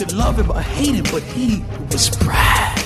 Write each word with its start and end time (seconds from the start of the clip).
Could 0.00 0.12
love 0.12 0.42
him 0.42 0.50
or 0.50 0.60
hate 0.60 0.94
him, 0.94 1.04
but 1.12 1.22
he 1.22 1.62
was 1.92 2.18
Brad. 2.18 2.78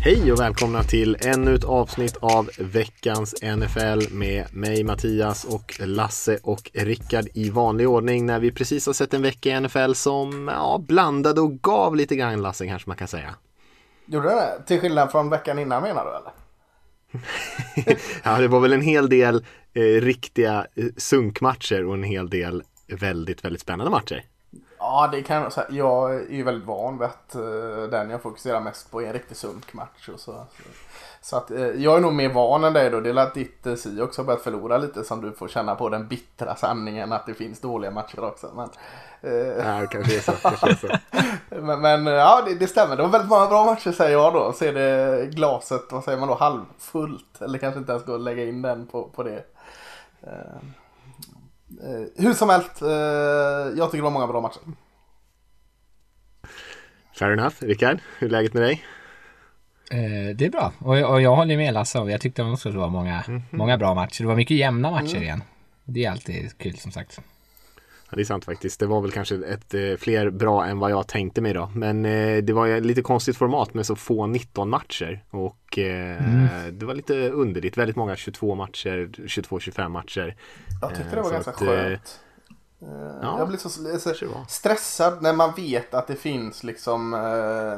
Hej 0.00 0.32
och 0.32 0.40
välkomna 0.40 0.82
till 0.82 1.16
ännu 1.20 1.54
ett 1.54 1.64
avsnitt 1.64 2.16
av 2.20 2.50
veckans 2.58 3.34
NFL 3.42 4.14
med 4.14 4.54
mig 4.54 4.84
Mattias 4.84 5.44
och 5.44 5.80
Lasse 5.80 6.38
och 6.42 6.70
Rickard 6.74 7.28
i 7.34 7.50
vanlig 7.50 7.88
ordning 7.88 8.26
när 8.26 8.40
vi 8.40 8.52
precis 8.52 8.86
har 8.86 8.92
sett 8.92 9.14
en 9.14 9.22
vecka 9.22 9.48
i 9.48 9.60
NFL 9.60 9.92
som 9.92 10.48
ja, 10.48 10.84
blandade 10.88 11.40
och 11.40 11.62
gav 11.62 11.96
lite 11.96 12.16
grann 12.16 12.42
Lasse 12.42 12.66
kanske 12.66 12.90
man 12.90 12.96
kan 12.96 13.08
säga. 13.08 13.34
Gjorde 14.06 14.28
det? 14.28 14.62
Till 14.66 14.80
skillnad 14.80 15.10
från 15.10 15.30
veckan 15.30 15.58
innan 15.58 15.82
menar 15.82 16.04
du 16.04 16.10
eller? 16.10 16.32
ja, 18.24 18.38
det 18.38 18.48
var 18.48 18.60
väl 18.60 18.72
en 18.72 18.82
hel 18.82 19.08
del 19.08 19.44
eh, 19.74 19.80
riktiga 19.82 20.66
eh, 20.74 20.84
sunkmatcher 20.96 21.84
och 21.84 21.94
en 21.94 22.02
hel 22.02 22.30
del 22.30 22.62
väldigt, 22.88 23.44
väldigt 23.44 23.62
spännande 23.62 23.90
matcher. 23.90 24.24
Ja, 24.78 25.08
det 25.12 25.22
kan 25.22 25.42
jag 25.42 25.52
säga. 25.52 25.66
Jag 25.70 26.14
är 26.14 26.30
ju 26.30 26.42
väldigt 26.42 26.64
van 26.64 26.98
vid 26.98 27.08
att 27.08 27.36
uh, 27.36 27.90
den 27.90 28.10
jag 28.10 28.22
fokuserar 28.22 28.60
mest 28.60 28.90
på 28.90 29.02
är 29.02 29.06
en 29.06 29.12
riktig 29.12 29.36
sunkmatch. 29.36 30.08
Och 30.08 30.20
så, 30.20 30.44
så, 31.20 31.36
att 31.36 31.50
uh, 31.50 31.66
jag 31.66 31.96
är 31.96 32.00
nog 32.00 32.12
mer 32.12 32.28
van 32.28 32.64
än 32.64 32.72
dig 32.72 32.90
då. 32.90 33.00
Det 33.00 33.10
är 33.10 33.16
att 33.16 33.34
ditt 33.34 33.66
uh, 33.66 33.74
si 33.74 34.00
också 34.00 34.24
börjat 34.24 34.42
förlora 34.42 34.78
lite 34.78 35.04
som 35.04 35.20
du 35.20 35.32
får 35.32 35.48
känna 35.48 35.74
på 35.74 35.88
den 35.88 36.08
bittra 36.08 36.56
sanningen 36.56 37.12
att 37.12 37.26
det 37.26 37.34
finns 37.34 37.60
dåliga 37.60 37.90
matcher 37.90 38.24
också. 38.24 38.50
Men, 38.56 38.68
ja, 39.58 39.86
kanske 39.90 40.16
är 40.16 40.20
så. 40.20 40.32
Kanske 40.32 40.70
är 40.70 40.74
så. 40.74 40.88
men, 41.60 41.80
men 41.80 42.06
ja, 42.06 42.42
det, 42.46 42.54
det, 42.54 42.66
stämmer. 42.66 42.96
Det 42.96 43.02
var 43.02 43.10
väldigt 43.10 43.30
många 43.30 43.46
bra 43.46 43.64
matcher 43.64 43.92
säger 43.92 44.12
jag 44.12 44.32
då. 44.32 44.52
Så 44.52 44.64
är 44.64 44.72
det 44.72 45.26
glaset, 45.26 45.82
vad 45.90 46.04
säger 46.04 46.18
man 46.18 46.28
då, 46.28 46.34
halvfullt. 46.34 47.42
Eller 47.42 47.58
kanske 47.58 47.80
inte 47.80 47.92
ens 47.92 48.04
gå 48.04 48.12
och 48.12 48.20
lägga 48.20 48.44
in 48.44 48.62
den 48.62 48.86
på, 48.86 49.08
på 49.08 49.22
det. 49.22 49.44
Eh, 51.70 52.24
hur 52.24 52.34
som 52.34 52.48
helst, 52.48 52.82
eh, 52.82 52.88
jag 53.78 53.90
tycker 53.90 53.96
det 53.96 54.02
var 54.02 54.10
många 54.10 54.26
bra 54.26 54.40
matcher. 54.40 54.60
Fair 57.18 57.32
enough. 57.32 57.54
Rickard, 57.58 57.98
hur 58.18 58.26
är 58.28 58.30
läget 58.30 58.54
med 58.54 58.62
dig? 58.62 58.84
Eh, 59.90 60.36
det 60.36 60.46
är 60.46 60.50
bra 60.50 60.72
och, 60.78 61.12
och 61.12 61.22
jag 61.22 61.36
håller 61.36 61.56
med 61.56 61.74
Lasse. 61.74 61.98
Jag 61.98 62.20
tyckte 62.20 62.42
också 62.42 62.70
det 62.70 62.78
var 62.78 62.88
många, 62.88 63.22
mm 63.22 63.40
-hmm. 63.40 63.42
många 63.50 63.78
bra 63.78 63.94
matcher. 63.94 64.22
Det 64.22 64.28
var 64.28 64.36
mycket 64.36 64.56
jämna 64.56 64.90
matcher 64.90 65.16
mm. 65.16 65.22
igen. 65.22 65.42
Det 65.84 66.04
är 66.04 66.10
alltid 66.10 66.58
kul 66.58 66.78
som 66.78 66.92
sagt. 66.92 67.20
Ja, 68.10 68.16
det 68.16 68.22
är 68.22 68.24
sant 68.24 68.44
faktiskt. 68.44 68.80
Det 68.80 68.86
var 68.86 69.00
väl 69.00 69.12
kanske 69.12 69.34
ett, 69.34 69.74
eh, 69.74 69.96
fler 69.98 70.30
bra 70.30 70.66
än 70.66 70.78
vad 70.78 70.90
jag 70.90 71.06
tänkte 71.06 71.40
mig 71.40 71.52
då. 71.52 71.70
Men 71.74 72.04
eh, 72.04 72.42
det 72.42 72.52
var 72.52 72.66
ju 72.66 72.80
lite 72.80 73.02
konstigt 73.02 73.36
format 73.36 73.74
med 73.74 73.86
så 73.86 73.96
få 73.96 74.26
19 74.26 74.70
matcher. 74.70 75.24
Och 75.30 75.78
eh, 75.78 76.24
mm. 76.24 76.78
det 76.78 76.86
var 76.86 76.94
lite 76.94 77.30
underligt. 77.30 77.76
Väldigt 77.76 77.96
många 77.96 78.16
22 78.16 78.54
matcher, 78.54 79.10
22-25 79.12 79.88
matcher. 79.88 80.36
Jag 80.80 80.96
tyckte 80.96 81.16
det 81.16 81.22
var 81.22 81.30
ganska 81.30 81.50
att, 81.50 81.56
skönt. 81.56 82.20
Ja, 83.22 83.38
jag 83.38 83.48
blir 83.48 83.58
så, 83.58 83.68
så 83.98 84.14
stressad 84.48 85.22
när 85.22 85.32
man 85.32 85.52
vet 85.56 85.94
att 85.94 86.06
det 86.06 86.16
finns 86.16 86.64
liksom 86.64 87.10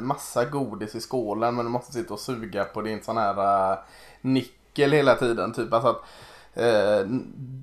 massa 0.01 0.45
godis 0.45 0.95
i 0.95 0.99
skålen 0.99 1.55
men 1.55 1.65
du 1.65 1.71
måste 1.71 1.93
sitta 1.93 2.13
och 2.13 2.19
suga 2.19 2.63
på 2.63 2.81
din 2.81 3.03
sån 3.03 3.17
här 3.17 3.77
nickel 4.21 4.91
hela 4.91 5.15
tiden. 5.15 5.53
Typ. 5.53 5.73
Alltså 5.73 5.89
att, 5.89 6.03
Eh, 6.53 7.05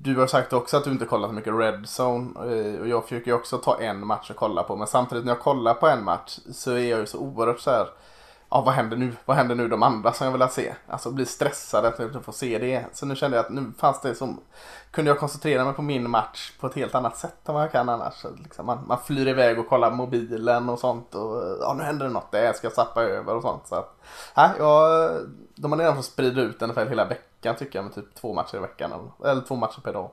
du 0.01 0.15
har 0.15 0.27
sagt 0.27 0.53
också 0.53 0.77
att 0.77 0.83
du 0.83 0.91
inte 0.91 1.05
kollar 1.05 1.27
så 1.27 1.33
mycket 1.33 1.53
Red 1.53 1.85
Zone. 1.99 2.31
Eh, 2.35 2.81
och 2.81 2.87
jag 2.87 3.03
försöker 3.03 3.33
också 3.33 3.57
ta 3.57 3.79
en 3.79 4.07
match 4.07 4.29
och 4.29 4.35
kolla 4.35 4.63
på. 4.63 4.75
Men 4.75 4.87
samtidigt 4.87 5.25
när 5.25 5.31
jag 5.31 5.39
kollar 5.39 5.73
på 5.73 5.87
en 5.87 6.03
match 6.03 6.39
så 6.53 6.71
är 6.71 6.89
jag 6.89 6.99
ju 6.99 7.05
så 7.05 7.17
oerhört 7.17 7.59
så 7.59 7.71
här. 7.71 7.87
Ja, 8.51 8.61
vad 8.61 8.73
händer 8.73 8.97
nu? 8.97 9.15
Vad 9.25 9.37
händer 9.37 9.55
nu 9.55 9.67
de 9.67 9.83
andra 9.83 10.13
som 10.13 10.25
jag 10.25 10.37
vill 10.37 10.47
se? 10.49 10.73
Alltså 10.87 11.11
blir 11.11 11.25
stressad 11.25 11.85
att 11.85 11.99
jag 11.99 12.07
inte 12.07 12.21
får 12.21 12.31
se 12.31 12.57
det. 12.57 12.85
Så 12.93 13.05
nu 13.05 13.15
kände 13.15 13.37
jag 13.37 13.45
att 13.45 13.51
nu 13.51 13.71
fanns 13.77 14.01
det 14.01 14.15
som... 14.15 14.39
Kunde 14.91 15.11
jag 15.11 15.19
koncentrera 15.19 15.65
mig 15.65 15.73
på 15.73 15.81
min 15.81 16.09
match 16.09 16.51
på 16.59 16.67
ett 16.67 16.75
helt 16.75 16.95
annat 16.95 17.17
sätt 17.17 17.49
än 17.49 17.53
vad 17.53 17.63
jag 17.63 17.71
kan 17.71 17.89
annars. 17.89 18.25
Liksom 18.43 18.65
man, 18.65 18.87
man 18.87 18.97
flyr 19.05 19.27
iväg 19.27 19.59
och 19.59 19.69
kollar 19.69 19.91
mobilen 19.91 20.69
och 20.69 20.79
sånt. 20.79 21.15
Och 21.15 21.57
ja, 21.61 21.73
nu 21.77 21.83
händer 21.83 22.05
det 22.05 22.11
något 22.11 22.31
det 22.31 22.55
Ska 22.55 22.67
jag 22.67 22.73
zappa 22.73 23.03
över 23.03 23.35
och 23.35 23.41
sånt. 23.41 23.67
Så 23.67 23.75
att, 23.75 23.99
ja, 24.35 24.51
jag, 24.57 25.11
de 25.55 25.71
har 25.71 25.79
redan 25.79 25.95
fått 25.95 26.05
sprida 26.05 26.41
ut 26.41 26.61
ungefär 26.61 26.85
hela 26.85 27.05
veckan 27.05 27.28
tycker 27.41 27.79
jag 27.79 27.85
med 27.85 27.95
typ 27.95 28.15
två 28.15 28.33
matcher 28.33 28.55
i 28.55 28.59
veckan. 28.59 28.91
Eller, 28.91 29.31
eller 29.31 29.41
två 29.41 29.55
matcher 29.55 29.81
per 29.81 29.93
dag. 29.93 30.11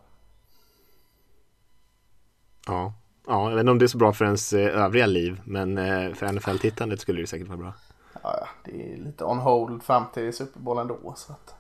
Ja. 2.67 2.93
ja, 3.27 3.49
jag 3.49 3.57
vet 3.57 3.61
inte 3.61 3.71
om 3.71 3.79
det 3.79 3.85
är 3.85 3.89
så 3.89 3.99
bra 3.99 4.13
för 4.13 4.25
ens 4.25 4.53
eh, 4.53 4.85
övriga 4.85 5.07
liv. 5.07 5.41
Men 5.45 5.79
eh, 5.79 6.15
för 6.15 6.33
NFL-tittandet 6.33 7.01
skulle 7.01 7.21
det 7.21 7.27
säkert 7.27 7.49
vara 7.49 7.59
bra. 7.59 7.73
Ja, 8.23 8.49
det 8.65 8.93
är 8.93 8.97
lite 8.97 9.25
on 9.25 9.39
hold 9.39 9.83
fram 9.83 10.05
till 10.15 10.33
Super 10.37 10.61
Bowl 10.61 10.79
ändå. 10.79 11.15
Så 11.17 11.33
att 11.33 11.56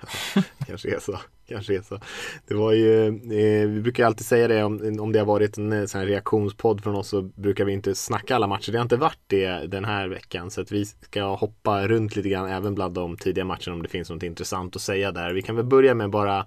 ja, 0.00 0.42
kanske 0.66 0.96
är 0.96 1.00
så. 1.00 1.18
Kanske 1.48 1.76
är 1.76 1.82
så. 1.82 2.00
Det 2.46 2.54
var 2.54 2.72
ju, 2.72 3.06
eh, 3.06 3.68
vi 3.68 3.80
brukar 3.80 4.06
alltid 4.06 4.26
säga 4.26 4.48
det 4.48 4.64
om, 4.64 5.00
om 5.00 5.12
det 5.12 5.18
har 5.18 5.26
varit 5.26 5.58
en 5.58 5.72
eh, 5.72 5.84
sån 5.84 6.00
här 6.00 6.06
reaktionspodd 6.06 6.82
från 6.82 6.94
oss 6.94 7.08
så 7.08 7.22
brukar 7.22 7.64
vi 7.64 7.72
inte 7.72 7.94
snacka 7.94 8.34
alla 8.34 8.46
matcher. 8.46 8.72
Det 8.72 8.78
har 8.78 8.82
inte 8.82 8.96
varit 8.96 9.18
det 9.26 9.66
den 9.66 9.84
här 9.84 10.08
veckan 10.08 10.50
så 10.50 10.60
att 10.60 10.72
vi 10.72 10.84
ska 10.84 11.34
hoppa 11.34 11.88
runt 11.88 12.16
lite 12.16 12.28
grann 12.28 12.50
även 12.50 12.74
bland 12.74 12.94
de 12.94 13.16
tidiga 13.16 13.44
matcherna 13.44 13.72
om 13.72 13.82
det 13.82 13.88
finns 13.88 14.10
något 14.10 14.22
intressant 14.22 14.76
att 14.76 14.82
säga 14.82 15.12
där. 15.12 15.32
Vi 15.32 15.42
kan 15.42 15.56
väl 15.56 15.64
börja 15.64 15.94
med 15.94 16.10
bara 16.10 16.38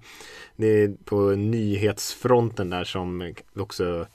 eh, 0.56 0.90
på 1.04 1.30
nyhetsfronten 1.30 2.70
där 2.70 2.84
som 2.84 3.34
också 3.56 4.06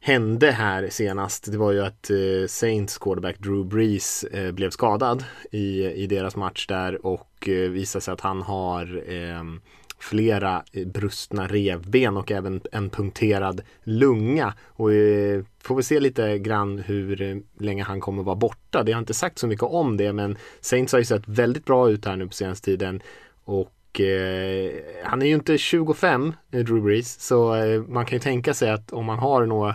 hände 0.00 0.50
här 0.50 0.88
senast 0.90 1.52
det 1.52 1.58
var 1.58 1.72
ju 1.72 1.80
att 1.80 2.10
eh, 2.10 2.46
Saints 2.48 2.98
quarterback 2.98 3.38
Drew 3.38 3.64
Brees 3.64 4.24
eh, 4.24 4.52
blev 4.52 4.70
skadad 4.70 5.24
i, 5.50 5.84
i 5.84 6.06
deras 6.06 6.36
match 6.36 6.66
där 6.66 7.06
och 7.06 7.48
eh, 7.48 7.70
visade 7.70 8.02
sig 8.02 8.12
att 8.12 8.20
han 8.20 8.42
har 8.42 9.02
ehm, 9.08 9.60
flera 9.98 10.62
brustna 10.86 11.46
revben 11.46 12.16
och 12.16 12.30
även 12.30 12.60
en 12.72 12.90
punkterad 12.90 13.62
lunga. 13.82 14.54
Och 14.66 14.92
eh, 14.92 15.44
får 15.62 15.76
vi 15.76 15.82
se 15.82 16.00
lite 16.00 16.38
grann 16.38 16.78
hur 16.78 17.42
länge 17.62 17.82
han 17.82 18.00
kommer 18.00 18.22
vara 18.22 18.36
borta. 18.36 18.82
Det 18.82 18.92
har 18.92 18.98
inte 18.98 19.14
sagt 19.14 19.38
så 19.38 19.46
mycket 19.46 19.62
om 19.62 19.96
det 19.96 20.12
men 20.12 20.38
Saints 20.60 20.92
har 20.92 20.98
ju 20.98 21.04
sett 21.04 21.28
väldigt 21.28 21.64
bra 21.64 21.90
ut 21.90 22.04
här 22.04 22.16
nu 22.16 22.26
på 22.26 22.32
senaste 22.32 22.64
tiden. 22.64 23.02
Och 23.44 23.72
och 23.90 24.00
eh, 24.00 24.72
han 25.04 25.22
är 25.22 25.26
ju 25.26 25.34
inte 25.34 25.58
25, 25.58 26.34
eh, 26.50 26.64
Drew 26.64 26.82
Brees, 26.82 27.20
så 27.20 27.54
eh, 27.54 27.82
man 27.82 28.06
kan 28.06 28.16
ju 28.16 28.20
tänka 28.20 28.54
sig 28.54 28.70
att 28.70 28.92
om 28.92 29.04
man 29.04 29.18
har 29.18 29.46
några, 29.46 29.74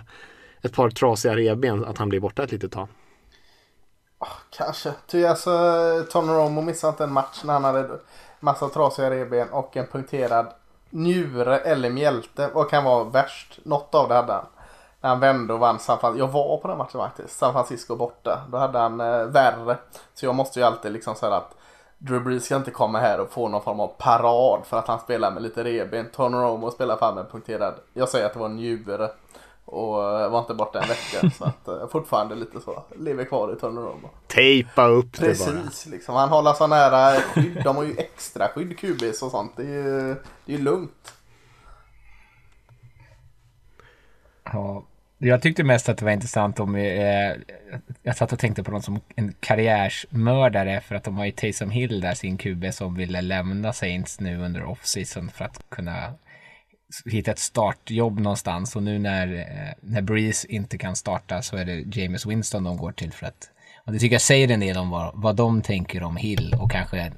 ett 0.61 0.73
par 0.73 0.89
trasiga 0.89 1.35
revben 1.35 1.85
att 1.85 1.97
han 1.97 2.09
blir 2.09 2.19
borta 2.19 2.43
ett 2.43 2.51
litet 2.51 2.71
tag. 2.71 2.87
Oh, 4.19 4.27
kanske. 4.57 4.93
Ty 5.07 5.25
alltså, 5.25 5.51
Tony 6.11 6.33
Romo 6.33 6.61
missade 6.61 6.91
inte 6.91 7.03
en 7.03 7.11
match 7.11 7.41
när 7.43 7.53
han 7.53 7.63
hade 7.63 7.89
massa 8.39 8.69
trasiga 8.69 9.09
revben 9.09 9.49
och 9.49 9.77
en 9.77 9.87
punkterad 9.87 10.47
njure 10.89 11.57
eller 11.57 11.89
mjälte. 11.89 12.49
Vad 12.53 12.69
kan 12.69 12.83
vara 12.83 13.03
värst? 13.03 13.59
Något 13.63 13.95
av 13.95 14.09
det 14.09 14.15
hade 14.15 14.33
han. 14.33 14.45
När 15.01 15.09
han 15.09 15.19
vände 15.19 15.53
och 15.53 15.59
vann 15.59 15.79
San 15.79 15.99
Francisco. 15.99 16.25
Jag 16.25 16.31
var 16.31 16.57
på 16.57 16.67
den 16.67 16.77
matchen 16.77 16.99
faktiskt. 16.99 17.37
San 17.37 17.53
Francisco 17.53 17.95
borta. 17.95 18.41
Då 18.51 18.57
hade 18.57 18.79
han 18.79 18.99
eh, 18.99 19.25
värre. 19.25 19.77
Så 20.13 20.25
jag 20.25 20.35
måste 20.35 20.59
ju 20.59 20.65
alltid 20.65 20.91
liksom 20.91 21.15
säga 21.15 21.35
att 21.35 21.55
Drew 22.05 22.23
Brees 22.23 22.45
ska 22.45 22.55
inte 22.55 22.71
komma 22.71 22.99
här 22.99 23.19
och 23.19 23.31
få 23.31 23.47
någon 23.47 23.61
form 23.61 23.79
av 23.79 23.87
parad 23.87 24.65
för 24.65 24.79
att 24.79 24.87
han 24.87 24.99
spelar 24.99 25.31
med 25.31 25.43
lite 25.43 25.63
reben. 25.63 26.09
Tony 26.15 26.37
Romo 26.37 26.71
spelar 26.71 26.97
fan 26.97 27.15
med 27.15 27.31
punkterad. 27.31 27.73
Jag 27.93 28.09
säger 28.09 28.25
att 28.25 28.33
det 28.33 28.39
var 28.39 28.45
en 28.45 28.55
njure. 28.55 29.09
Och 29.65 29.93
var 30.31 30.39
inte 30.39 30.53
borta 30.53 30.81
en 30.81 30.87
vecka. 30.87 31.29
så 31.37 31.45
att 31.45 31.67
uh, 31.67 31.87
fortfarande 31.87 32.35
lite 32.35 32.59
så. 32.59 32.83
Lever 32.95 33.25
kvar 33.25 33.53
i 33.53 33.59
Tony 33.59 33.81
Romo. 33.81 34.09
Tejpa 34.27 34.87
upp 34.87 35.11
Precis, 35.11 35.45
det 35.45 35.53
bara. 35.53 35.63
Precis, 35.63 35.85
liksom. 35.85 36.15
Han 36.15 36.29
håller 36.29 36.53
så 36.53 36.67
nära 36.67 37.21
skydd. 37.21 37.61
De 37.63 37.75
har 37.75 37.83
ju 37.83 37.97
extra 37.97 38.47
skydd 38.47 38.77
QBs 38.79 39.21
och 39.23 39.31
sånt. 39.31 39.51
Det 39.55 39.63
är 39.63 39.67
ju, 39.67 40.15
det 40.45 40.53
är 40.53 40.57
lugnt. 40.57 41.13
Ja, 44.43 44.83
jag 45.27 45.41
tyckte 45.41 45.63
mest 45.63 45.89
att 45.89 45.97
det 45.97 46.05
var 46.05 46.11
intressant 46.11 46.59
om, 46.59 46.75
eh, 46.75 47.33
jag 48.03 48.17
satt 48.17 48.33
och 48.33 48.39
tänkte 48.39 48.63
på 48.63 48.71
någon 48.71 48.81
som 48.81 48.99
en 49.15 49.33
karriärsmördare 49.39 50.81
för 50.81 50.95
att 50.95 51.03
de 51.03 51.17
har 51.17 51.25
ju 51.25 51.31
Taysom 51.31 51.69
Hill 51.69 52.01
där, 52.01 52.13
sin 52.13 52.37
QB 52.37 52.73
som 52.73 52.95
ville 52.95 53.21
lämna 53.21 53.73
Saints 53.73 54.19
nu 54.19 54.37
under 54.37 54.63
off-season 54.63 55.29
för 55.31 55.45
att 55.45 55.69
kunna 55.69 56.13
hitta 57.05 57.31
ett 57.31 57.39
startjobb 57.39 58.19
någonstans. 58.19 58.75
Och 58.75 58.83
nu 58.83 58.99
när, 58.99 59.33
eh, 59.33 59.73
när 59.81 60.01
Breeze 60.01 60.47
inte 60.47 60.77
kan 60.77 60.95
starta 60.95 61.41
så 61.41 61.57
är 61.57 61.65
det 61.65 61.97
James 62.01 62.25
Winston 62.25 62.63
de 62.63 62.77
går 62.77 62.91
till 62.91 63.11
för 63.11 63.25
att 63.25 63.51
och 63.85 63.91
det 63.91 63.99
tycker 63.99 64.13
jag 64.13 64.21
säger 64.21 64.51
en 64.51 64.59
del 64.59 64.77
om 64.77 64.89
vad, 64.89 65.11
vad 65.15 65.35
de 65.35 65.61
tänker 65.61 66.03
om 66.03 66.17
Hill 66.17 66.55
och 66.59 66.71
kanske 66.71 67.11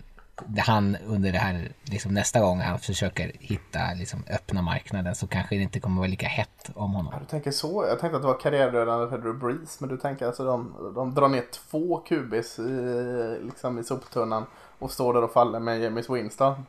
han 0.57 0.97
under 1.07 1.31
det 1.31 1.37
här, 1.37 1.71
liksom 1.83 2.13
nästa 2.13 2.39
gång 2.39 2.59
han 2.59 2.79
försöker 2.79 3.31
hitta 3.39 3.79
liksom, 3.95 4.23
öppna 4.29 4.61
marknaden 4.61 5.15
så 5.15 5.27
kanske 5.27 5.55
det 5.55 5.61
inte 5.61 5.79
kommer 5.79 5.97
vara 5.97 6.07
lika 6.07 6.27
hett 6.27 6.71
om 6.75 6.93
honom. 6.93 7.13
Ja, 7.13 7.19
du 7.19 7.25
tänker 7.25 7.51
så? 7.51 7.85
Jag 7.89 7.99
tänkte 7.99 8.15
att 8.15 8.21
det 8.21 8.27
var 8.27 8.39
karriärdödande 8.39 9.09
för 9.09 9.17
Drew 9.17 9.39
Brees, 9.39 9.79
men 9.79 9.89
du 9.89 9.97
tänker 9.97 10.27
alltså 10.27 10.45
de, 10.45 10.91
de 10.95 11.13
drar 11.13 11.29
ner 11.29 11.43
två 11.69 11.97
kubis 11.97 12.59
i, 12.59 13.39
liksom 13.43 13.79
i 13.79 13.83
soptunnan 13.83 14.45
och 14.79 14.91
står 14.91 15.13
där 15.13 15.23
och 15.23 15.31
faller 15.31 15.59
med 15.59 15.81
James 15.81 16.09
Winston. 16.09 16.65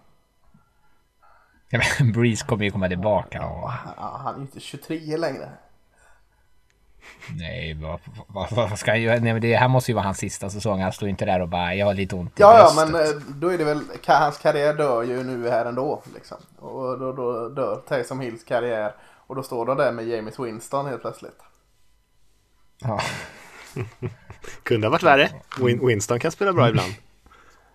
Ja, 1.68 1.80
men 1.98 2.12
Breeze 2.12 2.46
kommer 2.46 2.64
ju 2.64 2.70
komma 2.70 2.88
tillbaka. 2.88 3.46
Och... 3.46 3.70
Ja, 3.96 4.20
han 4.24 4.34
är 4.34 4.38
ju 4.38 4.42
inte 4.42 4.60
23 4.60 5.16
längre. 5.16 5.48
Nej, 7.36 7.74
vad, 7.74 8.00
vad, 8.26 8.52
vad 8.52 8.78
ska 8.78 8.90
han 8.90 9.02
göra? 9.02 9.20
Nej, 9.20 9.32
men 9.32 9.42
det 9.42 9.56
här 9.56 9.68
måste 9.68 9.90
ju 9.90 9.94
vara 9.94 10.04
hans 10.04 10.18
sista 10.18 10.50
säsong. 10.50 10.80
Han 10.80 10.92
står 10.92 11.08
inte 11.08 11.24
där 11.24 11.40
och 11.40 11.48
bara, 11.48 11.74
jag 11.74 11.86
har 11.86 11.94
lite 11.94 12.16
ont 12.16 12.30
i 12.30 12.42
Ja, 12.42 12.58
ja, 12.58 12.84
men 12.86 12.94
eh, 12.94 13.10
då 13.28 13.48
är 13.48 13.58
det 13.58 13.64
väl, 13.64 13.80
hans 14.06 14.38
karriär 14.38 14.74
dör 14.74 15.02
ju 15.02 15.22
nu 15.22 15.50
här 15.50 15.64
ändå. 15.64 16.02
Liksom. 16.14 16.36
Och 16.58 16.98
då, 16.98 17.12
då 17.12 17.48
dör 17.48 17.76
Taysom 17.88 18.20
Hills 18.20 18.44
karriär. 18.44 18.94
Och 19.26 19.34
då 19.34 19.42
står 19.42 19.66
de 19.66 19.76
där 19.76 19.92
med 19.92 20.08
James 20.08 20.38
Winston 20.38 20.86
helt 20.86 21.00
plötsligt. 21.00 21.38
Ja. 22.78 23.00
Kunde 24.62 24.86
ha 24.86 24.92
varit 24.92 25.02
värre. 25.02 25.30
Win 25.60 25.86
Winston 25.86 26.20
kan 26.20 26.32
spela 26.32 26.52
bra 26.52 26.68
ibland. 26.68 26.92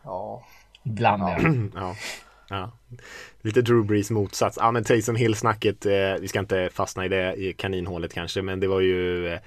Ja. 0.03 0.43
Ibland 0.83 1.23
ja. 1.23 1.37
ja. 1.75 1.95
ja. 2.49 2.71
Lite 3.43 3.61
Drew 3.61 3.85
Brees 3.85 4.11
motsats. 4.11 4.57
Ja 4.61 4.71
men 4.71 4.83
Taysom 4.83 5.15
Hill-snacket, 5.15 5.85
eh, 5.85 6.15
vi 6.21 6.27
ska 6.27 6.39
inte 6.39 6.69
fastna 6.73 7.05
i 7.05 7.09
det 7.09 7.35
i 7.35 7.53
kaninhålet 7.53 8.13
kanske, 8.13 8.41
men 8.41 8.59
det 8.59 8.67
var 8.67 8.79
ju 8.79 9.27
eh, 9.27 9.39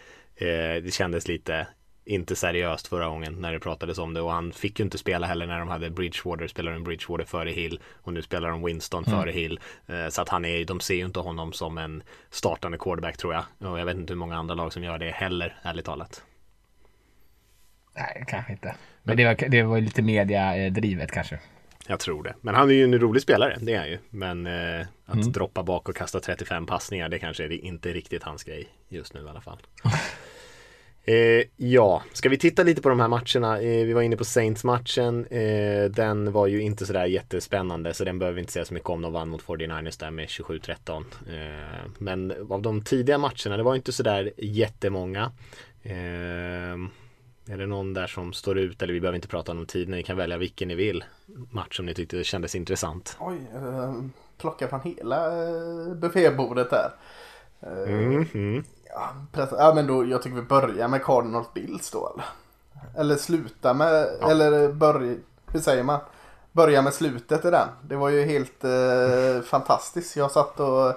Det 0.82 0.94
kändes 0.94 1.28
lite 1.28 1.66
inte 2.06 2.36
seriöst 2.36 2.86
förra 2.86 3.08
gången 3.08 3.40
när 3.40 3.52
det 3.52 3.60
pratades 3.60 3.98
om 3.98 4.14
det 4.14 4.20
och 4.20 4.32
han 4.32 4.52
fick 4.52 4.78
ju 4.78 4.84
inte 4.84 4.98
spela 4.98 5.26
heller 5.26 5.46
när 5.46 5.58
de 5.58 5.68
hade 5.68 5.90
Bridgewater, 5.90 6.46
spelar 6.46 6.72
en 6.72 6.84
Bridgewater 6.84 7.24
före 7.24 7.50
Hill 7.50 7.80
och 8.02 8.12
nu 8.12 8.22
spelar 8.22 8.50
de 8.50 8.64
Winston 8.64 9.04
mm. 9.04 9.20
före 9.20 9.30
Hill. 9.30 9.60
Eh, 9.86 10.08
så 10.08 10.22
att 10.22 10.28
han 10.28 10.44
är, 10.44 10.64
de 10.64 10.80
ser 10.80 10.94
ju 10.94 11.04
inte 11.04 11.20
honom 11.20 11.52
som 11.52 11.78
en 11.78 12.02
startande 12.30 12.78
quarterback 12.78 13.16
tror 13.16 13.34
jag. 13.34 13.72
Och 13.72 13.78
jag 13.78 13.86
vet 13.86 13.96
inte 13.96 14.12
hur 14.12 14.18
många 14.18 14.36
andra 14.36 14.54
lag 14.54 14.72
som 14.72 14.82
gör 14.82 14.98
det 14.98 15.10
heller, 15.10 15.58
ärligt 15.62 15.84
talat. 15.84 16.22
Nej, 17.94 18.24
kanske 18.26 18.52
inte. 18.52 18.74
Men 19.02 19.16
det 19.16 19.24
var, 19.24 19.48
det 19.48 19.62
var 19.62 19.80
lite 19.80 20.02
mediadrivet 20.02 21.12
kanske. 21.12 21.38
Jag 21.86 22.00
tror 22.00 22.22
det. 22.22 22.34
Men 22.40 22.54
han 22.54 22.70
är 22.70 22.74
ju 22.74 22.84
en 22.84 22.98
rolig 22.98 23.22
spelare, 23.22 23.58
det 23.60 23.74
är 23.74 23.78
han 23.78 23.88
ju. 23.88 23.98
Men 24.10 24.46
eh, 24.46 24.86
att 25.06 25.14
mm. 25.14 25.32
droppa 25.32 25.62
bak 25.62 25.88
och 25.88 25.96
kasta 25.96 26.20
35 26.20 26.66
passningar, 26.66 27.08
det 27.08 27.18
kanske 27.18 27.44
är 27.44 27.52
inte 27.52 27.92
riktigt 27.92 28.22
hans 28.22 28.44
grej 28.44 28.68
just 28.88 29.14
nu 29.14 29.20
i 29.20 29.28
alla 29.28 29.40
fall. 29.40 29.58
eh, 31.04 31.42
ja, 31.56 32.02
ska 32.12 32.28
vi 32.28 32.38
titta 32.38 32.62
lite 32.62 32.82
på 32.82 32.88
de 32.88 33.00
här 33.00 33.08
matcherna? 33.08 33.60
Eh, 33.60 33.86
vi 33.86 33.92
var 33.92 34.02
inne 34.02 34.16
på 34.16 34.24
Saints-matchen. 34.24 35.26
Eh, 35.26 35.90
den 35.90 36.32
var 36.32 36.46
ju 36.46 36.62
inte 36.62 36.86
sådär 36.86 37.06
jättespännande, 37.06 37.94
så 37.94 38.04
den 38.04 38.18
behöver 38.18 38.34
vi 38.34 38.40
inte 38.40 38.52
säga 38.52 38.64
så 38.64 38.74
mycket 38.74 38.90
om. 38.90 39.02
De 39.02 39.12
vann 39.12 39.28
mot 39.28 39.42
49ers 39.42 40.00
där 40.00 40.10
med 40.10 40.28
27-13. 40.28 41.04
Eh, 41.28 41.90
men 41.98 42.32
av 42.50 42.62
de 42.62 42.82
tidiga 42.82 43.18
matcherna, 43.18 43.56
det 43.56 43.62
var 43.62 43.74
inte 43.74 43.92
sådär 43.92 44.32
jättemånga. 44.36 45.32
Eh, 45.82 46.76
är 47.48 47.58
det 47.58 47.66
någon 47.66 47.94
där 47.94 48.06
som 48.06 48.32
står 48.32 48.58
ut 48.58 48.82
eller 48.82 48.94
vi 48.94 49.00
behöver 49.00 49.16
inte 49.16 49.28
prata 49.28 49.52
om 49.52 49.66
tid, 49.66 49.88
ni 49.88 50.02
kan 50.02 50.16
välja 50.16 50.36
vilken 50.36 50.68
ni 50.68 50.74
vill 50.74 51.04
match 51.50 51.76
som 51.76 51.86
ni 51.86 51.94
tyckte 51.94 52.24
kändes 52.24 52.54
intressant. 52.54 53.16
Oj, 53.20 53.50
eh, 53.54 53.94
plocka 54.38 54.68
från 54.68 54.80
hela 54.80 55.48
eh, 55.48 55.94
buffébordet 55.94 56.70
där. 56.70 56.90
Mm, 57.62 58.26
mm. 58.34 58.64
Ja, 58.84 59.14
ja, 59.50 59.72
men 59.74 59.86
då, 59.86 60.04
jag 60.04 60.22
tycker 60.22 60.36
vi 60.36 60.42
börjar 60.42 60.88
med 60.88 61.04
Cardinals 61.04 61.54
Bills 61.54 61.90
då 61.90 62.12
eller? 62.14 62.26
Eller 63.00 63.16
sluta 63.16 63.74
med, 63.74 64.08
ja. 64.20 64.30
eller 64.30 64.72
börja, 64.72 65.16
hur 65.52 65.60
säger 65.60 65.82
man? 65.82 66.00
Börja 66.52 66.82
med 66.82 66.94
slutet 66.94 67.44
i 67.44 67.50
den. 67.50 67.68
Det 67.82 67.96
var 67.96 68.08
ju 68.08 68.24
helt 68.24 68.64
eh, 68.64 69.42
fantastiskt. 69.44 70.16
Jag 70.16 70.30
satt 70.30 70.60
och 70.60 70.94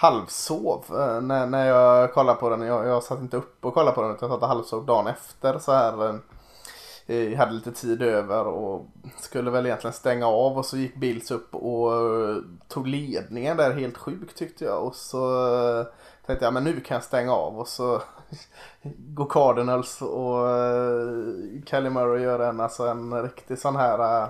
halvsov 0.00 0.84
eh, 0.88 1.20
när, 1.20 1.46
när 1.46 1.68
jag 1.68 2.12
kollade 2.12 2.40
på 2.40 2.48
den. 2.48 2.60
Jag, 2.60 2.86
jag 2.86 3.02
satt 3.02 3.20
inte 3.20 3.36
upp 3.36 3.64
och 3.64 3.74
kollade 3.74 3.94
på 3.94 4.02
den 4.02 4.10
utan 4.10 4.28
jag 4.28 4.36
satt 4.36 4.42
och 4.42 4.48
halvsov 4.48 4.86
dagen 4.86 5.06
efter 5.06 5.58
så 5.58 5.72
här. 5.72 6.18
Eh, 7.06 7.16
jag 7.16 7.38
hade 7.38 7.52
lite 7.52 7.72
tid 7.72 8.02
över 8.02 8.46
och 8.46 8.86
skulle 9.18 9.50
väl 9.50 9.66
egentligen 9.66 9.94
stänga 9.94 10.26
av 10.26 10.58
och 10.58 10.66
så 10.66 10.76
gick 10.76 10.96
Bills 10.96 11.30
upp 11.30 11.54
och 11.54 11.94
eh, 11.94 12.36
tog 12.68 12.86
ledningen 12.86 13.56
där 13.56 13.72
helt 13.72 13.98
sjukt 13.98 14.36
tyckte 14.36 14.64
jag. 14.64 14.84
Och 14.84 14.94
så 14.94 15.44
tänkte 16.26 16.44
jag 16.44 16.54
men 16.54 16.64
nu 16.64 16.80
kan 16.80 16.94
jag 16.94 17.04
stänga 17.04 17.32
av 17.32 17.58
och 17.58 17.68
så 17.68 18.02
går 18.98 19.26
Cardinals 19.30 20.02
och 20.02 20.46
Kelly 21.66 21.90
Murray 21.90 22.22
gör 22.22 22.38
en, 22.38 22.60
alltså 22.60 22.86
en 22.86 23.22
riktig 23.22 23.58
sån 23.58 23.76
här 23.76 24.28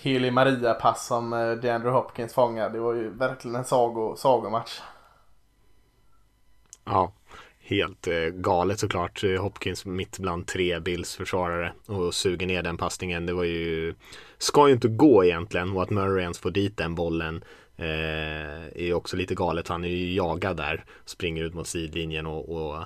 Heli 0.00 0.30
Maria-pass 0.30 1.06
som 1.06 1.32
eh, 1.32 1.50
DeAndre 1.50 1.90
Hopkins 1.90 2.34
fångade. 2.34 2.72
Det 2.72 2.80
var 2.80 2.94
ju 2.94 3.08
verkligen 3.08 3.54
en 3.54 3.64
sago, 3.64 4.16
sagomatch. 4.16 4.80
Ja, 6.84 7.12
helt 7.60 8.06
eh, 8.06 8.14
galet 8.14 8.78
såklart. 8.78 9.24
Eh, 9.24 9.42
Hopkins 9.42 9.84
mitt 9.84 10.18
bland 10.18 10.46
tre 10.46 10.80
Bills 10.80 11.16
försvarare 11.16 11.72
och 11.86 12.14
suger 12.14 12.46
ner 12.46 12.62
den 12.62 12.76
passningen. 12.76 13.26
Det 13.26 13.32
var 13.32 13.44
ju, 13.44 13.94
ska 14.38 14.68
ju 14.68 14.74
inte 14.74 14.88
gå 14.88 15.24
egentligen 15.24 15.76
och 15.76 15.82
att 15.82 15.90
Murray 15.90 16.22
ens 16.22 16.38
får 16.38 16.50
dit 16.50 16.76
den 16.76 16.94
bollen 16.94 17.44
eh, 17.76 18.86
är 18.86 18.92
också 18.92 19.16
lite 19.16 19.34
galet. 19.34 19.68
Han 19.68 19.84
är 19.84 19.88
ju 19.88 20.14
jagad 20.14 20.56
där, 20.56 20.84
springer 21.04 21.44
ut 21.44 21.54
mot 21.54 21.66
sidlinjen 21.66 22.26
och, 22.26 22.48
och 22.48 22.84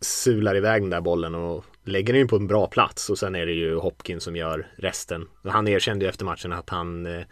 sular 0.00 0.56
iväg 0.56 0.82
den 0.82 0.90
där 0.90 1.00
bollen 1.00 1.34
och 1.34 1.64
lägger 1.84 2.14
den 2.14 2.28
på 2.28 2.36
en 2.36 2.46
bra 2.46 2.66
plats 2.66 3.10
och 3.10 3.18
sen 3.18 3.34
är 3.34 3.46
det 3.46 3.52
ju 3.52 3.76
Hopkins 3.76 4.24
som 4.24 4.36
gör 4.36 4.66
resten. 4.76 5.28
Han 5.44 5.68
erkände 5.68 6.04
ju 6.04 6.08
efter 6.08 6.24
matchen 6.24 6.52
att 6.52 6.70
han 6.70 7.06
eh, 7.06 7.22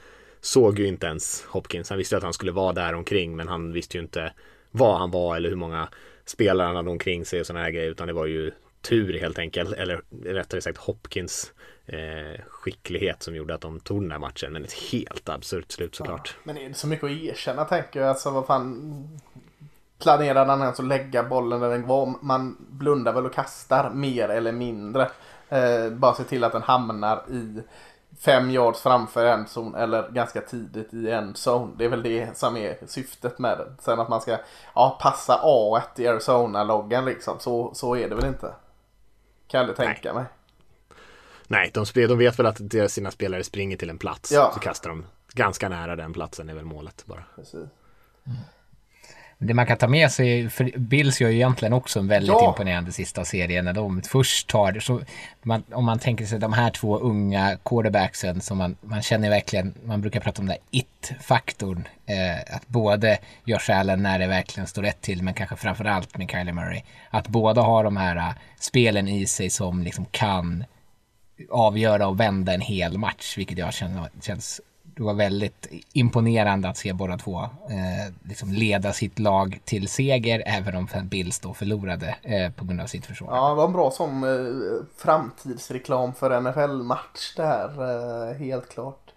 såg 0.41 0.79
ju 0.79 0.87
inte 0.87 1.07
ens 1.07 1.45
Hopkins. 1.49 1.89
Han 1.89 1.99
visste 1.99 2.17
att 2.17 2.23
han 2.23 2.33
skulle 2.33 2.53
vara 2.53 2.73
där 2.73 2.95
omkring 2.95 3.37
men 3.37 3.49
han 3.49 3.73
visste 3.73 3.97
ju 3.97 4.03
inte 4.03 4.33
vad 4.71 4.99
han 4.99 5.11
var 5.11 5.37
eller 5.37 5.49
hur 5.49 5.57
många 5.57 5.89
spelare 6.25 6.67
han 6.67 6.77
hade 6.77 6.91
omkring 6.91 7.25
sig 7.25 7.41
och 7.41 7.47
sådana 7.47 7.65
här 7.65 7.71
grejer 7.71 7.91
utan 7.91 8.07
det 8.07 8.13
var 8.13 8.27
ju 8.27 8.53
tur 8.83 9.19
helt 9.21 9.39
enkelt 9.39 9.73
eller 9.73 10.03
rättare 10.25 10.61
sagt 10.61 10.79
Hopkins 10.79 11.53
eh, 11.87 12.41
skicklighet 12.49 13.23
som 13.23 13.35
gjorde 13.35 13.55
att 13.55 13.61
de 13.61 13.81
tog 13.81 14.03
den 14.03 14.11
här 14.11 14.19
matchen 14.19 14.53
men 14.53 14.65
ett 14.65 14.73
helt 14.73 15.29
absurt 15.29 15.73
slut 15.73 15.95
såklart. 15.95 16.35
Ja, 16.37 16.41
men 16.45 16.59
är 16.59 16.69
det 16.69 16.75
så 16.75 16.87
mycket 16.87 17.05
att 17.05 17.11
erkänna 17.11 17.65
tänker 17.65 18.01
jag 18.01 18.09
alltså 18.09 18.31
vad 18.31 18.47
fan 18.47 19.21
planerade 20.01 20.51
han 20.51 20.61
ens 20.61 20.81
att 20.81 20.87
lägga 20.87 21.23
bollen 21.23 21.61
där 21.61 21.71
den 21.71 21.87
var. 21.87 22.15
Man 22.21 22.57
blundar 22.71 23.13
väl 23.13 23.27
och 23.27 23.35
kastar 23.35 23.91
mer 23.91 24.29
eller 24.29 24.53
mindre. 24.53 25.11
Eh, 25.49 25.91
bara 25.91 26.15
se 26.15 26.25
till 26.25 26.45
att 26.45 26.53
den 26.53 26.63
hamnar 26.63 27.23
i 27.31 27.63
fem 28.21 28.51
yards 28.51 28.81
framför 28.81 29.27
en 29.27 29.47
zon 29.47 29.75
eller 29.75 30.09
ganska 30.11 30.41
tidigt 30.41 30.95
i 30.95 31.11
en 31.11 31.35
zone. 31.35 31.73
Det 31.77 31.85
är 31.85 31.89
väl 31.89 32.03
det 32.03 32.39
som 32.39 32.57
är 32.57 32.77
syftet 32.87 33.39
med 33.39 33.59
det. 33.59 33.83
Sen 33.83 34.01
att 34.01 34.09
man 34.09 34.21
ska 34.21 34.39
ja, 34.75 34.99
passa 35.01 35.41
A1 35.45 36.01
i 36.01 36.09
Arizona-loggan 36.09 37.05
liksom. 37.05 37.39
Så, 37.39 37.75
så 37.75 37.97
är 37.97 38.09
det 38.09 38.15
väl 38.15 38.27
inte. 38.27 38.55
Kan 39.47 39.59
jag 39.59 39.61
aldrig 39.61 39.77
tänka 39.77 40.15
mig. 40.15 40.25
Nej, 41.47 41.71
de, 41.75 41.85
de 41.95 42.19
vet 42.19 42.39
väl 42.39 42.47
att 42.47 42.91
sina 42.91 43.11
spelare 43.11 43.45
springer 43.45 43.77
till 43.77 43.91
en 43.91 43.99
plats. 43.99 44.33
Ja. 44.33 44.51
Så 44.55 44.61
kastar 44.61 44.91
de 44.91 45.05
ganska 45.33 45.69
nära 45.69 45.97
den 45.97 46.13
platsen 46.13 46.49
är 46.49 46.55
väl 46.55 46.65
målet 46.65 47.07
bara. 47.07 47.25
Precis. 47.37 47.55
Mm. 47.55 48.39
Det 49.43 49.55
man 49.55 49.67
kan 49.67 49.77
ta 49.77 49.89
med 49.89 50.11
sig, 50.11 50.51
för 50.51 50.79
Bills 50.79 51.21
gör 51.21 51.29
ju 51.29 51.37
egentligen 51.37 51.73
också 51.73 51.99
en 51.99 52.09
väldigt 52.09 52.29
ja. 52.29 52.49
imponerande 52.49 52.93
sista 52.93 53.25
serie 53.25 53.63
när 53.63 53.73
de 53.73 54.03
först 54.03 54.49
tar, 54.49 54.81
så 54.81 55.01
man, 55.43 55.63
om 55.73 55.85
man 55.85 55.99
tänker 55.99 56.27
sig 56.27 56.39
de 56.39 56.53
här 56.53 56.71
två 56.71 56.99
unga 56.99 57.59
quarterbacksen 57.65 58.41
som 58.41 58.59
man, 58.59 58.77
man 58.81 59.03
känner 59.03 59.31
verkligen, 59.31 59.75
man 59.85 60.01
brukar 60.01 60.21
prata 60.21 60.43
om 60.43 60.47
den 60.47 60.57
där 60.57 60.79
it-faktorn, 60.79 61.89
eh, 62.07 62.55
att 62.57 62.69
både 62.69 63.19
Josh 63.45 63.71
Allen 63.71 64.03
när 64.03 64.19
det 64.19 64.27
verkligen 64.27 64.67
står 64.67 64.83
rätt 64.83 65.01
till, 65.01 65.23
men 65.23 65.35
kanske 65.35 65.57
framförallt 65.57 66.19
med 66.19 66.31
Kylie 66.31 66.53
Murray, 66.53 66.83
att 67.11 67.29
båda 67.29 67.63
har 67.63 67.85
de 67.85 67.97
här 67.97 68.17
uh, 68.17 68.33
spelen 68.59 69.09
i 69.09 69.27
sig 69.27 69.51
som 69.51 69.83
liksom 69.83 70.05
kan 70.05 70.65
avgöra 71.51 72.09
och 72.09 72.21
vända 72.21 72.55
en 72.55 72.61
hel 72.61 72.99
match, 72.99 73.39
vilket 73.39 73.59
jag 73.59 73.75
känner 73.75 74.09
känns 74.23 74.61
det 75.01 75.05
var 75.07 75.15
väldigt 75.15 75.67
imponerande 75.93 76.69
att 76.69 76.77
se 76.77 76.93
båda 76.93 77.19
två 77.19 77.41
eh, 77.43 78.15
liksom 78.23 78.53
leda 78.53 78.93
sitt 78.93 79.19
lag 79.19 79.61
till 79.65 79.89
seger, 79.89 80.43
även 80.47 80.77
om 80.77 80.89
Bills 81.05 81.41
då 81.41 81.55
förlorade 81.55 82.17
eh, 82.23 82.53
på 82.53 82.65
grund 82.65 82.81
av 82.81 82.87
sitt 82.87 83.07
försvar. 83.07 83.29
Ja, 83.37 83.49
det 83.49 83.55
var 83.55 83.65
en 83.65 83.73
bra 83.73 83.91
som 83.91 84.25
eh, 84.25 84.87
framtidsreklam 84.97 86.15
för 86.15 86.41
NFL-match 86.41 87.35
där, 87.37 87.69
eh, 88.29 88.37
helt 88.37 88.69
klart. 88.69 89.11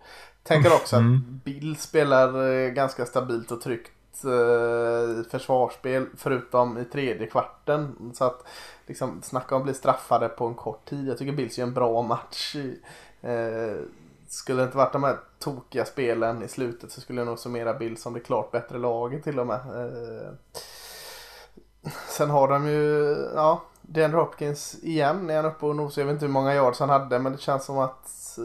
Tänker 0.43 0.73
också 0.73 0.95
mm. 0.95 1.15
att 1.15 1.43
Bill 1.43 1.75
spelar 1.77 2.51
eh, 2.51 2.69
ganska 2.69 3.05
stabilt 3.05 3.51
och 3.51 3.61
tryggt 3.61 4.23
eh, 4.23 5.31
försvarsspel, 5.31 6.05
förutom 6.17 6.77
i 6.77 6.85
tredje 6.85 7.27
kvarten. 7.27 8.11
Så 8.13 8.25
att 8.25 8.43
liksom, 8.87 9.21
snacka 9.21 9.55
om 9.55 9.61
att 9.61 9.65
bli 9.65 9.73
straffade 9.73 10.29
på 10.29 10.47
en 10.47 10.55
kort 10.55 10.85
tid. 10.85 11.07
Jag 11.07 11.17
tycker 11.17 11.33
Bills 11.33 11.57
gör 11.57 11.67
en 11.67 11.73
bra 11.73 12.01
match. 12.01 12.55
Eh, 13.21 13.75
skulle 14.33 14.61
det 14.61 14.65
inte 14.65 14.77
varit 14.77 14.93
de 14.93 15.03
här 15.03 15.17
tokiga 15.39 15.85
spelen 15.85 16.43
i 16.43 16.47
slutet 16.47 16.91
så 16.91 17.01
skulle 17.01 17.21
jag 17.21 17.27
nog 17.27 17.39
summera 17.39 17.73
Bill 17.73 17.97
som 17.97 18.13
det 18.13 18.19
klart 18.19 18.51
bättre 18.51 18.77
laget 18.77 19.23
till 19.23 19.39
och 19.39 19.47
med. 19.47 19.59
Eh, 19.59 20.33
sen 22.09 22.29
har 22.29 22.47
de 22.47 22.67
ju, 22.67 23.15
ja, 23.35 23.61
Dan 23.81 24.13
Hopkins 24.13 24.75
igen 24.83 25.29
är 25.29 25.35
han 25.35 25.45
uppe 25.45 25.65
och 25.65 25.75
nosar. 25.75 26.01
Jag 26.01 26.05
vet 26.07 26.13
inte 26.13 26.25
hur 26.25 26.33
många 26.33 26.55
yards 26.55 26.79
han 26.79 26.89
hade 26.89 27.19
men 27.19 27.31
det 27.31 27.37
känns 27.37 27.65
som 27.65 27.79
att 27.79 28.37
eh, 28.37 28.43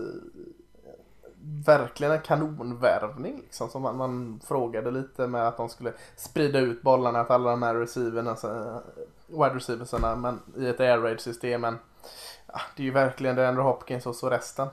verkligen 1.66 2.12
en 2.12 2.20
kanonvärvning. 2.20 3.36
Liksom, 3.36 3.68
som 3.68 3.82
man, 3.82 3.96
man, 3.96 4.40
frågade 4.46 4.90
lite 4.90 5.26
med 5.26 5.48
att 5.48 5.56
de 5.56 5.68
skulle 5.68 5.92
sprida 6.16 6.58
ut 6.58 6.82
bollarna 6.82 7.24
till 7.24 7.34
alla 7.34 7.50
de 7.50 7.62
här 7.62 7.74
receiverna, 7.74 8.30
eh, 8.30 8.78
wide 9.26 9.54
receiversarna 9.54 10.16
men, 10.16 10.40
i 10.56 10.68
ett 10.68 10.80
air 10.80 10.98
raid 10.98 11.20
system. 11.20 11.60
Men 11.60 11.78
ja, 12.46 12.60
det 12.76 12.82
är 12.82 12.84
ju 12.84 12.92
verkligen 12.92 13.36
det 13.36 13.52
Hopkins 13.52 14.06
och 14.06 14.16
så 14.16 14.30
resten. 14.30 14.68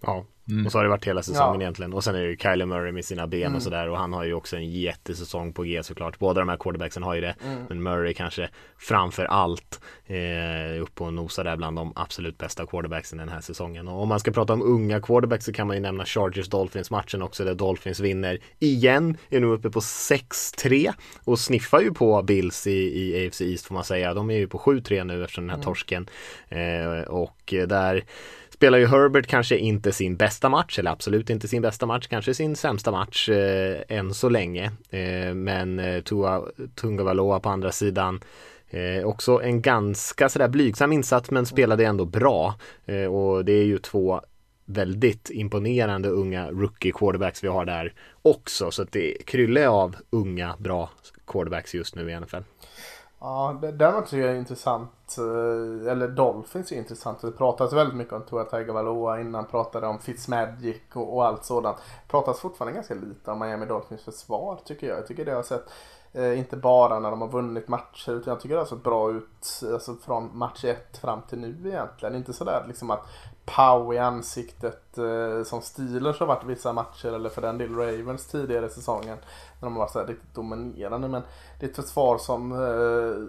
Ja, 0.00 0.24
Mm. 0.50 0.66
Och 0.66 0.72
så 0.72 0.78
har 0.78 0.82
det 0.82 0.90
varit 0.90 1.04
hela 1.04 1.22
säsongen 1.22 1.54
ja. 1.54 1.60
egentligen. 1.60 1.92
Och 1.92 2.04
sen 2.04 2.14
är 2.14 2.22
det 2.22 2.28
ju 2.28 2.36
Kyler 2.36 2.66
Murray 2.66 2.92
med 2.92 3.04
sina 3.04 3.26
ben 3.26 3.42
mm. 3.42 3.56
och 3.56 3.62
sådär. 3.62 3.88
Och 3.88 3.98
han 3.98 4.12
har 4.12 4.24
ju 4.24 4.34
också 4.34 4.56
en 4.56 4.70
jättesäsong 4.70 5.52
på 5.52 5.62
G 5.62 5.82
såklart. 5.82 6.18
Båda 6.18 6.40
de 6.40 6.48
här 6.48 6.56
quarterbacksen 6.56 7.02
har 7.02 7.14
ju 7.14 7.20
det. 7.20 7.34
Mm. 7.44 7.64
Men 7.68 7.82
Murray 7.82 8.14
kanske 8.14 8.48
framför 8.78 9.24
allt 9.24 9.80
eh, 10.06 10.82
upp 10.82 11.00
och 11.00 11.14
nosar 11.14 11.44
där 11.44 11.56
bland 11.56 11.76
de 11.76 11.92
absolut 11.96 12.38
bästa 12.38 12.66
quarterbacksen 12.66 13.18
den 13.18 13.28
här 13.28 13.40
säsongen. 13.40 13.88
Och 13.88 14.02
om 14.02 14.08
man 14.08 14.20
ska 14.20 14.30
prata 14.30 14.52
om 14.52 14.62
unga 14.62 15.00
quarterbacks 15.00 15.44
så 15.44 15.52
kan 15.52 15.66
man 15.66 15.76
ju 15.76 15.82
nämna 15.82 16.04
Chargers 16.04 16.48
Dolphins 16.48 16.90
matchen 16.90 17.22
också 17.22 17.44
där 17.44 17.54
Dolphins 17.54 18.00
vinner 18.00 18.38
igen. 18.58 19.16
Är 19.30 19.40
nu 19.40 19.46
uppe 19.46 19.70
på 19.70 19.80
6-3 19.80 20.92
och 21.24 21.38
sniffar 21.38 21.80
ju 21.80 21.94
på 21.94 22.22
Bills 22.22 22.66
i, 22.66 22.70
i 22.70 23.26
AFC 23.26 23.40
East 23.40 23.66
får 23.66 23.74
man 23.74 23.84
säga. 23.84 24.14
De 24.14 24.30
är 24.30 24.36
ju 24.36 24.48
på 24.48 24.58
7-3 24.58 25.04
nu 25.04 25.24
efter 25.24 25.40
den 25.40 25.50
här 25.50 25.56
mm. 25.56 25.64
torsken. 25.64 26.06
Eh, 26.48 27.00
och 27.08 27.54
där 27.66 28.04
spelar 28.56 28.78
ju 28.78 28.86
Herbert 28.86 29.26
kanske 29.26 29.58
inte 29.58 29.92
sin 29.92 30.16
bästa 30.16 30.48
match, 30.48 30.78
eller 30.78 30.90
absolut 30.90 31.30
inte 31.30 31.48
sin 31.48 31.62
bästa 31.62 31.86
match, 31.86 32.06
kanske 32.06 32.34
sin 32.34 32.56
sämsta 32.56 32.90
match 32.90 33.28
eh, 33.28 33.82
än 33.88 34.14
så 34.14 34.28
länge. 34.28 34.64
Eh, 34.90 35.34
men 35.34 35.78
eh, 35.78 36.02
Tua 36.02 36.42
Tungavaloa 36.74 37.40
på 37.40 37.48
andra 37.48 37.72
sidan 37.72 38.20
Eh, 38.70 39.04
också 39.04 39.42
en 39.42 39.62
ganska 39.62 40.28
sådär 40.28 40.48
blygsam 40.48 40.92
insats 40.92 41.30
men 41.30 41.46
spelade 41.46 41.86
ändå 41.86 42.04
bra. 42.04 42.54
Eh, 42.86 43.04
och 43.04 43.44
det 43.44 43.52
är 43.52 43.64
ju 43.64 43.78
två 43.78 44.20
väldigt 44.64 45.30
imponerande 45.30 46.08
unga 46.08 46.50
rookie 46.50 46.92
quarterbacks 46.92 47.44
vi 47.44 47.48
har 47.48 47.64
där 47.64 47.92
också. 48.22 48.70
Så 48.70 48.82
att 48.82 48.92
det 48.92 49.26
kryllar 49.26 49.66
av 49.66 49.96
unga 50.10 50.56
bra 50.58 50.90
quarterbacks 51.26 51.74
just 51.74 51.94
nu 51.94 52.10
i 52.10 52.20
NFL. 52.20 52.36
Ja, 53.20 53.58
däremot 53.74 54.06
tycker 54.06 54.26
jag 54.26 54.34
är 54.34 54.38
intressant. 54.38 55.16
Eh, 55.18 55.92
eller 55.92 56.08
Dolphins 56.08 56.72
är 56.72 56.76
intressant. 56.76 57.20
Det 57.20 57.30
pratas 57.30 57.72
väldigt 57.72 57.96
mycket 57.96 58.12
om 58.12 58.22
Tua 58.22 58.44
Tagovailoa 58.44 59.20
innan. 59.20 59.46
Pratade 59.46 59.86
om 59.86 59.98
Fitzmagic 59.98 60.82
och, 60.94 61.16
och 61.16 61.26
allt 61.26 61.44
sådant. 61.44 61.76
Pratas 62.08 62.40
fortfarande 62.40 62.74
ganska 62.74 62.94
lite 62.94 63.30
om 63.30 63.38
Miami 63.38 63.66
Dolphins 63.66 64.02
försvar 64.02 64.60
tycker 64.64 64.86
jag. 64.86 64.98
Jag 64.98 65.06
tycker 65.06 65.24
det 65.24 65.32
har 65.32 65.42
sett 65.42 65.68
Eh, 66.16 66.38
inte 66.38 66.56
bara 66.56 66.98
när 66.98 67.10
de 67.10 67.20
har 67.20 67.28
vunnit 67.28 67.68
matcher 67.68 68.10
utan 68.10 68.30
jag 68.32 68.40
tycker 68.40 68.54
det 68.54 68.60
har 68.60 68.66
sett 68.66 68.82
bra 68.82 69.10
ut 69.10 69.62
alltså, 69.72 69.94
från 69.94 70.38
match 70.38 70.64
1 70.64 70.98
fram 70.98 71.22
till 71.22 71.38
nu 71.38 71.68
egentligen. 71.68 72.14
Inte 72.14 72.32
sådär 72.32 72.64
liksom 72.68 72.90
att 72.90 73.06
pow 73.46 73.94
i 73.94 73.98
ansiktet 73.98 74.98
eh, 74.98 75.42
som 75.44 75.62
Steelers 75.62 76.20
har 76.20 76.26
varit 76.26 76.44
vissa 76.44 76.72
matcher 76.72 77.08
eller 77.08 77.28
för 77.28 77.42
den 77.42 77.58
del 77.58 77.74
Ravens 77.74 78.26
tidigare 78.26 78.66
i 78.66 78.70
säsongen. 78.70 79.18
När 79.60 79.66
de 79.66 79.72
har 79.72 79.80
varit 79.80 79.92
så 79.92 80.04
riktigt 80.04 80.34
dominerande 80.34 81.08
men 81.08 81.22
det 81.60 81.66
är 81.66 81.70
ett 81.70 81.76
försvar 81.76 82.18
som 82.18 82.52
eh, 82.52 83.28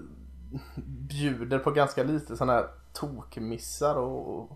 bjuder 0.86 1.60
på 1.60 1.72
ganska 1.72 2.04
lite 2.04 2.38
sådana 2.38 2.54
här 2.54 2.68
tokmissar 2.94 3.96
och 3.96 4.52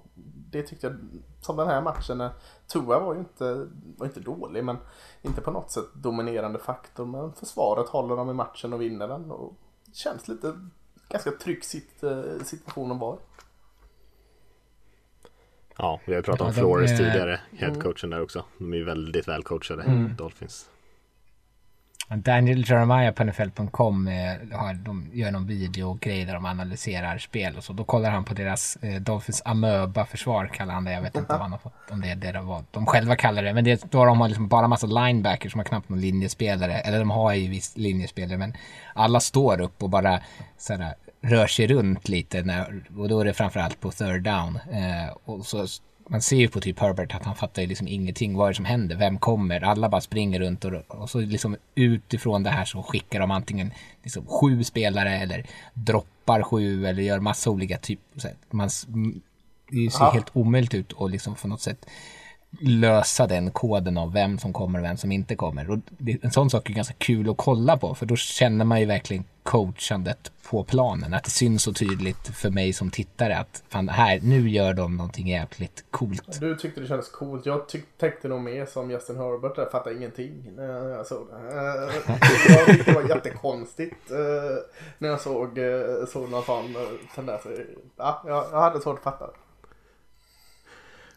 det 0.51 0.63
tyckte 0.63 0.87
jag 0.87 0.95
som 1.41 1.57
den 1.57 1.67
här 1.67 1.81
matchen. 1.81 2.21
Eh, 2.21 2.31
Tua 2.67 2.99
var 2.99 3.13
ju 3.13 3.19
inte, 3.19 3.67
var 3.97 4.07
inte 4.07 4.19
dålig 4.19 4.63
men 4.63 4.77
inte 5.21 5.41
på 5.41 5.51
något 5.51 5.71
sätt 5.71 5.93
dominerande 5.93 6.59
faktor. 6.59 7.05
Men 7.05 7.33
försvaret 7.33 7.89
håller 7.89 8.15
dem 8.15 8.29
i 8.29 8.33
matchen 8.33 8.73
och 8.73 8.81
vinner 8.81 9.07
den. 9.07 9.31
Och 9.31 9.53
känns 9.93 10.27
lite 10.27 10.53
ganska 11.09 11.31
trygg 11.31 11.65
sitt, 11.65 12.03
eh, 12.03 12.43
situation 12.43 12.91
Ja, 15.77 15.99
vi 16.05 16.15
har 16.15 16.21
pratat 16.21 16.41
om 16.41 16.47
ja, 16.47 16.53
Flores 16.53 16.91
är... 16.91 16.97
tidigare, 16.97 17.39
headcoachen 17.57 18.09
där 18.09 18.21
också. 18.21 18.45
De 18.57 18.73
är 18.73 18.83
väldigt 18.83 19.27
välcoachade, 19.27 19.83
mm. 19.83 20.15
Dolphins. 20.15 20.69
Daniel 22.15 22.69
Jeremiah 22.69 23.13
på 23.13 23.23
NFL.com 23.23 24.09
de 24.75 25.09
gör 25.13 25.31
någon 25.31 25.47
video-grej 25.47 26.25
där 26.25 26.33
de 26.33 26.45
analyserar 26.45 27.17
spel 27.17 27.57
och 27.57 27.63
så. 27.63 27.73
Då 27.73 27.83
kollar 27.83 28.09
han 28.09 28.23
på 28.23 28.33
deras 28.33 28.75
eh, 28.75 29.01
Dolphins 29.01 29.41
amöba-försvar 29.45 30.47
kallar 30.47 30.73
han 30.73 30.83
det. 30.83 30.91
Jag 30.91 31.01
vet 31.01 31.15
inte 31.15 31.33
vad 31.33 31.41
han 31.41 31.51
har 31.51 31.59
fått, 31.59 31.91
om 31.91 32.01
det 32.01 32.09
är 32.09 32.15
det 32.15 32.41
var, 32.41 32.63
de 32.71 32.85
själva 32.85 33.15
kallar 33.15 33.43
det. 33.43 33.53
Men 33.53 33.63
det, 33.63 33.91
då 33.91 34.05
de 34.05 34.21
har 34.21 34.27
liksom 34.27 34.47
bara 34.47 34.67
massa 34.67 34.87
linebackers 34.87 35.51
som 35.51 35.59
har 35.59 35.65
knappt 35.65 35.89
någon 35.89 36.01
linjespelare. 36.01 36.73
Eller 36.73 36.99
de 36.99 37.11
har 37.11 37.33
ju 37.33 37.49
visst 37.49 37.77
linjespelare 37.77 38.37
men 38.37 38.53
alla 38.93 39.19
står 39.19 39.61
upp 39.61 39.83
och 39.83 39.89
bara 39.89 40.19
sådär, 40.57 40.95
rör 41.21 41.47
sig 41.47 41.67
runt 41.67 42.09
lite. 42.09 42.43
När, 42.43 42.83
och 42.97 43.09
då 43.09 43.19
är 43.19 43.25
det 43.25 43.33
framförallt 43.33 43.79
på 43.79 43.91
third 43.91 44.23
down. 44.23 44.59
Eh, 44.71 45.17
och 45.25 45.45
så 45.45 45.67
man 46.11 46.21
ser 46.21 46.37
ju 46.37 46.47
på 46.47 46.61
typ 46.61 46.79
Herbert 46.79 47.15
att 47.15 47.23
han 47.23 47.35
fattar 47.35 47.61
ju 47.61 47.67
liksom 47.67 47.87
ingenting. 47.87 48.37
Vad 48.37 48.47
är 48.47 48.51
det 48.51 48.55
som 48.55 48.65
händer? 48.65 48.95
Vem 48.95 49.19
kommer? 49.19 49.61
Alla 49.61 49.89
bara 49.89 50.01
springer 50.01 50.39
runt 50.39 50.65
och, 50.65 50.73
och 50.87 51.09
så 51.09 51.19
liksom 51.19 51.57
utifrån 51.75 52.43
det 52.43 52.49
här 52.49 52.65
så 52.65 52.83
skickar 52.83 53.19
de 53.19 53.31
antingen 53.31 53.73
liksom 54.03 54.25
sju 54.25 54.63
spelare 54.63 55.17
eller 55.17 55.45
droppar 55.73 56.43
sju 56.43 56.85
eller 56.85 57.03
gör 57.03 57.19
massa 57.19 57.49
olika 57.49 57.77
typer. 57.77 58.33
Man, 58.49 58.69
det 59.69 59.91
ser 59.91 60.03
ja. 60.03 60.11
helt 60.11 60.29
omöjligt 60.33 60.73
ut 60.73 60.91
och 60.91 61.09
liksom 61.09 61.35
på 61.35 61.47
något 61.47 61.61
sätt 61.61 61.85
lösa 62.59 63.27
den 63.27 63.51
koden 63.51 63.97
av 63.97 64.13
vem 64.13 64.37
som 64.37 64.53
kommer 64.53 64.79
och 64.79 64.85
vem 64.85 64.97
som 64.97 65.11
inte 65.11 65.35
kommer. 65.35 65.71
Och 65.71 65.79
en 66.21 66.31
sån 66.31 66.49
sak 66.49 66.69
är 66.69 66.73
ganska 66.73 66.93
kul 66.93 67.29
att 67.29 67.37
kolla 67.37 67.77
på 67.77 67.95
för 67.95 68.05
då 68.05 68.15
känner 68.15 68.65
man 68.65 68.79
ju 68.79 68.85
verkligen 68.85 69.23
coachandet 69.43 70.31
på 70.49 70.63
planen. 70.63 71.13
Att 71.13 71.23
det 71.23 71.29
syns 71.29 71.63
så 71.63 71.73
tydligt 71.73 72.27
för 72.27 72.49
mig 72.49 72.73
som 72.73 72.91
tittare 72.91 73.37
att 73.37 73.63
fan, 73.69 73.89
här, 73.89 74.19
nu 74.23 74.49
gör 74.49 74.73
de 74.73 74.97
någonting 74.97 75.27
jäkligt 75.27 75.85
coolt. 75.91 76.39
Du 76.39 76.55
tyckte 76.55 76.81
det 76.81 76.87
kändes 76.87 77.09
coolt. 77.09 77.45
Jag 77.45 77.67
tyck, 77.67 77.97
tänkte 77.97 78.27
nog 78.27 78.41
mer 78.41 78.65
som 78.65 78.91
Justin 78.91 79.17
Herbert. 79.17 79.57
Jag 79.57 79.71
fattade 79.71 79.95
ingenting 79.95 80.51
när 80.55 80.89
jag 80.89 81.07
såg 81.07 81.27
det. 81.27 81.53
Jag 82.47 82.65
tyckte 82.65 82.91
det 82.91 83.01
var 83.01 83.09
jättekonstigt 83.09 84.11
eh, 84.11 84.17
när 84.97 85.09
jag 85.09 85.21
såg, 85.21 85.59
sådana 86.07 86.41
fan 86.41 86.75
tendenser. 87.15 87.67
Ja, 87.97 88.21
jag 88.25 88.61
hade 88.61 88.81
svårt 88.81 88.97
att 88.97 89.03
fatta 89.03 89.27
det. 89.27 89.33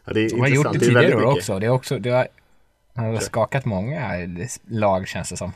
Ja, 0.05 0.13
det 0.13 0.25
är 0.25 0.29
de 0.29 0.39
har 0.39 0.47
gjort 0.47 0.73
det 0.73 0.79
tidigare 0.79 1.15
år 1.15 1.23
också. 1.23 1.59
Det, 1.59 1.65
är 1.65 1.69
också 1.69 1.99
det 1.99 2.09
har, 2.09 2.27
har 2.95 3.19
skakat 3.19 3.65
många 3.65 4.11
lag 4.67 5.07
känns 5.07 5.29
det 5.29 5.37
som. 5.37 5.51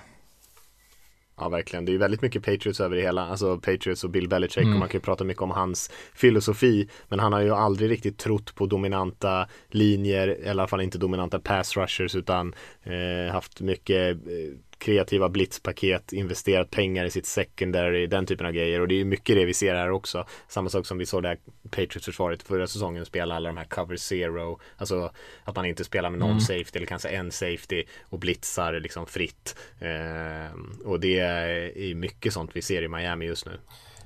Ja, 1.39 1.50
verkligen. 1.50 1.86
Det 1.86 1.94
är 1.94 1.98
väldigt 1.98 2.22
mycket 2.22 2.46
Patriots 2.46 2.79
över 2.79 2.96
det 2.96 3.01
hela. 3.01 3.27
Alltså 3.27 3.58
Patriots 3.58 4.03
och 4.03 4.10
Bill 4.10 4.29
Belichick 4.29 4.63
mm. 4.63 4.74
och 4.74 4.79
man 4.79 4.89
kan 4.89 4.98
ju 4.98 5.03
prata 5.03 5.24
mycket 5.24 5.44
om 5.44 5.51
hans 5.51 5.91
filosofi. 6.13 6.89
Men 7.08 7.20
han 7.20 7.34
har 7.34 7.41
ju 7.41 7.56
aldrig 7.56 7.89
riktigt 7.89 8.18
trott 8.18 8.56
på 8.56 8.65
dominanta 8.65 9.48
linjer, 9.68 10.46
i 10.46 10.50
alla 10.50 10.68
fall 10.68 10.82
inte 10.82 10.98
dominanta 10.98 11.39
pass 11.39 11.77
rushers 11.77 12.15
utan 12.15 12.53
eh, 12.84 13.34
haft 13.34 13.62
mycket 13.62 14.15
eh, 14.15 14.58
kreativa 14.79 15.29
blitzpaket, 15.29 16.13
investerat 16.13 16.71
pengar 16.71 17.05
i 17.05 17.12
sitt 17.12 17.25
secondary, 17.25 18.07
den 18.07 18.25
typen 18.25 18.45
av 18.45 18.51
grejer 18.51 18.81
och 18.81 18.88
det 18.88 19.01
är 19.01 19.05
mycket 19.05 19.36
det 19.36 19.45
vi 19.45 19.53
ser 19.53 19.75
här 19.75 19.91
också. 19.91 20.25
Samma 20.48 20.69
sak 20.69 20.86
som 20.86 20.98
vi 20.98 21.05
såg 21.05 21.24
där 21.24 21.38
Patriots-försvaret 21.69 22.43
förra 22.43 22.67
säsongen 22.67 23.05
spela 23.05 23.36
alla 23.36 23.50
de 23.50 23.57
här 23.57 23.65
cover 23.65 23.95
zero, 23.95 24.59
alltså 24.77 25.12
att 25.43 25.55
man 25.55 25.65
inte 25.65 25.83
spelar 25.83 26.09
med 26.09 26.19
någon 26.19 26.29
mm. 26.29 26.41
safety 26.41 26.71
eller 26.77 26.88
kanske 26.88 27.09
en 27.09 27.31
safety 27.31 27.83
och 28.01 28.19
blitzar 28.19 28.74
liksom 28.74 29.05
fritt. 29.05 29.55
Eh, 29.79 30.59
och 30.86 31.00
det 31.00 31.19
är 31.19 31.95
mycket 31.95 32.33
sånt 32.33 32.51
vi 32.53 32.62
ser 32.62 32.81
i 32.81 32.88
Miami 32.88 33.25
just 33.25 33.45
nu. 33.45 33.59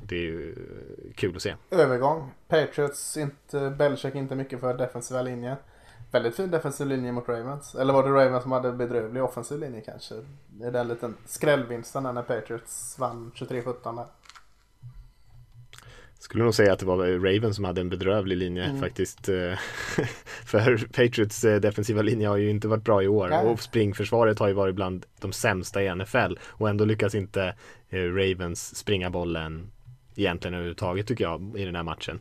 Det 0.03 0.15
är 0.15 0.22
ju 0.22 0.56
kul 1.15 1.36
att 1.36 1.42
se. 1.42 1.56
Övergång. 1.72 2.32
Patriots, 2.48 3.18
inte, 3.18 3.75
Belichick 3.77 4.15
inte 4.15 4.36
mycket 4.36 4.60
för 4.60 4.77
defensiva 4.77 5.22
linjer. 5.22 5.58
Väldigt 6.13 6.36
fin 6.36 6.51
defensiv 6.51 6.88
linje 6.88 7.12
mot 7.12 7.29
Ravens. 7.29 7.75
Eller 7.75 7.93
var 7.93 8.03
det 8.03 8.10
Ravens 8.10 8.43
som 8.43 8.51
hade 8.51 8.72
bedrövlig 8.72 9.24
offensiv 9.24 9.60
linje 9.60 9.82
kanske? 9.82 10.15
Det 10.48 10.65
är 10.65 10.72
den 10.72 10.88
liten 10.88 11.15
skrällvinsten 11.25 12.03
när 12.03 12.22
Patriots 12.22 13.00
vann 13.00 13.32
23-17 13.36 13.96
där. 13.96 14.05
Skulle 16.20 16.43
nog 16.43 16.55
säga 16.55 16.74
att 16.74 16.79
det 16.79 16.86
var 16.86 16.98
Ravens 16.98 17.55
som 17.55 17.65
hade 17.65 17.82
en 17.82 17.89
bedrövlig 17.89 18.38
linje 18.38 18.63
mm. 18.63 18.82
faktiskt. 18.82 19.25
För 20.46 20.88
Patriots 20.88 21.43
eh, 21.43 21.60
defensiva 21.60 22.01
linje 22.01 22.27
har 22.27 22.38
ju 22.38 22.50
inte 22.50 22.67
varit 22.67 22.84
bra 22.84 23.03
i 23.03 23.08
år 23.08 23.27
Nej. 23.29 23.46
och 23.46 23.60
springförsvaret 23.60 24.39
har 24.39 24.48
ju 24.48 24.53
varit 24.53 24.75
bland 24.75 25.05
de 25.20 25.32
sämsta 25.34 25.84
i 25.84 25.96
NFL 25.96 26.38
och 26.48 26.70
ändå 26.70 26.86
lyckas 26.86 27.15
inte 27.15 27.55
eh, 27.89 28.00
Ravens 28.00 28.75
springa 28.75 29.10
bollen 29.10 29.72
egentligen 30.15 30.53
överhuvudtaget 30.53 31.08
tycker 31.08 31.24
jag 31.24 31.58
i 31.58 31.65
den 31.65 31.75
här 31.75 31.84
matchen. 31.84 32.20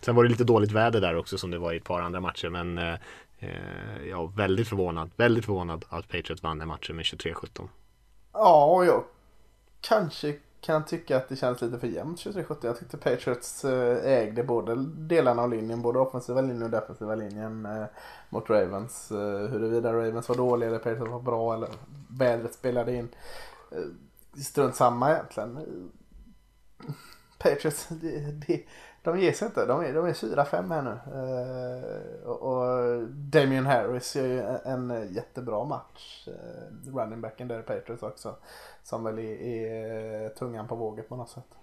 Sen 0.00 0.14
var 0.14 0.24
det 0.24 0.30
lite 0.30 0.44
dåligt 0.44 0.72
väder 0.72 1.00
där 1.00 1.16
också 1.16 1.38
som 1.38 1.50
det 1.50 1.58
var 1.58 1.72
i 1.72 1.76
ett 1.76 1.84
par 1.84 2.00
andra 2.00 2.20
matcher 2.20 2.48
men 2.48 2.78
eh, 2.78 2.94
eh 3.38 4.06
ja, 4.10 4.26
väldigt 4.26 4.68
förvånad, 4.68 5.10
väldigt 5.16 5.44
förvånad 5.44 5.84
att 5.88 6.08
Patriots 6.08 6.42
vann 6.42 6.58
den 6.58 6.68
matchen 6.68 6.96
med 6.96 7.04
23-17. 7.04 7.68
Ja, 8.32 8.64
och 8.64 8.84
jag 8.84 9.04
kanske 9.80 10.34
kan 10.60 10.84
tycka 10.84 11.16
att 11.16 11.28
det 11.28 11.36
känns 11.36 11.60
lite 11.60 11.78
för 11.78 11.86
jämnt 11.86 12.18
23-17. 12.18 12.56
Jag 12.62 12.78
tyckte 12.78 12.96
Patriots 12.96 13.64
eh, 13.64 14.12
ägde 14.12 14.44
både 14.44 14.74
delarna 14.84 15.42
av 15.42 15.50
linjen, 15.50 15.82
både 15.82 15.98
offensiva 15.98 16.40
linjen 16.40 16.62
och 16.62 16.70
defensiva 16.70 17.14
linjen 17.14 17.66
eh, 17.66 17.84
mot 18.28 18.50
Ravens. 18.50 19.10
Eh, 19.10 19.48
huruvida 19.50 19.92
Ravens 19.92 20.28
var 20.28 20.36
dåliga 20.36 20.68
eller 20.68 20.78
Patriots 20.78 21.10
var 21.10 21.20
bra 21.20 21.54
eller 21.54 21.68
vädret 22.08 22.54
spelade 22.54 22.94
in. 22.94 23.08
Eh, 23.72 24.42
strunt 24.42 24.76
samma 24.76 25.10
egentligen. 25.10 25.58
Patriots, 27.38 27.88
det, 28.00 28.46
det, 28.46 28.64
de 29.02 29.20
ger 29.20 29.32
sig 29.32 29.46
inte. 29.46 29.66
De 29.66 29.80
är, 29.80 29.94
de 29.94 30.06
är 30.06 30.12
4-5 30.12 30.68
här 30.68 30.82
nu. 30.82 30.90
Uh, 30.90 32.28
och, 32.28 32.42
och 32.42 33.02
Damien 33.08 33.66
Harris 33.66 34.16
gör 34.16 34.26
ju 34.26 34.40
en, 34.40 34.90
en 34.90 35.14
jättebra 35.14 35.64
match. 35.64 36.28
Uh, 36.28 36.94
running 36.94 37.20
backen 37.20 37.48
där 37.48 37.60
i 37.60 37.62
Patriots 37.62 38.02
också. 38.02 38.36
Som 38.82 39.04
väl 39.04 39.18
är, 39.18 39.24
är 39.24 40.28
tungan 40.28 40.68
på 40.68 40.74
vågen 40.74 41.04
på 41.08 41.16
något 41.16 41.30
sätt. 41.30 41.56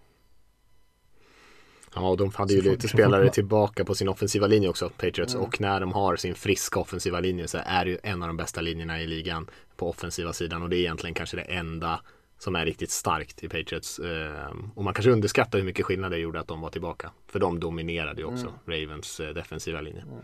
Ja, 1.95 2.09
och 2.09 2.17
de 2.17 2.31
hade 2.35 2.53
ju 2.53 2.61
lite 2.61 2.87
spelare 2.87 3.29
tillbaka 3.29 3.85
på 3.85 3.95
sin 3.95 4.09
offensiva 4.09 4.47
linje 4.47 4.69
också, 4.69 4.89
Patriots. 4.89 5.33
Mm. 5.33 5.45
Och 5.45 5.61
när 5.61 5.79
de 5.79 5.93
har 5.93 6.15
sin 6.15 6.35
friska 6.35 6.79
offensiva 6.79 7.19
linje 7.19 7.47
så 7.47 7.57
är 7.65 7.85
det 7.85 7.91
ju 7.91 7.97
en 8.03 8.21
av 8.21 8.27
de 8.27 8.37
bästa 8.37 8.61
linjerna 8.61 9.01
i 9.01 9.07
ligan 9.07 9.49
på 9.75 9.89
offensiva 9.89 10.33
sidan. 10.33 10.63
Och 10.63 10.69
det 10.69 10.75
är 10.75 10.79
egentligen 10.79 11.13
kanske 11.13 11.37
det 11.37 11.41
enda 11.41 11.99
som 12.37 12.55
är 12.55 12.65
riktigt 12.65 12.91
starkt 12.91 13.43
i 13.43 13.49
Patriots. 13.49 13.99
Ehm, 13.99 14.71
och 14.75 14.83
man 14.83 14.93
kanske 14.93 15.11
underskattar 15.11 15.57
hur 15.57 15.65
mycket 15.65 15.85
skillnad 15.85 16.11
det 16.11 16.17
gjorde 16.17 16.39
att 16.39 16.47
de 16.47 16.61
var 16.61 16.69
tillbaka. 16.69 17.11
För 17.27 17.39
de 17.39 17.59
dominerade 17.59 18.21
ju 18.21 18.27
också 18.27 18.47
mm. 18.47 18.81
Ravens 18.81 19.19
eh, 19.19 19.29
defensiva 19.29 19.81
linje. 19.81 20.01
Mm. 20.01 20.19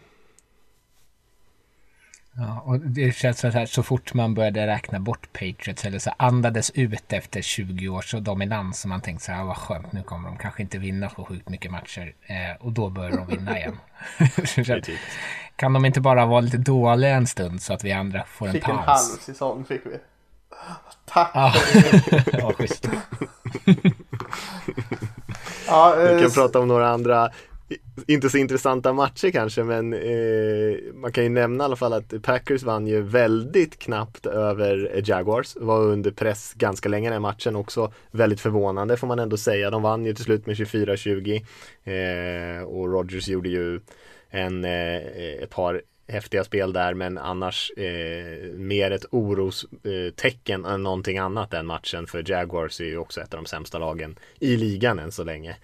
Ja, 2.36 2.62
och 2.66 2.80
det 2.80 3.16
känns 3.16 3.40
så 3.40 3.48
här, 3.48 3.66
så 3.66 3.84
fort 3.84 4.14
man 4.14 4.34
började 4.34 4.68
räkna 4.68 5.00
bort 5.00 5.34
Patriots 5.34 5.86
eller 5.86 6.00
så 6.00 6.12
andades 6.18 6.72
ut 6.72 7.14
efter 7.14 7.42
20 7.42 7.90
års 7.90 8.12
dominans 8.12 8.82
så 8.82 8.88
man 8.88 9.02
tänkte 9.02 9.26
så 9.26 9.32
här, 9.32 9.44
vad 9.44 9.58
skönt, 9.58 9.92
nu 9.92 10.04
kommer 10.04 10.30
de 10.30 10.38
kanske 10.38 10.62
inte 10.62 10.78
vinna 10.78 11.10
så 11.10 11.26
sjukt 11.26 11.50
mycket 11.50 11.72
matcher 11.72 12.16
eh, 12.22 12.66
och 12.66 12.72
då 12.72 12.90
börjar 12.90 13.12
de 13.12 13.28
vinna 13.28 13.60
igen. 13.60 13.78
kan 15.56 15.74
de 15.74 15.86
inte 15.86 16.02
bara 16.02 16.26
vara 16.26 16.42
lite 16.42 16.58
dåliga 16.58 17.16
en 17.16 17.28
stund 17.28 17.62
så 17.62 17.74
att 17.74 17.84
vi 17.84 17.92
andra 17.92 18.24
får 18.24 18.48
en 18.48 18.54
fick 18.54 18.64
paus? 18.64 18.76
Fick 18.76 18.82
en 18.82 18.88
halv 18.88 19.20
säsong 19.20 19.66
fick 19.66 19.86
vi. 19.86 19.98
Tack! 21.06 21.32
Ja, 21.34 21.54
ja 22.32 22.54
schysst. 22.54 22.88
ja, 25.68 25.96
eh, 26.02 26.16
vi 26.16 26.22
kan 26.22 26.32
prata 26.32 26.60
om 26.60 26.68
några 26.68 26.90
andra 26.90 27.30
inte 28.08 28.30
så 28.30 28.38
intressanta 28.38 28.94
matcher 28.94 29.32
kanske 29.32 29.64
men 29.64 29.94
eh, 29.94 30.94
man 30.94 31.12
kan 31.12 31.24
ju 31.24 31.30
nämna 31.30 31.64
i 31.64 31.66
alla 31.66 31.76
fall 31.76 31.94
att 31.94 32.14
Packers 32.24 32.64
vann 32.64 32.88
ju 32.88 33.02
väldigt 33.02 33.80
knappt 33.80 34.26
över 34.26 35.02
Jaguars. 35.06 35.56
Var 35.60 35.82
under 35.82 36.12
press 36.12 36.54
ganska 36.54 36.90
länge 36.90 37.10
den 37.10 37.22
matchen 37.22 37.56
också. 37.56 37.94
Väldigt 38.12 38.42
förvånande 38.42 38.98
får 38.98 39.08
man 39.08 39.20
ändå 39.20 39.38
säga. 39.38 39.70
De 39.70 39.82
vann 39.82 40.06
ju 40.06 40.14
till 40.14 40.24
slut 40.24 40.46
med 40.46 40.56
24-20 40.56 41.36
eh, 41.84 42.64
och 42.64 42.94
Rodgers 42.94 43.28
gjorde 43.28 43.50
ju 43.50 43.80
en, 44.30 44.66
eh, 44.66 44.98
ett 45.44 45.50
par 45.50 45.82
häftiga 46.14 46.44
spel 46.44 46.74
där 46.74 46.94
men 46.94 47.18
annars 47.18 47.72
eh, 47.72 48.54
mer 48.54 48.92
ett 48.92 49.06
orostecken 49.12 50.66
än 50.66 50.84
någonting 50.84 51.18
annat 51.18 51.52
den 51.52 51.66
matchen 51.66 52.08
för 52.08 52.32
Jaguars 52.32 52.82
är 52.82 52.86
ju 52.86 52.98
också 52.98 53.22
ett 53.22 53.34
av 53.34 53.44
de 53.44 53.46
sämsta 53.46 53.80
lagen 53.80 54.20
i 54.40 54.58
ligan 54.58 55.00
än 55.00 55.12
så 55.12 55.24
länge. 55.24 55.56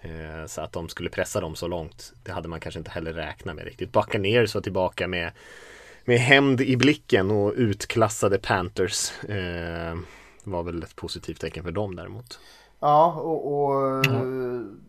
Eh, 0.00 0.46
så 0.46 0.60
att 0.60 0.72
de 0.72 0.88
skulle 0.88 1.10
pressa 1.10 1.40
dem 1.40 1.54
så 1.54 1.68
långt, 1.68 2.12
det 2.22 2.32
hade 2.32 2.48
man 2.48 2.60
kanske 2.60 2.78
inte 2.78 2.90
heller 2.90 3.12
räknat 3.12 3.56
med 3.56 3.64
riktigt. 3.64 3.92
Buccaneers 3.92 4.54
var 4.54 4.62
tillbaka 4.62 5.08
med, 5.08 5.32
med 6.04 6.18
hämnd 6.18 6.60
i 6.60 6.76
blicken 6.76 7.30
och 7.30 7.52
utklassade 7.56 8.38
Panthers. 8.38 9.24
Eh, 9.24 9.98
var 10.44 10.62
väl 10.62 10.82
ett 10.82 10.96
positivt 10.96 11.40
tecken 11.40 11.64
för 11.64 11.72
dem 11.72 11.96
däremot. 11.96 12.38
Ja, 12.80 13.12
och, 13.12 13.64
och 13.64 14.06
mm. 14.06 14.80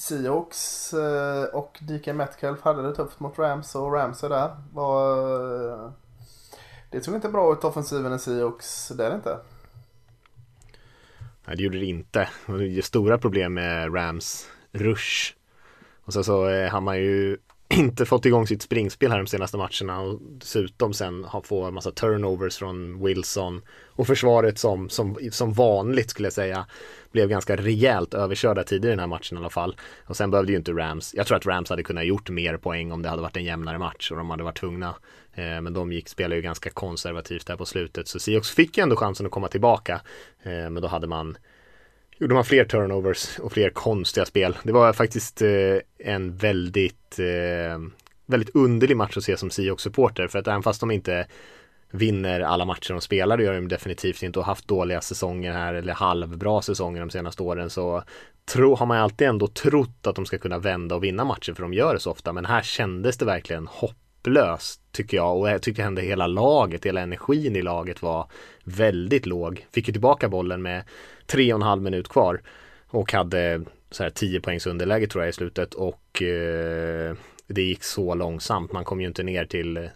Seahawks 0.00 0.92
eh, 0.92 1.44
och 1.44 1.78
DK 1.80 2.06
Metcalf 2.06 2.62
hade 2.62 2.82
det 2.82 2.94
tufft 2.94 3.20
mot 3.20 3.38
Rams 3.38 3.74
och 3.74 3.92
Rams 3.92 4.22
är 4.22 4.28
där. 4.28 4.56
Var, 4.72 5.84
eh, 5.84 5.90
det 6.90 7.00
såg 7.00 7.14
inte 7.14 7.28
bra 7.28 7.52
ut 7.52 7.64
offensiven 7.64 8.12
i 8.12 8.18
Seahawks, 8.18 8.88
det 8.88 9.04
är 9.04 9.10
det 9.10 9.16
inte. 9.16 9.38
Nej, 11.46 11.56
det 11.56 11.62
gjorde 11.62 11.78
det 11.78 11.86
inte. 11.86 12.28
Det 12.46 12.78
är 12.78 12.82
stora 12.82 13.18
problem 13.18 13.54
med 13.54 13.94
Rams 13.94 14.48
rush. 14.72 15.34
Och 16.04 16.12
så, 16.12 16.18
eh, 16.20 16.24
så 16.24 16.50
hann 16.50 16.70
har 16.70 16.80
man 16.80 16.98
ju 16.98 17.38
inte 17.70 18.06
fått 18.06 18.26
igång 18.26 18.46
sitt 18.46 18.62
springspel 18.62 19.10
här 19.10 19.18
de 19.18 19.26
senaste 19.26 19.56
matcherna 19.56 20.00
och 20.00 20.20
dessutom 20.22 20.92
sen 20.92 21.24
har 21.24 21.68
en 21.68 21.74
massa 21.74 21.90
turnovers 21.90 22.56
från 22.56 23.04
Wilson 23.04 23.62
och 23.86 24.06
försvaret 24.06 24.58
som, 24.58 24.88
som, 24.88 25.18
som 25.30 25.52
vanligt 25.52 26.10
skulle 26.10 26.26
jag 26.26 26.32
säga 26.32 26.66
blev 27.12 27.28
ganska 27.28 27.56
rejält 27.56 28.14
överkörda 28.14 28.64
tidigare 28.64 28.92
i 28.92 28.96
den 28.96 29.00
här 29.00 29.06
matchen 29.06 29.38
i 29.38 29.40
alla 29.40 29.50
fall. 29.50 29.76
Och 30.06 30.16
sen 30.16 30.30
behövde 30.30 30.52
ju 30.52 30.58
inte 30.58 30.72
Rams, 30.72 31.14
jag 31.14 31.26
tror 31.26 31.36
att 31.36 31.46
Rams 31.46 31.70
hade 31.70 31.82
kunnat 31.82 32.06
gjort 32.06 32.30
mer 32.30 32.56
poäng 32.56 32.92
om 32.92 33.02
det 33.02 33.08
hade 33.08 33.22
varit 33.22 33.36
en 33.36 33.44
jämnare 33.44 33.78
match 33.78 34.10
och 34.10 34.16
de 34.16 34.30
hade 34.30 34.44
varit 34.44 34.58
tvungna. 34.58 34.94
Eh, 35.34 35.60
men 35.60 35.72
de 35.72 35.92
gick, 35.92 36.08
spelade 36.08 36.36
ju 36.36 36.42
ganska 36.42 36.70
konservativt 36.70 37.46
där 37.46 37.56
på 37.56 37.66
slutet 37.66 38.08
så 38.08 38.18
Seahawks 38.18 38.50
fick 38.50 38.76
ju 38.76 38.82
ändå 38.82 38.96
chansen 38.96 39.26
att 39.26 39.32
komma 39.32 39.48
tillbaka. 39.48 40.00
Eh, 40.42 40.50
men 40.50 40.74
då 40.74 40.88
hade 40.88 41.06
man 41.06 41.36
gjorde 42.20 42.34
man 42.34 42.44
fler 42.44 42.64
turnovers 42.64 43.38
och 43.38 43.52
fler 43.52 43.70
konstiga 43.70 44.26
spel. 44.26 44.58
Det 44.62 44.72
var 44.72 44.92
faktiskt 44.92 45.42
eh, 45.42 45.48
en 45.98 46.36
väldigt, 46.36 47.18
eh, 47.18 47.78
väldigt 48.26 48.54
underlig 48.54 48.96
match 48.96 49.16
att 49.16 49.24
se 49.24 49.36
som 49.36 49.50
Seahawks-supporter 49.50 50.28
för 50.28 50.38
att 50.38 50.48
även 50.48 50.62
fast 50.62 50.80
de 50.80 50.90
inte 50.90 51.26
vinner 51.90 52.40
alla 52.40 52.64
matcher 52.64 52.92
de 52.92 53.00
spelar, 53.00 53.36
det 53.36 53.44
gör 53.44 53.54
de 53.54 53.68
definitivt 53.68 54.22
inte 54.22 54.38
och 54.38 54.44
haft 54.44 54.68
dåliga 54.68 55.00
säsonger 55.00 55.52
här 55.52 55.74
eller 55.74 55.92
halvbra 55.92 56.62
säsonger 56.62 57.00
de 57.00 57.10
senaste 57.10 57.42
åren 57.42 57.70
så 57.70 58.02
tro, 58.52 58.74
har 58.74 58.86
man 58.86 58.98
alltid 58.98 59.28
ändå 59.28 59.46
trott 59.46 60.06
att 60.06 60.14
de 60.16 60.26
ska 60.26 60.38
kunna 60.38 60.58
vända 60.58 60.94
och 60.94 61.04
vinna 61.04 61.24
matcher 61.24 61.52
för 61.52 61.62
de 61.62 61.74
gör 61.74 61.94
det 61.94 62.00
så 62.00 62.10
ofta 62.10 62.32
men 62.32 62.44
här 62.44 62.62
kändes 62.62 63.16
det 63.16 63.24
verkligen 63.24 63.66
hopplöst 63.66 64.80
tycker 64.92 65.16
jag 65.16 65.38
och 65.38 65.50
jag 65.50 65.62
tycker 65.62 65.82
ändå 65.82 66.02
hela 66.02 66.26
laget, 66.26 66.86
hela 66.86 67.00
energin 67.00 67.56
i 67.56 67.62
laget 67.62 68.02
var 68.02 68.30
väldigt 68.64 69.26
låg. 69.26 69.66
Fick 69.72 69.88
ju 69.88 69.92
tillbaka 69.92 70.28
bollen 70.28 70.62
med 70.62 70.84
tre 71.30 71.52
och 71.52 71.58
en 71.58 71.62
halv 71.62 71.82
minut 71.82 72.08
kvar 72.08 72.42
och 72.90 73.12
hade 73.12 73.60
så 73.90 74.02
här 74.02 74.10
10 74.10 74.40
poängs 74.40 74.66
underläge 74.66 75.06
tror 75.06 75.24
jag 75.24 75.28
i 75.28 75.32
slutet 75.32 75.74
och 75.74 76.22
eh, 76.22 77.14
det 77.46 77.62
gick 77.62 77.84
så 77.84 78.14
långsamt. 78.14 78.72
Man 78.72 78.84
kom 78.84 79.00
ju 79.00 79.06
inte 79.06 79.22
ner 79.22 79.44
till 79.44 79.90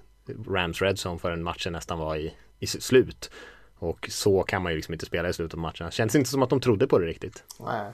Rams 0.49 0.83
Redzone 0.83 1.19
förrän 1.19 1.43
matchen 1.43 1.73
nästan 1.73 1.99
var 1.99 2.17
i, 2.17 2.35
i 2.59 2.67
slut. 2.67 3.31
Och 3.79 4.09
så 4.11 4.43
kan 4.43 4.63
man 4.63 4.73
ju 4.73 4.77
liksom 4.77 4.93
inte 4.95 5.07
spela 5.07 5.29
i 5.29 5.33
slutet 5.33 5.55
av 5.55 5.61
matchen. 5.61 5.91
Känns 5.91 6.15
inte 6.15 6.31
som 6.31 6.43
att 6.43 6.51
de 6.51 6.61
trodde 6.61 6.87
på 6.87 6.99
det 6.99 7.07
riktigt. 7.07 7.45
Nej. 7.61 7.91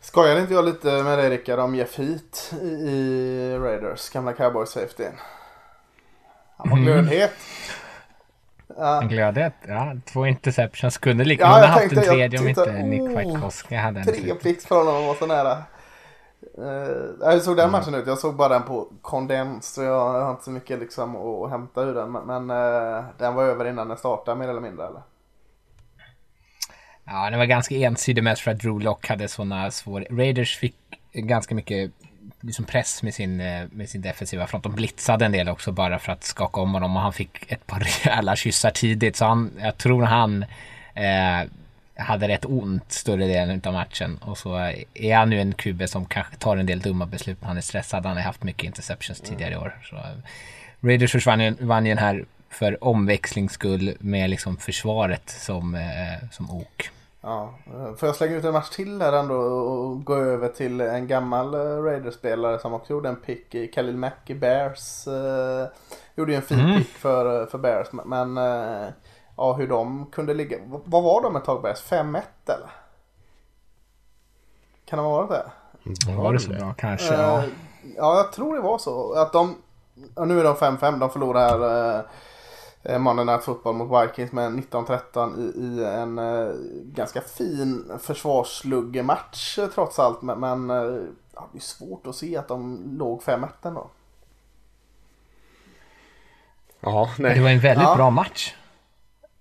Skojade 0.00 0.40
inte 0.40 0.54
jag 0.54 0.64
lite 0.64 1.02
med 1.02 1.18
dig 1.18 1.30
Rickard 1.30 1.58
om 1.58 1.74
Jeff 1.74 1.98
Heat 1.98 2.52
i 2.62 3.56
Raiders, 3.58 4.10
gamla 4.10 4.32
cowboy 4.32 4.66
safety? 4.66 5.04
Han 6.56 6.70
var 6.70 6.78
glödhet. 6.78 7.32
Ja. 8.78 9.00
Glödhet, 9.00 9.54
ja. 9.68 9.92
Två 10.04 10.26
interceptions. 10.26 10.98
Kunde 10.98 11.24
lika 11.24 11.42
ja, 11.42 11.48
ha 11.48 11.66
haft 11.66 11.92
en 11.92 12.02
tredje 12.02 12.38
om 12.38 12.48
inte 12.48 12.82
Nick 12.82 13.02
Whitekowski 13.02 13.74
hade 13.74 14.00
en. 14.00 14.06
Tre 14.06 14.34
plicks 14.34 14.66
från 14.66 14.86
honom 14.86 15.06
var 15.06 15.14
så 15.14 15.26
nära. 15.26 15.62
Uh, 16.58 17.30
hur 17.32 17.40
såg 17.40 17.56
den 17.56 17.70
matchen 17.70 17.94
ut? 17.94 18.06
Jag 18.06 18.18
såg 18.18 18.36
bara 18.36 18.48
den 18.48 18.62
på 18.62 18.88
kondens 19.02 19.74
så 19.74 19.82
jag 19.82 20.22
har 20.22 20.30
inte 20.30 20.44
så 20.44 20.50
mycket 20.50 20.78
liksom 20.78 21.16
att 21.16 21.50
hämta 21.50 21.82
ur 21.82 21.94
den. 21.94 22.12
Men 22.12 22.50
uh, 22.50 23.04
den 23.18 23.34
var 23.34 23.44
över 23.44 23.68
innan 23.68 23.88
den 23.88 23.96
startade 23.96 24.38
mer 24.38 24.48
eller 24.48 24.60
mindre 24.60 24.86
eller? 24.86 25.02
Ja, 27.04 27.30
den 27.30 27.38
var 27.38 27.46
ganska 27.46 27.74
ensidig 27.74 28.24
mest 28.24 28.42
för 28.42 28.50
att 28.50 28.58
Drew 28.58 28.80
Lock 28.80 29.08
hade 29.08 29.28
sådana 29.28 29.70
svåra... 29.70 30.04
Raiders 30.10 30.58
fick 30.58 30.76
ganska 31.12 31.54
mycket 31.54 31.90
liksom 32.40 32.64
press 32.64 33.02
med 33.02 33.14
sin, 33.14 33.40
eh, 33.40 33.64
med 33.70 33.88
sin 33.88 34.02
defensiva 34.02 34.46
front. 34.46 34.64
De 34.64 34.74
blitzade 34.74 35.24
en 35.24 35.32
del 35.32 35.48
också 35.48 35.72
bara 35.72 35.98
för 35.98 36.12
att 36.12 36.24
skaka 36.24 36.60
om 36.60 36.74
honom 36.74 36.96
och 36.96 37.02
han 37.02 37.12
fick 37.12 37.52
ett 37.52 37.66
par 37.66 37.80
rejäla 38.04 38.36
kyssar 38.36 38.70
tidigt. 38.70 39.16
Så 39.16 39.24
han, 39.24 39.52
jag 39.60 39.78
tror 39.78 40.02
han 40.02 40.42
eh, 40.94 41.48
hade 41.96 42.28
rätt 42.28 42.44
ont 42.44 42.92
större 42.92 43.26
delen 43.26 43.62
av 43.64 43.72
matchen. 43.72 44.18
Och 44.22 44.38
så 44.38 44.72
är 44.94 45.16
han 45.16 45.30
nu 45.30 45.40
en 45.40 45.54
QB 45.54 45.88
som 45.88 46.06
kanske 46.06 46.36
tar 46.36 46.56
en 46.56 46.66
del 46.66 46.80
dumma 46.80 47.06
beslut 47.06 47.40
när 47.40 47.48
han 47.48 47.56
är 47.56 47.60
stressad. 47.60 48.06
Han 48.06 48.16
har 48.16 48.24
haft 48.24 48.42
mycket 48.42 48.64
interceptions 48.64 49.20
tidigare 49.20 49.54
i 49.54 49.56
år. 49.56 49.78
Så, 49.90 49.96
Raiders 50.80 51.12
försvann 51.12 51.40
ju, 51.40 51.54
vann 51.60 51.86
ju 51.86 51.90
den 51.90 52.04
här 52.04 52.24
för 52.50 52.84
omväxlings 52.84 53.52
skull 53.52 53.94
med 54.00 54.30
liksom 54.30 54.56
försvaret 54.56 55.30
som, 55.30 55.74
eh, 55.74 56.28
som 56.30 56.50
ok. 56.50 56.90
Ja, 57.26 57.54
får 57.96 58.08
jag 58.08 58.16
slänga 58.16 58.36
ut 58.36 58.44
en 58.44 58.52
match 58.52 58.70
till 58.70 59.02
här 59.02 59.12
ändå 59.12 59.34
och 59.34 60.04
gå 60.04 60.14
över 60.14 60.48
till 60.48 60.80
en 60.80 61.06
gammal 61.06 61.54
eh, 61.54 61.82
Raiders-spelare 61.82 62.58
som 62.58 62.74
också 62.74 62.92
gjorde 62.92 63.08
en 63.08 63.16
pick 63.16 63.54
i 63.54 63.68
Khalil 63.68 63.96
Mack 63.96 64.30
i 64.30 64.34
Bears. 64.34 65.06
Eh, 65.06 65.66
gjorde 66.14 66.32
ju 66.32 66.36
en 66.36 66.42
fin 66.42 66.60
mm. 66.60 66.78
pick 66.78 66.88
för, 66.88 67.40
eh, 67.40 67.46
för 67.46 67.58
Bears 67.58 67.88
men 67.92 68.38
eh, 68.38 68.88
ja, 69.36 69.52
hur 69.52 69.68
de 69.68 70.06
kunde 70.06 70.34
ligga. 70.34 70.58
Vad 70.66 71.02
var 71.02 71.22
de 71.22 71.36
ett 71.36 71.44
tag 71.44 71.62
Bears? 71.62 71.82
5-1 71.82 72.22
eller? 72.46 72.70
Kan 74.84 74.98
det 74.98 75.02
ha 75.04 75.10
varit 75.10 75.30
det? 75.30 75.50
Var 76.12 76.32
det 76.32 76.38
så 76.38 76.50
bra 76.50 76.74
kanske? 76.78 77.14
Eh, 77.14 77.20
ja. 77.20 77.42
ja, 77.96 78.16
jag 78.16 78.32
tror 78.32 78.54
det 78.54 78.62
var 78.62 78.78
så. 78.78 79.12
Att 79.12 79.32
de, 79.32 79.56
nu 80.26 80.40
är 80.40 80.44
de 80.44 80.54
5-5, 80.54 80.98
de 80.98 81.10
förlorar 81.10 81.40
här 81.40 82.04
Monday 82.98 83.24
Night 83.24 83.44
Football 83.44 83.74
mot 83.74 84.02
Vikings 84.02 84.32
med 84.32 84.52
19-13 84.52 85.40
i, 85.40 85.60
i, 85.60 85.84
en 85.84 86.18
eh, 86.18 86.54
ganska 86.84 87.20
fin 87.20 87.92
försvarsluggematch 88.00 89.58
eh, 89.58 89.66
trots 89.66 89.98
allt. 89.98 90.22
Men, 90.22 90.40
men 90.40 90.70
eh, 90.70 91.00
ja, 91.34 91.48
det 91.52 91.58
är 91.58 91.60
svårt 91.60 92.06
att 92.06 92.16
se 92.16 92.36
att 92.36 92.48
de 92.48 92.82
låg 92.98 93.22
5-1 93.22 93.48
ändå. 93.62 93.90
Ja, 96.80 97.10
nej. 97.18 97.34
Det 97.34 97.40
var 97.40 97.50
en 97.50 97.60
väldigt 97.60 97.88
ja. 97.88 97.96
bra 97.96 98.10
match. 98.10 98.54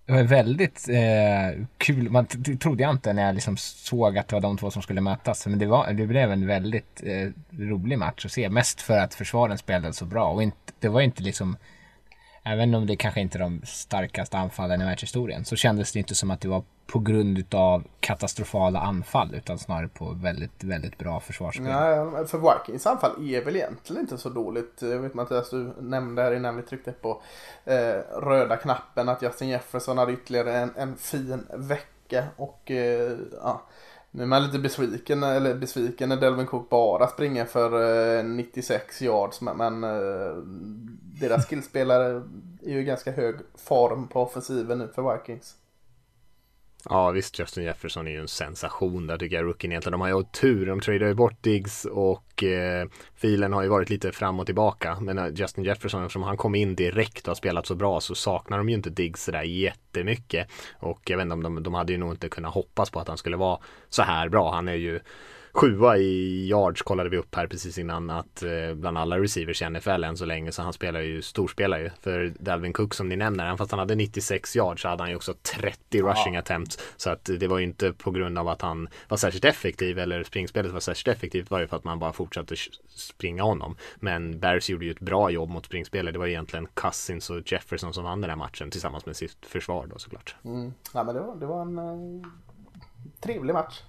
det 0.05 0.13
var 0.13 0.23
väldigt 0.23 0.89
eh, 0.89 1.65
kul. 1.77 2.09
Man 2.09 2.25
trodde 2.59 2.83
jag 2.83 2.91
inte 2.91 3.13
när 3.13 3.25
jag 3.25 3.35
liksom 3.35 3.57
såg 3.57 4.17
att 4.17 4.27
det 4.27 4.35
var 4.35 4.41
de 4.41 4.57
två 4.57 4.71
som 4.71 4.81
skulle 4.81 5.01
mötas. 5.01 5.47
Men 5.47 5.59
det, 5.59 5.65
var, 5.65 5.93
det 5.93 6.07
blev 6.07 6.31
en 6.31 6.47
väldigt 6.47 7.03
eh, 7.03 7.29
rolig 7.59 7.99
match 7.99 8.25
att 8.25 8.31
se. 8.31 8.49
Mest 8.49 8.81
för 8.81 8.97
att 8.97 9.13
försvaren 9.13 9.57
spelade 9.57 9.93
så 9.93 10.05
bra. 10.05 10.29
Och 10.29 10.43
inte, 10.43 10.73
det 10.79 10.89
var 10.89 11.01
inte 11.01 11.23
liksom 11.23 11.57
även 12.45 12.75
om 12.75 12.87
det 12.87 12.95
kanske 12.95 13.21
inte 13.21 13.37
är 13.37 13.39
de 13.39 13.61
starkaste 13.65 14.37
anfallen 14.37 14.81
i 14.81 14.85
världshistorien, 14.85 15.45
så 15.45 15.55
kändes 15.55 15.91
det 15.91 15.99
inte 15.99 16.15
som 16.15 16.31
att 16.31 16.41
det 16.41 16.47
var 16.47 16.63
på 16.87 16.99
grund 16.99 17.55
av 17.55 17.83
katastrofala 17.99 18.79
anfall, 18.79 19.35
utan 19.35 19.59
snarare 19.59 19.87
på 19.87 20.11
väldigt, 20.11 20.63
väldigt 20.63 20.97
bra 20.97 21.19
försvarsspel. 21.19 21.67
Ja, 21.67 22.25
för 22.27 22.37
Vikings 22.37 22.87
anfall 22.87 23.33
är 23.33 23.45
väl 23.45 23.55
egentligen 23.55 24.01
inte 24.01 24.17
så 24.17 24.29
dåligt. 24.29 24.81
Jag 24.81 24.99
vet 24.99 25.13
Mattias, 25.13 25.49
du 25.49 25.73
nämnde 25.79 26.21
här 26.21 26.35
innan 26.35 26.55
vi 26.55 26.61
tryckte 26.61 26.91
på 26.91 27.21
eh, 27.65 28.19
röda 28.21 28.57
knappen 28.57 29.09
att 29.09 29.21
Justin 29.21 29.49
Jefferson 29.49 29.97
hade 29.97 30.13
ytterligare 30.13 30.57
en, 30.57 30.73
en 30.75 30.95
fin 30.95 31.47
vecka 31.53 32.23
och 32.35 32.71
eh, 32.71 33.17
ja, 33.41 33.61
nu 34.15 34.23
är 34.23 34.27
man 34.27 34.43
lite 34.43 34.59
besviken, 34.59 35.23
eller 35.23 35.55
besviken 35.55 36.09
när 36.09 36.17
Delvin 36.17 36.45
Cook 36.45 36.69
bara 36.69 37.07
springer 37.07 37.45
för 37.45 38.17
eh, 38.19 38.23
96 38.23 39.01
yards 39.01 39.41
men, 39.41 39.83
eh, 39.83 40.35
deras 41.19 41.47
skillspelare 41.47 42.21
är 42.63 42.71
ju 42.71 42.83
ganska 42.83 43.11
hög 43.11 43.35
form 43.55 44.07
på 44.07 44.21
offensiven 44.21 44.79
nu 44.79 44.87
för 44.87 45.13
Vikings. 45.13 45.55
Ja 46.89 47.11
visst, 47.11 47.39
Justin 47.39 47.63
Jefferson 47.63 48.07
är 48.07 48.11
ju 48.11 48.19
en 48.19 48.27
sensation 48.27 49.07
där 49.07 49.17
tycker 49.17 49.35
jag, 49.35 49.45
rookien 49.45 49.71
egentligen. 49.71 49.91
De 49.91 50.01
har 50.01 50.07
ju 50.07 50.23
tur, 50.23 50.65
de 50.65 50.79
tradar 50.79 51.07
ju 51.07 51.13
bort 51.13 51.43
Diggs 51.43 51.85
och 51.85 52.43
eh, 52.43 52.87
filen 53.15 53.53
har 53.53 53.63
ju 53.63 53.69
varit 53.69 53.89
lite 53.89 54.11
fram 54.11 54.39
och 54.39 54.45
tillbaka. 54.45 54.97
Men 55.01 55.17
eh, 55.17 55.27
Justin 55.35 55.63
Jefferson, 55.63 56.01
eftersom 56.01 56.23
han 56.23 56.37
kom 56.37 56.55
in 56.55 56.75
direkt 56.75 57.21
och 57.21 57.27
har 57.27 57.35
spelat 57.35 57.65
så 57.65 57.75
bra 57.75 58.01
så 58.01 58.15
saknar 58.15 58.57
de 58.57 58.69
ju 58.69 58.75
inte 58.75 58.89
Diggs 58.89 59.23
sådär 59.23 59.43
jättemycket. 59.43 60.47
Och 60.79 61.01
jag 61.09 61.17
vet 61.17 61.23
inte 61.23 61.33
om 61.33 61.43
de, 61.43 61.63
de 61.63 61.73
hade 61.73 61.91
ju 61.91 61.97
nog 61.97 62.11
inte 62.11 62.29
kunnat 62.29 62.53
hoppas 62.53 62.89
på 62.89 62.99
att 62.99 63.07
han 63.07 63.17
skulle 63.17 63.37
vara 63.37 63.59
så 63.89 64.01
här 64.01 64.29
bra. 64.29 64.51
Han 64.51 64.67
är 64.67 64.75
ju 64.75 64.99
sjua 65.55 65.97
i 65.97 66.47
yards 66.47 66.81
kollade 66.81 67.09
vi 67.09 67.17
upp 67.17 67.35
här 67.35 67.47
precis 67.47 67.77
innan 67.77 68.09
att 68.09 68.43
eh, 68.43 68.75
bland 68.75 68.97
alla 68.97 69.19
receivers 69.19 69.61
i 69.61 69.69
NFL 69.69 70.03
än 70.03 70.17
så 70.17 70.25
länge 70.25 70.51
så 70.51 70.61
han 70.61 70.73
spelar 70.73 70.99
ju 70.99 71.21
storspelar 71.21 71.79
ju 71.79 71.89
för 72.01 72.33
Dalvin 72.39 72.73
Cook 72.73 72.93
som 72.93 73.09
ni 73.09 73.15
nämner 73.15 73.45
även 73.45 73.57
fast 73.57 73.71
han 73.71 73.79
hade 73.79 73.95
96 73.95 74.55
yards 74.55 74.81
så 74.81 74.87
hade 74.87 75.03
han 75.03 75.09
ju 75.09 75.15
också 75.15 75.33
30 75.33 76.01
rushing 76.01 76.35
attempts 76.35 76.79
så 76.97 77.09
att 77.09 77.29
det 77.39 77.47
var 77.47 77.57
ju 77.57 77.63
inte 77.63 77.93
på 77.93 78.11
grund 78.11 78.37
av 78.37 78.47
att 78.47 78.61
han 78.61 78.87
var 79.07 79.17
särskilt 79.17 79.45
effektiv 79.45 79.99
eller 79.99 80.23
springspelet 80.23 80.71
var 80.71 80.79
särskilt 80.79 81.17
effektivt 81.17 81.51
var 81.51 81.59
ju 81.59 81.67
för 81.67 81.77
att 81.77 81.83
man 81.83 81.99
bara 81.99 82.13
fortsatte 82.13 82.55
springa 82.87 83.43
honom 83.43 83.75
men 83.95 84.39
Bears 84.39 84.69
gjorde 84.69 84.85
ju 84.85 84.91
ett 84.91 84.99
bra 84.99 85.29
jobb 85.29 85.49
mot 85.49 85.65
springspelet 85.65 86.13
det 86.13 86.19
var 86.19 86.27
egentligen 86.27 86.67
Cousins 86.73 87.29
och 87.29 87.51
Jefferson 87.51 87.93
som 87.93 88.03
vann 88.03 88.21
den 88.21 88.29
här 88.29 88.37
matchen 88.37 88.71
tillsammans 88.71 89.05
med 89.05 89.15
sitt 89.15 89.45
försvar 89.45 89.87
då 89.87 89.99
såklart. 89.99 90.35
Mm. 90.45 90.73
Ja 90.93 91.03
men 91.03 91.15
det 91.15 91.21
var, 91.21 91.35
det 91.35 91.45
var 91.45 91.61
en 91.61 91.79
uh, 91.79 92.27
trevlig 93.19 93.53
match. 93.53 93.81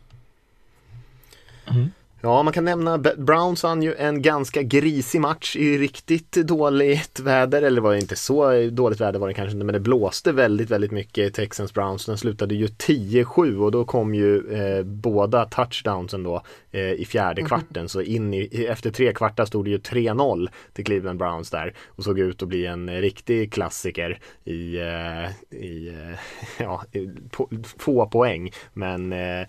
Mm. 1.70 1.90
Ja, 2.26 2.42
man 2.42 2.52
kan 2.52 2.64
nämna 2.64 2.98
Browns 2.98 3.62
vann 3.62 3.83
ju 3.83 3.94
en 3.94 4.22
ganska 4.22 4.62
grisig 4.62 5.20
match 5.20 5.57
i 5.57 5.79
riktigt 5.79 6.33
dåligt 6.33 7.20
väder, 7.20 7.62
eller 7.62 7.81
var 7.81 7.92
det 7.92 7.98
inte 7.98 8.16
så 8.16 8.68
dåligt 8.70 9.00
väder 9.00 9.18
var 9.18 9.29
det 9.29 9.35
kanske 9.35 9.52
inte, 9.52 9.64
men 9.64 9.72
det 9.72 9.81
blåste 9.81 10.33
väldigt, 10.33 10.70
väldigt 10.70 10.90
mycket 10.90 11.35
Texans 11.35 11.74
Browns. 11.74 12.07
Den 12.07 12.18
slutade 12.18 12.55
ju 12.55 12.66
10-7 12.66 13.57
och 13.57 13.70
då 13.70 13.85
kom 13.85 14.14
ju 14.14 14.55
eh, 14.55 14.83
båda 14.85 15.44
touchdownsen 15.44 16.22
då 16.22 16.42
eh, 16.70 16.92
i 16.92 17.05
fjärde 17.05 17.40
mm. 17.40 17.48
kvarten, 17.48 17.88
så 17.88 18.02
in 18.02 18.35
i, 18.35 18.66
efter 18.68 18.90
tre 18.90 19.12
kvartar 19.12 19.44
stod 19.44 19.64
det 19.64 19.70
ju 19.70 19.79
3-0 19.79 20.48
till 20.72 20.85
Cleveland 20.85 21.18
Browns 21.18 21.50
där 21.50 21.74
och 21.87 22.05
såg 22.05 22.18
ut 22.18 22.42
att 22.42 22.48
bli 22.48 22.66
en 22.66 23.00
riktig 23.00 23.52
klassiker 23.52 24.18
i, 24.44 24.76
eh, 24.76 25.57
i 25.61 25.88
eh, 25.88 26.18
ja, 26.59 26.83
på, 27.31 27.50
få 27.79 28.07
poäng, 28.07 28.50
men 28.72 29.12
eh, 29.12 29.46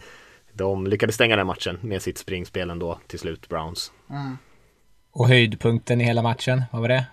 de 0.57 0.87
lyckades 0.87 1.15
stänga 1.15 1.35
den 1.35 1.47
matchen 1.47 1.79
med 1.81 2.01
sitt 2.01 2.17
springspel 2.17 2.69
ändå 2.69 2.99
till 3.07 3.19
slut, 3.19 3.49
Browns. 3.49 3.91
Mm. 4.09 4.37
Och 5.11 5.27
höjdpunkten 5.27 6.01
i 6.01 6.03
hela 6.03 6.21
matchen, 6.21 6.63
vad 6.71 6.81
var 6.81 6.89
det? 6.89 7.05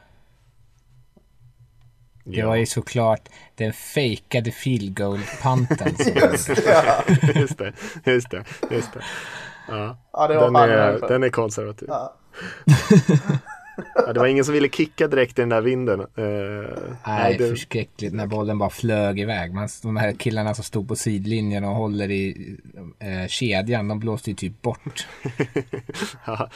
Det 2.24 2.37
ja. 2.37 2.46
var 2.46 2.57
ju 2.57 2.66
såklart 2.66 3.28
den 3.54 3.72
fejkade 3.72 4.50
field 4.50 4.98
goal 4.98 5.20
panten. 5.42 5.94
just, 6.14 6.46
det, 6.46 7.04
just 7.40 7.59
det, 7.59 7.72
just 8.04 8.30
det, 8.30 8.44
just 8.70 8.92
det. 8.92 9.02
Ja, 9.68 9.98
ja 10.12 10.28
det 10.28 10.35
den, 10.35 10.57
är, 10.57 11.09
den 11.09 11.22
är 11.22 11.30
konservativ. 11.30 11.88
Ja. 11.88 12.14
Ja, 13.94 14.12
det 14.12 14.20
var 14.20 14.26
ingen 14.26 14.44
som 14.44 14.54
ville 14.54 14.68
kicka 14.68 15.08
direkt 15.08 15.38
i 15.38 15.42
den 15.42 15.48
där 15.48 15.60
vinden. 15.60 16.00
Uh, 16.00 16.06
nej, 17.06 17.37
det... 17.38 17.48
förskräckligt 17.48 18.14
när 18.14 18.26
bollen 18.26 18.58
bara 18.58 18.70
flög 18.70 19.20
iväg. 19.20 19.54
Man, 19.54 19.68
de 19.82 19.96
här 19.96 20.12
killarna 20.12 20.54
som 20.54 20.64
stod 20.64 20.88
på 20.88 20.96
sidlinjen 20.96 21.64
och 21.64 21.74
håller 21.74 22.10
i 22.10 22.56
uh, 23.04 23.28
kedjan, 23.28 23.88
de 23.88 24.00
blåste 24.00 24.30
ju 24.30 24.37
typ 24.37 24.62
bort. 24.62 25.06
ja, 26.26 26.50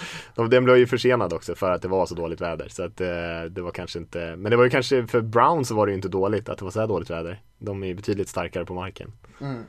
den 0.50 0.64
blev 0.64 0.76
ju 0.76 0.86
försenad 0.86 1.32
också 1.32 1.54
för 1.54 1.70
att 1.70 1.82
det 1.82 1.88
var 1.88 2.06
så 2.06 2.14
dåligt 2.14 2.40
väder. 2.40 2.68
Så 2.68 2.82
att 2.82 3.00
uh, 3.00 3.50
det 3.50 3.60
var 3.60 3.70
kanske 3.70 3.98
inte, 3.98 4.36
men 4.36 4.50
det 4.50 4.56
var 4.56 4.64
ju 4.64 4.70
kanske, 4.70 5.06
för 5.06 5.20
Brown 5.20 5.64
så 5.64 5.74
var 5.74 5.86
det 5.86 5.90
ju 5.90 5.96
inte 5.96 6.08
dåligt 6.08 6.48
att 6.48 6.58
det 6.58 6.64
var 6.64 6.72
så 6.72 6.80
här 6.80 6.86
dåligt 6.86 7.10
väder. 7.10 7.40
De 7.58 7.82
är 7.82 7.86
ju 7.86 7.94
betydligt 7.94 8.28
starkare 8.28 8.64
på 8.64 8.74
marken. 8.74 9.12
Mm. 9.40 9.62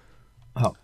Ja. 0.54 0.76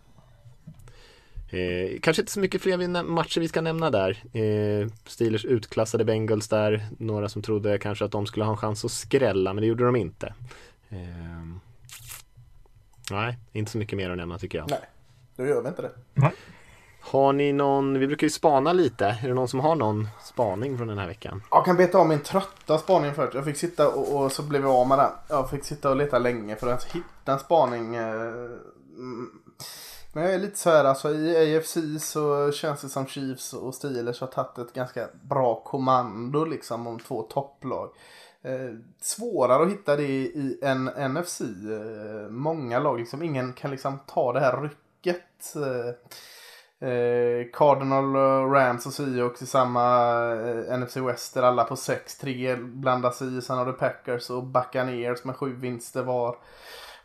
Eh, 1.55 1.99
kanske 2.01 2.21
inte 2.21 2.31
så 2.31 2.39
mycket 2.39 2.61
fler 2.61 3.03
matcher 3.03 3.39
vi 3.39 3.47
ska 3.47 3.61
nämna 3.61 3.89
där. 3.89 4.23
Eh, 4.33 4.87
Steelers 5.05 5.45
utklassade 5.45 6.05
Bengals 6.05 6.47
där. 6.47 6.85
Några 6.97 7.29
som 7.29 7.41
trodde 7.41 7.77
kanske 7.77 8.05
att 8.05 8.11
de 8.11 8.25
skulle 8.25 8.45
ha 8.45 8.51
en 8.51 8.57
chans 8.57 8.85
att 8.85 8.91
skrälla, 8.91 9.53
men 9.53 9.61
det 9.61 9.67
gjorde 9.67 9.85
de 9.85 9.95
inte. 9.95 10.33
Eh, 10.89 10.97
nej, 13.11 13.37
inte 13.51 13.71
så 13.71 13.77
mycket 13.77 13.97
mer 13.97 14.09
att 14.09 14.17
nämna 14.17 14.37
tycker 14.37 14.57
jag. 14.57 14.69
Nej, 14.69 14.79
då 15.35 15.45
gör 15.45 15.61
vi 15.61 15.67
inte 15.67 15.81
det. 15.81 15.91
Nej. 16.13 16.31
Har 16.99 17.33
ni 17.33 17.53
någon, 17.53 17.99
vi 17.99 18.07
brukar 18.07 18.25
ju 18.25 18.31
spana 18.31 18.73
lite. 18.73 19.05
Är 19.05 19.27
det 19.27 19.33
någon 19.33 19.47
som 19.47 19.59
har 19.59 19.75
någon 19.75 20.07
spaning 20.23 20.77
från 20.77 20.87
den 20.87 20.97
här 20.97 21.07
veckan? 21.07 21.43
Jag 21.51 21.65
kan 21.65 21.77
beta 21.77 21.97
av 21.97 22.07
min 22.07 22.19
trötta 22.19 22.77
spaning 22.77 23.13
först. 23.13 23.33
Jag 23.33 23.45
fick 23.45 23.57
sitta 23.57 23.87
och, 23.87 24.23
och 24.23 24.31
så 24.31 24.43
blev 24.43 24.61
jag 24.61 24.71
av 24.71 24.87
med 24.87 24.97
den. 24.97 25.11
Jag 25.29 25.49
fick 25.49 25.63
sitta 25.63 25.89
och 25.89 25.95
leta 25.95 26.19
länge 26.19 26.55
för 26.55 26.73
att 26.73 26.83
hitta 26.83 27.33
en 27.33 27.39
spaning. 27.39 27.95
Eh, 27.95 28.33
men 30.15 30.23
jag 30.23 30.33
är 30.33 30.39
lite 30.39 30.57
så 30.57 30.69
här, 30.69 30.85
alltså 30.85 31.13
i 31.13 31.57
AFC 31.57 31.77
så 31.99 32.51
känns 32.51 32.81
det 32.81 32.89
som 32.89 33.07
Chiefs 33.07 33.53
och 33.53 33.75
Steelers 33.75 34.21
har 34.21 34.27
tagit 34.27 34.57
ett 34.57 34.73
ganska 34.73 35.07
bra 35.21 35.63
kommando 35.65 36.45
liksom 36.45 36.87
om 36.87 36.99
två 36.99 37.21
topplag. 37.21 37.89
Eh, 38.41 38.75
svårare 39.01 39.63
att 39.63 39.71
hitta 39.71 39.95
det 39.95 40.03
i 40.03 40.59
en 40.61 40.85
NFC. 40.85 41.41
Eh, 41.41 42.29
många 42.29 42.79
lag, 42.79 42.99
liksom, 42.99 43.23
ingen 43.23 43.53
kan 43.53 43.71
liksom 43.71 43.99
ta 44.07 44.33
det 44.33 44.39
här 44.39 44.61
rycket. 44.61 45.55
Eh, 45.55 46.89
eh 46.89 47.45
Cardinal, 47.53 48.15
eh, 48.15 48.51
Rams 48.51 48.85
och 48.85 48.93
Seahawks 48.93 49.41
i 49.41 49.45
samma 49.45 50.11
eh, 50.33 50.79
NFC 50.79 50.97
West 50.97 51.33
där 51.33 51.43
alla 51.43 51.63
på 51.63 51.75
6-3 51.75 52.55
blandas 52.55 53.21
i. 53.21 53.41
Sen 53.41 53.57
har 53.57 53.65
du 53.65 53.73
Packers 53.73 54.29
och 54.29 54.43
Buccaneers 54.43 55.23
med 55.23 55.35
sju 55.35 55.55
vinster 55.55 56.03
var 56.03 56.37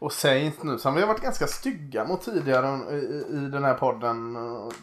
och 0.00 0.12
Saints 0.12 0.62
nu 0.62 0.78
som 0.78 0.94
vi 0.94 1.00
har 1.00 1.08
varit 1.08 1.22
ganska 1.22 1.46
stygga 1.46 2.04
mot 2.04 2.22
tidigare 2.22 2.94
i, 2.94 3.24
i 3.30 3.48
den 3.52 3.64
här 3.64 3.74
podden. 3.74 4.34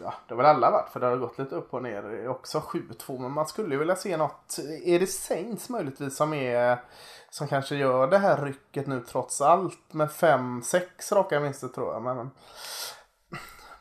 Ja, 0.01 0.13
det 0.27 0.33
har 0.33 0.37
väl 0.37 0.45
alla 0.45 0.71
varit 0.71 0.89
för 0.89 0.99
det 0.99 1.05
har 1.05 1.17
gått 1.17 1.39
lite 1.39 1.55
upp 1.55 1.73
och 1.73 1.83
ner 1.83 2.27
också 2.27 2.59
7-2 2.59 3.19
men 3.19 3.31
man 3.31 3.47
skulle 3.47 3.75
ju 3.75 3.79
vilja 3.79 3.95
se 3.95 4.17
något. 4.17 4.59
Är 4.85 4.99
det 4.99 5.07
Saints 5.07 5.69
möjligtvis 5.69 6.15
som 6.15 6.33
är 6.33 6.79
som 7.29 7.47
kanske 7.47 7.75
gör 7.75 8.07
det 8.07 8.17
här 8.17 8.45
rycket 8.45 8.87
nu 8.87 9.03
trots 9.07 9.41
allt 9.41 9.93
med 9.93 10.09
5-6 10.09 10.81
raka 11.13 11.39
vinster 11.39 11.67
tror 11.67 11.93
jag. 11.93 12.01
Men, 12.01 12.29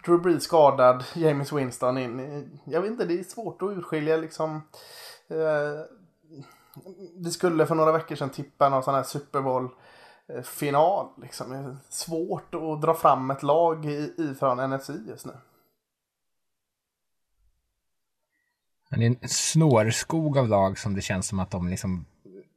Drew 0.04 0.22
Brees 0.22 0.44
skadad, 0.44 1.04
James 1.14 1.52
Winston 1.52 1.98
in. 1.98 2.60
Jag 2.64 2.80
vet 2.80 2.90
inte, 2.90 3.04
det 3.04 3.20
är 3.20 3.24
svårt 3.24 3.62
att 3.62 3.70
urskilja 3.70 4.16
liksom. 4.16 4.62
Eh, 5.28 5.84
vi 7.16 7.30
skulle 7.30 7.66
för 7.66 7.74
några 7.74 7.92
veckor 7.92 8.16
sedan 8.16 8.30
tippa 8.30 8.68
någon 8.68 8.82
sån 8.82 8.94
här 8.94 9.02
Super 9.02 9.40
Bowl 9.40 9.68
Eh, 9.68 9.85
final. 10.44 11.08
Liksom. 11.22 11.76
Svårt 11.88 12.54
att 12.54 12.82
dra 12.82 12.94
fram 12.94 13.30
ett 13.30 13.42
lag 13.42 13.84
ifrån 14.18 14.70
NFC 14.70 14.90
just 15.08 15.26
nu. 15.26 15.32
Det 18.90 18.96
är 19.04 19.06
en 19.06 19.28
snårskog 19.28 20.38
av 20.38 20.48
lag 20.48 20.78
som 20.78 20.94
det 20.94 21.00
känns 21.00 21.28
som 21.28 21.40
att 21.40 21.50
de 21.50 21.68
liksom 21.68 22.04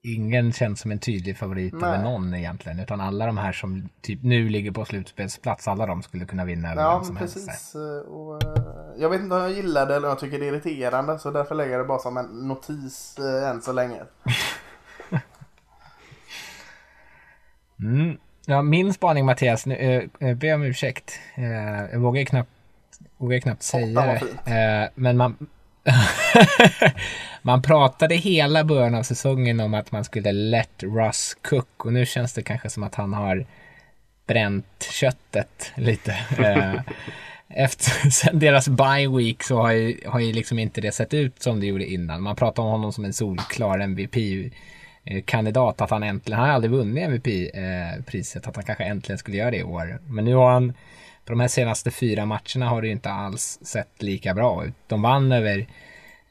Ingen 0.01 0.53
känns 0.53 0.79
som 0.79 0.91
en 0.91 0.99
tydlig 0.99 1.37
favorit 1.37 1.73
Nej. 1.73 1.89
över 1.89 2.03
någon 2.03 2.33
egentligen. 2.33 2.79
Utan 2.79 3.01
alla 3.01 3.25
de 3.25 3.37
här 3.37 3.51
som 3.51 3.89
typ 4.01 4.23
nu 4.23 4.49
ligger 4.49 4.71
på 4.71 4.85
slutspelsplats, 4.85 5.67
alla 5.67 5.85
de 5.85 6.03
skulle 6.03 6.25
kunna 6.25 6.45
vinna 6.45 6.71
över 6.71 6.81
ja, 6.81 7.03
som 7.03 7.15
precis. 7.15 7.47
helst. 7.47 7.75
Och, 8.07 8.43
uh, 8.43 8.63
jag 8.97 9.09
vet 9.09 9.21
inte 9.21 9.35
om 9.35 9.41
jag 9.41 9.51
gillar 9.51 9.85
det 9.85 9.95
eller 9.95 10.07
om 10.07 10.11
jag 10.11 10.19
tycker 10.19 10.39
det 10.39 10.47
är 10.47 10.53
irriterande. 10.53 11.19
Så 11.19 11.31
därför 11.31 11.55
lägger 11.55 11.71
jag 11.71 11.81
det 11.81 11.87
bara 11.87 11.99
som 11.99 12.17
en 12.17 12.25
notis 12.25 13.17
än 13.19 13.61
så 13.61 13.71
länge. 13.71 14.01
Mm. 17.79 18.17
Ja, 18.45 18.61
min 18.61 18.93
spaning 18.93 19.25
Mattias, 19.25 19.65
nu, 19.65 20.09
äh, 20.19 20.33
be 20.33 20.53
om 20.53 20.63
ursäkt. 20.63 21.19
Äh, 21.35 21.91
jag 21.91 21.99
vågar 21.99 22.23
knappt, 22.23 22.49
vågar 23.17 23.39
knappt 23.39 23.63
säga 23.63 24.19
det. 24.45 24.51
Äh, 24.51 24.89
men 24.95 25.17
man, 25.17 25.47
man 27.41 27.61
pratade 27.61 28.15
hela 28.15 28.63
början 28.63 28.95
av 28.95 29.03
säsongen 29.03 29.59
om 29.59 29.73
att 29.73 29.91
man 29.91 30.03
skulle 30.03 30.31
let 30.31 30.83
Russ 30.83 31.37
cook 31.41 31.85
och 31.85 31.93
nu 31.93 32.05
känns 32.05 32.33
det 32.33 32.41
kanske 32.41 32.69
som 32.69 32.83
att 32.83 32.95
han 32.95 33.13
har 33.13 33.45
bränt 34.27 34.87
köttet 34.91 35.71
lite. 35.75 36.17
Eh, 36.37 36.81
efter 37.47 38.09
sen 38.09 38.39
deras 38.39 38.69
bye 38.69 39.07
week 39.17 39.43
så 39.43 39.61
har 39.61 39.71
ju, 39.71 39.99
har 40.05 40.19
ju 40.19 40.33
liksom 40.33 40.59
inte 40.59 40.81
det 40.81 40.91
sett 40.91 41.13
ut 41.13 41.41
som 41.41 41.59
det 41.59 41.65
gjorde 41.65 41.85
innan. 41.85 42.21
Man 42.21 42.35
pratar 42.35 42.63
om 42.63 42.69
honom 42.69 42.93
som 42.93 43.05
en 43.05 43.13
solklar 43.13 43.79
Eh, 45.09 45.21
kandidat, 45.25 45.81
Att 45.81 45.89
han 45.89 46.03
äntligen, 46.03 46.39
han 46.39 46.49
har 46.49 46.55
aldrig 46.55 46.71
vunnit 46.71 47.03
MVP-priset. 47.03 48.45
Eh, 48.45 48.49
att 48.49 48.55
han 48.55 48.65
kanske 48.65 48.83
äntligen 48.83 49.17
skulle 49.17 49.37
göra 49.37 49.51
det 49.51 49.57
i 49.57 49.63
år. 49.63 49.99
Men 50.07 50.25
nu 50.25 50.35
har 50.35 50.51
han, 50.51 50.73
på 51.25 51.31
de 51.31 51.39
här 51.39 51.47
senaste 51.47 51.91
fyra 51.91 52.25
matcherna 52.25 52.69
har 52.69 52.81
det 52.81 52.87
ju 52.87 52.93
inte 52.93 53.09
alls 53.09 53.59
sett 53.61 54.01
lika 54.01 54.33
bra 54.33 54.65
ut. 54.65 54.73
De 54.87 55.01
vann 55.01 55.31
över 55.31 55.67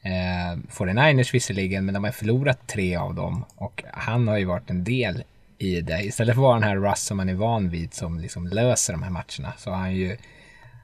eh, 0.01 0.57
49ers 0.69 1.33
visserligen, 1.33 1.85
men 1.85 1.93
de 1.93 2.03
har 2.03 2.11
förlorat 2.11 2.67
tre 2.67 2.95
av 2.95 3.15
dem. 3.15 3.45
Och 3.55 3.83
han 3.93 4.27
har 4.27 4.37
ju 4.37 4.45
varit 4.45 4.69
en 4.69 4.83
del 4.83 5.23
i 5.57 5.81
det. 5.81 6.03
Istället 6.03 6.35
för 6.35 6.41
att 6.41 6.43
vara 6.43 6.59
den 6.59 6.69
här 6.69 6.77
Russ 6.77 7.01
som 7.01 7.17
man 7.17 7.29
är 7.29 7.33
van 7.33 7.69
vid 7.69 7.93
som 7.93 8.19
liksom 8.19 8.47
löser 8.47 8.93
de 8.93 9.03
här 9.03 9.09
matcherna 9.09 9.53
så 9.57 9.69
har 9.69 9.77
han 9.77 9.95
ju 9.95 10.17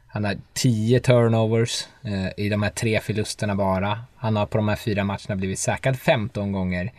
han 0.08 0.26
har 0.26 0.38
10 0.54 1.00
turnovers 1.00 1.86
eh, 2.04 2.46
i 2.46 2.50
de 2.50 2.64
här 2.64 2.70
tre 2.70 3.00
förlusterna 3.00 3.56
bara. 3.56 4.00
Han 4.16 4.36
har 4.36 4.46
på 4.46 4.58
de 4.58 4.68
här 4.68 4.76
fyra 4.76 5.04
matcherna 5.04 5.36
blivit 5.36 5.60
säkrad 5.60 6.00
15 6.00 6.52
gånger. 6.52 6.92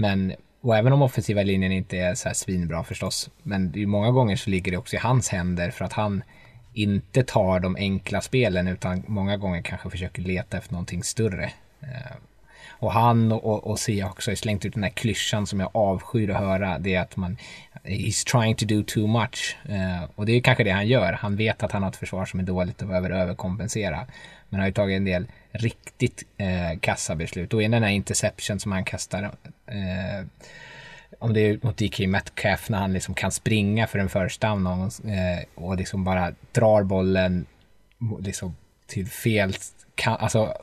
Men, 0.00 0.34
och 0.60 0.76
även 0.76 0.92
om 0.92 1.02
offensiva 1.02 1.42
linjen 1.42 1.72
inte 1.72 1.96
är 1.96 2.14
så 2.14 2.28
här 2.28 2.34
svinbra 2.34 2.84
förstås, 2.84 3.30
men 3.42 3.72
det 3.72 3.82
är 3.82 3.86
många 3.86 4.10
gånger 4.10 4.36
så 4.36 4.50
ligger 4.50 4.72
det 4.72 4.78
också 4.78 4.96
i 4.96 4.98
hans 4.98 5.28
händer 5.28 5.70
för 5.70 5.84
att 5.84 5.92
han 5.92 6.22
inte 6.74 7.22
tar 7.22 7.60
de 7.60 7.76
enkla 7.76 8.20
spelen 8.20 8.68
utan 8.68 9.04
många 9.06 9.36
gånger 9.36 9.62
kanske 9.62 9.90
försöker 9.90 10.22
leta 10.22 10.58
efter 10.58 10.72
någonting 10.72 11.02
större. 11.02 11.44
Eh, 11.80 12.16
och 12.80 12.92
han 12.92 13.32
och, 13.32 13.44
och 13.44 13.70
också, 13.70 13.92
har 13.92 14.34
slängt 14.34 14.64
ut 14.64 14.74
den 14.74 14.82
här 14.82 14.90
klyschan 14.90 15.46
som 15.46 15.60
jag 15.60 15.70
avskyr 15.74 16.30
att 16.30 16.36
höra. 16.36 16.78
Det 16.78 16.94
är 16.94 17.00
att 17.00 17.16
man 17.16 17.36
He's 17.84 18.24
trying 18.24 18.54
to 18.54 18.66
do 18.66 18.82
too 18.82 19.06
much. 19.06 19.56
Uh, 19.68 20.04
och 20.14 20.26
det 20.26 20.32
är 20.32 20.40
kanske 20.40 20.64
det 20.64 20.70
han 20.70 20.86
gör. 20.86 21.12
Han 21.12 21.36
vet 21.36 21.62
att 21.62 21.72
han 21.72 21.82
har 21.82 21.90
ett 21.90 21.96
försvar 21.96 22.24
som 22.24 22.40
är 22.40 22.44
dåligt 22.44 22.82
och 22.82 22.88
behöver 22.88 23.10
överkompensera. 23.10 23.96
Men 23.96 24.06
han 24.50 24.60
har 24.60 24.66
ju 24.66 24.72
tagit 24.72 24.96
en 24.96 25.04
del 25.04 25.26
riktigt 25.62 26.22
eh, 26.36 26.78
kassa 26.80 27.14
beslut. 27.14 27.54
Och 27.54 27.62
i 27.62 27.68
den 27.68 27.82
här 27.82 27.90
interception 27.90 28.60
som 28.60 28.72
han 28.72 28.84
kastar. 28.84 29.22
eh, 29.66 30.26
om 31.18 31.32
det 31.32 31.40
är 31.40 31.58
mot 31.62 31.76
DK 31.76 32.06
Metcalf 32.06 32.68
när 32.68 32.78
han 32.78 32.92
liksom 32.92 33.14
kan 33.14 33.32
springa 33.32 33.86
för 33.86 33.98
en 33.98 34.08
first 34.08 34.40
down 34.40 34.66
och, 34.66 35.10
eh, 35.10 35.44
och 35.54 35.76
liksom 35.76 36.04
bara 36.04 36.32
drar 36.52 36.82
bollen 36.82 37.46
liksom 38.20 38.56
till 38.86 39.06
fel, 39.06 39.54
alltså 40.04 40.54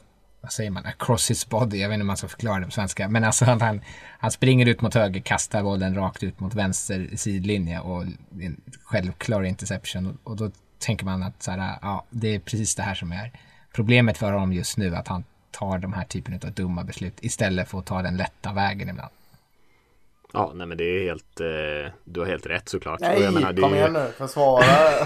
vad 0.41 0.51
säger 0.51 0.71
man, 0.71 0.86
across 0.86 1.31
his 1.31 1.49
body, 1.49 1.77
jag 1.77 1.89
vet 1.89 1.93
inte 1.93 2.01
om 2.03 2.08
man 2.08 2.17
ska 2.17 2.27
förklara 2.27 2.60
det 2.60 2.65
på 2.65 2.71
svenska, 2.71 3.10
men 3.10 3.23
alltså 3.23 3.45
han, 3.45 3.81
han 4.19 4.31
springer 4.31 4.65
ut 4.65 4.81
mot 4.81 4.93
höger, 4.93 5.21
kastar 5.21 5.63
bollen 5.63 5.95
rakt 5.95 6.23
ut 6.23 6.39
mot 6.39 6.53
vänster 6.53 7.10
sidlinje 7.15 7.79
och 7.79 8.03
en 8.41 8.62
självklar 8.84 9.43
interception 9.43 10.17
och, 10.23 10.36
då 10.36 10.51
tänker 10.79 11.05
man 11.05 11.23
att 11.23 11.43
så 11.43 11.51
här, 11.51 11.77
ja, 11.81 12.05
det 12.10 12.36
är 12.36 12.39
precis 12.39 12.75
det 12.75 12.84
här 12.84 12.95
som 12.95 13.12
är 13.12 13.31
problemet 13.76 14.18
för 14.18 14.32
honom 14.32 14.54
just 14.54 14.78
nu, 14.78 14.96
att 14.96 15.08
han 15.08 15.24
tar 15.52 15.78
de 15.78 15.94
här 15.94 16.06
typen 16.06 16.34
av 16.34 16.52
dumma 16.52 16.84
beslut 16.84 17.14
istället 17.22 17.70
för 17.70 17.80
att 17.80 17.86
ta 17.86 18.02
den 18.02 18.18
lätta 18.18 18.54
vägen 18.54 18.90
ibland. 18.90 19.12
Ja, 20.34 20.52
nej 20.56 20.68
men 20.68 20.78
det 20.78 20.84
är 20.84 21.04
helt, 21.06 21.40
eh, 21.40 21.92
du 22.04 22.20
har 22.20 22.28
helt 22.28 22.46
rätt 22.46 22.70
såklart. 22.70 23.00
Nej, 23.00 23.22
jag 23.22 23.34
menar, 23.34 23.54
kom 23.54 23.76
igen 23.76 23.94
nu, 23.94 24.08
försvara. 24.18 24.66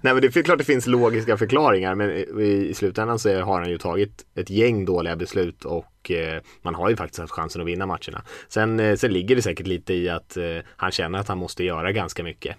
nej 0.00 0.14
men 0.14 0.20
det 0.20 0.36
är 0.36 0.42
klart 0.42 0.58
det 0.58 0.64
finns 0.64 0.86
logiska 0.86 1.36
förklaringar 1.36 1.94
men 1.94 2.10
i, 2.10 2.66
i 2.70 2.74
slutändan 2.74 3.18
så 3.18 3.40
har 3.40 3.60
han 3.60 3.70
ju 3.70 3.78
tagit 3.78 4.24
ett 4.34 4.50
gäng 4.50 4.84
dåliga 4.84 5.16
beslut 5.16 5.64
och 5.64 5.84
och 6.02 6.10
eh, 6.10 6.42
man 6.62 6.74
har 6.74 6.90
ju 6.90 6.96
faktiskt 6.96 7.20
haft 7.20 7.32
chansen 7.32 7.62
att 7.62 7.68
vinna 7.68 7.86
matcherna. 7.86 8.22
Sen, 8.48 8.80
eh, 8.80 8.96
sen 8.96 9.12
ligger 9.12 9.36
det 9.36 9.42
säkert 9.42 9.66
lite 9.66 9.94
i 9.94 10.08
att 10.08 10.36
eh, 10.36 10.44
han 10.76 10.90
känner 10.90 11.18
att 11.18 11.28
han 11.28 11.38
måste 11.38 11.64
göra 11.64 11.92
ganska 11.92 12.24
mycket. 12.24 12.56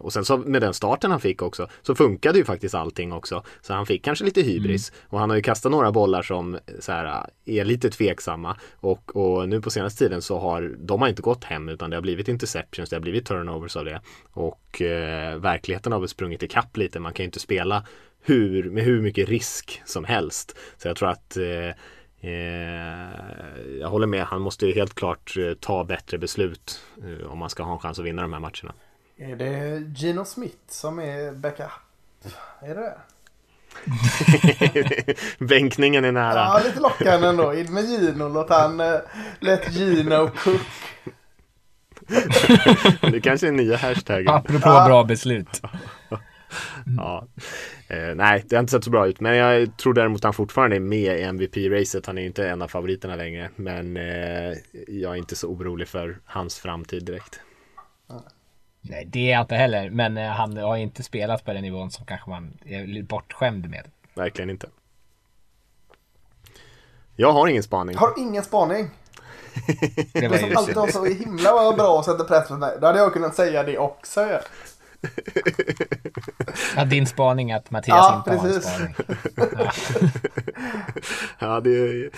och 0.00 0.12
sen 0.12 0.24
så 0.24 0.36
med 0.36 0.62
den 0.62 0.74
starten 0.74 1.10
han 1.10 1.20
fick 1.20 1.42
också 1.42 1.68
så 1.82 1.94
funkade 1.94 2.38
ju 2.38 2.44
faktiskt 2.44 2.74
allting 2.74 3.12
också. 3.12 3.42
Så 3.60 3.74
han 3.74 3.86
fick 3.86 4.04
kanske 4.04 4.24
lite 4.24 4.42
hybris 4.42 4.90
mm. 4.90 5.00
och 5.08 5.20
han 5.20 5.30
har 5.30 5.36
ju 5.36 5.42
kastat 5.42 5.72
några 5.72 5.92
bollar 5.92 6.22
som 6.22 6.58
så 6.78 6.92
här, 6.92 7.26
är 7.44 7.64
lite 7.64 7.90
tveksamma 7.90 8.56
och, 8.76 9.16
och 9.16 9.48
nu 9.48 9.60
på 9.60 9.70
senaste 9.70 10.04
tiden 10.04 10.22
så 10.22 10.38
har 10.38 10.74
de 10.78 11.00
har 11.00 11.08
inte 11.08 11.22
gått 11.22 11.44
hem 11.44 11.68
utan 11.68 11.90
det 11.90 11.96
har 11.96 12.02
blivit 12.02 12.28
interceptions, 12.28 12.90
det 12.90 12.96
har 12.96 13.00
blivit 13.00 13.26
turnovers 13.26 13.76
av 13.76 13.84
det 13.84 14.00
och 14.32 14.82
eh, 14.82 15.38
verkligheten 15.38 15.92
har 15.92 16.00
väl 16.00 16.08
sprungit 16.08 16.42
ikapp 16.42 16.76
lite. 16.76 17.00
Man 17.00 17.12
kan 17.12 17.24
ju 17.24 17.26
inte 17.26 17.40
spela 17.40 17.84
hur, 18.22 18.70
med 18.70 18.84
hur 18.84 19.02
mycket 19.02 19.28
risk 19.28 19.82
som 19.84 20.04
helst. 20.04 20.56
Så 20.76 20.88
jag 20.88 20.96
tror 20.96 21.08
att 21.08 21.36
eh, 21.36 21.44
Eh, 21.44 21.74
jag 23.80 23.88
håller 23.88 24.06
med, 24.06 24.24
han 24.24 24.40
måste 24.40 24.66
helt 24.66 24.94
klart 24.94 25.36
eh, 25.36 25.54
ta 25.60 25.84
bättre 25.84 26.18
beslut 26.18 26.80
eh, 27.04 27.30
om 27.30 27.38
man 27.38 27.50
ska 27.50 27.62
ha 27.62 27.72
en 27.72 27.78
chans 27.78 27.98
att 27.98 28.04
vinna 28.04 28.22
de 28.22 28.32
här 28.32 28.40
matcherna. 28.40 28.72
Är 29.16 29.36
det 29.36 29.82
Gino 29.96 30.24
Smith 30.24 30.56
som 30.68 30.98
är 30.98 31.32
backup? 31.32 31.66
Är 32.60 32.74
det 32.74 32.94
Bänkningen 35.44 36.04
är 36.04 36.12
nära. 36.12 36.34
Ja, 36.34 36.60
lite 36.64 36.80
lockande 36.80 37.28
ändå. 37.28 37.54
In 37.54 37.74
med 37.74 37.84
Gino, 37.84 38.28
låt 38.28 38.50
han 38.50 38.82
let 39.40 39.72
Gino 39.72 40.30
cook. 40.30 40.60
det 43.12 43.20
kanske 43.20 43.48
är 43.48 43.52
nya 43.52 43.76
hashtaggen. 43.76 44.28
Apropå 44.28 44.68
ja. 44.68 44.86
bra 44.86 45.04
beslut. 45.04 45.62
Ja. 46.96 47.26
Eh, 47.88 48.14
nej, 48.14 48.44
det 48.48 48.56
har 48.56 48.60
inte 48.60 48.70
sett 48.70 48.84
så 48.84 48.90
bra 48.90 49.06
ut. 49.06 49.20
Men 49.20 49.36
jag 49.36 49.76
tror 49.76 49.94
däremot 49.94 50.20
att 50.20 50.24
han 50.24 50.32
fortfarande 50.32 50.76
är 50.76 50.80
med 50.80 51.18
i 51.18 51.22
MVP-racet. 51.22 52.06
Han 52.06 52.18
är 52.18 52.22
inte 52.22 52.48
en 52.48 52.62
av 52.62 52.68
favoriterna 52.68 53.16
längre. 53.16 53.50
Men 53.56 53.96
eh, 53.96 54.56
jag 54.88 55.12
är 55.12 55.16
inte 55.16 55.36
så 55.36 55.48
orolig 55.48 55.88
för 55.88 56.18
hans 56.24 56.58
framtid 56.58 57.04
direkt. 57.04 57.40
Nej, 58.80 59.04
det 59.04 59.28
är 59.28 59.32
jag 59.32 59.40
inte 59.40 59.54
heller. 59.54 59.90
Men 59.90 60.16
eh, 60.16 60.28
han 60.28 60.56
har 60.56 60.76
inte 60.76 61.02
spelat 61.02 61.44
på 61.44 61.52
den 61.52 61.62
nivån 61.62 61.90
som 61.90 62.06
kanske 62.06 62.30
man 62.30 62.58
är 62.64 63.02
bortskämd 63.02 63.70
med. 63.70 63.84
Verkligen 64.14 64.50
inte. 64.50 64.68
Jag 67.16 67.32
har 67.32 67.48
ingen 67.48 67.62
spaning. 67.62 67.96
Har 67.96 68.14
ingen 68.18 68.44
spaning? 68.44 68.90
det 70.12 70.28
var 70.28 70.36
som 70.36 70.56
alltid 70.56 70.76
har 70.76 70.86
så 70.86 71.04
himla 71.04 71.72
bra 71.72 71.98
och 71.98 72.04
sätter 72.04 72.24
press 72.24 72.48
på 72.48 72.54
mig. 72.54 72.76
Då 72.80 72.86
hade 72.86 72.98
jag 72.98 73.12
kunnat 73.12 73.34
säga 73.34 73.62
det 73.62 73.78
också. 73.78 74.40
Ja. 76.76 76.84
din 76.84 77.06
spaning 77.06 77.52
att 77.52 77.70
Mattias 77.70 77.96
ja, 77.96 78.16
inte 78.16 78.30
precis. 78.30 78.66
har 78.66 78.80
en 78.80 78.92
spaning. 78.92 80.10
Ja. 81.38 81.46
ja, 81.54 81.60
det 81.60 81.70
är, 81.70 82.10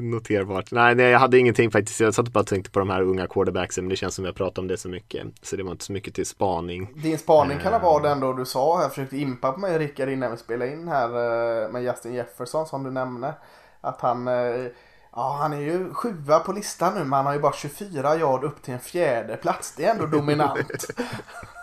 noterbart. 0.00 0.70
Nej, 0.70 0.94
nej, 0.94 1.06
jag 1.06 1.18
hade 1.18 1.38
ingenting 1.38 1.70
faktiskt. 1.70 2.00
Jag 2.00 2.14
satt 2.14 2.26
och 2.26 2.32
bara 2.32 2.44
tänkte 2.44 2.70
på 2.70 2.78
de 2.78 2.90
här 2.90 3.02
unga 3.02 3.26
quarterbacksen, 3.26 3.84
men 3.84 3.88
det 3.88 3.96
känns 3.96 4.14
som 4.14 4.24
jag 4.24 4.34
pratat 4.34 4.58
om 4.58 4.68
det 4.68 4.76
så 4.76 4.88
mycket. 4.88 5.26
Så 5.42 5.56
det 5.56 5.62
var 5.62 5.70
inte 5.70 5.84
så 5.84 5.92
mycket 5.92 6.14
till 6.14 6.26
spaning. 6.26 6.88
Din 7.02 7.18
spaning 7.18 7.58
kan 7.58 7.72
ha 7.72 7.80
varit 7.80 8.02
den 8.02 8.20
då 8.20 8.32
du 8.32 8.44
sa, 8.44 8.82
jag 8.82 8.90
försökte 8.90 9.16
impa 9.16 9.52
på 9.52 9.60
mig 9.60 9.78
Rickard 9.78 10.08
innan 10.08 10.30
vi 10.30 10.36
spelade 10.36 10.72
in 10.72 10.88
här 10.88 11.08
eh, 11.08 11.70
med 11.70 11.82
Justin 11.82 12.14
Jefferson 12.14 12.66
som 12.66 12.84
du 12.84 12.90
nämnde. 12.90 13.34
Att 13.80 14.00
han 14.00 14.28
eh, 14.28 14.66
Ja, 15.12 15.38
han 15.40 15.52
är 15.52 15.60
ju 15.60 15.94
sjua 15.94 16.38
på 16.38 16.52
listan 16.52 16.94
nu 16.94 17.00
men 17.00 17.12
han 17.12 17.26
har 17.26 17.34
ju 17.34 17.40
bara 17.40 17.52
24 17.52 18.16
yard 18.16 18.44
upp 18.44 18.62
till 18.62 18.74
en 18.74 18.80
fjärde 18.80 19.36
plats. 19.36 19.74
Det 19.76 19.84
är 19.84 19.90
ändå 19.90 20.06
dominant. 20.06 20.84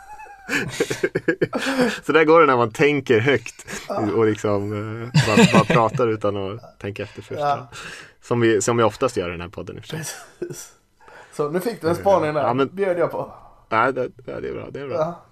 så 2.03 2.11
där 2.11 2.23
går 2.23 2.39
det 2.39 2.45
när 2.45 2.57
man 2.57 2.71
tänker 2.71 3.19
högt 3.19 3.65
och 4.15 4.25
liksom 4.25 4.73
eh, 4.73 5.09
bara, 5.27 5.45
bara 5.53 5.63
pratar 5.63 6.07
utan 6.07 6.37
att 6.37 6.79
tänka 6.79 7.03
efter 7.03 7.21
först. 7.21 7.39
Ja. 7.39 7.67
Som, 8.21 8.39
vi, 8.39 8.61
som 8.61 8.77
vi 8.77 8.83
oftast 8.83 9.17
gör 9.17 9.27
i 9.27 9.31
den 9.31 9.41
här 9.41 9.47
podden 9.47 9.77
i 9.77 9.79
och 9.79 9.85
för 9.85 9.97
sig. 9.97 10.05
Så 11.33 11.49
nu 11.49 11.59
fick 11.59 11.81
du 11.81 11.89
en 11.89 11.95
spaning 11.95 12.33
där, 12.33 12.41
ja, 12.41 12.53
men, 12.53 12.75
bjöd 12.75 12.99
jag 12.99 13.11
på. 13.11 13.33
Nej, 13.69 13.93
det, 13.93 14.09
det, 14.25 14.31
är 14.31 14.53
bra. 14.53 14.67
Det 14.71 14.79
är 14.79 14.87
bra. 14.87 14.97
Ja. 14.97 15.23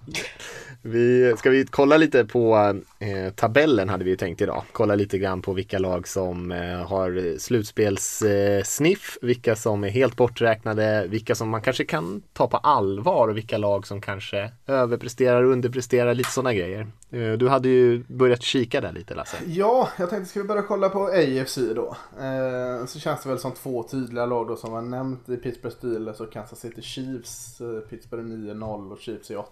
Vi, 0.86 1.34
ska 1.36 1.50
vi 1.50 1.66
kolla 1.66 1.96
lite 1.96 2.24
på 2.24 2.56
eh, 2.98 3.32
tabellen 3.34 3.88
hade 3.88 4.04
vi 4.04 4.10
ju 4.10 4.16
tänkt 4.16 4.40
idag. 4.40 4.62
Kolla 4.72 4.94
lite 4.94 5.18
grann 5.18 5.42
på 5.42 5.52
vilka 5.52 5.78
lag 5.78 6.08
som 6.08 6.52
eh, 6.52 6.86
har 6.86 7.38
slutspelssniff, 7.38 9.18
eh, 9.22 9.26
vilka 9.26 9.56
som 9.56 9.84
är 9.84 9.88
helt 9.88 10.16
borträknade, 10.16 11.06
vilka 11.08 11.34
som 11.34 11.48
man 11.48 11.62
kanske 11.62 11.84
kan 11.84 12.22
ta 12.32 12.46
på 12.48 12.56
allvar 12.56 13.28
och 13.28 13.36
vilka 13.36 13.58
lag 13.58 13.86
som 13.86 14.00
kanske 14.00 14.50
överpresterar 14.66 15.42
och 15.42 15.52
underpresterar, 15.52 16.14
lite 16.14 16.30
sådana 16.30 16.54
grejer. 16.54 16.86
Eh, 17.10 17.32
du 17.32 17.48
hade 17.48 17.68
ju 17.68 18.04
börjat 18.08 18.42
kika 18.42 18.80
där 18.80 18.92
lite 18.92 19.14
Lasse. 19.14 19.36
Ja, 19.46 19.88
jag 19.98 20.10
tänkte 20.10 20.30
ska 20.30 20.40
vi 20.40 20.48
börja 20.48 20.62
kolla 20.62 20.88
på 20.88 21.04
AFC 21.04 21.58
då. 21.74 21.96
Eh, 22.20 22.86
så 22.86 22.98
känns 22.98 23.22
det 23.22 23.28
väl 23.28 23.38
som 23.38 23.52
två 23.52 23.82
tydliga 23.82 24.26
lag 24.26 24.48
då 24.48 24.56
som 24.56 24.72
var 24.72 24.82
nämnt 24.82 25.28
i 25.28 25.36
Pittsburgh 25.36 25.76
Steelers 25.76 26.20
och 26.20 26.32
Kansas 26.32 26.60
City 26.60 26.82
Chiefs. 26.82 27.60
Eh, 27.60 27.80
Pittsburgh 27.80 28.24
9-0 28.24 28.92
och 28.92 28.98
Chiefs 29.00 29.30
är 29.30 29.36
8-1 29.36 29.44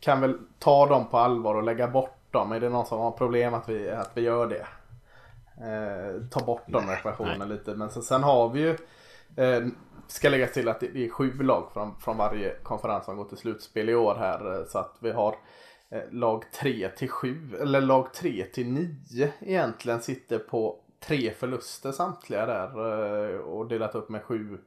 kan 0.00 0.20
väl 0.20 0.38
ta 0.58 0.86
dem 0.86 1.06
på 1.10 1.18
allvar 1.18 1.54
och 1.54 1.62
lägga 1.62 1.88
bort 1.88 2.32
dem. 2.32 2.52
Är 2.52 2.60
det 2.60 2.68
någon 2.68 2.86
som 2.86 2.98
har 2.98 3.10
problem 3.10 3.54
att 3.54 3.68
vi, 3.68 3.90
att 3.90 4.10
vi 4.14 4.20
gör 4.20 4.46
det? 4.46 4.66
Eh, 5.60 6.28
ta 6.30 6.44
bort 6.46 6.62
de 6.66 6.90
ekvationerna 6.90 7.44
lite. 7.44 7.74
Men 7.74 7.90
sen, 7.90 8.02
sen, 8.02 8.22
har 8.22 8.48
vi 8.48 8.60
ju, 8.60 8.76
eh, 9.36 9.66
ska 10.06 10.28
lägga 10.28 10.46
till 10.46 10.68
att 10.68 10.80
det 10.80 10.96
är 10.96 11.08
sju 11.08 11.42
lag 11.42 11.70
från, 11.72 12.00
från 12.00 12.16
varje 12.16 12.54
konferens 12.62 13.04
som 13.04 13.16
går 13.16 13.24
till 13.24 13.38
slutspel 13.38 13.88
i 13.88 13.94
år 13.94 14.14
här. 14.14 14.58
Eh, 14.58 14.66
så 14.66 14.78
att 14.78 14.96
vi 15.00 15.12
har 15.12 15.36
eh, 15.90 16.02
lag 16.10 16.44
3 16.52 16.88
till 16.88 17.10
7, 17.10 17.56
eller 17.60 17.80
lag 17.80 18.14
3 18.14 18.44
till 18.44 18.68
9 18.68 19.32
egentligen 19.40 20.02
sitter 20.02 20.38
på 20.38 20.80
tre 21.00 21.30
förluster 21.30 21.92
samtliga 21.92 22.46
där. 22.46 22.68
Eh, 23.34 23.40
och 23.40 23.68
delat 23.68 23.94
upp 23.94 24.08
med 24.08 24.22
sju 24.22 24.58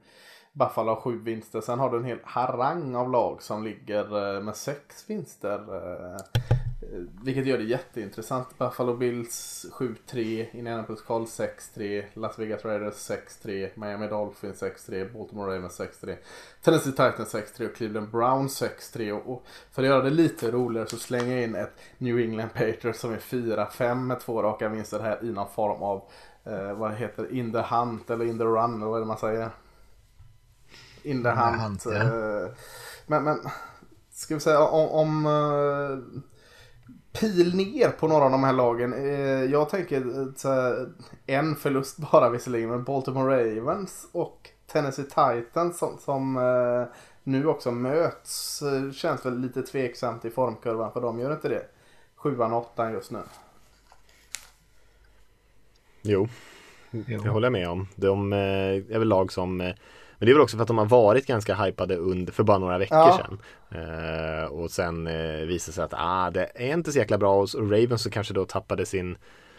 Buffalo 0.54 0.90
har 0.90 1.02
sju 1.02 1.20
vinster. 1.20 1.62
Sen 1.62 1.80
har 1.80 1.90
du 1.90 1.98
en 1.98 2.06
hel 2.06 2.20
harang 2.24 2.96
av 2.96 3.12
lag 3.12 3.42
som 3.42 3.64
ligger 3.64 4.36
eh, 4.36 4.42
med 4.42 4.56
sex 4.56 5.10
vinster. 5.10 5.76
Eh, 5.76 6.14
eh, 6.14 6.20
vilket 7.24 7.46
gör 7.46 7.58
det 7.58 7.64
jätteintressant. 7.64 8.58
Buffalo 8.58 8.94
Bills 8.94 9.66
7-3, 9.72 10.46
Indianapolis 10.52 11.02
Colts 11.02 11.40
6-3, 11.40 12.04
Las 12.14 12.40
Vegas 12.40 12.66
Raiders 12.66 13.12
6-3, 13.44 13.70
Miami 13.76 14.08
Dolphins 14.08 14.64
6-3, 14.64 15.14
Baltimore 15.14 15.56
Ravens 15.56 15.80
6-3, 15.80 16.16
Tennessee 16.62 16.92
Titans 16.92 17.36
6-3 17.36 17.70
och 17.70 17.76
Cleveland 17.76 18.10
Browns 18.10 18.64
6-3. 18.64 19.12
Och 19.12 19.44
för 19.72 19.82
att 19.82 19.88
göra 19.88 20.04
det 20.04 20.10
lite 20.10 20.52
roligare 20.52 20.88
så 20.88 20.98
slänger 20.98 21.36
jag 21.36 21.44
in 21.44 21.56
ett 21.56 21.80
New 21.98 22.20
England 22.20 22.50
Patriots 22.54 23.00
som 23.00 23.14
är 23.14 23.18
4-5 23.18 23.96
med 23.96 24.20
två 24.20 24.44
raka 24.44 24.70
vinster 24.70 25.00
här 25.00 25.24
i 25.24 25.32
någon 25.32 25.50
form 25.50 25.84
av 25.84 26.04
eh, 26.44 26.74
vad 26.74 26.94
heter 26.94 27.34
In 27.34 27.52
the 27.52 27.62
Hunt 27.62 28.10
eller 28.10 28.26
In 28.26 28.38
the 28.38 28.44
Run 28.44 28.76
eller 28.76 28.86
vad 28.86 28.96
är 28.96 29.00
det 29.00 29.08
man 29.08 29.18
säger? 29.18 29.50
In 31.04 31.24
the 31.24 31.30
Hunt. 31.30 31.62
hunt 31.62 31.86
ja. 31.86 31.94
eh, 31.94 32.50
men, 33.08 33.24
men 33.24 33.40
ska 34.12 34.34
vi 34.34 34.40
säga 34.40 34.60
om, 34.60 34.90
om 34.90 35.26
eh, 35.26 36.22
pil 37.20 37.56
ner 37.56 37.90
på 37.90 38.08
några 38.08 38.26
av 38.26 38.32
de 38.32 38.44
här 38.44 38.54
lagen. 38.54 38.94
Eh, 38.94 39.44
jag 39.44 39.70
tänker 39.70 40.04
en 41.26 41.56
förlust 41.56 41.98
bara 41.98 42.30
visserligen, 42.30 42.70
men 42.70 42.84
Baltimore 42.84 43.56
Ravens 43.56 44.08
och 44.12 44.50
Tennessee 44.72 45.06
Titans 45.06 45.80
som, 45.80 45.98
som 45.98 46.34
nu 47.24 47.48
också 47.48 47.72
möts 47.72 48.64
känns 48.94 49.26
väl 49.26 49.40
lite 49.40 49.62
tveksamt 49.62 50.26
i 50.26 50.30
formkurvan 50.30 50.92
för 50.92 51.02
de 51.02 51.20
gör 51.20 51.34
inte 51.34 51.50
det. 51.50 51.66
Sjuan 52.16 52.54
och 52.54 52.62
åttan 52.62 52.94
just 52.94 53.12
nu. 53.12 53.20
Jo, 56.02 56.28
det 56.92 57.30
håller 57.30 57.46
jag 57.46 57.52
med 57.52 57.70
om. 57.70 57.88
De 57.96 58.34
är 58.34 59.00
väl 59.00 59.08
lag 59.08 59.32
som 59.32 59.74
men 60.20 60.26
det 60.26 60.32
är 60.32 60.34
väl 60.34 60.42
också 60.42 60.58
för 60.58 60.62
att 60.62 60.68
de 60.68 60.78
har 60.78 60.86
varit 60.86 61.26
ganska 61.26 61.56
hypade 61.56 61.96
under, 61.96 62.34
för 62.34 62.44
bara 62.44 62.58
några 62.58 62.78
veckor 62.78 62.98
ja. 62.98 63.18
sedan. 63.18 63.40
Eh, 63.72 64.46
och 64.46 64.72
sen 64.72 65.08
eh, 65.08 65.46
visade 65.46 65.76
sig 65.76 65.84
att 65.84 65.94
ah, 65.98 66.32
det 66.32 66.52
är 66.56 66.74
inte 66.74 66.92
så 66.92 67.00
jäkla 67.00 67.18
bra 67.18 67.40
hos 67.40 67.56
Ravens 67.56 68.02
så 68.02 68.10
kanske 68.10 68.34
då 68.34 68.46
tappade 68.46 68.86
sin 68.86 69.18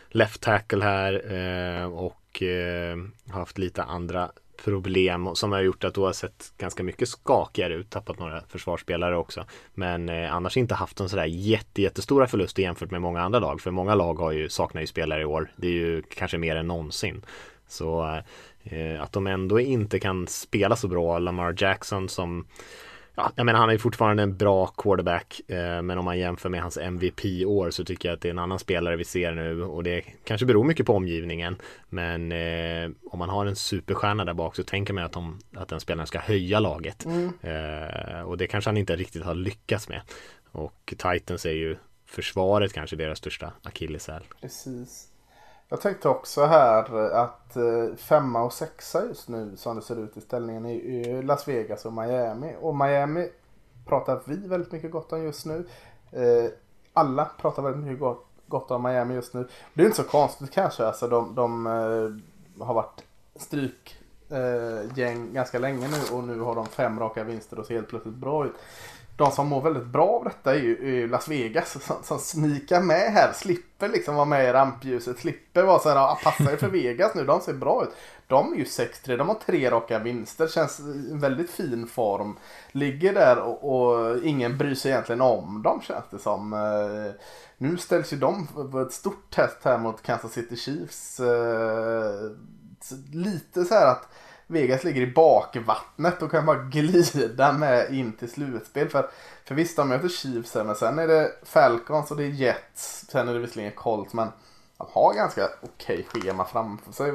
left 0.08 0.40
tackle 0.40 0.84
här 0.84 1.32
eh, 1.32 1.84
och 1.84 2.42
eh, 2.42 2.96
haft 3.30 3.58
lite 3.58 3.82
andra 3.82 4.30
problem 4.64 5.30
som 5.34 5.52
har 5.52 5.60
gjort 5.60 5.84
att 5.84 5.94
du 5.94 6.00
har 6.00 6.12
sett 6.12 6.52
ganska 6.58 6.82
mycket 6.82 7.08
skakigare 7.08 7.74
ut, 7.74 7.90
tappat 7.90 8.18
några 8.18 8.42
försvarsspelare 8.48 9.16
också. 9.16 9.44
Men 9.74 10.08
eh, 10.08 10.34
annars 10.34 10.56
inte 10.56 10.74
haft 10.74 11.00
en 11.00 11.08
sådär 11.08 11.24
jätte, 11.24 11.82
jättestora 11.82 12.26
förluster 12.26 12.62
jämfört 12.62 12.90
med 12.90 13.00
många 13.00 13.22
andra 13.22 13.38
lag. 13.38 13.60
För 13.60 13.70
många 13.70 13.94
lag 13.94 14.14
har 14.14 14.32
ju, 14.32 14.48
saknar 14.48 14.80
ju 14.80 14.86
spelare 14.86 15.22
i 15.22 15.24
år. 15.24 15.52
Det 15.56 15.66
är 15.66 15.72
ju 15.72 16.02
kanske 16.02 16.38
mer 16.38 16.56
än 16.56 16.66
någonsin. 16.66 17.22
Så 17.68 18.02
Eh, 18.04 18.22
att 19.00 19.12
de 19.12 19.26
ändå 19.26 19.60
inte 19.60 20.00
kan 20.00 20.26
spela 20.26 20.76
så 20.76 20.88
bra. 20.88 21.18
Lamar 21.18 21.54
Jackson 21.58 22.08
som 22.08 22.46
Ja, 23.20 23.32
jag 23.36 23.46
menar 23.46 23.58
han 23.58 23.70
är 23.70 23.78
fortfarande 23.78 24.22
en 24.22 24.36
bra 24.36 24.66
quarterback 24.66 25.40
eh, 25.48 25.82
men 25.82 25.98
om 25.98 26.04
man 26.04 26.18
jämför 26.18 26.48
med 26.48 26.62
hans 26.62 26.76
MVP-år 26.76 27.70
så 27.70 27.84
tycker 27.84 28.08
jag 28.08 28.16
att 28.16 28.20
det 28.20 28.28
är 28.28 28.30
en 28.30 28.38
annan 28.38 28.58
spelare 28.58 28.96
vi 28.96 29.04
ser 29.04 29.32
nu 29.32 29.62
och 29.62 29.82
det 29.82 30.02
kanske 30.24 30.46
beror 30.46 30.64
mycket 30.64 30.86
på 30.86 30.94
omgivningen 30.94 31.56
men 31.88 32.32
eh, 32.32 32.90
om 33.04 33.18
man 33.18 33.28
har 33.28 33.46
en 33.46 33.56
superstjärna 33.56 34.24
där 34.24 34.34
bak 34.34 34.56
så 34.56 34.62
tänker 34.62 34.94
man 34.94 35.04
att, 35.04 35.12
de, 35.12 35.38
att 35.56 35.68
den 35.68 35.80
spelaren 35.80 36.06
ska 36.06 36.18
höja 36.18 36.60
laget 36.60 37.04
mm. 37.04 37.32
eh, 37.42 38.22
och 38.22 38.38
det 38.38 38.46
kanske 38.46 38.68
han 38.68 38.76
inte 38.76 38.96
riktigt 38.96 39.22
har 39.22 39.34
lyckats 39.34 39.88
med 39.88 40.00
och 40.52 40.94
Titans 40.98 41.46
är 41.46 41.50
ju 41.50 41.76
försvaret 42.06 42.72
kanske 42.72 42.96
deras 42.96 43.18
största 43.18 43.52
akilleshäl. 43.62 44.22
Precis. 44.40 45.09
Jag 45.72 45.80
tänkte 45.80 46.08
också 46.08 46.44
här 46.44 47.12
att 47.12 47.56
eh, 47.56 47.96
femma 47.96 48.42
och 48.42 48.52
sexa 48.52 49.04
just 49.04 49.28
nu 49.28 49.56
som 49.56 49.76
det 49.76 49.82
ser 49.82 50.04
ut 50.04 50.16
i 50.16 50.20
ställningen 50.20 50.66
är 50.66 51.22
Las 51.22 51.48
Vegas 51.48 51.84
och 51.84 51.92
Miami. 51.92 52.56
Och 52.60 52.76
Miami 52.76 53.28
pratar 53.86 54.20
vi 54.24 54.36
väldigt 54.36 54.72
mycket 54.72 54.90
gott 54.90 55.12
om 55.12 55.22
just 55.22 55.46
nu. 55.46 55.66
Eh, 56.12 56.50
alla 56.92 57.24
pratar 57.24 57.62
väldigt 57.62 57.84
mycket 57.84 58.00
gott, 58.00 58.26
gott 58.46 58.70
om 58.70 58.82
Miami 58.82 59.14
just 59.14 59.34
nu. 59.34 59.48
Det 59.74 59.82
är 59.82 59.86
inte 59.86 60.02
så 60.02 60.08
konstigt 60.08 60.50
kanske. 60.50 60.86
Alltså 60.86 61.08
de, 61.08 61.34
de 61.34 61.66
eh, 61.66 62.66
har 62.66 62.74
varit 62.74 63.04
strykgäng 63.36 65.32
ganska 65.32 65.58
länge 65.58 65.88
nu 65.88 66.16
och 66.16 66.24
nu 66.24 66.40
har 66.40 66.54
de 66.54 66.66
fem 66.66 67.00
raka 67.00 67.24
vinster 67.24 67.58
och 67.58 67.66
ser 67.66 67.74
helt 67.74 67.88
plötsligt 67.88 68.14
bra 68.14 68.46
ut 68.46 68.54
de 69.20 69.30
som 69.30 69.48
mår 69.48 69.60
väldigt 69.60 69.86
bra 69.86 70.08
av 70.08 70.24
detta 70.24 70.54
är 70.54 70.58
ju 70.58 71.08
Las 71.08 71.28
Vegas 71.28 71.84
som, 71.84 71.96
som 72.02 72.18
snikar 72.18 72.80
med 72.80 73.12
här. 73.12 73.32
Slipper 73.32 73.88
liksom 73.88 74.14
vara 74.14 74.24
med 74.24 74.44
i 74.48 74.52
rampljuset. 74.52 75.18
Slipper 75.18 75.62
vara 75.62 75.78
så 75.78 75.88
här, 75.88 75.96
ah, 75.96 76.18
passar 76.24 76.56
för 76.56 76.68
Vegas 76.70 77.14
nu. 77.14 77.24
De 77.24 77.40
ser 77.40 77.52
bra 77.52 77.82
ut. 77.82 77.90
De 78.26 78.52
är 78.52 78.56
ju 78.56 78.64
6-3. 78.64 79.16
De 79.16 79.28
har 79.28 79.34
tre 79.34 79.70
raka 79.70 79.98
vinster. 79.98 80.48
Känns 80.48 80.80
i 80.80 81.10
väldigt 81.12 81.50
fin 81.50 81.86
form. 81.86 82.36
Ligger 82.72 83.14
där 83.14 83.38
och, 83.38 83.64
och, 83.64 84.18
ingen 84.24 84.58
bryr 84.58 84.74
sig 84.74 84.90
egentligen 84.90 85.20
om 85.20 85.62
dem 85.62 85.80
känns 85.82 86.04
det 86.10 86.18
som. 86.18 86.52
Uh, 86.52 87.12
nu 87.58 87.76
ställs 87.76 88.12
ju 88.12 88.16
de 88.16 88.46
på 88.46 88.80
ett 88.80 88.92
stort 88.92 89.34
test 89.34 89.58
här 89.62 89.78
mot 89.78 90.02
Kansas 90.02 90.32
City 90.32 90.56
Chiefs. 90.56 91.20
Uh, 91.20 92.30
lite 93.12 93.64
så 93.64 93.74
här 93.74 93.86
att 93.86 94.08
Vegas 94.50 94.84
ligger 94.84 95.02
i 95.02 95.12
bakvattnet 95.12 96.22
och 96.22 96.30
kan 96.30 96.46
bara 96.46 96.62
glida 96.62 97.52
med 97.52 97.94
in 97.94 98.12
till 98.12 98.30
slutspel. 98.30 98.88
För, 98.88 99.10
för 99.44 99.54
visst, 99.54 99.76
de 99.76 99.88
möter 99.88 100.08
Chiefs 100.08 100.54
här, 100.54 100.64
men 100.64 100.74
sen 100.74 100.98
är 100.98 101.08
det 101.08 101.32
Falcons 101.42 102.10
och 102.10 102.16
det 102.16 102.24
är 102.24 102.28
Jets. 102.28 103.06
Sen 103.10 103.28
är 103.28 103.34
det 103.34 103.40
visserligen 103.40 103.72
Colts, 103.72 104.14
men 104.14 104.28
de 104.78 104.86
har 104.90 105.14
ganska 105.14 105.48
okej 105.60 106.06
okay 106.10 106.22
schema 106.22 106.44
framför 106.44 106.92
sig. 106.92 107.12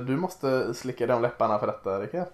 Du 0.00 0.16
måste 0.16 0.74
slicka 0.74 1.06
de 1.06 1.22
läpparna 1.22 1.58
för 1.58 1.66
detta, 1.66 2.00
Rickard. 2.00 2.28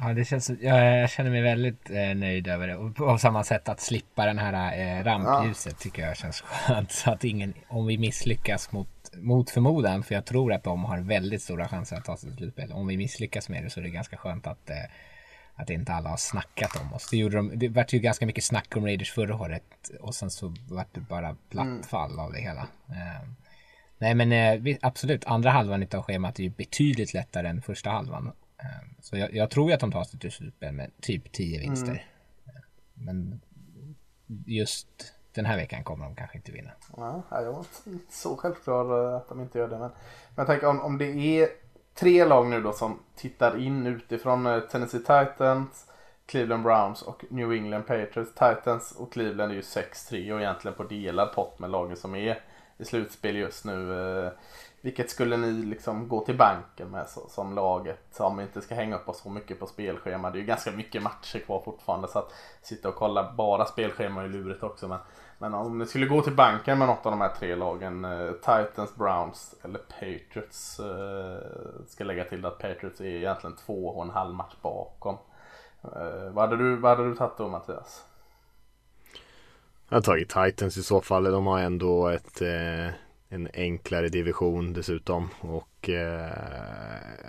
Ja, 0.00 0.12
det 0.12 0.24
känns, 0.24 0.50
jag, 0.60 1.00
jag 1.02 1.10
känner 1.10 1.30
mig 1.30 1.42
väldigt 1.42 1.90
eh, 1.90 2.14
nöjd 2.14 2.48
över 2.48 2.68
det. 2.68 2.76
Och 2.76 2.96
på 2.96 3.18
samma 3.18 3.44
sätt 3.44 3.68
att 3.68 3.80
slippa 3.80 4.26
den 4.26 4.38
här 4.38 4.78
eh, 4.78 5.04
rampljuset 5.04 5.72
ja. 5.72 5.82
tycker 5.82 6.06
jag 6.06 6.16
känns 6.16 6.40
skönt. 6.40 6.92
Så 6.92 7.10
att 7.10 7.24
ingen, 7.24 7.54
om 7.68 7.86
vi 7.86 7.98
misslyckas 7.98 8.72
mot 8.72 8.88
mot 9.16 9.50
förmodan, 9.50 10.02
för 10.02 10.14
jag 10.14 10.24
tror 10.24 10.52
att 10.52 10.62
de 10.62 10.84
har 10.84 10.98
väldigt 10.98 11.42
stora 11.42 11.68
chanser 11.68 11.96
att 11.96 12.04
ta 12.04 12.16
sig 12.16 12.28
till 12.28 12.38
slutspel. 12.38 12.72
Om 12.72 12.86
vi 12.86 12.96
misslyckas 12.96 13.48
med 13.48 13.64
det 13.64 13.70
så 13.70 13.80
är 13.80 13.84
det 13.84 13.90
ganska 13.90 14.16
skönt 14.16 14.46
att, 14.46 14.70
eh, 14.70 14.76
att 15.54 15.70
inte 15.70 15.92
alla 15.92 16.08
har 16.08 16.16
snackat 16.16 16.76
om 16.80 16.92
oss. 16.92 17.10
Det, 17.10 17.16
gjorde 17.16 17.36
de, 17.36 17.52
det 17.54 17.68
vart 17.68 17.92
ju 17.92 17.98
ganska 17.98 18.26
mycket 18.26 18.44
snack 18.44 18.76
om 18.76 18.84
Raiders 18.84 19.12
förra 19.12 19.36
året 19.36 19.90
och 20.00 20.14
sen 20.14 20.30
så 20.30 20.54
vart 20.68 20.94
det 20.94 21.00
bara 21.00 21.36
platt 21.50 21.66
mm. 21.66 21.82
fall 21.82 22.18
av 22.18 22.32
det 22.32 22.40
hela. 22.40 22.68
Eh, 22.88 23.28
nej 23.98 24.14
men 24.14 24.32
eh, 24.32 24.76
absolut, 24.82 25.24
andra 25.24 25.50
halvan 25.50 25.86
av 25.94 26.02
schemat 26.02 26.38
är 26.38 26.42
ju 26.42 26.50
betydligt 26.50 27.14
lättare 27.14 27.48
än 27.48 27.62
första 27.62 27.90
halvan. 27.90 28.32
Eh, 28.64 28.88
så 29.00 29.16
jag, 29.16 29.34
jag, 29.34 29.50
tror 29.50 29.68
ju 29.68 29.74
att 29.74 29.80
de 29.80 29.92
tar 29.92 30.04
sig 30.04 30.20
till 30.20 30.32
slutspel 30.32 30.72
med 30.72 30.90
typ 31.00 31.32
10 31.32 31.60
vinster. 31.60 31.88
Mm. 31.88 32.02
Eh, 32.46 32.62
men 32.94 33.40
just 34.46 35.14
den 35.34 35.44
här 35.44 35.56
veckan 35.56 35.84
kommer 35.84 36.04
de 36.04 36.14
kanske 36.14 36.36
inte 36.36 36.52
vinna. 36.52 36.70
Ja, 36.96 37.22
jag 37.30 37.52
var 37.52 37.66
inte 37.86 38.14
så 38.14 38.36
självklar 38.36 39.08
eh, 39.08 39.16
att 39.16 39.28
de 39.28 39.40
inte 39.40 39.58
gör 39.58 39.68
det. 39.68 39.78
Men, 39.78 39.90
men 39.90 40.36
jag 40.36 40.46
tänker 40.46 40.66
om, 40.66 40.80
om 40.80 40.98
det 40.98 41.06
är 41.06 41.48
tre 41.94 42.24
lag 42.24 42.46
nu 42.46 42.60
då 42.60 42.72
som 42.72 42.98
tittar 43.16 43.60
in 43.60 43.86
utifrån 43.86 44.46
eh, 44.46 44.60
Tennessee 44.60 45.00
Titans, 45.00 45.86
Cleveland 46.26 46.62
Browns 46.62 47.02
och 47.02 47.24
New 47.30 47.52
England 47.52 47.82
Patriots. 47.82 48.34
Titans 48.34 48.92
och 48.92 49.12
Cleveland 49.12 49.52
är 49.52 49.56
ju 49.56 49.60
6-3 49.60 50.32
och 50.32 50.40
egentligen 50.40 50.76
på 50.76 50.84
delad 50.84 51.32
pott 51.34 51.58
med 51.58 51.70
lagen 51.70 51.96
som 51.96 52.14
är 52.14 52.40
i 52.78 52.84
slutspel 52.84 53.36
just 53.36 53.64
nu. 53.64 54.30
Vilket 54.84 55.10
skulle 55.10 55.36
ni 55.36 55.52
liksom 55.52 56.08
gå 56.08 56.24
till 56.24 56.36
banken 56.36 56.90
med 56.90 57.08
som 57.08 57.54
laget 57.54 58.20
om 58.20 58.36
vi 58.36 58.42
inte 58.42 58.60
ska 58.60 58.74
hänga 58.74 58.96
upp 58.96 59.08
oss 59.08 59.22
så 59.22 59.30
mycket 59.30 59.60
på 59.60 59.66
spelschema. 59.66 60.30
Det 60.30 60.38
är 60.38 60.40
ju 60.40 60.46
ganska 60.46 60.70
mycket 60.70 61.02
matcher 61.02 61.38
kvar 61.38 61.62
fortfarande 61.64 62.08
så 62.08 62.18
att 62.18 62.32
sitta 62.62 62.88
och 62.88 62.94
kolla 62.94 63.32
bara 63.32 63.64
spelschema 63.64 64.22
är 64.22 64.28
lurigt 64.28 64.62
också. 64.62 64.88
Men 64.88 64.98
men 65.38 65.54
om 65.54 65.78
ni 65.78 65.86
skulle 65.86 66.06
gå 66.06 66.22
till 66.22 66.36
banken 66.36 66.78
med 66.78 66.88
något 66.88 67.06
av 67.06 67.12
de 67.12 67.20
här 67.20 67.32
tre 67.38 67.54
lagen, 67.54 68.04
eh, 68.04 68.32
Titans, 68.32 68.94
Browns 68.94 69.54
eller 69.62 69.78
Patriots. 69.78 70.80
Eh, 70.80 71.86
ska 71.86 72.04
lägga 72.04 72.24
till 72.24 72.46
att 72.46 72.58
Patriots 72.58 73.00
är 73.00 73.04
egentligen 73.04 73.56
två 73.56 73.88
och 73.88 74.04
en 74.04 74.10
halv 74.10 74.34
match 74.34 74.54
bakom. 74.62 75.16
Eh, 75.82 76.30
vad, 76.32 76.48
hade 76.48 76.56
du, 76.56 76.76
vad 76.76 76.96
hade 76.96 77.08
du 77.08 77.16
tagit 77.16 77.38
då 77.38 77.48
Mattias? 77.48 78.04
Jag 79.88 79.96
har 79.96 80.02
tagit 80.02 80.28
Titans 80.28 80.76
i 80.76 80.82
så 80.82 81.00
fall. 81.00 81.24
De 81.24 81.46
har 81.46 81.60
ändå 81.60 82.08
ett, 82.08 82.42
eh, 82.42 82.90
en 83.34 83.48
enklare 83.54 84.08
division 84.08 84.72
dessutom. 84.72 85.30
Och 85.40 85.88
eh, 85.88 86.30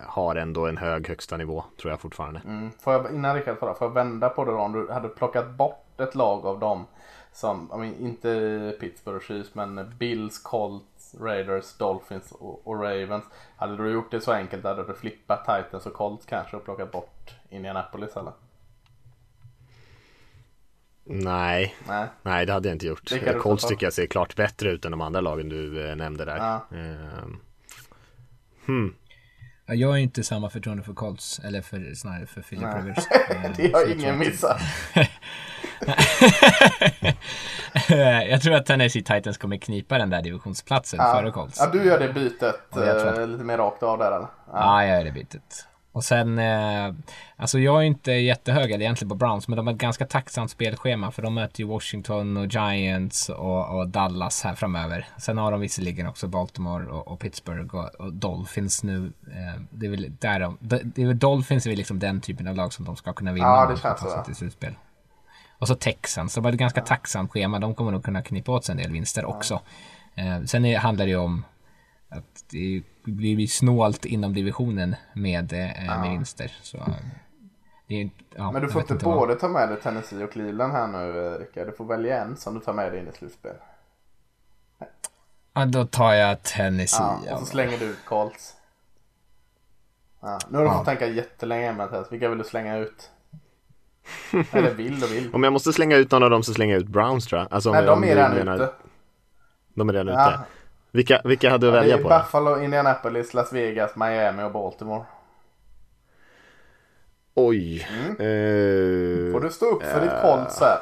har 0.08 0.36
ändå 0.36 0.68
en 0.68 0.78
hög 0.78 1.08
högsta 1.08 1.38
nivå 1.38 1.64
tror 1.82 1.91
jag 1.91 2.01
fortfarande. 2.01 2.41
Mm. 2.45 2.72
Får 2.80 2.93
jag, 2.93 3.14
innan 3.14 3.36
Rickard 3.36 3.58
får 3.58 3.76
jag 3.80 3.93
vända 3.93 4.30
på 4.30 4.45
det 4.45 4.51
då. 4.51 4.58
Om 4.58 4.74
du 4.74 4.93
hade 4.93 5.10
plockat 5.10 5.49
bort 5.49 5.99
ett 5.99 6.16
lag 6.16 6.45
av 6.45 6.60
dem 6.60 6.86
som, 7.32 7.72
I 7.74 7.78
mean, 7.78 7.95
inte 7.99 8.78
Pittsburgh 8.80 9.26
Chiefs 9.26 9.56
men 9.56 9.93
Bills, 9.97 10.39
Colts, 10.39 11.16
Raiders, 11.20 11.78
Dolphins 11.78 12.32
och, 12.32 12.68
och, 12.68 12.84
Ravens. 12.84 13.24
Hade 13.56 13.78
du 13.78 13.91
gjort 13.91 14.12
det 14.12 14.22
så 14.22 14.32
enkelt 14.32 14.64
hade 14.64 14.84
du 14.84 14.93
flippat 14.93 15.45
Titans 15.45 15.86
och 15.86 15.93
Colts 15.93 16.26
kanske 16.26 16.58
och 16.58 16.66
plockat 16.66 16.91
bort 16.91 17.36
Indianapolis 17.49 18.18
eller? 18.18 18.32
Nej, 21.08 21.76
nej, 21.88 22.08
nej 22.22 22.45
det 22.45 22.53
hade 22.53 22.68
jag 22.68 22.76
inte 22.76 22.88
gjort. 22.88 23.12
Colts 23.39 23.68
tycker 23.68 23.86
jag 23.86 23.93
ser 23.93 24.06
klart 24.06 24.36
bättre 24.36 24.72
ut 24.72 24.86
än 24.86 24.91
de 24.91 25.01
andra 25.01 25.22
lagen 25.22 25.49
du 25.49 25.89
eh, 25.89 25.95
nämnde 25.95 26.26
där. 26.26 26.38
Ja. 26.38 26.66
Uh, 26.74 27.36
hmm. 28.66 28.95
Jag 29.68 29.88
har 29.88 29.97
inte 29.97 30.24
samma 30.24 30.49
förtroende 30.49 30.84
för 30.84 30.93
Colts, 30.93 31.39
eller 31.39 31.62
för, 31.62 31.93
snarare 31.93 32.26
för 32.26 32.41
Philip 32.41 32.68
Rivers. 32.76 33.06
det 33.58 33.74
har 33.74 33.91
ingen 33.91 34.20
missat. 34.20 34.62
jag 38.30 38.41
tror 38.41 38.56
att 38.56 38.66
Tennessee 38.66 39.03
Titans 39.03 39.38
kommer 39.38 39.58
knipa 39.58 39.97
den 39.97 40.10
där 40.10 40.22
divisionsplatsen 40.22 40.99
ja. 40.99 41.14
före 41.14 41.32
Colts. 41.32 41.58
Ja, 41.60 41.68
du 41.68 41.86
gör 41.86 41.99
det 41.99 42.14
bytet 42.14 42.56
att... 42.70 43.30
lite 43.30 43.43
mer 43.43 43.58
rakt 43.58 43.84
av 43.84 43.97
där 43.97 44.08
eller? 44.08 44.20
Ja, 44.20 44.30
ja 44.53 44.86
jag 44.86 44.97
gör 44.97 45.06
det 45.06 45.12
bytet. 45.12 45.68
Och 45.96 46.04
sen, 46.04 46.39
eh, 46.39 46.93
alltså 47.36 47.60
jag 47.60 47.78
är 47.78 47.82
inte 47.82 48.12
jättehög 48.12 48.72
egentligen 48.72 49.10
på 49.10 49.16
Browns, 49.16 49.48
men 49.48 49.58
de 49.58 49.68
har 49.68 49.74
ett 49.74 49.80
ganska 49.80 50.06
tacksamt 50.06 50.52
spelschema 50.52 51.12
för 51.12 51.22
de 51.22 51.34
möter 51.34 51.60
ju 51.60 51.68
Washington 51.68 52.38
och 52.38 52.46
Giants 52.46 53.30
och, 53.30 53.78
och 53.78 53.88
Dallas 53.88 54.43
här 54.43 54.56
framöver. 54.56 55.08
Sen 55.18 55.38
har 55.38 55.52
de 55.52 55.60
visserligen 55.60 56.08
också 56.08 56.28
Baltimore 56.28 56.86
och, 56.86 57.08
och 57.08 57.20
Pittsburgh 57.20 57.76
och, 57.76 57.96
och, 57.96 58.14
Dolphins 58.14 58.84
nu. 58.84 59.14
Eh, 59.28 59.62
det 59.70 59.86
är 59.86 59.89
väl 59.89 60.12
där 60.20 60.39
de, 60.39 60.58
det 60.62 61.02
är 61.02 61.08
väl 61.08 61.20
Dolphins 61.20 61.66
är 61.66 61.70
väl 61.70 61.78
liksom 61.78 62.00
den 62.00 62.22
typen 62.22 62.48
av 62.48 62.56
lag 62.56 62.74
som 62.74 62.86
de 62.86 62.96
ska 62.96 63.14
kunna 63.14 63.34
vinna. 63.34 63.48
Ja, 63.48 63.66
det 63.66 63.82
känns 63.82 64.00
så. 64.00 64.24
Till 64.26 64.36
slutspel. 64.36 64.76
Och 65.58 65.68
så 65.68 65.76
Texans, 65.76 66.36
de 66.36 66.46
har 66.46 66.52
ett 66.52 66.58
ganska 66.58 66.80
ja. 66.80 66.86
tacksamt 66.86 67.32
schema. 67.32 67.60
De 67.60 67.76
kommer 67.76 67.91
nog 67.91 68.04
kunna 68.04 68.22
knipa 68.22 68.52
åt 68.52 68.66
sig 68.66 68.74
en 68.74 68.78
del 68.78 68.91
vinster 68.91 69.22
ja. 69.22 69.28
också. 69.28 69.62
Eh, 70.16 70.41
sen 70.46 70.66
är, 70.66 70.78
handlar 70.78 71.06
det 71.06 71.12
ju 71.12 71.18
om 71.18 71.43
att 72.16 72.45
det 72.51 72.84
blir 73.03 73.47
snålt 73.47 74.05
inom 74.05 74.34
divisionen 74.34 74.95
med, 75.13 75.53
eh, 75.53 75.86
ja. 75.86 75.99
med 76.01 76.09
vinster. 76.11 76.51
Så, 76.61 76.78
är, 77.88 78.09
ja, 78.36 78.51
Men 78.51 78.61
du 78.61 78.70
får 78.70 78.82
inte, 78.82 78.93
inte 78.93 79.05
både 79.05 79.28
vad... 79.28 79.39
ta 79.39 79.47
med 79.47 79.70
dig 79.70 79.82
Tennessee 79.82 80.24
och 80.24 80.32
Cleveland 80.32 80.74
här 80.74 80.88
nu 80.88 81.38
Rickard. 81.39 81.68
Du 81.68 81.72
får 81.72 81.86
välja 81.86 82.24
en 82.24 82.38
som 82.38 82.53
du 82.53 82.59
tar 82.59 82.74
med 82.74 82.91
dig 82.91 83.01
in 83.01 83.07
i 83.07 83.11
slutspel. 83.11 83.55
Ja, 85.53 85.66
då 85.66 85.86
tar 85.86 86.13
jag 86.13 86.43
Tennessee. 86.43 87.05
Ja, 87.26 87.34
och 87.34 87.39
så 87.39 87.45
slänger 87.45 87.78
du 87.78 87.86
ut 87.86 88.05
Colts. 88.05 88.55
Ja, 90.22 90.39
nu 90.49 90.57
har 90.57 90.66
du 90.66 90.72
ja. 90.72 90.78
fått 90.78 90.86
tänka 90.86 91.07
jättelänge 91.07 91.74
Mattias. 91.74 92.11
Vilka 92.11 92.30
vill 92.30 92.38
du 92.38 92.43
slänga 92.43 92.78
ut? 92.78 93.11
Eller 94.51 94.74
vill 94.74 95.03
och 95.03 95.11
vill. 95.11 95.34
Om 95.34 95.43
jag 95.43 95.53
måste 95.53 95.74
slänga 95.74 95.95
ut 95.95 96.11
någon 96.11 96.24
av 96.24 96.30
dem 96.30 96.43
så 96.43 96.53
slänger 96.53 96.74
jag 96.74 96.82
ut 96.82 96.88
Browns 96.88 97.26
tror 97.26 97.41
jag. 97.41 97.53
Alltså, 97.53 97.72
Nej, 97.72 97.86
de 97.86 98.03
är 98.03 98.07
redan 98.07 98.36
menar... 98.36 98.55
ute. 98.55 98.70
De 99.74 99.89
är 99.89 99.93
redan 99.93 100.13
ja. 100.13 100.30
ute. 100.30 100.39
Vilka, 100.96 101.22
vilka 101.24 101.50
hade 101.50 101.68
du 101.68 101.78
att 101.78 101.84
välja 101.84 101.98
på? 101.98 102.10
Buffalo, 102.10 102.62
Indianapolis, 102.64 103.34
Las 103.34 103.54
Vegas, 103.54 103.96
Miami 103.96 104.43
och 104.43 104.52
Baltimore. 104.52 105.04
Oj. 107.34 107.88
Mm. 107.89 108.10
Uh, 108.10 109.32
Får 109.32 109.41
du 109.41 109.50
stå 109.50 109.66
upp 109.66 109.84
för 109.84 109.98
uh, 109.98 110.04
ditt 110.04 110.22
Colts 110.22 110.62
här? 110.62 110.80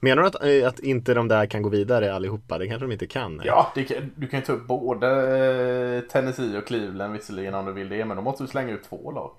Menar 0.00 0.22
du 0.22 0.28
att, 0.28 0.44
eh, 0.44 0.68
att 0.68 0.80
inte 0.80 1.14
de 1.14 1.28
där 1.28 1.46
kan 1.46 1.62
gå 1.62 1.68
vidare 1.68 2.14
allihopa? 2.14 2.58
Det 2.58 2.68
kanske 2.68 2.84
de 2.84 2.92
inte 2.92 3.06
kan? 3.06 3.42
Ja, 3.44 3.72
kan, 3.74 4.12
du 4.14 4.26
kan 4.26 4.40
ju 4.40 4.46
ta 4.46 4.52
upp 4.52 4.66
både 4.66 6.02
Tennessee 6.10 6.58
och 6.58 6.66
Cleveland 6.66 7.12
visserligen 7.12 7.54
om 7.54 7.66
du 7.66 7.72
vill 7.72 7.88
det. 7.88 8.04
Men 8.04 8.16
då 8.16 8.22
måste 8.22 8.42
du 8.42 8.48
slänga 8.48 8.72
ut 8.72 8.84
två 8.84 9.10
lag. 9.10 9.30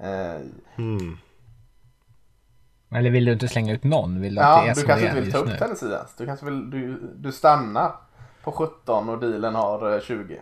Uh, 0.00 0.40
hmm. 0.76 1.18
Eller 2.90 3.10
vill 3.10 3.24
du 3.24 3.32
inte 3.32 3.48
slänga 3.48 3.74
ut 3.74 3.84
någon? 3.84 4.20
Vill 4.20 4.34
du 4.34 4.40
ja, 4.40 4.72
du 4.76 4.82
kanske 4.82 5.06
inte 5.06 5.20
vill 5.20 5.32
ta 5.32 5.38
upp 5.38 5.58
Tennessee 5.58 5.92
ens. 5.92 6.14
Du 6.16 6.26
kanske 6.26 6.44
vill, 6.44 6.70
du, 6.70 7.00
du 7.16 7.32
stannar 7.32 7.92
på 8.44 8.52
17 8.52 9.08
och 9.08 9.18
dealen 9.18 9.54
har 9.54 10.00
20. 10.00 10.40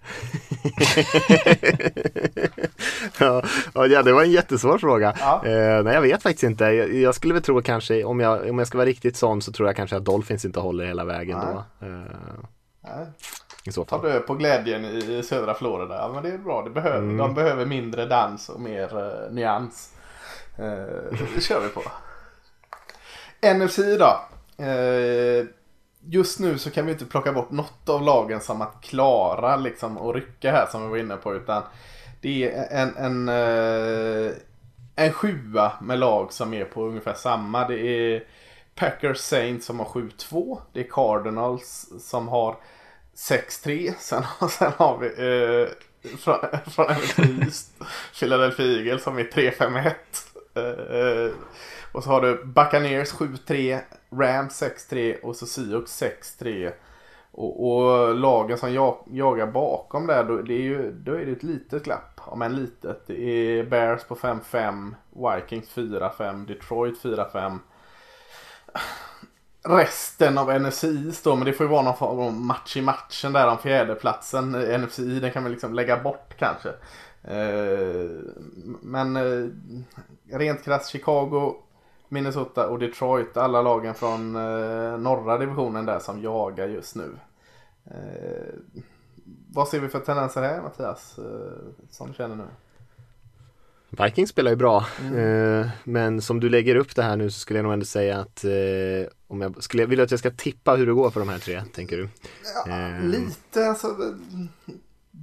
ja, 3.18 3.42
ja, 3.74 4.02
det 4.02 4.12
var 4.12 4.22
en 4.22 4.30
jättesvår 4.30 4.78
fråga. 4.78 5.14
Ja. 5.18 5.46
Eh, 5.46 5.82
nej, 5.82 5.94
jag 5.94 6.02
vet 6.02 6.22
faktiskt 6.22 6.42
inte. 6.42 6.64
Jag, 6.64 6.94
jag, 6.94 7.14
skulle 7.14 7.34
väl 7.34 7.42
tro 7.42 7.62
kanske, 7.62 8.04
om 8.04 8.20
jag, 8.20 8.50
om 8.50 8.58
jag 8.58 8.66
ska 8.66 8.78
vara 8.78 8.88
riktigt 8.88 9.16
sån 9.16 9.42
så 9.42 9.52
tror 9.52 9.68
jag 9.68 9.76
kanske 9.76 9.96
att 9.96 10.04
Dolphins 10.04 10.44
inte 10.44 10.60
håller 10.60 10.84
hela 10.84 11.04
vägen 11.04 11.38
nej. 11.38 11.46
då. 11.54 11.58
Eh, 11.86 12.02
nej. 12.80 13.06
I 13.64 13.72
så 13.72 13.84
fall. 13.84 14.00
Tar 14.00 14.08
du 14.08 14.20
på 14.20 14.34
glädjen 14.34 14.84
i 14.84 15.22
södra 15.22 15.54
Florida? 15.54 15.94
Ja, 15.94 16.10
men 16.14 16.22
det 16.22 16.30
är 16.30 16.38
bra. 16.38 16.62
Det 16.62 16.70
behöver, 16.70 16.98
mm. 16.98 17.16
De 17.16 17.34
behöver 17.34 17.66
mindre 17.66 18.06
dans 18.06 18.48
och 18.48 18.60
mer 18.60 18.96
uh, 18.96 19.32
nyans. 19.32 19.92
Eh, 20.60 21.18
det 21.34 21.40
kör 21.40 21.60
vi 21.60 21.68
på. 21.68 21.82
NFC 23.54 23.78
då. 23.98 24.20
Eh, 24.64 25.46
just 26.04 26.38
nu 26.38 26.58
så 26.58 26.70
kan 26.70 26.86
vi 26.86 26.92
inte 26.92 27.04
plocka 27.04 27.32
bort 27.32 27.50
något 27.50 27.88
av 27.88 28.02
lagen 28.02 28.40
som 28.40 28.62
att 28.62 28.80
klara 28.82 29.56
liksom 29.56 29.98
och 29.98 30.14
rycka 30.14 30.52
här 30.52 30.66
som 30.66 30.82
vi 30.82 30.88
var 30.88 30.96
inne 30.96 31.16
på. 31.16 31.34
Utan 31.34 31.62
det 32.20 32.52
är 32.52 32.68
en, 32.70 32.96
en, 32.96 33.28
eh, 33.28 34.32
en 34.96 35.12
sjua 35.12 35.72
med 35.82 35.98
lag 35.98 36.32
som 36.32 36.54
är 36.54 36.64
på 36.64 36.86
ungefär 36.86 37.14
samma. 37.14 37.68
Det 37.68 37.80
är 37.80 38.24
Packers 38.74 39.18
Saints 39.18 39.66
som 39.66 39.78
har 39.78 39.86
7-2. 39.86 40.60
Det 40.72 40.80
är 40.80 40.88
Cardinals 40.90 41.88
som 42.00 42.28
har 42.28 42.56
6-3. 43.16 43.94
Sen, 43.98 44.22
sen 44.50 44.72
har 44.76 44.98
vi 44.98 45.06
eh, 45.06 45.68
från, 46.18 46.38
från 46.70 46.86
Philadelphia 48.18 48.66
Eagles 48.66 49.02
som 49.02 49.18
är 49.18 49.24
3-5-1. 49.24 49.94
Uh, 50.56 51.32
och 51.92 52.04
så 52.04 52.10
har 52.10 52.20
du 52.20 52.44
Buccaneers 52.44 53.12
7-3, 53.12 53.80
Rams 54.10 54.62
6-3 54.62 55.20
och 55.20 55.36
så 55.36 55.46
Seahawks 55.46 56.02
6-3. 56.02 56.72
Och, 57.32 57.70
och, 57.70 58.14
lagen 58.14 58.58
som 58.58 58.74
jag, 58.74 59.04
jagar 59.10 59.46
bakom 59.46 60.06
där, 60.06 60.24
då, 60.24 60.36
det 60.36 60.54
är 60.54 60.62
ju, 60.62 60.92
då 60.92 61.14
är 61.14 61.26
det 61.26 61.32
ett 61.32 61.42
litet 61.42 61.84
glapp. 61.84 62.20
Om 62.24 62.42
än 62.42 62.56
litet. 62.56 63.06
Det 63.06 63.22
är 63.22 63.64
Bears 63.64 64.04
på 64.04 64.14
5-5, 64.14 64.94
Vikings 65.10 65.74
4-5, 65.74 66.46
Detroit 66.46 67.02
4-5. 67.02 67.58
Resten 69.62 70.38
av 70.38 70.60
NFC 70.60 70.84
då, 71.22 71.36
men 71.36 71.44
det 71.44 71.52
får 71.52 71.66
ju 71.66 71.70
vara 71.70 71.82
någon 71.82 71.96
form 71.96 72.18
av 72.18 72.32
match 72.32 72.76
i 72.76 72.82
matchen 72.82 73.32
där 73.32 73.48
om 73.48 73.58
fjärdeplatsen. 73.58 74.52
NFC 74.52 74.96
den 74.96 75.30
kan 75.30 75.44
vi 75.44 75.50
liksom 75.50 75.74
lägga 75.74 76.02
bort 76.02 76.34
kanske. 76.38 76.68
Eh, 77.22 78.10
men 78.82 79.16
eh, 79.16 79.48
rent 80.38 80.64
krasst 80.64 80.90
Chicago, 80.90 81.54
Minnesota 82.08 82.68
och 82.68 82.78
Detroit. 82.78 83.36
Alla 83.36 83.62
lagen 83.62 83.94
från 83.94 84.36
eh, 84.36 84.98
norra 84.98 85.38
divisionen 85.38 85.86
där 85.86 85.98
som 85.98 86.22
jagar 86.22 86.68
just 86.68 86.96
nu. 86.96 87.16
Vad 89.52 89.68
ser 89.68 89.80
vi 89.80 89.88
för 89.88 90.00
tendenser 90.00 90.42
här 90.42 90.62
Mattias? 90.62 91.18
Som 91.90 92.08
du 92.08 92.14
känner 92.14 92.36
nu? 92.36 92.44
Vikings 94.04 94.30
spelar 94.30 94.50
ju 94.50 94.56
bra, 94.56 94.86
mm. 95.00 95.68
men 95.84 96.22
som 96.22 96.40
du 96.40 96.48
lägger 96.48 96.76
upp 96.76 96.96
det 96.96 97.02
här 97.02 97.16
nu 97.16 97.30
så 97.30 97.40
skulle 97.40 97.58
jag 97.58 97.64
nog 97.64 97.72
ändå 97.72 97.84
säga 97.84 98.18
att 98.18 98.44
om 99.26 99.40
jag 99.40 99.62
skulle 99.62 99.86
vilja 99.86 100.04
att 100.04 100.10
jag 100.10 100.20
ska 100.20 100.30
tippa 100.30 100.76
hur 100.76 100.86
det 100.86 100.92
går 100.92 101.10
för 101.10 101.20
de 101.20 101.28
här 101.28 101.38
tre, 101.38 101.62
tänker 101.74 101.96
du? 101.96 102.08
Ja, 102.66 102.98
lite, 103.02 103.68
alltså 103.68 103.96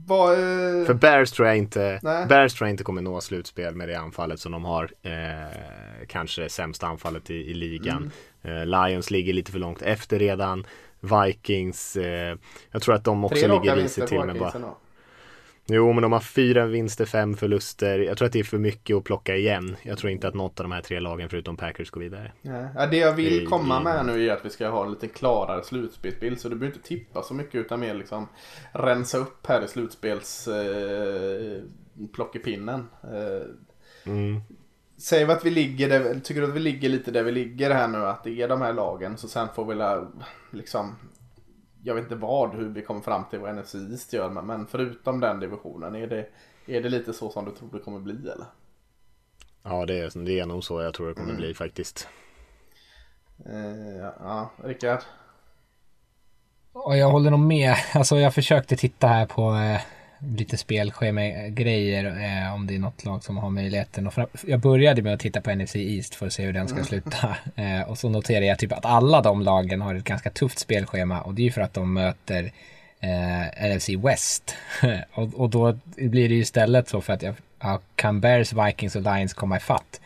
vad, 0.06 0.34
eh... 0.34 0.86
För 0.86 0.94
Bears 0.94 1.32
tror 1.32 1.48
jag 1.48 1.58
inte 1.58 2.00
Bears 2.30 2.54
tror 2.54 2.68
jag 2.68 2.74
inte 2.74 2.84
kommer 2.84 3.02
nå 3.02 3.22
slutspel 3.22 3.76
med 3.76 3.90
det 3.90 4.00
anfallet 4.00 4.40
som 4.40 4.52
de 4.52 4.66
har. 4.66 4.92
Eh, 5.02 6.08
kanske 6.08 6.50
sämsta 6.50 6.88
anfallet 6.88 7.30
i, 7.30 7.34
i 7.34 7.54
ligan. 7.54 8.12
Mm. 8.44 8.58
Eh, 8.58 8.66
Lions 8.66 9.12
ligger 9.12 9.34
lite 9.34 9.52
för 9.52 9.60
långt 9.60 9.82
efter 9.82 10.20
redan. 10.20 10.66
Vikings, 11.00 11.96
eh, 11.96 12.38
jag 12.72 12.82
tror 12.82 12.96
att 12.96 13.04
de 13.04 13.26
också 13.26 13.48
ligger 13.48 13.76
risigt 13.76 14.08
till 14.08 14.24
med 14.24 14.40
bara. 14.40 14.76
Jo, 15.70 15.94
men 15.94 16.02
de 16.02 16.12
har 16.12 16.20
fyra 16.20 16.66
vinster, 16.66 17.06
fem 17.06 17.36
förluster. 17.36 18.00
Jag 18.00 18.18
tror 18.18 18.26
att 18.26 18.34
det 18.34 18.40
är 18.40 18.44
för 18.44 18.58
mycket 18.58 18.96
att 18.96 19.04
plocka 19.04 19.36
igen. 19.36 19.76
Jag 19.84 19.98
tror 19.98 20.12
inte 20.12 20.28
att 20.28 20.34
något 20.34 20.60
av 20.60 20.64
de 20.64 20.72
här 20.72 20.82
tre 20.82 21.00
lagen 21.00 21.30
förutom 21.30 21.58
Packers 21.58 21.90
går 21.90 22.02
vidare. 22.02 22.32
Ja, 22.42 22.86
det 22.86 22.98
jag 22.98 23.14
vill 23.14 23.48
komma 23.48 23.80
med 23.80 24.06
nu 24.06 24.28
är 24.28 24.34
att 24.34 24.46
vi 24.46 24.50
ska 24.50 24.68
ha 24.68 24.86
en 24.86 24.92
lite 24.92 25.08
klarare 25.08 25.64
slutspelsbild. 25.64 26.40
Så 26.40 26.50
du 26.50 26.56
behöver 26.56 26.78
inte 26.78 26.88
tippa 26.88 27.24
så 27.24 27.34
mycket 27.34 27.56
utan 27.56 27.80
mer 27.80 27.94
liksom 27.94 28.28
rensa 28.72 29.18
upp 29.18 29.48
här 29.48 29.64
i 29.64 29.68
slutspels 29.68 30.48
eh, 30.48 31.62
plockepinnen. 32.14 32.88
Eh, 33.04 34.12
mm. 34.14 34.42
Vi 35.12 35.24
att 35.24 35.46
vi 35.46 35.50
ligger 35.50 35.90
där, 35.90 36.20
tycker 36.20 36.42
du 36.42 36.48
att 36.48 36.56
vi 36.56 36.60
ligger 36.60 36.90
lite 36.90 37.12
där 37.12 37.24
vi 37.24 37.32
ligger 37.32 37.72
här 37.72 37.88
nu? 37.88 37.98
Att 37.98 38.24
det 38.24 38.42
är 38.42 38.48
de 38.48 38.62
här 38.62 38.74
lagen. 38.74 39.18
Så 39.18 39.28
sen 39.28 39.48
får 39.56 39.66
vi 39.66 39.76
liksom 40.58 40.96
jag 41.88 41.96
vet 41.96 42.04
inte 42.04 42.16
vad, 42.16 42.56
hur 42.56 42.70
vi 42.70 42.82
kommer 42.82 43.02
fram 43.02 43.24
till 43.30 43.40
vad 43.40 43.56
NFC 43.56 43.76
East 43.76 44.14
gör. 44.14 44.30
Men 44.30 44.68
förutom 44.68 45.20
den 45.20 45.40
divisionen, 45.40 45.96
är 45.96 46.08
det, 46.08 46.28
är 46.66 46.82
det 46.82 46.90
lite 46.90 47.14
så 47.14 47.30
som 47.30 47.46
du 47.46 47.52
tror 47.52 47.70
det 47.72 47.80
kommer 47.80 48.00
bli 48.00 48.14
eller? 48.14 48.46
Ja, 49.64 49.86
det 49.86 50.00
är, 50.00 50.26
det 50.26 50.40
är 50.40 50.46
nog 50.46 50.64
så 50.64 50.82
jag 50.82 50.94
tror 50.94 51.08
det 51.08 51.14
kommer 51.14 51.30
mm. 51.30 51.42
bli 51.42 51.54
faktiskt. 51.54 52.08
Eh, 53.46 53.98
ja, 54.20 54.50
Rickard? 54.64 55.00
jag 56.74 57.10
håller 57.10 57.32
nog 57.32 57.40
med. 57.40 57.76
Alltså 57.94 58.18
jag 58.18 58.34
försökte 58.34 58.76
titta 58.76 59.08
här 59.08 59.26
på 59.26 59.56
eh, 59.56 59.82
lite 60.20 60.58
spelschema-grejer 60.58 62.06
eh, 62.06 62.54
om 62.54 62.68
det 62.68 62.76
är 62.76 62.80
något 62.80 63.06
lag 63.06 63.24
som 63.24 63.38
har 63.38 63.50
möjligheten. 63.50 64.08
Och 64.08 64.14
jag 64.48 64.60
började 64.60 65.02
med 65.02 65.14
att 65.14 65.20
titta 65.20 65.42
på 65.42 65.56
NFC 65.56 65.76
East 65.76 66.16
för 66.16 66.28
att 66.28 66.34
se 66.34 66.44
hur 66.44 66.54
den 66.54 66.68
ska 66.68 66.76
mm. 66.76 66.86
sluta. 66.86 67.38
Eh, 67.56 67.82
och 67.82 67.98
så 67.98 68.10
noterade 68.10 68.46
jag 68.46 68.60
typ 68.60 68.72
att 68.72 68.86
alla 68.86 69.22
de 69.22 69.42
lagen 69.42 69.82
har 69.82 69.96
ett 69.96 70.04
ganska 70.04 70.30
tufft 70.30 70.60
spelschema 70.60 71.22
och 71.22 71.34
det 71.34 71.42
är 71.42 71.44
ju 71.44 71.52
för 71.52 71.62
att 71.62 71.74
de 71.74 71.94
möter 71.94 72.52
eh, 73.00 73.76
NFC 73.76 73.90
West. 73.90 74.56
och, 75.14 75.34
och 75.34 75.50
då 75.50 75.80
blir 75.96 76.30
det 76.30 76.36
ju 76.36 76.42
istället 76.42 76.90
så 76.90 77.02
för 77.02 77.14
att 77.14 77.22
jag, 77.22 77.36
ja, 77.60 77.80
kan 77.96 78.22
Bears, 78.22 78.54
Vikings 78.54 78.96
och 78.96 79.02
Lions 79.02 79.34
komma 79.34 79.58
ifatt? 79.58 80.02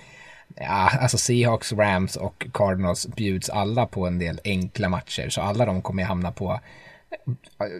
Ja, 0.55 0.89
alltså 0.99 1.18
Seahawks, 1.18 1.74
Rams 1.74 2.16
och 2.16 2.47
Cardinals 2.53 3.07
bjuds 3.07 3.49
alla 3.49 3.86
på 3.86 4.07
en 4.07 4.20
del 4.20 4.39
enkla 4.43 4.89
matcher 4.89 5.30
så 5.30 5.41
alla 5.41 5.66
de 5.66 5.82
kommer 5.82 6.03
hamna 6.03 6.32
på 6.32 6.59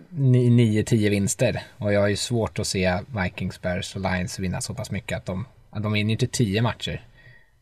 9-10 0.10 1.10
vinster. 1.10 1.64
Och 1.78 1.94
jag 1.94 2.02
har 2.02 2.08
ju 2.08 2.16
svårt 2.16 2.60
att 2.60 2.68
se 2.68 3.00
Vikings, 3.24 3.62
Bears 3.62 3.96
och 3.96 4.02
Lions 4.02 4.40
vinna 4.40 4.62
så 4.62 4.74
pass 4.74 4.92
mycket 4.92 5.18
att 5.18 5.26
de, 5.26 5.46
att 5.70 5.84
de 5.84 5.92
vinner 5.92 6.12
inte 6.12 6.28
10 6.28 6.62
matcher. 6.62 7.06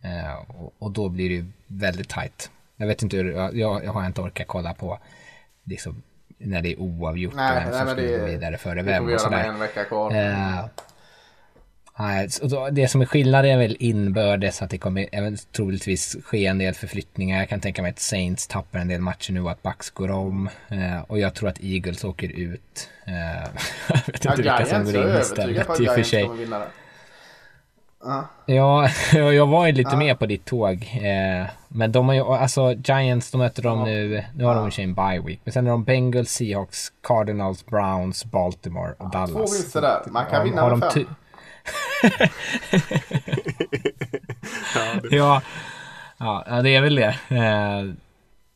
Eh, 0.01 0.55
och, 0.55 0.73
och, 0.79 0.91
då 0.91 1.09
blir 1.09 1.29
det 1.29 1.35
ju 1.35 1.45
väldigt 1.67 2.09
tight. 2.09 2.51
Jag 2.77 2.87
vet 2.87 3.03
inte 3.03 3.17
hur, 3.17 3.33
jag, 3.33 3.83
jag 3.83 3.91
har 3.91 4.05
inte 4.05 4.21
orkat 4.21 4.47
kolla 4.47 4.73
på 4.73 4.99
liksom, 5.63 6.01
när 6.37 6.61
det 6.61 6.71
är 6.71 6.79
oavgjort 6.79 7.33
nej, 7.35 7.57
och 7.57 7.73
vem 7.73 7.87
som 7.87 7.87
ska 7.87 8.17
gå 8.17 8.25
vidare 8.25 8.57
före 8.57 8.81
vem 8.83 9.13
och 9.13 9.21
sådär. 9.21 9.43
En 9.43 9.59
vecka 9.59 9.85
kvar. 9.85 10.15
Eh, 10.15 10.65
Nej, 11.99 12.29
det 12.71 12.87
som 12.87 13.01
är 13.01 13.05
skillnaden 13.05 13.51
är 13.51 13.57
väl 13.57 13.77
inbördes 13.79 14.61
att 14.61 14.69
det 14.69 14.77
kommer 14.77 15.51
troligtvis 15.55 16.17
ske 16.23 16.45
en 16.45 16.57
del 16.57 16.73
förflyttningar. 16.73 17.39
Jag 17.39 17.49
kan 17.49 17.59
tänka 17.59 17.81
mig 17.81 17.91
att 17.91 17.99
Saints 17.99 18.47
tappar 18.47 18.79
en 18.79 18.87
del 18.87 19.01
matcher 19.01 19.33
nu 19.33 19.41
och 19.41 19.51
att 19.51 19.63
Bucks 19.63 19.89
går 19.89 20.11
om. 20.11 20.49
Eh, 20.67 21.01
och 21.07 21.19
jag 21.19 21.33
tror 21.33 21.49
att 21.49 21.59
Eagles 21.61 22.03
åker 22.03 22.29
ut. 22.29 22.89
Eh, 23.05 23.13
jag 23.87 23.95
vet 23.95 24.25
inte 24.25 24.27
ja, 24.27 24.35
vilka 24.35 24.65
som 24.65 24.85
går 24.85 24.95
in 24.95 25.21
istället 25.21 25.79
i 25.79 25.87
och 25.87 25.93
för 25.93 26.03
sig. 26.03 26.23
Uh. 28.05 28.23
Ja, 28.45 28.89
jag 29.13 29.47
var 29.47 29.67
ju 29.67 29.71
lite 29.71 29.91
uh. 29.91 29.97
med 29.97 30.19
på 30.19 30.25
ditt 30.25 30.45
tåg. 30.45 30.99
Eh, 31.01 31.47
men 31.67 31.91
de 31.91 32.07
har 32.07 32.15
ju, 32.15 32.21
alltså 32.21 32.73
Giants, 32.73 33.31
de 33.31 33.37
möter 33.37 33.63
dem 33.63 33.79
uh. 33.79 33.85
nu. 33.85 34.23
Nu 34.35 34.43
har 34.43 34.55
de 34.55 34.67
i 34.67 34.71
sig 34.71 34.83
en 34.83 34.93
bye 34.93 35.21
week. 35.25 35.39
Men 35.43 35.53
sen 35.53 35.67
är 35.67 35.71
de 35.71 35.83
Bengals, 35.83 36.29
Seahawks, 36.29 36.91
Cardinals, 37.03 37.65
Browns, 37.65 38.25
Baltimore 38.25 38.93
och 38.97 39.11
Dallas. 39.11 39.31
Två 39.31 39.39
vinster 39.39 39.81
där. 39.81 40.01
Man 40.05 40.25
kan 40.25 40.43
vinna 40.43 40.75
med 40.75 40.93
fem 40.93 41.05
ja, 45.11 45.41
ja, 46.17 46.61
det 46.63 46.75
är 46.75 46.81
väl 46.81 46.95
det. 46.95 47.15
Eh, 47.29 47.93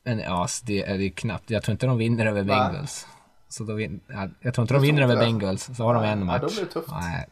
men 0.04 0.20
ja, 0.20 0.48
det 0.64 0.84
är, 0.84 0.98
det 0.98 1.04
är 1.04 1.10
knappt. 1.10 1.50
Jag 1.50 1.64
tror 1.64 1.74
inte 1.74 1.86
de 1.86 1.98
vinner 1.98 2.26
över 2.26 2.44
Bengals. 2.44 3.08
Så 3.50 3.64
då 3.64 3.74
vin, 3.74 4.02
ja, 4.08 4.28
jag 4.40 4.54
tror 4.54 4.64
inte 4.64 4.74
de 4.74 4.82
vinner 4.82 5.02
över 5.02 5.18
Bengals. 5.18 5.70
Så 5.78 5.84
har 5.84 5.94
de 5.94 6.04
en 6.04 6.26
match. 6.26 6.42
Ja, 6.42 6.48
då 6.48 6.54
blir 6.54 6.66
det 6.66 6.72
tufft. 6.72 6.92
Nej, 6.92 7.30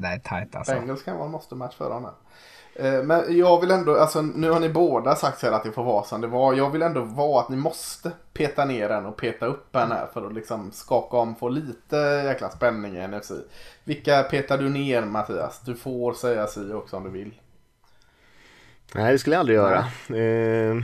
det 0.00 0.08
är 0.08 0.18
tajt 0.18 0.54
alltså. 0.56 0.72
Bengals 0.72 1.02
kan 1.02 1.16
vara 1.16 1.26
en 1.26 1.32
måste-match 1.32 1.74
för 1.74 1.90
dem. 1.90 2.10
Eh, 2.78 3.02
men 3.02 3.38
jag 3.38 3.60
vill 3.60 3.70
ändå, 3.70 3.96
alltså 3.96 4.22
nu 4.22 4.50
har 4.50 4.60
ni 4.60 4.68
båda 4.68 5.14
sagt 5.14 5.42
här 5.42 5.52
att 5.52 5.64
det 5.64 5.72
får 5.72 5.84
vara 5.84 6.04
som 6.04 6.20
det 6.20 6.26
var. 6.26 6.54
Jag 6.54 6.70
vill 6.70 6.82
ändå 6.82 7.00
vara 7.00 7.40
att 7.40 7.48
ni 7.48 7.56
måste 7.56 8.10
peta 8.32 8.64
ner 8.64 8.88
den 8.88 9.06
och 9.06 9.16
peta 9.16 9.46
upp 9.46 9.66
den 9.72 9.92
här 9.92 10.06
för 10.12 10.26
att 10.26 10.34
liksom 10.34 10.72
skaka 10.72 11.16
om, 11.16 11.34
få 11.34 11.48
lite 11.48 11.96
jäkla 12.24 12.50
spänning 12.50 12.96
i 12.96 13.08
NFC. 13.08 13.32
Vilka 13.84 14.22
petar 14.22 14.58
du 14.58 14.68
ner 14.68 15.02
Mattias? 15.02 15.60
Du 15.64 15.74
får 15.74 16.12
säga 16.12 16.46
si 16.46 16.72
också 16.72 16.96
om 16.96 17.04
du 17.04 17.10
vill. 17.10 17.34
Nej, 18.94 19.12
det 19.12 19.18
skulle 19.18 19.36
jag 19.36 19.40
aldrig 19.40 19.56
göra. 19.56 19.78
Eh, 19.78 20.76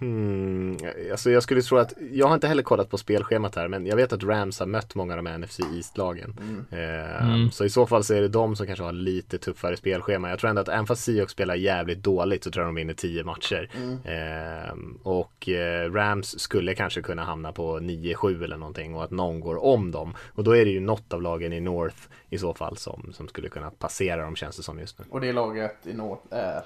Hmm, 0.00 0.76
alltså 1.10 1.30
jag 1.30 1.42
skulle 1.42 1.62
tro 1.62 1.78
att, 1.78 1.92
jag 2.12 2.26
har 2.26 2.34
inte 2.34 2.48
heller 2.48 2.62
kollat 2.62 2.90
på 2.90 2.98
spelschemat 2.98 3.56
här 3.56 3.68
men 3.68 3.86
jag 3.86 3.96
vet 3.96 4.12
att 4.12 4.22
Rams 4.22 4.60
har 4.60 4.66
mött 4.66 4.94
många 4.94 5.12
av 5.12 5.16
de 5.16 5.26
här 5.26 5.38
NFC 5.38 5.60
East-lagen. 5.60 6.36
Mm. 6.40 6.64
Eh, 6.70 7.34
mm. 7.34 7.50
Så 7.50 7.64
i 7.64 7.70
så 7.70 7.86
fall 7.86 8.04
så 8.04 8.14
är 8.14 8.20
det 8.20 8.28
de 8.28 8.56
som 8.56 8.66
kanske 8.66 8.84
har 8.84 8.92
lite 8.92 9.38
tuffare 9.38 9.76
spelschema. 9.76 10.30
Jag 10.30 10.38
tror 10.38 10.50
ändå 10.50 10.62
att 10.62 10.68
även 10.68 10.86
fast 10.86 11.04
Seahawks 11.04 11.32
spelar 11.32 11.54
jävligt 11.54 12.02
dåligt 12.02 12.44
så 12.44 12.50
tror 12.50 12.64
jag 12.64 12.68
de 12.68 12.74
vinner 12.74 12.94
10 12.94 13.24
matcher. 13.24 13.70
Mm. 13.76 13.98
Eh, 14.04 14.74
och 15.02 15.48
eh, 15.48 15.92
Rams 15.92 16.40
skulle 16.40 16.74
kanske 16.74 17.02
kunna 17.02 17.24
hamna 17.24 17.52
på 17.52 17.78
9-7 17.78 18.44
eller 18.44 18.56
någonting 18.56 18.94
och 18.94 19.04
att 19.04 19.10
någon 19.10 19.40
går 19.40 19.64
om 19.64 19.90
dem. 19.90 20.14
Och 20.34 20.44
då 20.44 20.56
är 20.56 20.64
det 20.64 20.70
ju 20.70 20.80
något 20.80 21.12
av 21.12 21.22
lagen 21.22 21.52
i 21.52 21.60
North 21.60 21.98
i 22.30 22.38
så 22.38 22.54
fall 22.54 22.76
som, 22.76 23.12
som 23.12 23.28
skulle 23.28 23.48
kunna 23.48 23.70
passera 23.70 24.22
dem 24.22 24.36
känns 24.36 24.56
det 24.56 24.62
som 24.62 24.78
just 24.78 24.98
nu. 24.98 25.04
Och 25.10 25.20
det 25.20 25.32
laget 25.32 25.76
i 25.86 25.92
North 25.92 26.22
är? 26.30 26.62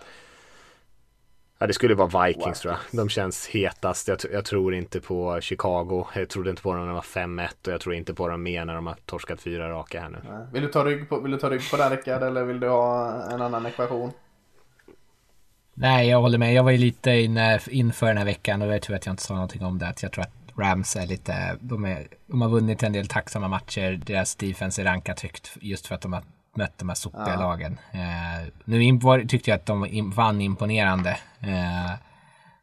Ja, 1.64 1.68
det 1.68 1.74
skulle 1.74 1.94
vara 1.94 2.26
Vikings 2.26 2.60
tror 2.60 2.74
jag. 2.74 2.98
De 2.98 3.08
känns 3.08 3.46
hetast. 3.46 4.08
Jag, 4.08 4.18
jag, 4.32 4.44
tror 4.44 4.74
inte 4.74 5.00
på 5.00 5.40
Chicago. 5.40 6.06
Jag 6.14 6.28
trodde 6.28 6.50
inte 6.50 6.62
på 6.62 6.74
dem 6.74 6.80
när 6.80 6.86
de 6.86 6.94
var 6.94 7.02
5-1 7.02 7.48
och 7.66 7.72
jag 7.72 7.80
tror 7.80 7.94
inte 7.94 8.14
på 8.14 8.28
dem 8.28 8.42
mer 8.42 8.64
när 8.64 8.74
de 8.74 8.86
har 8.86 8.96
torskat 9.06 9.40
fyra 9.40 9.70
raka 9.70 10.00
här 10.00 10.08
nu. 10.08 10.18
Vill 10.52 10.62
du 10.62 10.68
ta 10.68 10.84
rygg 10.84 11.08
på, 11.08 11.20
vill 11.20 11.32
du 11.32 11.38
ta 11.38 11.50
rygg 11.50 11.70
på 11.70 11.76
den 11.76 11.90
Rickard 11.90 12.22
eller 12.22 12.44
vill 12.44 12.60
du 12.60 12.68
ha 12.68 13.22
en 13.32 13.42
annan 13.42 13.66
ekvation? 13.66 14.12
Nej, 15.74 16.08
jag 16.08 16.20
håller 16.20 16.38
med. 16.38 16.54
Jag 16.54 16.62
var 16.62 16.70
ju 16.70 16.78
lite 16.78 17.10
inne 17.10 17.60
inför 17.70 18.06
den 18.06 18.18
här 18.18 18.24
veckan 18.24 18.62
och 18.62 18.68
det 18.68 18.74
är 18.74 18.78
tur 18.78 18.94
att 18.94 19.06
jag 19.06 19.12
inte 19.12 19.22
sa 19.22 19.34
någonting 19.34 19.64
om 19.64 19.78
det. 19.78 19.88
Att 19.88 20.02
jag 20.02 20.12
tror 20.12 20.24
att 20.24 20.34
Rams 20.58 20.96
är 20.96 21.06
lite, 21.06 21.56
de, 21.60 21.84
är, 21.84 22.08
de 22.26 22.42
har 22.42 22.48
vunnit 22.48 22.82
en 22.82 22.92
del 22.92 23.06
tacksamma 23.06 23.48
matcher. 23.48 24.00
Deras 24.06 24.36
defense 24.36 24.82
är 24.82 24.84
rankat 24.84 25.20
högt 25.20 25.56
just 25.60 25.86
för 25.86 25.94
att 25.94 26.00
de 26.00 26.12
har 26.12 26.22
mött 26.56 26.78
de 26.78 26.88
här 26.88 26.96
sopiga 26.96 27.28
ja. 27.28 27.40
lagen. 27.40 27.78
Eh, 27.92 28.48
nu 28.64 28.98
tyckte 29.28 29.50
jag 29.50 29.56
att 29.56 29.66
de 29.66 30.10
vann 30.10 30.40
imponerande. 30.40 31.10
Eh, 31.40 31.92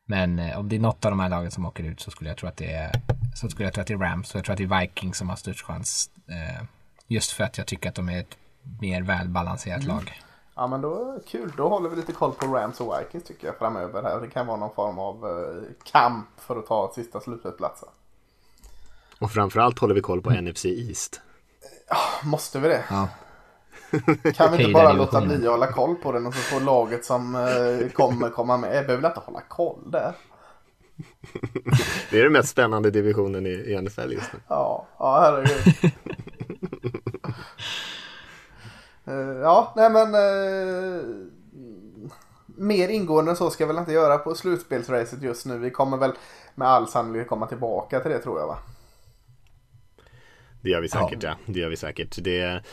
men 0.06 0.39
eh, 0.39 0.60
om 0.60 0.70
det 0.70 0.76
är 0.76 0.80
något 0.80 1.06
av 1.06 1.12
de 1.12 1.20
här 1.20 1.30
lagen 1.30 1.52
som 1.52 1.66
åker 1.66 1.84
ut 1.84 2.02
så 2.02 2.12
skulle 2.12 2.30
jag 2.30 2.38
tro 2.38 2.50
att 2.50 2.58
det 2.58 2.72
är, 2.72 2.92
så 3.36 3.50
skulle 3.50 3.68
jag 3.68 3.74
tro 3.74 3.82
att 3.82 3.88
det 3.88 3.94
är 3.94 3.98
Rams. 3.98 4.32
Och 4.32 4.38
jag 4.38 4.46
tror 4.46 4.54
att 4.54 4.58
det 4.58 4.64
är 4.64 4.80
Vikings 4.80 5.18
som 5.18 5.30
har 5.30 5.36
störst 5.36 5.66
chans. 5.66 6.10
Eh, 6.28 6.64
just 7.08 7.32
för 7.32 7.44
att 7.44 7.58
jag 7.58 7.68
tycker 7.68 7.89
att 7.89 7.96
de 7.96 8.10
är 8.10 8.20
ett 8.20 8.38
mer 8.82 9.02
välbalanserat 9.02 9.84
mm. 9.84 9.96
lag. 9.96 10.22
Ja 10.56 10.68
men 10.68 10.82
då 10.82 11.20
kul, 11.28 11.54
då 11.58 11.70
håller 11.70 11.89
vi 11.89 11.96
lite 11.96 12.12
koll 12.12 12.32
på 12.32 12.46
Rams 12.46 12.82
och 12.82 13.00
Vikings 13.00 13.24
tycker 13.24 13.48
jag 13.48 13.58
framöver 13.58 14.04
här. 14.04 14.22
Det 14.22 14.28
kan 14.28 14.48
vara 14.48 14.58
någon 14.58 14.76
form 14.76 15.00
av 15.00 15.16
eh, 15.16 15.64
kamp 15.92 16.28
för 16.38 16.60
att 16.60 16.68
ta 16.68 16.92
sista 16.96 17.22
slutspelsplatsen. 17.22 17.89
Och 19.20 19.32
framförallt 19.32 19.80
håller 19.80 19.96
vi 19.96 20.02
koll 20.02 20.22
på 20.22 20.30
mm. 20.30 20.46
NFC 20.46 20.66
East. 20.66 21.22
Ja, 21.89 22.30
måste 22.30 22.60
vi 22.60 22.68
det? 22.68 22.84
Ja. 22.89 23.08
Kan 24.36 24.52
vi 24.52 24.64
inte 24.64 24.74
bara 24.74 24.94
låta 24.94 25.22
bli 25.22 25.36
att 25.36 25.52
hålla 25.52 25.72
koll 25.72 25.96
på 25.96 26.12
den 26.12 26.28
och 26.28 26.34
så 26.34 26.39
får 26.39 26.62
laget 26.62 27.06
som 27.06 27.36
eh, 27.36 27.89
kommer 27.89 28.30
komma 28.30 28.58
med. 28.58 28.78
Jag 28.78 28.86
behöver 28.86 29.08
inte 29.08 29.20
hålla 29.20 29.42
koll 29.42 29.92
där. 29.92 30.14
Det 32.10 32.20
är 32.20 32.24
den 32.24 32.34
mest 32.34 32.50
spännande 32.50 32.92
divisionen 32.92 33.46
i, 33.46 33.50
i 33.50 33.82
NFL 33.82 34.12
just 34.12 34.34
nu. 34.34 34.39
Ja, 34.48 34.88
ja 34.98 35.20
herregud. 35.22 35.92
uh, 39.08 39.42
ja, 39.42 39.74
nej 39.76 39.89
men. 39.89 40.16
Uh, 40.16 41.28
mer 42.62 42.89
ingående 42.89 43.32
än 43.32 43.38
så 43.38 43.50
ska 43.50 43.64
jag 43.64 43.68
väl 43.68 43.78
inte 43.78 43.92
göra 43.92 44.18
på 44.18 44.36
slutspelsracet 44.36 45.22
just 45.22 45.46
nu. 45.46 45.58
Vi 45.58 45.72
kommer 45.72 45.98
väl 45.98 46.12
med 46.56 46.68
all 46.68 46.88
sannolikhet 46.88 47.28
komma 47.28 47.48
tillbaka 47.48 48.00
till 48.00 48.12
det 48.12 48.20
tror 48.20 48.39
jag 48.39 48.48
va? 48.48 48.58
Det 50.62 50.70
gör 50.70 50.82
vi 50.82 50.89
säkert 50.89 51.24
ja. 51.24 51.30
ja. 51.30 51.36
Det 51.54 51.60
gör 51.60 51.70
vi 51.70 51.78
säkert. 51.78 52.18
Det, 52.24 52.64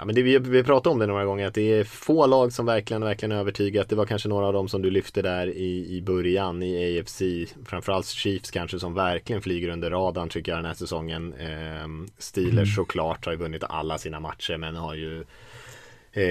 Ja, 0.00 0.06
men 0.06 0.14
det, 0.14 0.22
vi, 0.22 0.38
vi 0.38 0.64
pratade 0.64 0.92
om 0.92 0.98
det 0.98 1.06
några 1.06 1.24
gånger 1.24 1.46
att 1.46 1.54
det 1.54 1.72
är 1.72 1.84
få 1.84 2.26
lag 2.26 2.52
som 2.52 2.66
verkligen, 2.66 3.04
verkligen 3.04 3.32
övertygat. 3.32 3.88
Det 3.88 3.96
var 3.96 4.06
kanske 4.06 4.28
några 4.28 4.46
av 4.46 4.52
dem 4.52 4.68
som 4.68 4.82
du 4.82 4.90
lyfte 4.90 5.22
där 5.22 5.46
i, 5.46 5.96
i 5.96 6.02
början 6.02 6.62
i 6.62 7.00
AFC. 7.00 7.22
Framförallt 7.66 8.06
Chiefs 8.06 8.50
kanske 8.50 8.78
som 8.78 8.94
verkligen 8.94 9.42
flyger 9.42 9.68
under 9.68 9.90
radarn 9.90 10.28
tycker 10.28 10.52
jag 10.52 10.58
den 10.58 10.64
här 10.64 10.74
säsongen. 10.74 11.34
Eh, 11.34 12.08
Steelers 12.18 12.52
mm. 12.52 12.66
såklart 12.66 13.24
har 13.24 13.32
ju 13.32 13.38
vunnit 13.38 13.64
alla 13.64 13.98
sina 13.98 14.20
matcher 14.20 14.56
men 14.56 14.76
har 14.76 14.94
ju 14.94 15.24
eh, 16.12 16.24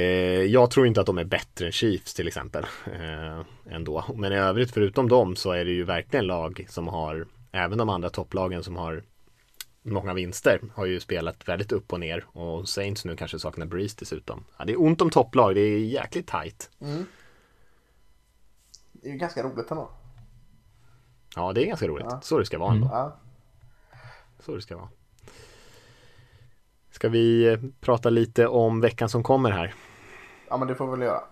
jag 0.44 0.72
tror 0.72 0.88
inte 0.88 1.00
att 1.00 1.08
de 1.08 1.18
är 1.18 1.24
bättre 1.24 1.66
än 1.66 1.72
Chiefs 1.72 2.14
till 2.14 2.28
exempel. 2.28 2.64
Eh, 2.86 3.74
ändå. 3.76 4.06
Men 4.16 4.34
i 4.34 4.36
övrigt 4.36 4.72
förutom 4.72 5.10
dem 5.10 5.36
så 5.36 5.52
är 5.52 5.66
det 5.66 5.72
ju 5.72 5.84
verkligen 5.84 6.28
lag 6.28 6.66
som 6.70 6.88
har 6.88 7.28
Även 7.52 7.78
de 7.78 7.90
andra 7.90 8.10
topplagen 8.10 8.64
som 8.64 8.76
har 8.76 9.04
många 9.92 10.14
vinster 10.14 10.62
har 10.74 10.86
ju 10.86 11.00
spelat 11.00 11.48
väldigt 11.48 11.72
upp 11.72 11.94
och 11.94 12.00
ner 12.00 12.26
och 12.28 12.70
Saints 12.70 13.06
nu 13.06 13.16
kanske 13.16 13.40
saknar 13.40 13.66
Breeze 13.66 13.96
dessutom. 14.00 14.46
Ja, 14.58 14.66
det 14.66 14.74
är 14.74 14.82
ont 14.82 15.02
om 15.02 15.10
topplag, 15.10 15.56
det 15.56 15.62
är 15.62 15.80
jäkligt 15.80 16.28
tight. 16.28 16.70
Mm. 16.82 17.06
Det 18.92 19.08
är 19.08 19.12
ju 19.12 19.18
ganska 19.18 19.44
roligt 19.44 19.72
ändå. 19.72 19.92
Ja, 21.36 21.54
det 21.54 21.64
är 21.64 21.66
ganska 21.66 21.88
roligt. 21.88 22.08
Ja. 22.10 22.22
Så 22.22 22.40
det 22.40 22.46
ska 22.46 22.58
vara 22.58 22.74
ändå. 22.74 22.88
Mm. 22.88 22.98
Ja. 22.98 23.20
Så 24.40 24.56
det 24.56 24.62
ska 24.62 24.78
vara. 24.78 24.90
Ska 26.92 27.10
vi 27.10 27.48
eh, 27.48 27.60
prata 27.82 28.10
lite 28.10 28.48
om 28.48 28.82
veckan 28.82 29.10
som 29.10 29.24
kommer 29.24 29.52
här? 29.52 29.74
Ja, 30.50 30.58
men 30.58 30.68
det 30.68 30.76
får 30.76 30.86
vi 30.86 30.92
väl 30.92 31.02
göra. 31.02 31.24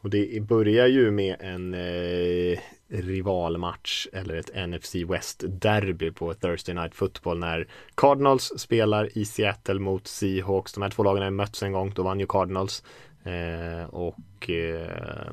Och 0.00 0.10
det 0.10 0.42
börjar 0.42 0.86
ju 0.86 1.10
med 1.10 1.36
en 1.40 1.74
eh, 1.74 2.58
rivalmatch 2.88 4.06
eller 4.12 4.34
ett 4.34 4.68
NFC 4.68 4.94
West 4.94 5.44
derby 5.48 6.10
på 6.10 6.34
Thursday 6.34 6.74
Night 6.74 6.94
Football 6.94 7.38
när 7.38 7.68
Cardinals 7.94 8.52
spelar 8.56 9.18
i 9.18 9.24
Seattle 9.24 9.78
mot 9.78 10.06
Seahawks. 10.06 10.72
De 10.72 10.82
här 10.82 10.90
två 10.90 11.02
lagen 11.02 11.22
har 11.22 11.30
mötts 11.30 11.62
en 11.62 11.72
gång, 11.72 11.92
då 11.94 12.02
vann 12.02 12.20
ju 12.20 12.26
Cardinals. 12.26 12.82
Eh, 13.24 13.84
och 13.90 14.50
eh, 14.50 15.30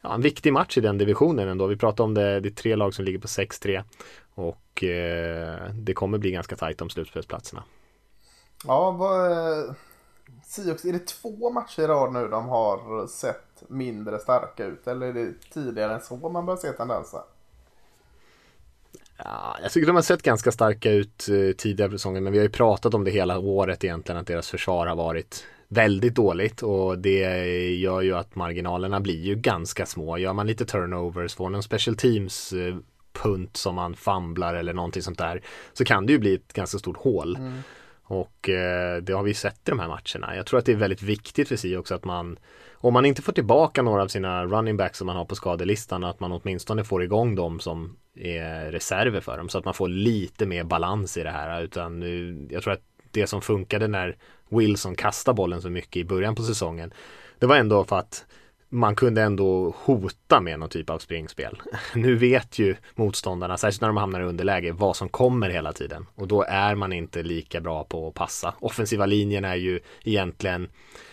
ja, 0.00 0.14
en 0.14 0.20
viktig 0.20 0.52
match 0.52 0.78
i 0.78 0.80
den 0.80 0.98
divisionen 0.98 1.48
ändå. 1.48 1.66
Vi 1.66 1.76
pratar 1.76 2.04
om 2.04 2.14
det, 2.14 2.40
det 2.40 2.48
är 2.48 2.50
tre 2.50 2.76
lag 2.76 2.94
som 2.94 3.04
ligger 3.04 3.18
på 3.18 3.26
6-3 3.26 3.84
och 4.34 4.84
eh, 4.84 5.70
det 5.72 5.94
kommer 5.94 6.18
bli 6.18 6.30
ganska 6.30 6.56
tajt 6.56 6.82
om 6.82 6.90
slutspelsplatserna. 6.90 7.64
Ja, 8.66 8.90
vad, 8.90 9.74
Seahawks, 10.44 10.84
är 10.84 10.92
det 10.92 11.06
två 11.06 11.50
matcher 11.50 11.82
i 11.82 11.86
rad 11.86 12.12
nu 12.12 12.28
de 12.28 12.48
har 12.48 13.06
sett 13.06 13.62
mindre 13.68 14.18
starka 14.18 14.64
ut? 14.64 14.86
Eller 14.86 15.06
är 15.06 15.12
det 15.12 15.32
tidigare 15.52 15.94
än 15.94 16.00
så 16.00 16.16
man 16.16 16.46
börjar 16.46 16.58
se 16.58 16.72
tendenser? 16.72 17.20
Ja, 19.16 19.56
jag 19.62 19.72
tycker 19.72 19.86
de 19.86 19.96
har 19.96 20.02
sett 20.02 20.22
ganska 20.22 20.52
starka 20.52 20.90
ut 20.90 21.28
eh, 21.28 21.56
tidigare 21.56 21.90
på 21.90 21.98
säsongen 21.98 22.24
men 22.24 22.32
vi 22.32 22.38
har 22.38 22.44
ju 22.44 22.50
pratat 22.50 22.94
om 22.94 23.04
det 23.04 23.10
hela 23.10 23.38
året 23.38 23.84
egentligen 23.84 24.20
att 24.20 24.26
deras 24.26 24.50
försvar 24.50 24.86
har 24.86 24.96
varit 24.96 25.44
väldigt 25.68 26.14
dåligt 26.14 26.62
och 26.62 26.98
det 26.98 27.20
gör 27.74 28.00
ju 28.00 28.14
att 28.14 28.34
marginalerna 28.34 29.00
blir 29.00 29.20
ju 29.20 29.34
ganska 29.34 29.86
små. 29.86 30.18
Gör 30.18 30.32
man 30.32 30.46
lite 30.46 30.64
turnovers, 30.64 31.34
får 31.34 31.50
någon 31.50 31.62
special 31.62 31.96
teams 31.96 32.52
eh, 32.52 32.76
punt 33.12 33.56
som 33.56 33.74
man 33.74 33.94
famlar 33.94 34.54
eller 34.54 34.72
någonting 34.72 35.02
sånt 35.02 35.18
där 35.18 35.42
så 35.72 35.84
kan 35.84 36.06
det 36.06 36.12
ju 36.12 36.18
bli 36.18 36.34
ett 36.34 36.52
ganska 36.52 36.78
stort 36.78 36.96
hål. 36.96 37.36
Mm. 37.36 37.62
Och 38.04 38.48
eh, 38.48 39.02
det 39.02 39.12
har 39.12 39.22
vi 39.22 39.34
sett 39.34 39.68
i 39.68 39.70
de 39.70 39.78
här 39.78 39.88
matcherna. 39.88 40.36
Jag 40.36 40.46
tror 40.46 40.58
att 40.58 40.66
det 40.66 40.72
är 40.72 40.76
väldigt 40.76 41.02
viktigt 41.02 41.48
för 41.48 41.56
sig 41.56 41.76
också 41.78 41.94
att 41.94 42.04
man 42.04 42.38
om 42.84 42.92
man 42.92 43.04
inte 43.04 43.22
får 43.22 43.32
tillbaka 43.32 43.82
några 43.82 44.02
av 44.02 44.08
sina 44.08 44.44
running 44.44 44.76
backs 44.76 44.98
som 44.98 45.06
man 45.06 45.16
har 45.16 45.24
på 45.24 45.34
skadelistan 45.34 46.04
att 46.04 46.20
man 46.20 46.32
åtminstone 46.32 46.84
får 46.84 47.02
igång 47.02 47.34
dem 47.34 47.60
som 47.60 47.96
är 48.16 48.72
reserver 48.72 49.20
för 49.20 49.36
dem 49.38 49.48
så 49.48 49.58
att 49.58 49.64
man 49.64 49.74
får 49.74 49.88
lite 49.88 50.46
mer 50.46 50.64
balans 50.64 51.16
i 51.16 51.22
det 51.22 51.30
här 51.30 51.62
utan 51.62 52.02
jag 52.50 52.62
tror 52.62 52.72
att 52.72 52.82
det 53.10 53.26
som 53.26 53.42
funkade 53.42 53.88
när 53.88 54.16
Wilson 54.48 54.94
kastade 54.94 55.36
bollen 55.36 55.62
så 55.62 55.70
mycket 55.70 55.96
i 55.96 56.04
början 56.04 56.34
på 56.34 56.42
säsongen 56.42 56.92
det 57.38 57.46
var 57.46 57.56
ändå 57.56 57.84
för 57.84 57.98
att 57.98 58.26
man 58.74 58.94
kunde 58.94 59.22
ändå 59.22 59.74
hota 59.78 60.40
med 60.40 60.58
någon 60.58 60.68
typ 60.68 60.90
av 60.90 60.98
springspel. 60.98 61.62
Nu 61.94 62.14
vet 62.16 62.58
ju 62.58 62.76
motståndarna, 62.94 63.56
särskilt 63.56 63.80
när 63.80 63.88
de 63.88 63.96
hamnar 63.96 64.20
i 64.20 64.24
underläge, 64.24 64.72
vad 64.72 64.96
som 64.96 65.08
kommer 65.08 65.50
hela 65.50 65.72
tiden. 65.72 66.06
Och 66.14 66.28
då 66.28 66.42
är 66.42 66.74
man 66.74 66.92
inte 66.92 67.22
lika 67.22 67.60
bra 67.60 67.84
på 67.84 68.08
att 68.08 68.14
passa. 68.14 68.54
Offensiva 68.60 69.06
linjen 69.06 69.44
är 69.44 69.54
ju 69.54 69.80
egentligen 70.04 70.68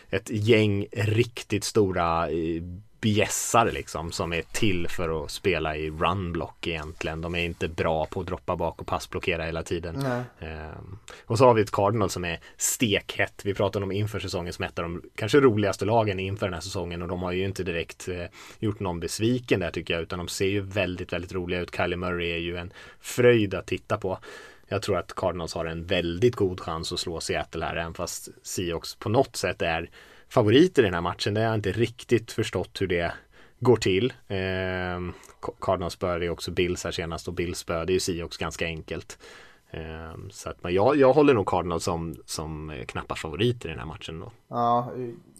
ett 0.09 0.30
gäng 0.30 0.86
riktigt 0.91 1.64
stora 1.64 2.30
eh, 2.30 2.62
bjässar 3.02 3.72
liksom 3.72 4.12
som 4.12 4.34
är 4.34 4.41
till 4.41 4.88
för 4.88 5.24
att 5.24 5.32
spela 5.32 5.78
i 5.78 5.89
runblock 5.89 6.68
egentligen. 6.68 7.22
De 7.22 7.36
är 7.36 7.45
inte 7.45 7.68
bra 7.68 8.06
på 8.06 8.20
att 8.20 8.28
droppa 8.28 8.56
bak 8.56 8.82
och 8.82 8.88
passblockera 8.88 9.43
hela 9.43 9.64
tiden. 9.64 10.06
Ehm, 10.39 10.97
och 11.26 11.38
så 11.38 11.45
har 11.45 11.54
vi 11.54 11.62
ett 11.62 11.72
Cardinal 11.72 12.10
som 12.10 12.26
är 12.26 12.39
stekhett. 12.58 13.41
Vi 13.45 13.54
pratade 13.54 13.86
om 13.86 13.91
inför 13.91 14.20
säsongen 14.20 14.54
som 14.54 14.66
ett 14.66 14.80
av 14.80 14.84
de 14.84 15.02
kanske 15.16 15.39
roligaste 15.39 15.86
lagen 15.86 16.20
inför 16.20 16.45
den 16.45 16.54
här 16.54 16.62
säsongen 16.62 17.02
och 17.02 17.08
de 17.08 17.24
har 17.24 17.32
ju 17.32 17.45
inte 17.45 17.64
direkt 17.64 18.08
eh, 18.08 18.26
gjort 18.60 18.80
någon 18.80 18.99
besviken 18.99 19.60
där 19.60 19.72
tycker 19.72 19.93
jag 19.93 20.04
utan 20.04 20.20
de 20.20 20.28
ser 20.28 20.47
ju 20.47 20.62
väldigt, 20.62 21.14
väldigt 21.14 21.34
roliga 21.34 21.60
ut. 21.60 21.76
Kylie 21.76 21.97
Murray 21.97 22.32
är 22.32 22.38
ju 22.38 22.58
en 22.58 22.74
fröjd 22.99 23.54
att 23.54 23.68
titta 23.68 23.97
på. 23.97 24.20
Jag 24.68 24.82
tror 24.82 24.97
att 24.97 25.16
Cardinals 25.16 25.54
har 25.54 25.66
en 25.66 25.86
väldigt 25.86 26.36
god 26.36 26.60
chans 26.60 26.93
att 26.93 26.99
slå 26.99 27.20
Seattle 27.20 27.66
här 27.66 27.76
även 27.76 27.93
fast 27.93 28.30
Seahawks 28.43 28.95
på 28.95 29.10
något 29.10 29.36
sätt 29.36 29.62
är 29.62 29.89
favoriter 30.32 30.82
i 30.82 30.86
den 30.86 30.93
här 30.93 31.01
matchen. 31.01 31.34
Det 31.34 31.39
har 31.39 31.47
jag 31.47 31.55
inte 31.55 31.71
riktigt 31.71 32.32
förstått 32.32 32.82
hur 32.82 32.88
det 32.88 33.13
går 33.59 33.75
till. 33.75 34.13
Eh, 34.27 35.13
Cardinals 35.61 35.93
spöade 35.93 36.25
ju 36.25 36.32
också 36.32 36.51
Bills 36.51 36.84
här 36.84 36.91
senast 36.91 37.27
och 37.27 37.34
Bills 37.34 37.59
spöade 37.59 37.93
ju 37.93 37.99
Seahawks 37.99 38.38
ganska 38.38 38.65
enkelt. 38.65 39.17
Eh, 39.71 40.15
så 40.32 40.49
att, 40.49 40.63
men 40.63 40.73
jag, 40.73 40.95
jag 40.95 41.13
håller 41.13 41.34
nog 41.34 41.47
Cardinals 41.47 41.84
som, 41.84 42.15
som 42.25 42.69
eh, 42.69 42.86
knappa 42.86 43.15
favoriter 43.15 43.69
i 43.69 43.71
den 43.71 43.79
här 43.79 43.86
matchen 43.86 44.19
då. 44.19 44.32
Ja, 44.47 44.91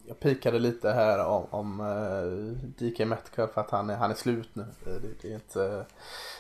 jag 0.07 0.19
pikade 0.19 0.59
lite 0.59 0.89
här 0.91 1.25
om, 1.25 1.45
om 1.49 1.79
eh, 1.79 2.87
DK 2.87 2.99
Metcalf 2.99 3.51
för 3.51 3.61
att 3.61 3.71
han 3.71 3.89
är, 3.89 3.95
han 3.95 4.11
är 4.11 4.15
slut 4.15 4.49
nu. 4.53 4.65
Det, 4.83 4.99
det 5.21 5.31
är 5.31 5.35
inte, 5.35 5.85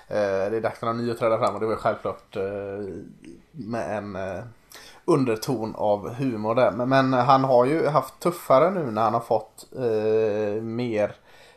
eh, 0.07 0.51
det 0.51 0.57
är 0.57 0.61
dags 0.61 0.79
för 0.79 0.87
någon 0.87 0.97
ny 0.97 1.11
att 1.11 1.19
träda 1.19 1.39
fram 1.39 1.53
och 1.55 1.61
det 1.61 1.67
var 1.67 1.75
självklart 1.75 2.35
eh, 2.35 2.43
med 3.51 3.97
en 3.97 4.17
underton 5.05 5.75
av 5.75 6.13
humor 6.13 6.55
där. 6.55 6.71
Men, 6.71 6.89
men, 6.89 7.13
han 7.13 7.43
har 7.43 7.65
ju 7.65 7.87
haft 7.87 8.19
tuffare 8.19 8.71
nu 8.71 8.91
när 8.91 9.01
han 9.01 9.13
har 9.13 9.21
fått 9.21 9.67
eh, 9.75 10.61
mer 10.61 11.15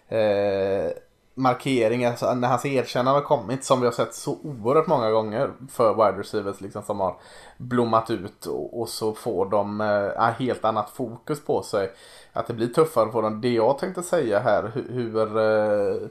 eh, 0.09 0.93
markeringar. 1.35 2.11
Alltså, 2.11 2.35
när 2.35 2.49
hans 2.49 2.67
erkännande 2.67 3.21
har 3.21 3.27
kommit 3.27 3.65
som 3.65 3.81
vi 3.81 3.87
har 3.87 3.93
sett 3.93 4.15
så 4.15 4.39
oerhört 4.43 4.87
många 4.87 5.11
gånger 5.11 5.51
för 5.71 5.95
wide 5.95 6.21
receivers 6.21 6.61
liksom, 6.61 6.83
som 6.83 7.01
har 7.01 7.17
blommat 7.59 8.11
ut 8.11 8.47
och, 8.47 8.81
och 8.81 8.89
så 8.89 9.13
får 9.13 9.47
de 9.47 9.81
eh, 9.81 10.31
helt 10.31 10.65
annat 10.65 10.91
fokus 10.91 11.45
på 11.45 11.63
sig. 11.63 11.91
Att 12.33 12.47
det 12.47 12.55
blir 12.55 12.67
tuffare 12.67 13.13
för 13.13 13.23
dem. 13.23 13.41
Det 13.41 13.53
jag 13.53 13.79
tänkte 13.79 14.03
säga 14.03 14.39
här 14.39 14.71
hur, 14.75 14.93
hur 14.93 15.39
eh, 15.39 16.09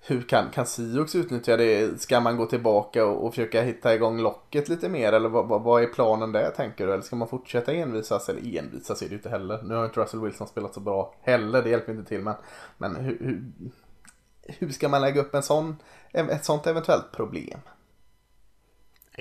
hur 0.00 0.22
kan, 0.22 0.50
kan 0.50 0.66
Sioux 0.66 1.14
utnyttja 1.14 1.56
det? 1.56 2.00
Ska 2.00 2.20
man 2.20 2.36
gå 2.36 2.46
tillbaka 2.46 3.06
och, 3.06 3.26
och 3.26 3.34
försöka 3.34 3.62
hitta 3.62 3.94
igång 3.94 4.20
locket 4.20 4.68
lite 4.68 4.88
mer? 4.88 5.12
Eller 5.12 5.28
vad, 5.28 5.48
vad, 5.48 5.62
vad 5.62 5.82
är 5.82 5.86
planen 5.86 6.32
där 6.32 6.50
tänker 6.50 6.86
du? 6.86 6.92
Eller 6.92 7.02
ska 7.02 7.16
man 7.16 7.28
fortsätta 7.28 7.72
envisas? 7.72 8.28
Eller 8.28 8.58
envisas 8.58 9.02
är 9.02 9.06
det 9.06 9.10
ju 9.10 9.16
inte 9.16 9.28
heller. 9.28 9.62
Nu 9.62 9.74
har 9.74 9.84
inte 9.84 10.00
Russell 10.00 10.20
Wilson 10.20 10.48
spelat 10.48 10.74
så 10.74 10.80
bra 10.80 11.14
heller. 11.22 11.62
Det 11.62 11.70
hjälper 11.70 11.92
inte 11.92 12.08
till. 12.08 12.20
Men, 12.20 12.34
men 12.78 12.96
hur, 12.96 13.18
hur, 13.20 13.42
hur 14.42 14.70
ska 14.70 14.88
man 14.88 15.00
lägga 15.00 15.20
upp 15.20 15.34
en 15.34 15.42
sån, 15.42 15.76
ett 16.12 16.44
sånt 16.44 16.66
eventuellt 16.66 17.12
problem? 17.12 17.60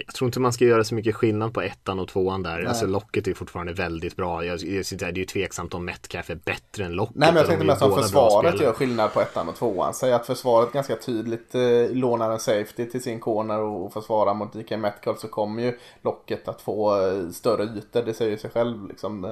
Jag 0.06 0.16
tror 0.16 0.28
inte 0.28 0.40
man 0.40 0.54
ska 0.54 0.66
göra 0.66 0.84
så 0.84 0.96
mycket 0.96 1.16
skillnad 1.16 1.54
på 1.54 1.62
ettan 1.62 2.00
och 2.00 2.08
tvåan 2.08 2.44
där. 2.44 2.58
Nej. 2.58 2.68
Alltså 2.68 2.86
locket 2.86 3.28
är 3.28 3.34
fortfarande 3.34 3.74
väldigt 3.74 4.16
bra. 4.16 4.46
Jag, 4.46 4.60
jag, 4.60 4.86
det 5.00 5.04
är 5.04 5.18
ju 5.18 5.26
tveksamt 5.26 5.74
om 5.74 5.86
Metcalf 5.86 6.30
är 6.30 6.36
bättre 6.36 6.86
än 6.86 6.92
locket. 6.92 7.16
Nej 7.16 7.30
men 7.30 7.38
jag 7.38 7.48
tänkte 7.48 7.66
mest 7.66 7.82
om 7.82 8.02
försvaret 8.02 8.62
gör 8.62 8.74
skillnad 8.74 9.14
på 9.14 9.22
ettan 9.22 9.50
och 9.50 9.56
tvåan. 9.56 9.94
Säg 9.94 10.14
att 10.14 10.26
försvaret 10.26 10.72
ganska 10.72 10.96
tydligt 10.96 11.56
eh, 11.56 11.62
lånar 11.92 12.32
en 12.32 12.40
safety 12.40 12.86
till 12.86 13.04
sin 13.04 13.20
corner 13.20 13.60
och 13.60 13.94
försvarar 13.94 14.34
mot 14.34 14.54
DK 14.54 14.72
Metcalf 14.72 15.20
så 15.20 15.28
kommer 15.28 15.64
ju 15.64 15.78
locket 16.02 16.48
att 16.48 16.62
få 16.62 17.08
eh, 17.08 17.30
större 17.30 17.64
ytor. 17.64 18.02
Det 18.02 18.14
säger 18.14 18.38
sig 18.38 18.50
själv 18.50 18.88
liksom. 18.88 19.26
Eh, 19.26 19.32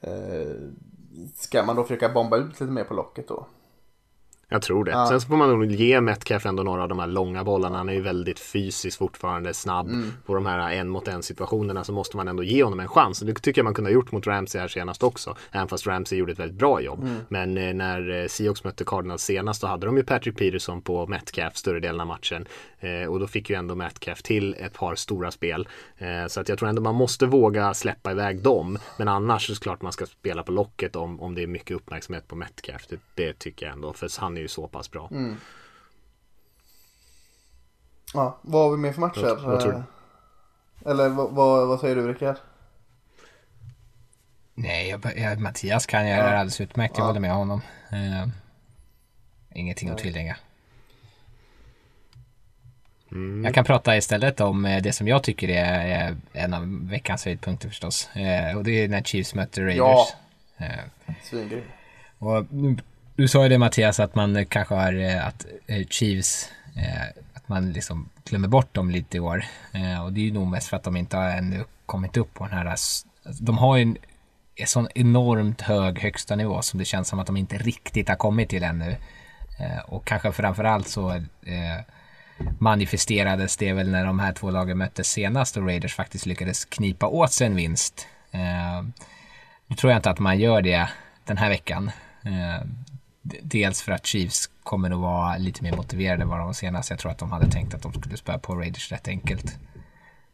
eh, 0.00 0.52
ska 1.34 1.62
man 1.62 1.76
då 1.76 1.82
försöka 1.82 2.08
bomba 2.08 2.36
ut 2.36 2.60
lite 2.60 2.72
mer 2.72 2.84
på 2.84 2.94
locket 2.94 3.28
då? 3.28 3.46
Jag 4.50 4.62
tror 4.62 4.84
det. 4.84 4.90
Ja. 4.90 5.06
Sen 5.06 5.20
så 5.20 5.28
får 5.28 5.36
man 5.36 5.48
nog 5.48 5.64
ge 5.64 6.00
Metcalf 6.00 6.46
ändå 6.46 6.62
några 6.62 6.82
av 6.82 6.88
de 6.88 6.98
här 6.98 7.06
långa 7.06 7.44
bollarna. 7.44 7.78
Han 7.78 7.88
är 7.88 7.92
ju 7.92 8.00
väldigt 8.00 8.40
fysiskt 8.40 8.98
fortfarande 8.98 9.54
snabb. 9.54 9.88
Mm. 9.88 10.12
På 10.26 10.34
de 10.34 10.46
här 10.46 10.72
en 10.72 10.88
mot 10.88 11.08
en 11.08 11.22
situationerna 11.22 11.84
så 11.84 11.92
måste 11.92 12.16
man 12.16 12.28
ändå 12.28 12.42
ge 12.42 12.64
honom 12.64 12.80
en 12.80 12.88
chans. 12.88 13.20
Det 13.20 13.34
tycker 13.34 13.58
jag 13.58 13.64
man 13.64 13.74
kunde 13.74 13.90
ha 13.90 13.94
gjort 13.94 14.12
mot 14.12 14.26
Ramsey 14.26 14.60
här 14.60 14.68
senast 14.68 15.02
också. 15.02 15.36
Även 15.52 15.68
fast 15.68 15.86
Ramsey 15.86 16.18
gjorde 16.18 16.32
ett 16.32 16.38
väldigt 16.38 16.58
bra 16.58 16.80
jobb. 16.80 17.02
Mm. 17.02 17.16
Men 17.28 17.58
eh, 17.58 17.74
när 17.74 18.22
eh, 18.22 18.26
Seahawks 18.26 18.64
mötte 18.64 18.84
Cardinals 18.84 19.22
senast 19.22 19.60
då 19.60 19.66
hade 19.66 19.86
de 19.86 19.96
ju 19.96 20.02
Patrick 20.02 20.38
Peterson 20.38 20.82
på 20.82 21.06
Metcalf 21.06 21.56
större 21.56 21.80
delen 21.80 22.00
av 22.00 22.06
matchen. 22.06 22.46
Eh, 22.80 23.08
och 23.08 23.20
då 23.20 23.26
fick 23.26 23.50
ju 23.50 23.56
ändå 23.56 23.74
Metcalf 23.74 24.22
till 24.22 24.56
ett 24.58 24.72
par 24.72 24.94
stora 24.94 25.30
spel. 25.30 25.68
Så 26.28 26.40
att 26.40 26.48
jag 26.48 26.58
tror 26.58 26.68
ändå 26.68 26.82
man 26.82 26.94
måste 26.94 27.26
våga 27.26 27.74
släppa 27.74 28.10
iväg 28.10 28.42
dem. 28.42 28.78
Men 28.96 29.08
annars 29.08 29.50
är 29.50 29.54
det 29.54 29.60
klart 29.60 29.82
man 29.82 29.92
ska 29.92 30.06
spela 30.06 30.42
på 30.42 30.52
locket 30.52 30.96
om, 30.96 31.20
om 31.20 31.34
det 31.34 31.42
är 31.42 31.46
mycket 31.46 31.76
uppmärksamhet 31.76 32.28
på 32.28 32.36
Metcalf. 32.36 32.86
Det, 32.88 33.00
det 33.14 33.38
tycker 33.38 33.66
jag 33.66 33.72
ändå. 33.72 33.92
För 33.92 34.20
han 34.20 34.37
är 34.38 34.42
ju 34.42 34.48
så 34.48 34.68
pass 34.68 34.90
bra. 34.90 35.08
Mm. 35.10 35.36
Ja, 38.14 38.38
vad 38.42 38.62
har 38.62 38.70
vi 38.70 38.76
mer 38.76 38.92
för 38.92 39.00
matcher? 39.00 39.20
Vad, 39.20 39.40
vad 39.40 39.60
tror 39.60 39.72
du? 39.72 39.82
Eller 40.90 41.08
vad, 41.08 41.30
vad, 41.30 41.68
vad 41.68 41.80
säger 41.80 41.96
du 41.96 42.08
Rickard? 42.08 42.36
Nej, 44.54 44.88
jag, 44.88 45.12
jag, 45.16 45.40
Mattias 45.40 45.86
kan 45.86 46.08
jag 46.08 46.18
ja. 46.18 46.22
alldeles 46.22 46.60
utmärkt. 46.60 46.94
Jag 46.96 47.04
ja. 47.04 47.06
håller 47.06 47.20
med 47.20 47.32
honom. 47.32 47.60
Uh, 47.92 48.28
ingenting 49.54 49.90
att 49.90 49.98
tillägga. 49.98 50.36
Mm. 53.10 53.44
Jag 53.44 53.54
kan 53.54 53.64
prata 53.64 53.96
istället 53.96 54.40
om 54.40 54.64
eh, 54.64 54.82
det 54.82 54.92
som 54.92 55.08
jag 55.08 55.22
tycker 55.22 55.48
är 55.48 56.16
en 56.32 56.54
av 56.54 56.88
veckans 56.88 57.24
höjdpunkter 57.24 57.68
förstås. 57.68 58.10
Uh, 58.16 58.56
och 58.56 58.64
det 58.64 58.84
är 58.84 58.88
när 58.88 59.02
Chiefs 59.02 59.34
möter 59.34 59.62
Raiders. 59.62 59.78
Ja, 59.78 60.66
uh, 60.66 61.14
Svingrej. 61.22 61.64
Och 62.18 62.44
du 63.18 63.28
sa 63.28 63.42
ju 63.42 63.48
det 63.48 63.58
Mattias 63.58 64.00
att 64.00 64.14
man 64.14 64.46
kanske 64.46 64.74
har 64.74 64.92
eh, 64.92 65.26
att 65.26 65.46
eh, 65.66 65.86
Chiefs 65.86 66.50
eh, 66.76 67.08
att 67.34 67.48
man 67.48 67.72
liksom 67.72 68.08
glömmer 68.24 68.48
bort 68.48 68.74
dem 68.74 68.90
lite 68.90 69.16
i 69.16 69.20
år. 69.20 69.44
Och 70.04 70.12
det 70.12 70.20
är 70.20 70.24
ju 70.24 70.32
nog 70.32 70.46
mest 70.46 70.68
för 70.68 70.76
att 70.76 70.82
de 70.82 70.96
inte 70.96 71.16
har 71.16 71.30
ännu 71.30 71.64
kommit 71.86 72.16
upp 72.16 72.34
på 72.34 72.46
den 72.46 72.58
här. 72.58 72.76
De 73.40 73.58
har 73.58 73.76
ju 73.76 73.82
en, 73.82 73.96
en 74.56 74.66
sån 74.66 74.88
enormt 74.94 75.60
hög 75.60 75.98
högsta 75.98 76.36
nivå 76.36 76.62
som 76.62 76.78
det 76.78 76.84
känns 76.84 77.08
som 77.08 77.18
att 77.18 77.26
de 77.26 77.36
inte 77.36 77.58
riktigt 77.58 78.08
har 78.08 78.16
kommit 78.16 78.48
till 78.48 78.62
ännu. 78.62 78.96
Och 79.86 80.06
kanske 80.06 80.32
framförallt 80.32 80.88
så 80.88 81.22
manifesterades 82.58 83.56
det 83.56 83.72
väl 83.72 83.90
när 83.90 84.04
de 84.04 84.18
här 84.18 84.32
två 84.32 84.50
lagen 84.50 84.78
möttes 84.78 85.08
senast 85.08 85.56
och 85.56 85.66
Raiders 85.66 85.94
faktiskt 85.94 86.26
lyckades 86.26 86.64
knipa 86.64 87.06
åt 87.06 87.32
sig 87.32 87.46
en 87.46 87.56
vinst. 87.56 88.06
Nu 89.66 89.76
tror 89.76 89.92
jag 89.92 89.98
inte 89.98 90.10
att 90.10 90.18
man 90.18 90.38
gör 90.38 90.62
det 90.62 90.88
den 91.24 91.36
här 91.36 91.48
veckan. 91.48 91.90
Dels 93.42 93.82
för 93.82 93.92
att 93.92 94.06
Chiefs 94.06 94.50
kommer 94.62 94.90
att 94.90 94.98
vara 94.98 95.36
lite 95.36 95.62
mer 95.62 95.76
motiverade 95.76 96.22
än 96.22 96.28
vad 96.28 96.38
de 96.38 96.46
var 96.46 96.52
senast. 96.52 96.90
Jag 96.90 96.98
tror 96.98 97.12
att 97.12 97.18
de 97.18 97.32
hade 97.32 97.50
tänkt 97.50 97.74
att 97.74 97.82
de 97.82 97.92
skulle 97.92 98.16
spöa 98.16 98.38
på 98.38 98.54
Raiders 98.54 98.92
rätt 98.92 99.08
enkelt. 99.08 99.58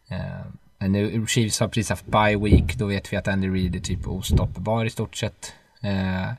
Eh, 0.08 0.46
men 0.78 0.92
nu, 0.92 1.26
Chiefs 1.26 1.60
har 1.60 1.68
precis 1.68 1.90
haft 1.90 2.06
bye 2.06 2.36
week. 2.36 2.76
Då 2.76 2.86
vet 2.86 3.12
vi 3.12 3.16
att 3.16 3.28
Andy 3.28 3.48
Reid 3.48 3.76
är 3.76 3.80
typ 3.80 4.08
ostoppbar 4.08 4.84
i 4.84 4.90
stort 4.90 5.16
sett. 5.16 5.52
Eh, 5.82 6.32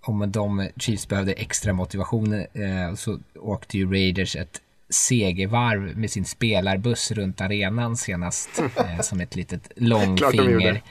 om 0.00 0.32
de 0.32 0.68
Chiefs 0.76 1.08
behövde 1.08 1.32
extra 1.32 1.72
motivation 1.72 2.32
eh, 2.34 2.94
så 2.94 3.18
åkte 3.34 3.78
ju 3.78 3.92
Raiders 3.92 4.36
ett 4.36 4.60
segervarv 4.90 5.96
med 5.96 6.10
sin 6.10 6.24
spelarbuss 6.24 7.10
runt 7.10 7.40
arenan 7.40 7.96
senast. 7.96 8.62
som 9.02 9.20
ett 9.20 9.36
litet 9.36 9.72
långfinger. 9.76 10.82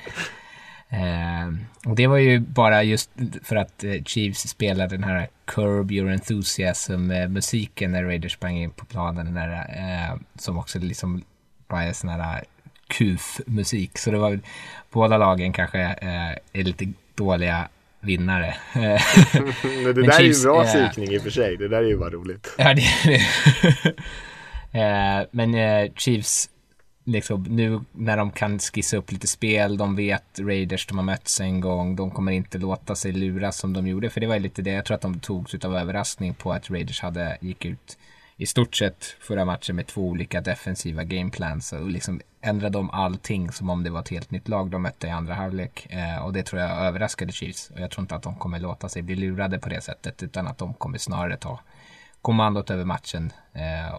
Eh, 0.95 1.53
och 1.89 1.95
det 1.95 2.07
var 2.07 2.17
ju 2.17 2.39
bara 2.39 2.83
just 2.83 3.09
för 3.43 3.55
att 3.55 3.83
eh, 3.83 4.03
Chiefs 4.05 4.47
spelade 4.47 4.97
den 4.97 5.03
här 5.03 5.27
Curb 5.45 5.91
Your 5.91 6.11
Enthusiasm-musiken 6.11 7.91
när 7.91 8.03
Raiders 8.03 8.33
sprang 8.33 8.57
in 8.57 8.71
på 8.71 8.85
planen. 8.85 9.25
Den 9.25 9.33
där, 9.33 9.51
eh, 9.51 10.17
som 10.39 10.57
också 10.57 10.79
liksom 10.79 11.23
bara 11.67 11.83
är 11.83 11.93
sån 11.93 12.09
här 12.09 12.43
kuf-musik. 12.87 13.97
Så 13.97 14.11
det 14.11 14.17
var 14.17 14.39
båda 14.91 15.17
lagen 15.17 15.53
kanske 15.53 15.81
eh, 15.81 16.31
är 16.53 16.63
lite 16.63 16.93
dåliga 17.15 17.67
vinnare. 17.99 18.55
det 18.73 19.93
där 19.93 20.19
Chiefs, 20.19 20.19
är 20.19 20.49
ju 20.49 20.53
bra 20.53 20.63
psykning 20.63 21.13
i 21.13 21.17
och 21.17 21.21
för 21.21 21.29
sig. 21.29 21.57
Det 21.57 21.67
där 21.67 21.77
är 21.77 21.87
ju 21.87 21.97
bara 21.97 22.09
roligt. 22.09 22.53
Ja, 22.57 22.73
det 22.73 22.81
är 22.81 23.07
det. 24.71 25.27
men 25.31 25.53
Chiefs 25.95 26.49
liksom, 27.05 27.43
nu 27.43 27.81
när 27.91 28.17
de 28.17 28.31
kan 28.31 28.59
skissa 28.59 28.97
upp 28.97 29.11
lite 29.11 29.27
spel, 29.27 29.77
de 29.77 29.95
vet 29.95 30.39
Raiders, 30.39 30.87
de 30.87 30.97
har 30.97 31.05
mötts 31.05 31.41
en 31.41 31.61
gång, 31.61 31.95
de 31.95 32.11
kommer 32.11 32.31
inte 32.31 32.57
låta 32.57 32.95
sig 32.95 33.11
luras 33.11 33.57
som 33.57 33.73
de 33.73 33.87
gjorde, 33.87 34.09
för 34.09 34.21
det 34.21 34.27
var 34.27 34.39
lite 34.39 34.61
det, 34.61 34.71
jag 34.71 34.85
tror 34.85 34.95
att 34.95 35.01
de 35.01 35.19
togs 35.19 35.65
av 35.65 35.75
överraskning 35.75 36.33
på 36.33 36.53
att 36.53 36.69
Raiders 36.69 37.01
hade, 37.01 37.37
gick 37.41 37.65
ut 37.65 37.97
i 38.37 38.45
stort 38.45 38.75
sett 38.75 39.03
förra 39.03 39.45
matchen 39.45 39.75
med 39.75 39.87
två 39.87 40.01
olika 40.01 40.41
defensiva 40.41 41.03
gameplans 41.03 41.73
och 41.73 41.89
liksom 41.89 42.21
ändrade 42.41 42.77
om 42.77 42.89
allting 42.89 43.51
som 43.51 43.69
om 43.69 43.83
det 43.83 43.89
var 43.89 43.99
ett 43.99 44.09
helt 44.09 44.31
nytt 44.31 44.47
lag 44.47 44.69
de 44.69 44.81
mötte 44.81 45.07
i 45.07 45.09
andra 45.09 45.33
halvlek. 45.33 45.87
Eh, 45.89 46.25
och 46.25 46.33
det 46.33 46.43
tror 46.43 46.61
jag 46.61 46.71
överraskade 46.71 47.31
Chiefs. 47.31 47.69
Och 47.69 47.79
jag 47.79 47.91
tror 47.91 48.01
inte 48.01 48.15
att 48.15 48.23
de 48.23 48.35
kommer 48.35 48.59
låta 48.59 48.89
sig 48.89 49.01
bli 49.01 49.15
lurade 49.15 49.59
på 49.59 49.69
det 49.69 49.81
sättet 49.81 50.23
utan 50.23 50.47
att 50.47 50.57
de 50.57 50.73
kommer 50.73 50.97
snarare 50.97 51.37
ta 51.37 51.59
kommandot 52.21 52.69
över 52.69 52.85
matchen 52.85 53.33
eh, 53.53 53.95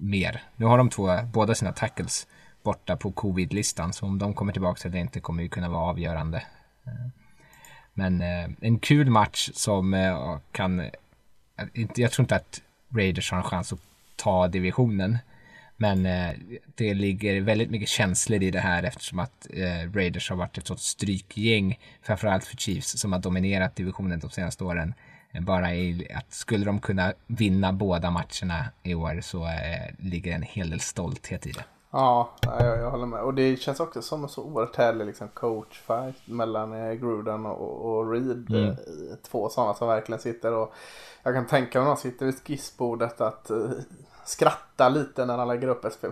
mer. 0.00 0.42
Nu 0.56 0.66
har 0.66 0.78
de 0.78 0.90
två, 0.90 1.08
båda 1.32 1.54
sina 1.54 1.72
tackles 1.72 2.26
borta 2.62 2.96
på 2.96 3.12
covid-listan 3.12 3.92
så 3.92 4.06
om 4.06 4.18
de 4.18 4.34
kommer 4.34 4.52
tillbaka 4.52 4.88
eller 4.88 4.98
inte 4.98 5.20
kommer 5.20 5.42
ju 5.42 5.48
kunna 5.48 5.68
vara 5.68 5.82
avgörande. 5.82 6.42
Men 7.94 8.20
eh, 8.20 8.50
en 8.60 8.78
kul 8.78 9.10
match 9.10 9.50
som 9.54 9.94
eh, 9.94 10.38
kan, 10.52 10.80
eh, 10.80 10.88
jag 11.94 12.12
tror 12.12 12.24
inte 12.24 12.36
att 12.36 12.62
Raiders 12.94 13.30
har 13.30 13.38
en 13.38 13.44
chans 13.44 13.72
att 13.72 13.80
ta 14.16 14.48
divisionen. 14.48 15.18
Men 15.76 16.02
det 16.74 16.94
ligger 16.94 17.40
väldigt 17.40 17.70
mycket 17.70 17.88
känslor 17.88 18.42
i 18.42 18.50
det 18.50 18.60
här 18.60 18.82
eftersom 18.82 19.18
att 19.18 19.46
Raiders 19.94 20.30
har 20.30 20.36
varit 20.36 20.58
ett 20.58 20.66
sånt 20.66 20.80
strykgäng, 20.80 21.78
framförallt 22.02 22.44
för 22.44 22.56
Chiefs, 22.56 22.98
som 22.98 23.12
har 23.12 23.20
dominerat 23.20 23.76
divisionen 23.76 24.20
de 24.20 24.30
senaste 24.30 24.64
åren. 24.64 24.94
Bara 25.40 25.74
i 25.74 26.12
att 26.14 26.32
skulle 26.32 26.64
de 26.64 26.80
kunna 26.80 27.12
vinna 27.26 27.72
båda 27.72 28.10
matcherna 28.10 28.64
i 28.82 28.94
år 28.94 29.20
så 29.20 29.44
eh, 29.44 29.94
ligger 29.98 30.34
en 30.34 30.42
hel 30.42 30.70
del 30.70 30.80
stolthet 30.80 31.46
i 31.46 31.52
det. 31.52 31.64
Ja, 31.90 32.30
jag, 32.42 32.78
jag 32.78 32.90
håller 32.90 33.06
med. 33.06 33.20
Och 33.20 33.34
det 33.34 33.56
känns 33.56 33.80
också 33.80 34.02
som 34.02 34.22
en 34.22 34.28
så 34.28 34.42
oerhört 34.42 34.76
härlig 34.76 35.06
liksom, 35.06 35.28
coachfight 35.28 36.16
mellan 36.24 36.72
eh, 36.72 36.92
Gruden 36.92 37.46
och, 37.46 37.98
och 37.98 38.12
Reed. 38.12 38.50
Mm. 38.50 38.68
Eh, 38.68 38.76
två 39.30 39.48
sådana 39.48 39.74
som 39.74 39.88
verkligen 39.88 40.20
sitter 40.20 40.52
och 40.52 40.74
jag 41.22 41.34
kan 41.34 41.46
tänka 41.46 41.78
mig 41.78 41.88
när 41.88 41.94
de 41.94 42.00
sitter 42.00 42.26
vid 42.26 42.46
skissbordet 42.46 43.20
att 43.20 43.50
eh, 43.50 43.70
skratta 44.30 44.88
lite 44.88 45.26
när 45.26 45.38
han 45.38 45.48
lägger 45.48 45.68
upp 45.68 45.84
ett 45.84 45.92
spel. 45.92 46.10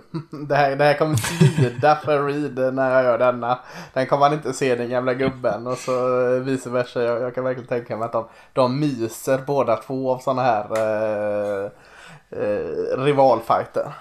Det 0.49 0.55
här, 0.55 0.77
det 0.77 0.85
här 0.85 0.95
kommer 0.95 1.16
svida 1.16 1.97
för 1.97 2.27
Reed 2.27 2.75
när 2.75 2.91
jag 2.91 3.05
gör 3.05 3.19
denna. 3.19 3.59
Den 3.93 4.07
kommer 4.07 4.25
han 4.25 4.35
inte 4.35 4.53
se 4.53 4.75
den 4.75 4.89
gamla 4.89 5.14
gubben 5.14 5.66
och 5.66 5.79
så 5.79 6.25
eh, 6.35 6.41
vice 6.41 6.71
versa. 6.71 7.03
Jag, 7.03 7.23
jag 7.23 7.35
kan 7.35 7.45
verkligen 7.45 7.69
tänka 7.69 7.97
mig 7.97 8.07
att 8.07 8.12
de, 8.12 8.29
de 8.53 8.81
myser 8.81 9.39
båda 9.47 9.77
två 9.77 10.14
av 10.14 10.19
sådana 10.19 10.43
här 10.43 10.64
eh, 10.77 11.71
eh, 12.31 12.99
rivalfighter. 12.99 13.93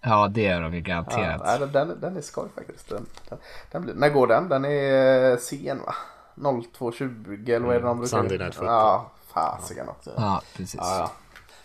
Ja 0.00 0.28
det 0.28 0.42
gör 0.42 0.60
de 0.60 0.74
ju 0.74 0.80
garanterat. 0.80 1.42
Ja, 1.60 1.66
den, 1.66 2.00
den 2.00 2.16
är 2.16 2.20
skoj 2.20 2.48
faktiskt. 2.54 2.88
Den, 2.88 3.06
den, 3.28 3.38
den 3.70 3.82
blir, 3.82 3.94
när 3.94 4.08
går 4.08 4.26
den? 4.26 4.48
Den 4.48 4.64
är 4.64 5.36
sen 5.36 5.78
va? 5.86 5.94
02.20 6.34 7.50
eller 7.50 7.66
vad 7.66 7.76
är 7.76 7.80
det 7.80 7.86
de 7.86 7.98
brukar... 7.98 8.16
Sunday 8.16 8.38
Night 8.38 8.54
Football. 8.54 8.74
Ja, 8.74 9.10
fasiken 9.28 9.88
också. 9.88 10.10
Ja, 10.16 10.42
precis. 10.56 10.80
Ja, 10.82 10.98
ja 10.98 11.10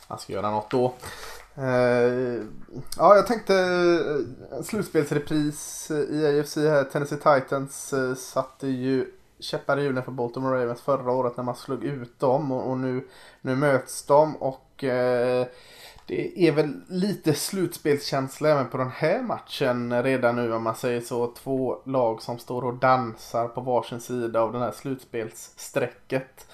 han 0.08 0.20
ska 0.20 0.34
göra 0.34 0.51
något 0.51 0.70
då. 0.70 0.93
Uh, 1.58 2.43
ja, 2.97 3.16
jag 3.16 3.28
tänkte 3.28 3.53
uh, 3.53 4.64
slutspelsrepris 4.64 5.91
eh, 5.91 5.97
i 5.97 6.39
AFC 6.39 6.56
här. 6.56 6.84
Tennessee 6.84 7.18
Titans 7.18 7.93
uh, 7.93 8.16
satte 8.16 8.68
ju 8.68 9.12
käppar 9.39 9.80
i 9.80 9.84
hjulen 9.84 10.03
för 10.03 10.12
Baltimore 10.12 10.62
Ravens 10.62 10.82
förra 10.82 11.12
året 11.12 11.38
när 11.38 11.43
man 11.43 11.56
slog 11.56 11.84
ut 11.84 12.20
dem 12.20 12.51
och, 12.51 12.70
och 12.70 12.78
nu, 12.78 13.08
nu 13.41 13.56
möts 13.56 14.06
de 14.06 14.36
och 14.36 14.84
uh, 14.84 15.45
det 16.08 16.47
är 16.47 16.51
väl 16.51 16.82
lite 16.88 17.34
slutspelskänsla 17.34 18.49
även 18.49 18.70
på 18.70 18.78
den 18.78 18.91
här 18.91 19.22
matchen 19.22 20.03
redan 20.03 20.36
nu 20.36 20.53
om 20.53 20.64
man 20.64 20.76
säger 20.76 21.01
så. 21.01 21.28
Två 21.28 21.82
lag 21.86 22.22
som 22.22 22.39
står 22.39 22.66
och 22.66 22.74
dansar 22.74 23.47
på 23.47 23.62
varsin 23.62 24.01
sida 24.01 24.41
av 24.41 24.53
det 24.53 24.60
här 24.60 24.72
slutspelsstrecket. 24.72 26.47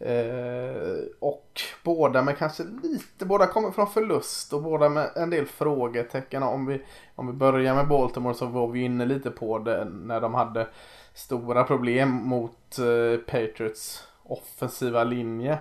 Eh, 0.00 0.98
och 1.20 1.60
båda 1.84 2.22
med 2.22 2.38
kanske 2.38 2.62
lite, 2.82 3.26
båda 3.26 3.46
kommer 3.46 3.70
från 3.70 3.86
förlust 3.86 4.52
och 4.52 4.62
båda 4.62 4.88
med 4.88 5.10
en 5.16 5.30
del 5.30 5.46
frågetecken. 5.46 6.42
Om 6.42 6.66
vi, 6.66 6.82
om 7.14 7.26
vi 7.26 7.32
börjar 7.32 7.74
med 7.74 7.88
Baltimore 7.88 8.34
så 8.34 8.46
var 8.46 8.68
vi 8.68 8.80
inne 8.80 9.06
lite 9.06 9.30
på 9.30 9.58
det 9.58 9.84
när 9.84 10.20
de 10.20 10.34
hade 10.34 10.66
stora 11.14 11.64
problem 11.64 12.10
mot 12.10 12.78
eh, 12.78 13.20
Patriots 13.20 14.08
offensiva 14.22 15.04
linje. 15.04 15.58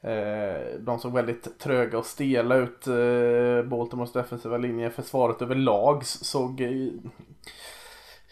Eh, 0.00 0.78
de 0.80 0.98
såg 0.98 1.12
väldigt 1.12 1.58
tröga 1.58 1.98
och 1.98 2.06
stela 2.06 2.56
ut. 2.56 2.86
Eh, 2.86 3.68
Baltimores 3.70 4.12
defensiva 4.12 4.58
linje. 4.58 4.90
Försvaret 4.90 5.42
överlag 5.42 6.06
såg 6.06 6.60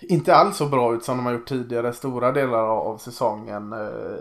inte 0.01 0.35
alls 0.35 0.57
så 0.57 0.67
bra 0.67 0.95
ut 0.95 1.05
som 1.05 1.17
de 1.17 1.27
har 1.27 1.33
gjort 1.33 1.49
tidigare 1.49 1.93
stora 1.93 2.33
delar 2.33 2.65
av 2.65 2.97
säsongen. 2.97 3.73
Eh, 3.73 4.21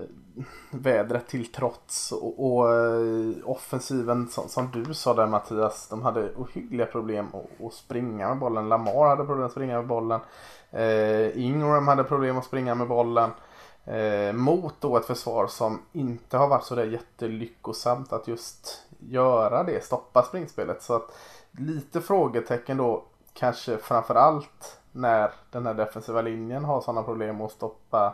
Vädret 0.72 1.28
till 1.28 1.52
trots 1.52 2.12
och, 2.12 2.46
och 2.46 2.74
eh, 2.74 3.34
offensiven 3.44 4.28
som, 4.28 4.50
som, 4.50 4.72
du 4.74 4.94
sa 4.94 5.14
där 5.14 5.28
Mattias. 5.28 5.88
De 5.88 6.02
hade 6.02 6.36
ohyggliga 6.36 6.86
problem 6.86 7.28
att, 7.34 7.66
att 7.66 7.74
springa 7.74 8.30
med 8.30 8.38
bollen. 8.38 8.70
Lamar 8.70 9.08
hade 9.08 9.26
problem 9.26 9.46
att 9.46 9.52
springa 9.52 9.76
med 9.76 9.88
bollen. 9.88 10.20
Eh, 10.72 11.46
Ingram 11.46 11.88
hade 11.88 12.04
problem 12.04 12.38
att 12.38 12.46
springa 12.46 12.76
med 12.76 12.88
bollen. 12.88 13.30
Eh, 13.86 14.34
mot 14.34 14.76
då 14.80 14.98
ett 14.98 15.06
försvar 15.06 15.48
som 15.48 15.82
inte 15.92 16.38
har 16.38 16.48
varit 16.48 16.64
så 16.64 16.76
där 16.76 16.86
jättelyckosamt 16.86 18.14
att 18.14 18.28
just 18.28 18.84
göra 19.00 19.64
det, 19.64 19.84
stoppa 19.84 20.24
springspelet. 20.24 20.84
Så 20.84 20.96
att 20.96 21.18
lite 21.52 22.02
frågetecken 22.02 22.78
då 22.78 23.04
kanske 23.34 23.78
framförallt 23.78 24.80
när 24.92 25.32
den 25.52 25.66
här 25.66 25.74
defensiva 25.74 26.22
linjen 26.22 26.66
har 26.66 26.82
sådana 26.82 27.04
problem 27.04 27.42
att 27.42 27.52
stoppa 27.52 28.14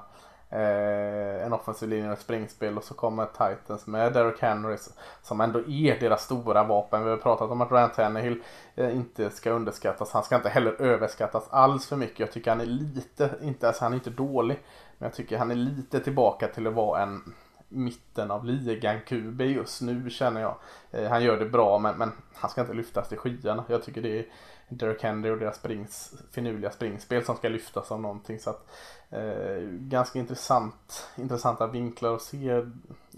eh, 0.50 1.46
en 1.46 1.54
offensiv 1.54 1.90
linje 1.90 2.12
och 2.12 2.18
springspel 2.18 2.78
och 2.78 2.84
så 2.84 2.94
kommer 2.94 3.26
Titans 3.26 3.88
med 3.88 4.14
Derrick 4.14 4.42
Henry 4.42 4.78
som 5.22 5.42
ändå 5.42 5.60
är 5.60 6.00
deras 6.00 6.24
stora 6.24 6.64
vapen. 6.64 7.04
Vi 7.04 7.10
har 7.10 7.18
pratat 7.18 7.52
om 7.52 7.62
att 7.62 7.72
Ryan 7.72 7.92
Tannehill 7.92 8.44
eh, 8.76 8.96
inte 8.96 9.30
ska 9.30 9.52
underskattas. 9.52 10.12
Han 10.12 10.24
ska 10.24 10.36
inte 10.36 10.50
heller 10.50 10.82
överskattas 10.82 11.48
alls 11.50 11.88
för 11.88 11.96
mycket. 11.96 12.20
Jag 12.20 12.32
tycker 12.32 12.52
han 12.52 12.62
är 12.62 12.66
lite, 12.66 13.30
inte, 13.42 13.68
alltså 13.68 13.84
han 13.84 13.92
är 13.92 13.98
inte 13.98 14.10
dålig, 14.10 14.60
men 14.98 15.08
jag 15.08 15.14
tycker 15.14 15.38
han 15.38 15.52
är 15.52 15.56
lite 15.56 16.00
tillbaka 16.00 16.48
till 16.48 16.68
att 16.68 16.74
vara 16.74 17.02
en 17.02 17.34
mitten 17.70 18.32
av 18.32 18.46
ligan 18.46 19.00
QB 19.08 19.42
just 19.42 19.82
nu 19.82 20.10
känner 20.10 20.42
jag. 20.42 20.56
Eh, 20.92 21.10
han 21.10 21.24
gör 21.24 21.38
det 21.40 21.46
bra 21.46 21.80
men, 21.80 21.98
men 21.98 22.12
han 22.36 22.50
ska 22.50 22.62
inte 22.62 22.74
lyftas 22.74 23.10
till 23.10 23.18
skyarna. 23.18 23.64
Jag 23.68 23.84
tycker 23.84 24.02
det 24.02 24.20
är 24.20 24.26
Derek 24.70 25.04
Henry 25.04 25.30
och 25.30 25.38
deras 25.38 25.56
springs, 25.56 26.14
finurliga 26.32 26.72
springspel 26.72 27.26
som 27.26 27.36
ska 27.36 27.50
lyftas 27.50 27.92
av 27.92 28.02
någonting. 28.02 28.40
Så 28.40 28.50
att, 28.50 28.68
eh, 29.12 29.62
ganska 29.70 30.20
intressant, 30.20 31.08
intressanta 31.18 31.68
vinklar 31.68 32.16
att 32.16 32.22
se. 32.22 32.66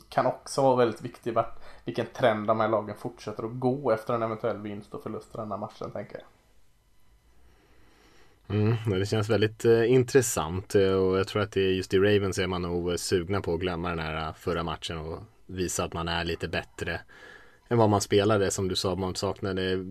Kan 0.10 0.26
också 0.26 0.62
vara 0.62 0.76
väldigt 0.76 1.02
viktigt 1.02 1.36
vart, 1.36 1.60
vilken 1.86 2.06
trend 2.06 2.48
de 2.48 2.60
här 2.60 2.68
lagen 2.68 2.96
fortsätter 2.96 3.44
att 3.44 3.60
gå 3.60 3.92
efter 3.92 4.14
en 4.14 4.24
eventuell 4.24 4.58
vinst 4.58 4.94
och 4.94 5.04
förlust 5.04 5.36
i 5.36 5.38
den 5.38 5.52
här 5.52 5.58
matchen 5.58 5.92
tänker 5.92 6.14
jag. 6.18 6.26
Mm, 8.50 9.00
det 9.00 9.06
känns 9.06 9.30
väldigt 9.30 9.66
eh, 9.66 9.92
intressant 9.92 10.76
eh, 10.76 10.92
och 10.92 11.20
jag 11.20 11.28
tror 11.28 11.42
att 11.42 11.52
det 11.52 11.62
är 11.62 11.72
just 11.72 11.94
i 11.94 11.98
Ravens 11.98 12.40
är 12.40 12.48
man 12.48 12.62
nog 12.62 13.00
sugna 13.00 13.42
på 13.42 13.54
att 13.54 13.60
glömma 13.60 13.90
den 13.90 14.00
här 14.00 14.28
eh, 14.28 14.34
förra 14.34 14.64
matchen 14.64 14.98
och 14.98 15.20
visa 15.46 15.84
att 15.84 15.94
man 15.94 16.08
är 16.08 16.24
lite 16.24 16.48
bättre 16.48 17.02
än 17.70 17.78
vad 17.78 17.90
man 17.90 18.02
spelade. 18.02 18.52
Som 18.52 18.68
du 18.68 18.76
sa, 18.76 18.96
man 18.96 19.16
saknade, 19.16 19.86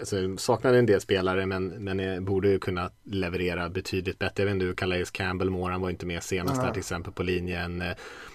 alltså, 0.00 0.16
saknade 0.36 0.78
en 0.78 0.86
del 0.86 1.00
spelare 1.00 1.46
men, 1.46 1.66
men 1.66 2.24
borde 2.24 2.58
kunna 2.58 2.90
leverera 3.04 3.68
betydligt 3.68 4.18
bättre. 4.18 4.42
Jag 4.42 4.46
vet 4.46 4.54
inte 4.54 4.66
hur 4.66 4.74
Calais 4.74 5.10
Campbell 5.10 5.50
mår, 5.50 5.70
han 5.70 5.80
var 5.80 5.90
inte 5.90 6.06
med 6.06 6.22
senast 6.22 6.54
mm. 6.54 6.66
där 6.66 6.72
till 6.72 6.80
exempel 6.80 7.12
på 7.12 7.22
linjen. 7.22 7.82
Eh, 7.82 7.92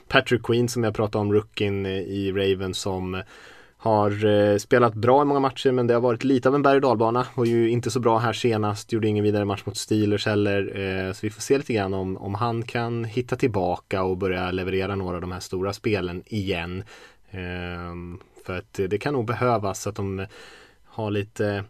Patrick 0.07 0.43
Queen 0.43 0.69
som 0.69 0.83
jag 0.83 0.95
pratade 0.95 1.21
om, 1.21 1.33
rookien 1.33 1.85
eh, 1.85 1.91
i 1.91 2.31
Raven 2.31 2.73
som 2.73 3.21
har 3.79 4.25
eh, 4.25 4.57
spelat 4.57 4.93
bra 4.93 5.21
i 5.21 5.25
många 5.25 5.39
matcher 5.39 5.71
men 5.71 5.87
det 5.87 5.93
har 5.93 6.01
varit 6.01 6.23
lite 6.23 6.49
av 6.49 6.55
en 6.55 6.61
berg 6.61 6.75
och 6.75 6.81
dalbana. 6.81 7.27
Var 7.35 7.45
ju 7.45 7.69
inte 7.69 7.91
så 7.91 7.99
bra 7.99 8.17
här 8.17 8.33
senast, 8.33 8.93
gjorde 8.93 9.07
ingen 9.07 9.23
vidare 9.23 9.45
match 9.45 9.61
mot 9.65 9.77
Steelers 9.77 10.25
heller. 10.25 11.13
så 11.13 11.19
vi 11.21 11.29
får 11.29 11.41
se 11.41 11.57
lite 11.57 11.73
grann 11.73 11.93
om, 11.93 12.17
om 12.17 12.35
han 12.35 12.63
kan 12.63 13.03
hitta 13.03 13.35
tillbaka 13.35 14.03
och 14.03 14.17
börja 14.17 14.51
leverera 14.51 14.95
några 14.95 15.15
av 15.15 15.21
de 15.21 15.31
här 15.31 15.39
stora 15.39 15.73
spelen 15.73 16.23
igen. 16.25 16.83
För 18.47 18.57
att 18.57 18.73
det 18.73 18.97
kan 18.97 19.13
nog 19.13 19.25
behövas 19.25 19.87
att 19.87 19.95
de 19.95 20.25
har 20.85 21.11
lite 21.11 21.63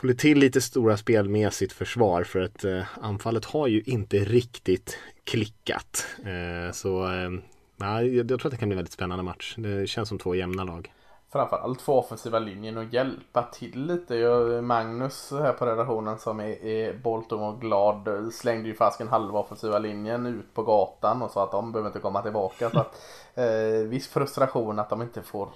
får 0.00 0.12
till 0.12 0.38
lite 0.38 0.60
stora 0.60 0.96
spel 0.96 1.28
med 1.28 1.52
sitt 1.52 1.72
försvar 1.72 2.24
för 2.24 2.40
att 2.40 2.64
eh, 2.64 2.82
anfallet 3.00 3.44
har 3.44 3.66
ju 3.66 3.82
inte 3.86 4.16
riktigt 4.16 4.98
klickat. 5.24 6.06
Eh, 6.18 6.72
så 6.72 7.04
eh, 7.04 7.30
jag, 7.76 8.14
jag 8.14 8.28
tror 8.28 8.46
att 8.46 8.50
det 8.50 8.56
kan 8.56 8.68
bli 8.68 8.74
en 8.74 8.78
väldigt 8.78 8.92
spännande 8.92 9.24
match. 9.24 9.54
Det 9.58 9.86
känns 9.86 10.08
som 10.08 10.18
två 10.18 10.34
jämna 10.34 10.64
lag. 10.64 10.92
framförallt 11.32 11.82
få 11.82 11.98
offensiva 11.98 12.38
linjen 12.38 12.76
och 12.76 12.84
hjälpa 12.84 13.42
till 13.42 13.86
lite. 13.86 14.14
Magnus 14.62 15.30
här 15.30 15.52
på 15.52 15.66
redaktionen 15.66 16.18
som 16.18 16.40
är, 16.40 16.64
är 16.64 16.94
Bolton 16.98 17.42
och 17.42 17.60
glad 17.60 18.08
slängde 18.32 18.68
ju 18.68 18.74
fasken 18.74 19.08
halva 19.08 19.38
offensiva 19.38 19.78
linjen 19.78 20.26
ut 20.26 20.54
på 20.54 20.62
gatan 20.62 21.22
och 21.22 21.30
sa 21.30 21.44
att 21.44 21.52
de 21.52 21.72
behöver 21.72 21.88
inte 21.88 22.00
komma 22.00 22.22
tillbaka. 22.22 22.70
Så 22.70 22.78
att, 22.78 23.02
eh, 23.34 23.88
viss 23.88 24.08
frustration 24.08 24.78
att 24.78 24.90
de 24.90 25.02
inte 25.02 25.22
får 25.22 25.48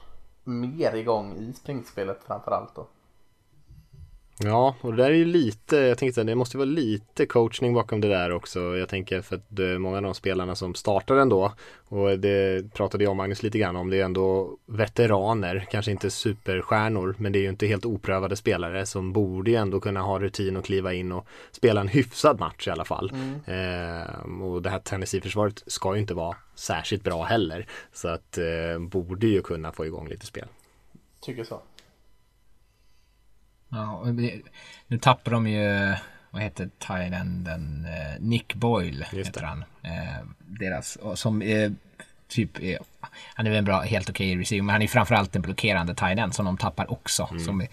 mer 0.45 0.95
igång 0.95 1.37
i 1.37 1.53
springspelet 1.53 2.25
framförallt 2.27 2.75
då. 2.75 2.87
Ja, 4.39 4.75
och 4.81 4.91
det 4.93 5.03
där 5.03 5.11
är 5.11 5.15
ju 5.15 5.25
lite, 5.25 5.77
jag 5.77 5.99
tänkte 5.99 6.21
att 6.21 6.27
det 6.27 6.35
måste 6.35 6.57
vara 6.57 6.65
lite 6.65 7.27
coachning 7.27 7.75
bakom 7.75 8.01
det 8.01 8.09
där 8.09 8.33
också. 8.33 8.61
Jag 8.61 8.89
tänker 8.89 9.23
för 9.23 9.37
att 9.37 9.81
många 9.81 9.97
av 9.97 10.03
de 10.03 10.15
spelarna 10.15 10.55
som 10.55 10.75
startar 10.75 11.17
ändå 11.17 11.53
och 11.89 12.19
det 12.19 12.73
pratade 12.73 13.05
jag 13.05 13.11
och 13.11 13.17
Magnus 13.17 13.43
lite 13.43 13.59
grann 13.59 13.77
om, 13.77 13.91
det 13.91 14.01
är 14.01 14.05
ändå 14.05 14.59
veteraner, 14.67 15.67
kanske 15.71 15.91
inte 15.91 16.11
superstjärnor, 16.11 17.15
men 17.19 17.33
det 17.33 17.39
är 17.39 17.41
ju 17.41 17.49
inte 17.49 17.67
helt 17.67 17.85
oprövade 17.85 18.37
spelare 18.37 18.87
som 18.87 19.13
borde 19.13 19.51
ju 19.51 19.57
ändå 19.57 19.81
kunna 19.81 20.03
ha 20.03 20.19
rutin 20.19 20.57
och 20.57 20.65
kliva 20.65 20.93
in 20.93 21.13
och 21.13 21.27
spela 21.51 21.81
en 21.81 21.89
hyfsad 21.89 22.41
match 22.41 22.69
i 22.69 22.71
alla 22.71 22.85
fall. 22.85 23.13
Mm. 23.15 23.35
Eh, 23.47 24.43
och 24.43 24.63
det 24.63 24.71
här 24.71 24.79
Tennessee-försvaret 24.79 25.63
ska 25.67 25.95
ju 25.95 26.01
inte 26.01 26.15
vara 26.15 26.37
särskilt 26.55 27.05
bra 27.05 27.23
heller, 27.23 27.67
så 27.93 28.09
att 28.09 28.39
eh, 28.39 28.79
borde 28.79 29.27
ju 29.27 29.43
kunna 29.43 29.73
få 29.73 29.87
igång 29.87 30.09
lite 30.09 30.27
spel. 30.27 30.47
Tycker 31.21 31.45
så. 31.45 31.61
Ja, 33.69 34.05
nu 34.87 34.99
tappar 34.99 35.33
de 35.33 35.47
ju, 35.47 35.95
vad 36.31 36.43
heter 36.43 36.71
Thailänden, 36.79 37.87
eh, 37.87 38.23
Nick 38.23 38.55
Boyle 38.55 39.05
heter 39.13 39.43
han. 39.43 39.65
Eh, 39.83 40.27
deras, 40.39 40.99
som 41.15 41.43
typ, 42.29 42.63
är, 42.63 42.79
han 43.35 43.47
är 43.47 43.51
väl 43.51 43.59
en 43.59 43.65
bra, 43.65 43.81
helt 43.81 44.11
okej 44.11 44.31
okay 44.31 44.41
receiver, 44.41 44.63
men 44.63 44.73
han 44.73 44.83
är 44.83 44.87
framförallt 44.87 45.37
en 45.37 45.43
blockerande 45.43 45.95
Thailand 45.95 46.35
som 46.35 46.45
de 46.45 46.57
tappar 46.57 46.93
också. 46.93 47.29
Mm. 47.31 47.45
Som 47.45 47.61
är, 47.61 47.69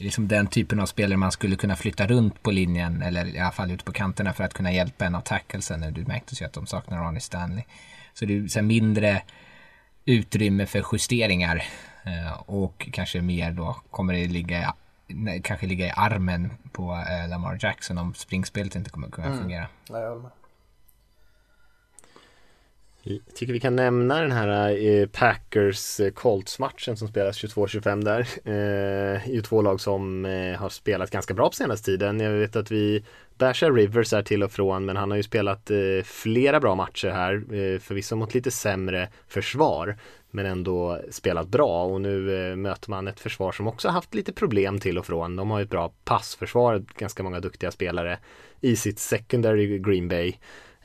liksom 0.00 0.28
den 0.28 0.46
typen 0.46 0.80
av 0.80 0.86
spelare 0.86 1.16
man 1.16 1.32
skulle 1.32 1.56
kunna 1.56 1.76
flytta 1.76 2.06
runt 2.06 2.42
på 2.42 2.50
linjen 2.50 3.02
eller 3.02 3.26
i 3.26 3.38
alla 3.38 3.52
fall 3.52 3.70
ute 3.70 3.84
på 3.84 3.92
kanterna 3.92 4.32
för 4.32 4.44
att 4.44 4.54
kunna 4.54 4.72
hjälpa 4.72 5.04
en 5.04 5.14
av 5.14 5.20
tacklesen. 5.20 5.94
Du 5.94 6.04
märkte 6.04 6.34
ju 6.34 6.46
att 6.46 6.52
de 6.52 6.66
saknar 6.66 6.98
Ronnie 6.98 7.20
Stanley. 7.20 7.64
Så 8.14 8.24
det 8.24 8.36
är 8.36 8.48
sen 8.48 8.66
mindre 8.66 9.22
utrymme 10.04 10.66
för 10.66 10.84
justeringar 10.92 11.64
eh, 12.04 12.32
och 12.46 12.88
kanske 12.92 13.20
mer 13.20 13.50
då 13.50 13.76
kommer 13.90 14.12
det 14.12 14.26
ligga 14.26 14.74
kanske 15.42 15.66
ligga 15.66 15.86
i 15.86 15.92
armen 15.96 16.50
på 16.72 16.92
eh, 16.92 17.28
Lamar 17.28 17.58
Jackson 17.60 17.98
om 17.98 18.14
springspelet 18.14 18.76
inte 18.76 18.90
kommer 18.90 19.08
kunna 19.08 19.26
mm. 19.26 19.38
fungera. 19.38 19.66
Nej, 19.90 20.02
jag 23.06 23.20
tycker 23.34 23.52
vi 23.52 23.60
kan 23.60 23.76
nämna 23.76 24.20
den 24.20 24.32
här 24.32 24.76
eh, 24.86 25.06
Packers 25.06 26.00
eh, 26.00 26.10
Colts-matchen 26.10 26.96
som 26.96 27.08
spelas 27.08 27.44
22-25 27.44 28.04
där. 28.04 28.26
Eh, 28.44 29.30
ju 29.30 29.42
två 29.42 29.62
lag 29.62 29.80
som 29.80 30.24
eh, 30.24 30.56
har 30.56 30.68
spelat 30.68 31.10
ganska 31.10 31.34
bra 31.34 31.48
på 31.48 31.54
senaste 31.54 31.84
tiden. 31.84 32.20
Jag 32.20 32.30
vet 32.30 32.56
att 32.56 32.70
vi 32.70 33.04
bashar 33.38 33.72
Rivers 33.72 34.12
är 34.12 34.22
till 34.22 34.42
och 34.42 34.52
från 34.52 34.84
men 34.84 34.96
han 34.96 35.10
har 35.10 35.16
ju 35.16 35.22
spelat 35.22 35.70
flera 36.04 36.60
bra 36.60 36.74
matcher 36.74 37.08
här. 37.08 37.44
Förvisso 37.78 38.16
mot 38.16 38.34
lite 38.34 38.50
sämre 38.50 39.08
försvar 39.28 39.96
men 40.30 40.46
ändå 40.46 41.00
spelat 41.10 41.48
bra 41.48 41.84
och 41.84 42.00
nu 42.00 42.56
möter 42.56 42.90
man 42.90 43.08
ett 43.08 43.20
försvar 43.20 43.52
som 43.52 43.66
också 43.66 43.88
haft 43.88 44.14
lite 44.14 44.32
problem 44.32 44.80
till 44.80 44.98
och 44.98 45.06
från. 45.06 45.36
De 45.36 45.50
har 45.50 45.58
ju 45.58 45.64
ett 45.64 45.70
bra 45.70 45.92
passförsvar, 46.04 46.84
ganska 46.98 47.22
många 47.22 47.40
duktiga 47.40 47.70
spelare 47.70 48.18
i 48.60 48.76
sitt 48.76 48.98
secondary 48.98 49.78
Green 49.78 50.08
Bay. 50.08 50.34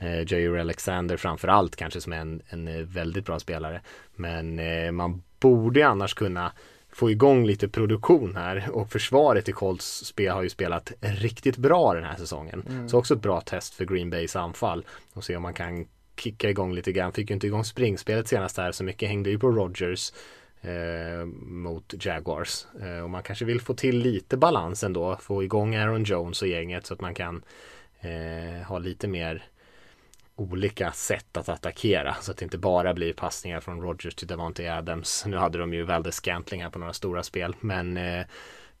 Eh, 0.00 0.32
Jair 0.32 0.58
Alexander 0.58 1.16
framförallt 1.16 1.76
kanske 1.76 2.00
som 2.00 2.12
är 2.12 2.16
en, 2.16 2.42
en 2.48 2.68
eh, 2.68 2.74
väldigt 2.74 3.26
bra 3.26 3.38
spelare. 3.38 3.80
Men 4.16 4.58
eh, 4.58 4.92
man 4.92 5.22
borde 5.40 5.88
annars 5.88 6.14
kunna 6.14 6.52
få 6.92 7.10
igång 7.10 7.46
lite 7.46 7.68
produktion 7.68 8.36
här 8.36 8.70
och 8.72 8.90
försvaret 8.90 9.48
i 9.48 9.52
Colts 9.52 10.04
spel 10.04 10.32
har 10.32 10.42
ju 10.42 10.48
spelat 10.48 10.92
riktigt 11.00 11.56
bra 11.56 11.94
den 11.94 12.04
här 12.04 12.16
säsongen. 12.16 12.62
Mm. 12.68 12.88
Så 12.88 12.98
också 12.98 13.14
ett 13.14 13.22
bra 13.22 13.40
test 13.40 13.74
för 13.74 13.84
Green 13.84 14.10
Bays 14.10 14.36
anfall 14.36 14.84
och 15.12 15.24
se 15.24 15.36
om 15.36 15.42
man 15.42 15.54
kan 15.54 15.86
kicka 16.16 16.50
igång 16.50 16.74
lite 16.74 16.92
grann. 16.92 17.12
Fick 17.12 17.30
ju 17.30 17.34
inte 17.34 17.46
igång 17.46 17.64
springspelet 17.64 18.28
senast 18.28 18.56
här 18.56 18.72
så 18.72 18.84
mycket 18.84 19.08
hängde 19.08 19.30
ju 19.30 19.38
på 19.38 19.50
Rogers 19.50 20.12
eh, 20.60 21.24
mot 21.42 21.94
Jaguars. 22.04 22.66
Eh, 22.82 23.02
och 23.02 23.10
man 23.10 23.22
kanske 23.22 23.44
vill 23.44 23.60
få 23.60 23.74
till 23.74 23.98
lite 23.98 24.36
balans 24.36 24.84
ändå, 24.84 25.16
få 25.16 25.42
igång 25.42 25.74
Aaron 25.74 26.04
Jones 26.04 26.42
och 26.42 26.48
gänget 26.48 26.86
så 26.86 26.94
att 26.94 27.00
man 27.00 27.14
kan 27.14 27.42
eh, 28.00 28.66
ha 28.66 28.78
lite 28.78 29.08
mer 29.08 29.44
olika 30.40 30.92
sätt 30.92 31.36
att 31.36 31.48
attackera 31.48 32.14
så 32.20 32.30
att 32.30 32.36
det 32.36 32.44
inte 32.44 32.58
bara 32.58 32.94
blir 32.94 33.12
passningar 33.12 33.60
från 33.60 33.80
Rogers 33.80 34.14
till 34.14 34.26
Davante 34.26 34.74
Adams. 34.74 35.24
Nu 35.26 35.36
hade 35.36 35.58
de 35.58 35.74
ju 35.74 35.84
väldigt 35.84 36.14
Scantling 36.14 36.62
här 36.62 36.70
på 36.70 36.78
några 36.78 36.92
stora 36.92 37.22
spel 37.22 37.56
men 37.60 37.96
eh, 37.96 38.20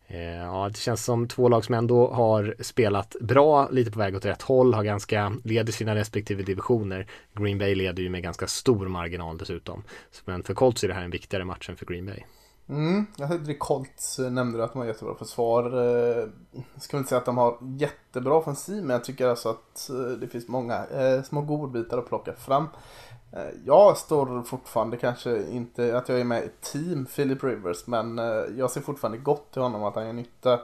eh, 0.06 0.36
ja, 0.36 0.68
det 0.68 0.78
känns 0.78 1.04
som 1.04 1.28
två 1.28 1.48
lag 1.48 1.64
som 1.64 1.74
ändå 1.74 2.10
har 2.10 2.54
spelat 2.60 3.16
bra, 3.20 3.68
lite 3.70 3.90
på 3.90 3.98
väg 3.98 4.16
åt 4.16 4.24
rätt 4.24 4.42
håll, 4.42 4.74
har 4.74 4.84
ganska, 4.84 5.32
leder 5.44 5.72
sina 5.72 5.94
respektive 5.94 6.42
divisioner. 6.42 7.06
Green 7.32 7.58
Bay 7.58 7.74
leder 7.74 8.02
ju 8.02 8.08
med 8.08 8.22
ganska 8.22 8.46
stor 8.46 8.88
marginal 8.88 9.38
dessutom. 9.38 9.82
Men 10.24 10.42
för 10.42 10.54
Colts 10.54 10.84
är 10.84 10.88
det 10.88 10.94
här 10.94 11.04
en 11.04 11.10
viktigare 11.10 11.44
match 11.44 11.68
än 11.68 11.76
för 11.76 11.86
Green 11.86 12.06
Bay. 12.06 12.22
Mm, 12.70 13.06
jag 13.16 13.26
hörde 13.26 13.54
Colts 13.54 14.18
eh, 14.18 14.30
nämnde 14.30 14.40
nämnde 14.50 14.64
att 14.64 14.72
de 14.72 14.78
har 14.78 14.86
jättebra 14.86 15.14
försvar. 15.14 15.70
Jag 16.52 16.82
ska 16.82 16.96
väl 16.96 17.00
inte 17.00 17.08
säga 17.08 17.18
att 17.18 17.24
de 17.24 17.38
har 17.38 17.58
jättebra 17.60 18.34
offensiv, 18.34 18.84
men 18.84 18.90
jag 18.90 19.04
tycker 19.04 19.26
alltså 19.26 19.48
att 19.48 19.90
eh, 19.90 19.96
det 19.96 20.28
finns 20.28 20.48
många 20.48 20.86
små 21.24 21.40
godbitar 21.40 21.98
att 21.98 22.08
plocka 22.08 22.32
fram. 22.32 22.66
Jag 23.64 23.96
står 23.96 24.42
fortfarande 24.42 24.96
kanske 24.96 25.46
inte 25.50 25.96
att 25.98 26.08
jag 26.08 26.20
är 26.20 26.24
med 26.24 26.44
i 26.44 26.50
team 26.60 27.06
Philip 27.06 27.44
Rivers 27.44 27.86
men 27.86 28.18
jag 28.56 28.70
ser 28.70 28.80
fortfarande 28.80 29.18
gott 29.18 29.52
till 29.52 29.62
honom 29.62 29.84
att 29.84 29.94
han 29.94 30.06
gör 30.06 30.12
nytta. 30.12 30.60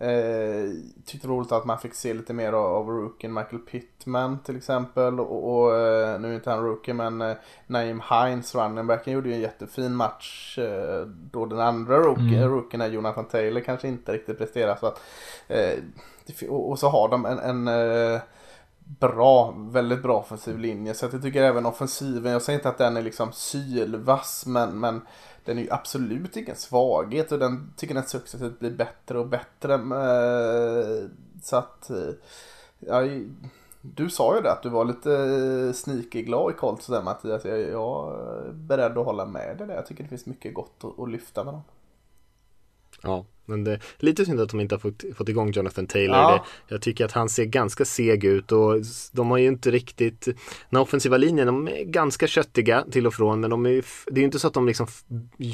Eh, 0.00 0.70
tyckte 1.04 1.26
det 1.26 1.30
var 1.30 1.36
roligt 1.36 1.52
att 1.52 1.64
man 1.64 1.78
fick 1.78 1.94
se 1.94 2.14
lite 2.14 2.32
mer 2.32 2.52
av, 2.52 2.74
av 2.74 2.88
rookien 2.88 3.34
Michael 3.34 3.58
Pittman 3.58 4.38
till 4.38 4.56
exempel. 4.56 5.20
Och, 5.20 5.62
och 5.62 5.76
eh, 5.76 6.20
nu 6.20 6.30
är 6.30 6.34
inte 6.34 6.50
han 6.50 6.64
rookie 6.64 6.94
men 6.94 7.20
eh, 7.20 7.36
Naim 7.66 8.02
Hines, 8.10 8.54
runningbacken, 8.54 9.12
gjorde 9.12 9.28
ju 9.28 9.34
en 9.34 9.40
jättefin 9.40 9.94
match. 9.94 10.58
Eh, 10.58 11.06
då 11.06 11.46
den 11.46 11.60
andra 11.60 11.98
rookie, 11.98 12.38
mm. 12.38 12.48
rookien 12.48 12.80
är 12.80 12.88
Jonathan 12.88 13.24
Taylor 13.24 13.60
kanske 13.60 13.88
inte 13.88 14.12
riktigt 14.12 14.38
presterar. 14.38 14.76
Så 14.76 14.86
att, 14.86 15.00
eh, 15.48 15.78
och, 16.48 16.70
och, 16.70 16.78
så 16.78 16.88
har 16.88 17.08
de 17.08 17.26
en, 17.26 17.38
en 17.38 17.68
bra, 18.98 19.54
väldigt 19.58 20.02
bra 20.02 20.18
offensiv 20.18 20.58
linje. 20.58 20.94
Så 20.94 21.08
jag 21.12 21.22
tycker 21.22 21.42
även 21.42 21.66
offensiven, 21.66 22.32
jag 22.32 22.42
säger 22.42 22.58
inte 22.58 22.68
att 22.68 22.78
den 22.78 22.96
är 22.96 23.02
liksom 23.02 23.32
sylvass 23.32 24.46
men, 24.46 24.80
men 24.80 25.00
den 25.44 25.58
är 25.58 25.62
ju 25.62 25.70
absolut 25.70 26.36
ingen 26.36 26.56
svaghet 26.56 27.32
och 27.32 27.38
den 27.38 27.72
tycker 27.76 27.94
den 27.94 28.06
successivt 28.06 28.58
blir 28.58 28.70
bättre 28.70 29.18
och 29.18 29.26
bättre. 29.26 29.74
Eh, 29.74 31.08
så 31.42 31.56
att, 31.56 31.90
eh, 31.90 32.12
ja, 32.78 33.02
du 33.80 34.10
sa 34.10 34.36
ju 34.36 34.42
det 34.42 34.52
att 34.52 34.62
du 34.62 34.68
var 34.68 34.84
lite 34.84 35.12
eh, 35.12 35.72
sneaky 35.72 36.22
glad 36.22 36.52
i 36.52 36.54
Colts 36.54 36.86
där 36.86 37.02
Mattias. 37.02 37.44
Jag, 37.44 37.60
jag 37.60 38.14
är 38.14 38.52
beredd 38.52 38.98
att 38.98 39.04
hålla 39.04 39.26
med 39.26 39.58
dig 39.58 39.66
där. 39.66 39.74
Jag 39.74 39.86
tycker 39.86 40.02
det 40.02 40.08
finns 40.08 40.26
mycket 40.26 40.54
gott 40.54 40.84
att, 40.84 40.98
att 40.98 41.10
lyfta 41.10 41.44
med 41.44 41.54
dem. 41.54 41.62
Ja, 43.02 43.24
men 43.50 43.64
det 43.64 43.72
är 43.72 43.80
lite 43.98 44.24
synd 44.24 44.40
att 44.40 44.48
de 44.48 44.60
inte 44.60 44.74
har 44.74 44.80
fått, 44.80 45.04
fått 45.16 45.28
igång 45.28 45.52
Jonathan 45.52 45.86
Taylor. 45.86 46.16
Ja. 46.16 46.44
Det, 46.68 46.74
jag 46.74 46.82
tycker 46.82 47.04
att 47.04 47.12
han 47.12 47.28
ser 47.28 47.44
ganska 47.44 47.84
seg 47.84 48.24
ut 48.24 48.52
och 48.52 48.74
de 49.12 49.30
har 49.30 49.38
ju 49.38 49.48
inte 49.48 49.70
riktigt 49.70 50.28
Den 50.70 50.80
offensiva 50.80 51.16
linjen, 51.16 51.46
de 51.46 51.68
är 51.68 51.84
ganska 51.84 52.26
köttiga 52.26 52.84
till 52.90 53.06
och 53.06 53.14
från 53.14 53.40
men 53.40 53.50
de 53.50 53.66
är, 53.66 53.84
det 54.06 54.20
är 54.20 54.24
inte 54.24 54.38
så 54.38 54.46
att 54.46 54.54
de 54.54 54.66
liksom 54.66 54.86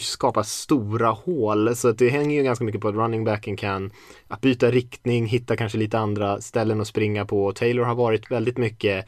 skapar 0.00 0.42
stora 0.42 1.10
hål 1.10 1.76
så 1.76 1.88
att 1.88 1.98
det 1.98 2.08
hänger 2.08 2.36
ju 2.36 2.42
ganska 2.42 2.64
mycket 2.64 2.80
på 2.80 2.88
att 2.88 2.94
running 2.94 3.24
backen 3.24 3.56
kan 3.56 3.90
att 4.28 4.40
byta 4.40 4.70
riktning, 4.70 5.26
hitta 5.26 5.56
kanske 5.56 5.78
lite 5.78 5.98
andra 5.98 6.40
ställen 6.40 6.80
att 6.80 6.88
springa 6.88 7.24
på. 7.24 7.52
Taylor 7.52 7.84
har 7.84 7.94
varit 7.94 8.30
väldigt 8.30 8.58
mycket 8.58 9.06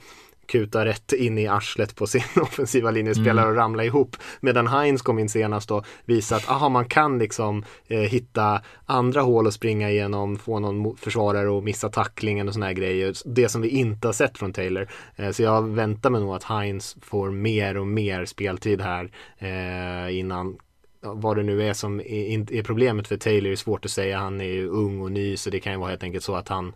kuta 0.49 0.84
rätt 0.84 1.12
in 1.12 1.38
i 1.38 1.46
arslet 1.46 1.96
på 1.96 2.07
sin 2.07 2.22
offensiva 2.42 2.90
linjespelare 2.90 3.46
mm. 3.46 3.51
och 3.51 3.57
ramla 3.57 3.84
ihop. 3.84 4.16
Medan 4.40 4.66
Heinz 4.66 5.03
kom 5.03 5.18
in 5.18 5.28
senast 5.28 5.70
och 5.70 5.86
visade 6.05 6.40
att 6.40 6.51
aha, 6.51 6.68
man 6.68 6.84
kan 6.84 7.18
liksom 7.18 7.64
eh, 7.86 8.01
hitta 8.01 8.62
andra 8.86 9.20
hål 9.20 9.46
att 9.46 9.55
springa 9.55 9.90
igenom, 9.90 10.38
få 10.38 10.59
någon 10.59 10.96
försvarare 10.96 11.59
att 11.59 11.64
missa 11.64 11.88
tacklingen 11.88 12.49
och 12.49 12.55
såna 12.55 12.66
här 12.66 12.72
grejer. 12.72 13.14
Det 13.24 13.49
som 13.49 13.61
vi 13.61 13.68
inte 13.68 14.09
har 14.09 14.12
sett 14.12 14.38
från 14.38 14.53
Taylor. 14.53 14.88
Eh, 15.16 15.30
så 15.30 15.42
jag 15.42 15.68
väntar 15.68 16.11
mig 16.11 16.20
nog 16.20 16.34
att 16.34 16.44
Heinz 16.44 16.96
får 17.03 17.30
mer 17.30 17.76
och 17.76 17.86
mer 17.86 18.24
speltid 18.24 18.80
här 18.80 19.11
eh, 19.38 20.18
innan 20.18 20.59
vad 21.01 21.36
det 21.36 21.42
nu 21.42 21.62
är 21.62 21.72
som 21.72 22.01
är, 22.01 22.53
är 22.53 22.62
problemet 22.62 23.09
för 23.09 23.16
Taylor 23.16 23.53
är 23.53 23.57
svårt 23.57 23.84
att 23.84 23.90
säga. 23.90 24.18
Han 24.18 24.40
är 24.40 24.44
ju 24.44 24.68
ung 24.68 25.01
och 25.01 25.12
ny 25.12 25.36
så 25.36 25.51
det 25.51 25.61
kan 25.61 25.72
ju 25.72 25.78
vara 25.78 25.90
helt 25.90 26.03
enkelt 26.03 26.24
så 26.24 26.34
att 26.34 26.49
han 26.49 26.72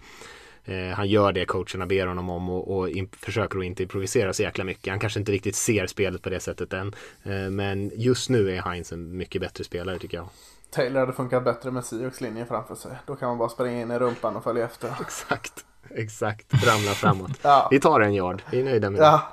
Eh, 0.65 0.97
han 0.97 1.09
gör 1.09 1.33
det 1.33 1.45
coacherna 1.45 1.87
ber 1.87 2.07
honom 2.07 2.31
om 2.31 2.51
och, 2.51 2.77
och 2.79 2.89
in, 2.89 3.09
försöker 3.17 3.59
att 3.59 3.65
inte 3.65 3.83
improvisera 3.83 4.33
så 4.33 4.43
jäkla 4.43 4.65
mycket. 4.65 4.91
Han 4.91 5.01
kanske 5.01 5.21
inte 5.21 5.33
riktigt 5.33 5.57
ser 5.57 5.87
spelet 5.87 6.23
på 6.23 6.31
det 6.31 6.41
sättet 6.41 6.73
än. 6.73 6.95
Eh, 7.23 7.51
men 7.51 7.91
just 7.95 8.31
nu 8.31 8.51
är 8.57 8.63
Heinz 8.63 8.93
en 8.93 9.17
mycket 9.17 9.41
bättre 9.41 9.65
spelare 9.65 9.99
tycker 9.99 10.17
jag. 10.17 10.29
Taylor 10.71 11.01
hade 11.01 11.13
funkat 11.13 11.45
bättre 11.45 11.71
med 11.71 11.85
Sioux 11.85 12.21
linje 12.21 12.47
framför 12.47 12.75
sig. 12.75 12.97
Då 13.07 13.17
kan 13.17 13.29
man 13.29 13.39
bara 13.39 13.49
springa 13.49 13.81
in 13.81 13.91
i 13.91 13.99
rumpan 13.99 14.37
och 14.37 14.45
följa 14.45 14.65
efter. 14.65 14.89
Exakt, 15.01 15.65
exakt. 15.91 16.65
Ramla 16.67 16.91
framåt. 16.91 17.31
ja. 17.43 17.69
Vi 17.71 17.81
tar 17.81 18.01
en 18.01 18.15
yard, 18.15 18.43
vi 18.51 18.61
är 18.61 18.65
nöjda 18.65 18.91
med 18.91 19.01
det. 19.01 19.05
Ja. 19.05 19.29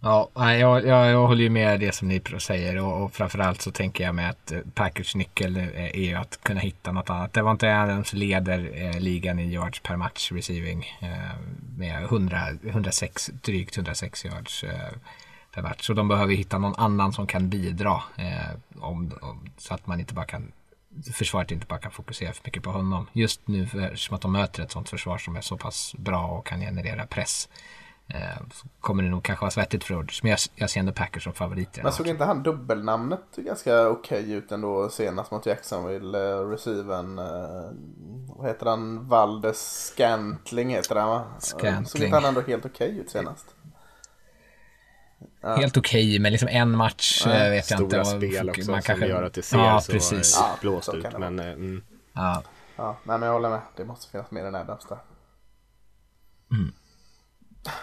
Ja, 0.00 0.30
jag, 0.34 0.86
jag, 0.86 1.10
jag 1.10 1.26
håller 1.26 1.42
ju 1.42 1.50
med 1.50 1.80
det 1.80 1.92
som 1.92 2.08
ni 2.08 2.22
säger 2.38 2.78
och, 2.78 3.04
och 3.04 3.12
framförallt 3.12 3.62
så 3.62 3.70
tänker 3.70 4.04
jag 4.04 4.14
med 4.14 4.30
att 4.30 4.52
eh, 4.52 4.60
Packers 4.74 5.14
nyckel 5.14 5.56
eh, 5.56 5.84
är 5.84 6.04
ju 6.04 6.14
att 6.14 6.40
kunna 6.42 6.60
hitta 6.60 6.92
något 6.92 7.10
annat. 7.10 7.32
Det 7.32 7.42
var 7.42 7.50
inte 7.50 7.76
Adams 7.76 8.12
leder 8.12 8.70
eh, 8.74 9.00
ligan 9.00 9.38
i 9.38 9.52
yards 9.52 9.80
per 9.80 9.96
match 9.96 10.32
receiving 10.32 10.84
eh, 11.00 11.40
med 11.76 12.02
100, 12.02 12.40
106, 12.62 13.30
drygt 13.42 13.76
106 13.76 14.24
yards 14.24 14.64
eh, 14.64 14.92
per 15.54 15.62
match. 15.62 15.86
Så 15.86 15.92
de 15.92 16.08
behöver 16.08 16.34
hitta 16.34 16.58
någon 16.58 16.74
annan 16.76 17.12
som 17.12 17.26
kan 17.26 17.48
bidra 17.48 18.02
eh, 18.16 18.80
om, 18.80 19.12
om, 19.22 19.50
så 19.56 19.74
att 19.74 19.86
man 19.86 20.00
inte 20.00 20.14
bara 20.14 20.26
kan 20.26 20.52
försvaret 21.12 21.50
inte 21.50 21.66
bara 21.66 21.78
kan 21.78 21.92
fokusera 21.92 22.32
för 22.32 22.42
mycket 22.44 22.62
på 22.62 22.70
honom. 22.70 23.06
Just 23.12 23.48
nu 23.48 23.62
eftersom 23.62 24.16
att 24.16 24.22
de 24.22 24.32
möter 24.32 24.62
ett 24.62 24.70
sånt 24.70 24.88
försvar 24.88 25.18
som 25.18 25.36
är 25.36 25.40
så 25.40 25.56
pass 25.56 25.94
bra 25.98 26.26
och 26.26 26.46
kan 26.46 26.60
generera 26.60 27.06
press. 27.06 27.48
Eh, 28.14 28.38
så 28.54 28.68
kommer 28.80 29.02
det 29.02 29.08
nog 29.08 29.24
kanske 29.24 29.42
vara 29.42 29.50
svettigt 29.50 29.84
för 29.84 29.94
Rodgers. 29.94 30.22
Men 30.22 30.30
jag, 30.30 30.38
jag 30.54 30.70
ser 30.70 30.80
ändå 30.80 30.92
Packers 30.92 31.24
som 31.24 31.32
favoriter. 31.32 31.82
Men 31.82 31.92
såg 31.92 32.06
inte 32.06 32.24
han 32.24 32.42
dubbelnamnet 32.42 33.36
ganska 33.36 33.88
okej 33.88 34.20
okay 34.20 34.34
ut 34.34 34.52
ändå 34.52 34.88
senast 34.88 35.30
mot 35.30 35.46
Jacksonville? 35.46 36.18
Uh, 36.18 36.50
receiven, 36.50 37.18
uh, 37.18 37.70
vad 38.26 38.46
heter 38.46 38.66
han? 38.66 39.08
Valdes 39.08 39.92
Scantling 39.94 40.68
heter 40.68 40.96
han 40.96 41.08
va? 41.08 41.24
Scantling. 41.38 41.86
Såg 41.86 42.00
inte 42.00 42.16
han 42.16 42.24
ändå 42.24 42.40
helt 42.40 42.66
okej 42.66 42.88
okay 42.88 43.00
ut 43.00 43.10
senast? 43.10 43.54
Ja. 45.40 45.56
Helt 45.56 45.76
okej, 45.76 46.08
okay, 46.08 46.20
men 46.20 46.32
liksom 46.32 46.48
en 46.48 46.70
match 46.70 47.22
ja, 47.26 47.32
vet 47.32 47.70
jag 47.70 47.80
inte. 47.80 48.04
Stora 48.04 48.18
spel 48.18 48.50
också 48.50 48.70
man 48.70 48.82
kanske... 48.82 49.04
som 49.04 49.08
gör 49.08 49.22
att 49.22 49.34
det 49.34 49.42
ser 49.42 49.58
ja, 49.58 49.80
så 49.80 49.92
precis. 49.92 50.40
blåst 50.60 50.94
ut. 50.94 51.18
Men, 51.18 51.38
mm. 51.38 51.82
ja. 52.12 52.42
ja, 52.76 52.96
nej, 53.04 53.18
men 53.18 53.26
jag 53.26 53.32
håller 53.32 53.50
med. 53.50 53.60
Det 53.76 53.84
måste 53.84 54.10
finnas 54.10 54.30
mer 54.30 54.44
än 54.44 54.54
Adams 54.54 54.86
där. 54.88 54.98
Mm. 56.50 56.72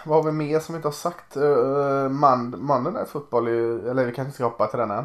Vad 0.04 0.24
har 0.24 0.32
vi 0.32 0.36
mer 0.36 0.60
som 0.60 0.72
vi 0.72 0.76
inte 0.76 0.88
har 0.88 0.92
sagt? 0.92 1.36
Uh, 1.36 2.08
Monday 2.08 2.92
Night 2.92 3.08
Football, 3.08 3.48
eller 3.48 4.06
vi 4.06 4.12
kanske 4.12 4.34
ska 4.34 4.44
hoppa 4.44 4.66
till 4.66 4.78
den 4.78 4.90
än. 4.90 5.04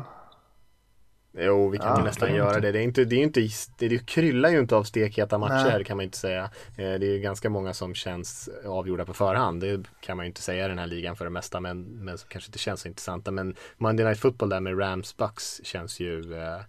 Jo, 1.33 1.69
vi 1.69 1.77
kan 1.77 1.97
ja, 1.97 2.03
nästan 2.03 2.35
göra 2.35 2.59
det. 2.59 2.71
Det 2.71 2.79
är 2.79 2.83
inte, 2.83 3.05
det 3.05 3.15
är 3.15 3.23
inte, 3.23 3.49
det, 3.77 3.87
det 3.87 4.05
kryllar 4.05 4.49
ju 4.49 4.59
inte 4.59 4.75
av 4.75 4.83
stekheta 4.83 5.37
matcher 5.37 5.73
Nej. 5.73 5.83
kan 5.83 5.97
man 5.97 6.03
inte 6.03 6.17
säga. 6.17 6.43
Eh, 6.77 6.93
det 6.93 7.05
är 7.05 7.19
ganska 7.19 7.49
många 7.49 7.73
som 7.73 7.93
känns 7.95 8.49
avgjorda 8.65 9.05
på 9.05 9.13
förhand. 9.13 9.61
Det 9.61 9.83
kan 10.01 10.17
man 10.17 10.25
ju 10.25 10.27
inte 10.27 10.41
säga 10.41 10.65
i 10.65 10.67
den 10.67 10.79
här 10.79 10.87
ligan 10.87 11.15
för 11.15 11.25
det 11.25 11.31
mesta, 11.31 11.59
men, 11.59 11.83
men 11.83 12.17
som 12.17 12.29
kanske 12.29 12.47
inte 12.47 12.59
känns 12.59 12.81
så 12.81 12.87
intressanta. 12.87 13.31
Men 13.31 13.55
Monday 13.77 14.05
Night 14.05 14.19
Football 14.19 14.49
där 14.49 14.59
med 14.59 14.79
Rams 14.79 15.17
Bucks 15.17 15.61
känns 15.63 15.99
ju 15.99 16.33
eh, 16.33 16.61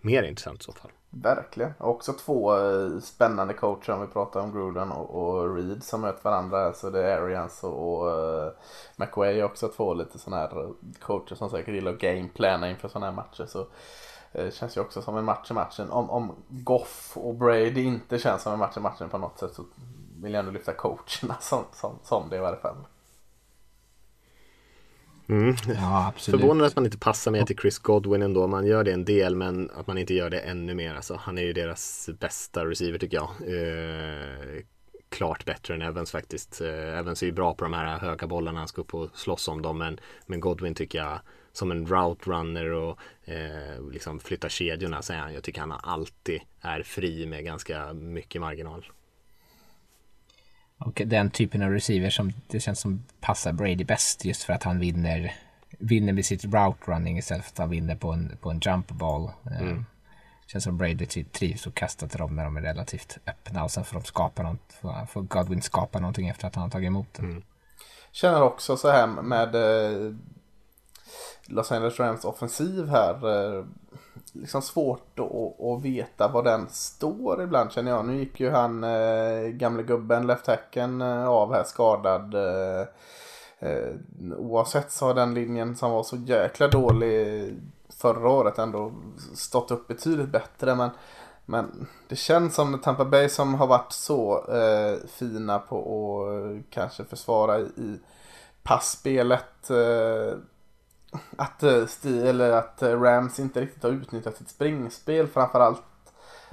mer 0.00 0.22
intressant 0.22 0.60
i 0.60 0.64
så 0.64 0.72
fall. 0.72 0.90
Verkligen. 1.12 1.72
Också 1.78 2.12
två 2.12 2.58
eh, 2.58 2.98
spännande 3.00 3.54
coacher 3.54 3.92
om 3.92 4.00
vi 4.00 4.06
pratar 4.06 4.40
om 4.40 4.52
Gruden 4.52 4.92
och, 4.92 5.10
och 5.10 5.56
Reed 5.56 5.84
som 5.84 6.00
möter 6.00 6.22
varandra. 6.24 6.72
Så 6.72 6.90
det 6.90 7.06
är 7.06 7.20
Arians 7.20 7.64
och, 7.64 8.02
och 8.02 8.10
eh, 8.10 8.52
McWay 8.96 9.42
också 9.42 9.68
två 9.68 9.94
lite 9.94 10.18
sådana 10.18 10.42
här 10.42 10.60
eh, 10.60 10.70
coacher 11.00 11.34
som 11.34 11.50
säkert 11.50 11.74
gillar 11.74 11.92
att 11.92 12.00
gameplana 12.00 12.70
inför 12.70 12.88
sådana 12.88 13.06
här 13.06 13.12
matcher. 13.12 13.46
Så 13.46 13.66
det 14.32 14.54
känns 14.54 14.76
ju 14.76 14.80
också 14.80 15.02
som 15.02 15.16
en 15.16 15.24
match 15.24 15.50
i 15.50 15.54
matchen. 15.54 15.90
Om, 15.90 16.10
om 16.10 16.32
Goff 16.48 17.12
och 17.16 17.34
Brady 17.34 17.82
inte 17.82 18.18
känns 18.18 18.42
som 18.42 18.52
en 18.52 18.58
match 18.58 18.76
i 18.76 18.80
matchen 18.80 19.08
på 19.08 19.18
något 19.18 19.38
sätt 19.38 19.54
så 19.54 19.64
vill 20.22 20.32
jag 20.32 20.40
ändå 20.40 20.52
lyfta 20.52 20.72
coacherna 20.72 21.36
som, 21.40 21.64
som, 21.72 21.98
som 22.02 22.28
det 22.28 22.36
i 22.36 22.40
varje 22.40 22.60
fall. 22.60 22.76
Mm. 25.30 25.56
Ja, 25.68 26.06
absolut. 26.08 26.40
Förvånande 26.40 26.66
att 26.66 26.76
man 26.76 26.84
inte 26.84 26.98
passar 26.98 27.30
mer 27.30 27.44
till 27.44 27.58
Chris 27.58 27.78
Godwin 27.78 28.22
ändå. 28.22 28.46
Man 28.46 28.66
gör 28.66 28.84
det 28.84 28.92
en 28.92 29.04
del 29.04 29.36
men 29.36 29.70
att 29.70 29.86
man 29.86 29.98
inte 29.98 30.14
gör 30.14 30.30
det 30.30 30.40
ännu 30.40 30.74
mer. 30.74 30.94
Alltså, 30.94 31.14
han 31.14 31.38
är 31.38 31.42
ju 31.42 31.52
deras 31.52 32.10
bästa 32.20 32.64
receiver 32.64 32.98
tycker 32.98 33.16
jag. 33.16 33.28
Eh, 33.28 34.62
klart 35.08 35.44
bättre 35.44 35.74
än 35.74 35.82
Evans 35.82 36.10
faktiskt. 36.10 36.60
Eh, 36.60 36.98
Evans 36.98 37.22
är 37.22 37.26
ju 37.26 37.32
bra 37.32 37.54
på 37.54 37.64
de 37.64 37.72
här 37.72 37.98
höga 37.98 38.26
bollarna. 38.26 38.58
Han 38.58 38.68
ska 38.68 38.80
upp 38.80 38.94
och 38.94 39.10
slåss 39.14 39.48
om 39.48 39.62
dem. 39.62 39.78
Men, 39.78 40.00
men 40.26 40.40
Godwin 40.40 40.74
tycker 40.74 40.98
jag 40.98 41.20
som 41.52 41.70
en 41.70 41.86
route 41.86 42.30
runner 42.30 42.70
och 42.70 42.98
eh, 43.24 43.90
liksom 43.92 44.20
flytta 44.20 44.48
kedjorna 44.48 45.00
han. 45.08 45.34
Jag 45.34 45.42
tycker 45.42 45.60
han 45.60 45.72
alltid 45.72 46.40
är 46.60 46.82
fri 46.82 47.26
med 47.26 47.44
ganska 47.44 47.92
mycket 47.92 48.40
marginal. 48.40 48.86
Och 50.80 51.02
den 51.06 51.30
typen 51.30 51.62
av 51.62 51.70
receiver 51.70 52.10
som 52.10 52.32
det 52.46 52.60
känns 52.60 52.80
som 52.80 53.04
passar 53.20 53.52
Brady 53.52 53.84
bäst 53.84 54.24
just 54.24 54.42
för 54.42 54.52
att 54.52 54.62
han 54.62 54.78
vinner 54.78 55.34
vinner 55.78 56.12
med 56.12 56.26
sitt 56.26 56.44
route 56.44 56.90
running 56.90 57.18
istället 57.18 57.44
för 57.44 57.52
att 57.52 57.58
han 57.58 57.70
vinner 57.70 57.96
på 57.96 58.12
en, 58.12 58.36
på 58.40 58.50
en 58.50 58.60
jump 58.60 58.90
ball. 58.90 59.30
Eh, 59.50 59.60
mm. 59.60 59.84
Känns 60.46 60.64
som 60.64 60.76
Brady 60.76 61.06
trivs 61.06 61.66
att 61.66 61.74
kasta 61.74 62.08
till 62.08 62.18
dem 62.18 62.36
när 62.36 62.44
de 62.44 62.56
är 62.56 62.62
relativt 62.62 63.18
öppna 63.26 63.64
och 63.64 63.70
sen 63.70 63.84
får 63.84 63.94
de 64.00 64.04
skapa 64.04 64.42
något, 64.42 64.72
får 65.08 65.22
Godwin 65.22 65.62
skapa 65.62 66.00
någonting 66.00 66.28
efter 66.28 66.46
att 66.46 66.54
han 66.54 66.62
har 66.62 66.70
tagit 66.70 66.86
emot 66.86 67.14
den. 67.14 67.30
Mm. 67.30 67.42
Känner 68.12 68.42
också 68.42 68.76
så 68.76 68.90
här 68.90 69.06
med 69.06 69.54
eh, 69.54 70.14
Los 71.46 71.72
Angeles 71.72 72.00
Rams 72.00 72.24
offensiv 72.24 72.88
här. 72.88 73.24
Liksom 74.32 74.62
svårt 74.62 75.18
att, 75.18 75.64
att 75.66 75.82
veta 75.82 76.28
var 76.28 76.42
den 76.42 76.68
står 76.68 77.42
ibland 77.42 77.72
känner 77.72 77.90
jag. 77.90 78.04
Nu 78.04 78.18
gick 78.18 78.40
ju 78.40 78.50
han 78.50 78.84
eh, 78.84 79.42
gamle 79.48 79.82
gubben, 79.82 80.26
left 80.26 80.46
hacken 80.46 81.00
eh, 81.00 81.28
av 81.28 81.52
här 81.52 81.64
skadad. 81.64 82.34
Eh, 82.34 82.86
eh, 83.58 83.94
oavsett 84.36 84.92
så 84.92 85.06
har 85.06 85.14
den 85.14 85.34
linjen 85.34 85.76
som 85.76 85.90
var 85.90 86.02
så 86.02 86.16
jäkla 86.16 86.68
dålig 86.68 87.54
förra 87.88 88.28
året 88.28 88.58
ändå 88.58 88.92
stått 89.34 89.70
upp 89.70 89.88
betydligt 89.88 90.28
bättre. 90.28 90.74
Men, 90.74 90.90
men 91.46 91.86
det 92.08 92.16
känns 92.16 92.54
som 92.54 92.78
Tampa 92.78 93.04
Bay 93.04 93.28
som 93.28 93.54
har 93.54 93.66
varit 93.66 93.92
så 93.92 94.44
eh, 94.54 95.08
fina 95.08 95.58
på 95.58 95.78
att 95.78 96.50
eh, 96.50 96.62
kanske 96.70 97.04
försvara 97.04 97.58
i 97.58 98.00
passspelet. 98.62 99.70
Eh, 99.70 100.38
att, 101.36 101.62
eh, 101.62 101.86
Sti, 101.86 102.28
eller 102.28 102.50
att 102.50 102.82
eh, 102.82 103.00
Rams 103.00 103.38
inte 103.38 103.60
riktigt 103.60 103.82
har 103.82 103.90
utnyttjat 103.90 104.36
sitt 104.36 104.50
springspel 104.50 105.26
framförallt. 105.26 105.82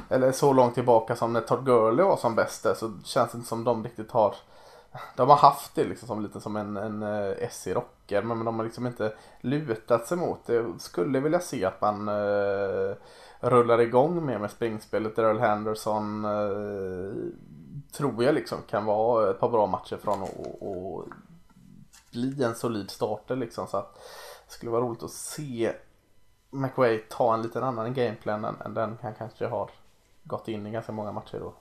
Eller 0.10 0.32
så 0.32 0.54
långt 0.54 0.74
tillbaka 0.74 1.16
som 1.16 1.34
när 1.34 1.42
Todd 1.42 1.66
Gurley 1.66 2.06
var 2.06 2.18
som 2.18 2.36
bäst 2.36 2.62
så 2.76 2.94
känns 3.04 3.32
det 3.32 3.36
inte 3.36 3.50
som 3.50 3.64
de 3.64 3.84
riktigt 3.84 4.12
har 4.12 4.36
de 5.16 5.30
har 5.30 5.38
haft 5.38 5.76
det 5.76 5.84
liksom 5.84 6.08
som 6.08 6.24
lite 6.24 6.42
som 6.42 6.56
en, 6.56 6.78
en 6.78 7.04
eh, 7.04 7.10
uh, 7.10 7.50
SC-rocker 7.50 8.22
men 8.22 8.46
de 8.46 8.60
har 8.60 8.66
liksom 8.66 8.88
inte 8.88 9.14
lutat 9.42 10.08
sig 10.08 10.18
mot 10.18 10.46
det. 10.46 10.54
Jag 10.54 10.82
skulle 10.82 11.20
vilja 11.20 11.40
se 11.40 11.66
att 11.66 11.82
man 11.82 12.10
uh, 12.10 12.96
rullar 13.40 13.82
igång 13.82 14.26
mer 14.26 14.40
med 14.40 14.52
springspelet. 14.52 15.18
Earl 15.18 15.40
Henderson 15.40 16.26
uh, 16.26 17.14
tror 17.92 18.24
jag 18.24 18.36
liksom 18.36 18.58
kan 18.70 18.86
vara 18.86 19.32
ett 19.32 19.40
par 19.40 19.50
bra 19.50 19.68
matcher 19.68 19.98
från 20.04 20.24
att 20.24 21.06
bli 22.12 22.44
en 22.44 22.56
solid 22.56 22.92
starter 22.92 23.36
liksom. 23.36 23.68
Så 23.68 23.78
att, 23.78 23.98
det 24.48 24.54
skulle 24.54 24.72
vara 24.72 24.82
roligt 24.82 25.04
att 25.04 25.12
se 25.12 25.74
McWay 26.50 27.04
ta 27.10 27.34
en 27.34 27.42
liten 27.42 27.64
annan 27.64 27.94
gameplan 27.94 28.46
än, 28.46 28.56
än 28.66 28.74
den 28.74 28.98
han 29.02 29.14
kanske 29.14 29.48
har 29.48 29.72
gått 30.24 30.48
in 30.48 30.68
i 30.68 30.72
ganska 30.72 30.92
många 30.92 31.12
matcher 31.12 31.40
då. 31.40 31.54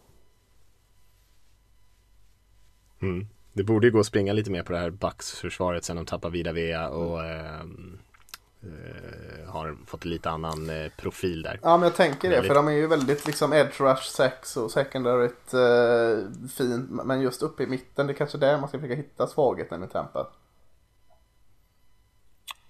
Mm. 3.02 3.26
Det 3.52 3.62
borde 3.62 3.86
ju 3.86 3.92
gå 3.92 4.00
att 4.00 4.06
springa 4.06 4.32
lite 4.32 4.50
mer 4.50 4.62
på 4.62 4.72
det 4.72 4.78
här 4.78 4.90
Bucks-försvaret 4.90 5.84
sen 5.84 5.96
de 5.96 6.06
tappar 6.06 6.30
Vida 6.30 6.52
Vea 6.52 6.88
och 6.88 7.24
mm. 7.24 7.98
eh, 8.62 9.48
har 9.48 9.76
fått 9.86 10.04
lite 10.04 10.30
annan 10.30 10.70
eh, 10.70 10.92
profil 10.96 11.42
där. 11.42 11.60
Ja 11.62 11.76
men 11.76 11.88
jag 11.88 11.96
tänker 11.96 12.30
det, 12.30 12.42
för 12.42 12.54
de 12.54 12.68
är 12.68 12.72
ju 12.72 12.86
väldigt 12.86 13.26
liksom 13.26 13.52
edge 13.52 13.80
rush 13.80 14.02
sex 14.02 14.56
och 14.56 14.70
secondaryt 14.70 15.54
eh, 15.54 16.48
fint. 16.48 16.90
Men 16.90 17.20
just 17.20 17.42
uppe 17.42 17.62
i 17.62 17.66
mitten, 17.66 18.06
det 18.06 18.12
är 18.12 18.14
kanske 18.14 18.38
där 18.38 18.58
man 18.58 18.68
ska 18.68 18.78
försöka 18.78 18.94
hitta 18.94 19.26
svagheten 19.26 19.84
i 19.84 19.88
Tampa. 19.88 20.26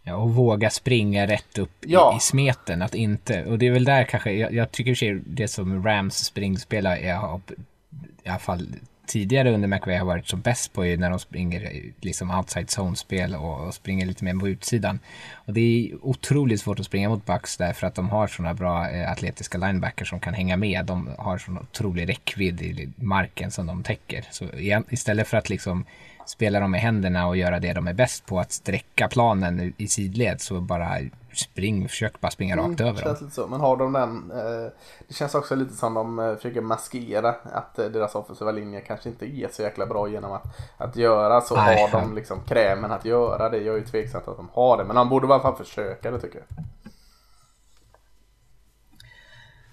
Ja, 0.08 0.14
och 0.14 0.34
våga 0.34 0.70
springa 0.70 1.26
rätt 1.26 1.58
upp 1.58 1.76
ja. 1.80 2.12
i, 2.14 2.16
i, 2.16 2.20
smeten. 2.20 2.82
Att 2.82 2.94
inte, 2.94 3.44
och 3.44 3.58
det 3.58 3.66
är 3.66 3.70
väl 3.70 3.84
där 3.84 4.04
kanske, 4.04 4.32
jag, 4.32 4.54
jag 4.54 4.72
tycker 4.72 5.20
det 5.26 5.48
som 5.48 5.86
Rams 5.86 6.16
springspel 6.16 6.86
är, 6.86 6.96
i 6.96 8.28
alla 8.28 8.38
fall 8.38 8.66
tidigare 9.06 9.54
under 9.54 9.68
McVay 9.68 9.96
har 9.96 10.06
varit 10.06 10.28
som 10.28 10.40
bäst 10.40 10.72
på 10.72 10.86
är 10.86 10.96
när 10.96 11.10
de 11.10 11.18
springer 11.18 11.82
liksom 12.00 12.30
outside 12.30 12.66
zone-spel 12.66 13.34
och, 13.34 13.66
och, 13.66 13.74
springer 13.74 14.06
lite 14.06 14.24
mer 14.24 14.34
på 14.34 14.48
utsidan. 14.48 14.98
Och 15.34 15.52
det 15.52 15.60
är 15.60 16.04
otroligt 16.04 16.60
svårt 16.60 16.80
att 16.80 16.86
springa 16.86 17.08
mot 17.08 17.26
Bucks 17.26 17.56
därför 17.56 17.86
att 17.86 17.94
de 17.94 18.08
har 18.10 18.26
sådana 18.26 18.54
bra 18.54 18.90
eh, 18.90 19.10
atletiska 19.12 19.58
linebackers 19.58 20.08
som 20.08 20.20
kan 20.20 20.34
hänga 20.34 20.56
med. 20.56 20.84
De 20.84 21.10
har 21.18 21.38
sån 21.38 21.58
otrolig 21.58 22.08
räckvidd 22.08 22.62
i 22.62 22.88
marken 22.96 23.50
som 23.50 23.66
de 23.66 23.82
täcker. 23.82 24.24
Så 24.30 24.44
igen, 24.44 24.84
istället 24.90 25.28
för 25.28 25.36
att 25.36 25.50
liksom 25.50 25.84
spela 26.26 26.60
dem 26.60 26.74
i 26.74 26.78
händerna 26.78 27.26
och 27.26 27.36
göra 27.36 27.60
det 27.60 27.72
de 27.72 27.86
är 27.88 27.92
bäst 27.92 28.26
på, 28.26 28.40
att 28.40 28.52
sträcka 28.52 29.08
planen 29.08 29.72
i 29.76 29.88
sidled 29.88 30.40
så 30.40 30.60
bara 30.60 30.98
spring, 31.38 31.88
försök 31.88 32.20
bara 32.20 32.30
springa 32.30 32.56
rakt 32.56 32.80
mm, 32.80 32.88
över 32.88 33.02
känns 33.02 33.18
dem. 33.18 33.26
Lite 33.26 33.34
så. 33.34 33.46
Men 33.46 33.60
har 33.60 33.76
de 33.76 33.92
den, 33.92 34.30
eh, 34.30 34.72
det 35.08 35.14
känns 35.14 35.34
också 35.34 35.54
lite 35.54 35.74
som 35.74 35.94
de 35.94 36.18
eh, 36.18 36.34
försöker 36.34 36.60
maskera 36.60 37.34
att 37.42 37.78
eh, 37.78 37.86
deras 37.86 38.14
offensiva 38.14 38.52
linje 38.52 38.80
kanske 38.80 39.08
inte 39.08 39.26
är 39.26 39.48
så 39.52 39.62
jäkla 39.62 39.86
bra 39.86 40.08
genom 40.08 40.32
att, 40.32 40.44
att 40.76 40.96
göra 40.96 41.40
så 41.40 41.56
Nej, 41.56 41.90
har 41.90 42.00
de 42.00 42.14
liksom 42.14 42.40
krämen 42.40 42.92
att 42.92 43.04
göra 43.04 43.48
det. 43.48 43.58
Jag 43.58 43.74
är 43.74 43.78
ju 43.78 43.86
tveksam 43.86 44.20
att 44.26 44.36
de 44.36 44.48
har 44.52 44.76
det, 44.76 44.84
men 44.84 44.96
de 44.96 45.08
borde 45.08 45.26
i 45.26 45.30
alla 45.30 45.42
fall 45.42 45.56
försöka 45.56 46.10
det 46.10 46.20
tycker 46.20 46.38
jag. 46.38 46.64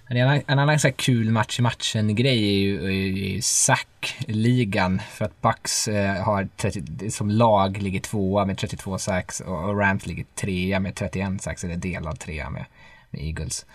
En 0.07 0.21
annan, 0.21 0.41
en 0.47 0.59
annan 0.59 0.79
så 0.79 0.91
kul 0.91 1.31
match 1.31 1.59
i 1.59 1.61
matchen-grej 1.61 2.43
är 2.43 2.57
ju, 2.57 2.91
ju 2.91 3.41
sack-ligan. 3.41 5.01
För 5.09 5.25
att 5.25 5.41
Bucks 5.41 5.87
eh, 5.87 6.23
har 6.23 6.47
30, 6.57 7.11
som 7.11 7.29
lag 7.29 7.81
ligger 7.81 7.99
tvåa 7.99 8.45
med 8.45 8.57
32 8.57 8.97
sacks 8.97 9.39
och, 9.39 9.69
och 9.69 9.79
Rams 9.79 10.05
ligger 10.05 10.25
trea 10.35 10.79
med 10.79 10.95
31 10.95 11.41
sacks, 11.41 11.63
eller 11.63 11.75
delad 11.75 12.19
trea 12.19 12.49
med, 12.49 12.65
med 13.09 13.21
Eagles. 13.21 13.65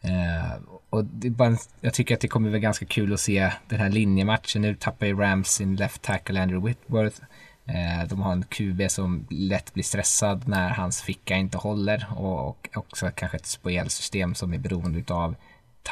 Eh, 0.00 0.62
och 0.90 1.04
bara, 1.04 1.56
jag 1.80 1.94
tycker 1.94 2.14
att 2.14 2.20
det 2.20 2.28
kommer 2.28 2.50
bli 2.50 2.60
ganska 2.60 2.86
kul 2.86 3.14
att 3.14 3.20
se 3.20 3.52
den 3.68 3.80
här 3.80 3.90
linjematchen. 3.90 4.62
Nu 4.62 4.74
tappar 4.74 5.06
ju 5.06 5.16
Rams 5.16 5.48
sin 5.48 5.76
left 5.76 6.02
tackle 6.02 6.42
Andrew 6.42 6.68
Whitworth. 6.68 7.20
Eh, 7.66 8.08
de 8.08 8.20
har 8.20 8.32
en 8.32 8.44
QB 8.44 8.90
som 8.90 9.26
lätt 9.30 9.74
blir 9.74 9.84
stressad 9.84 10.48
när 10.48 10.68
hans 10.68 11.02
ficka 11.02 11.36
inte 11.36 11.58
håller 11.58 12.06
och, 12.16 12.48
och 12.48 12.68
också 12.74 13.10
kanske 13.14 13.36
ett 13.36 13.46
spelsystem 13.46 14.34
som 14.34 14.54
är 14.54 14.58
beroende 14.58 14.98
utav 14.98 15.34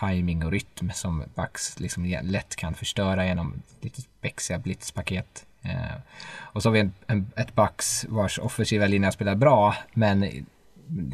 timing 0.01 0.45
och 0.45 0.53
rytm 0.53 0.91
som 0.95 1.25
Bucks 1.35 1.81
liksom 1.81 2.05
lätt 2.23 2.57
kan 2.57 2.75
förstöra 2.75 3.27
genom 3.27 3.63
lite 3.81 4.03
spexiga 4.03 4.59
blitzpaket. 4.59 5.47
Eh, 5.63 5.97
och 6.39 6.63
så 6.63 6.69
har 6.69 6.75
vi 6.75 6.81
en, 6.81 6.93
en, 7.07 7.31
ett 7.37 7.55
Bucks 7.55 8.07
vars 8.09 8.39
offensiva 8.39 8.87
linje 8.87 9.13
spelar 9.13 9.35
bra 9.35 9.77
men 9.95 10.47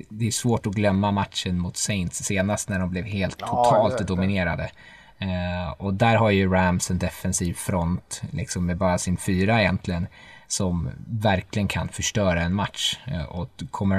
det 0.09 0.27
är 0.27 0.31
svårt 0.31 0.67
att 0.67 0.75
glömma 0.75 1.11
matchen 1.11 1.59
mot 1.59 1.77
Saints 1.77 2.25
senast 2.25 2.69
när 2.69 2.79
de 2.79 2.91
blev 2.91 3.05
helt 3.05 3.39
totalt 3.39 3.95
ja, 3.99 4.07
dominerade. 4.07 4.71
Eh, 5.19 5.73
och 5.79 5.95
där 5.95 6.17
har 6.17 6.31
ju 6.31 6.53
Rams 6.53 6.91
en 6.91 6.99
defensiv 6.99 7.55
front, 7.55 8.23
liksom 8.31 8.67
med 8.67 8.77
bara 8.77 8.99
sin 8.99 9.17
fyra 9.17 9.61
egentligen, 9.61 10.07
som 10.47 10.91
verkligen 11.07 11.69
kan 11.69 11.89
förstöra 11.89 12.43
en 12.43 12.55
match. 12.55 12.99
Eh, 13.07 13.25
och 13.25 13.49
kommer 13.71 13.99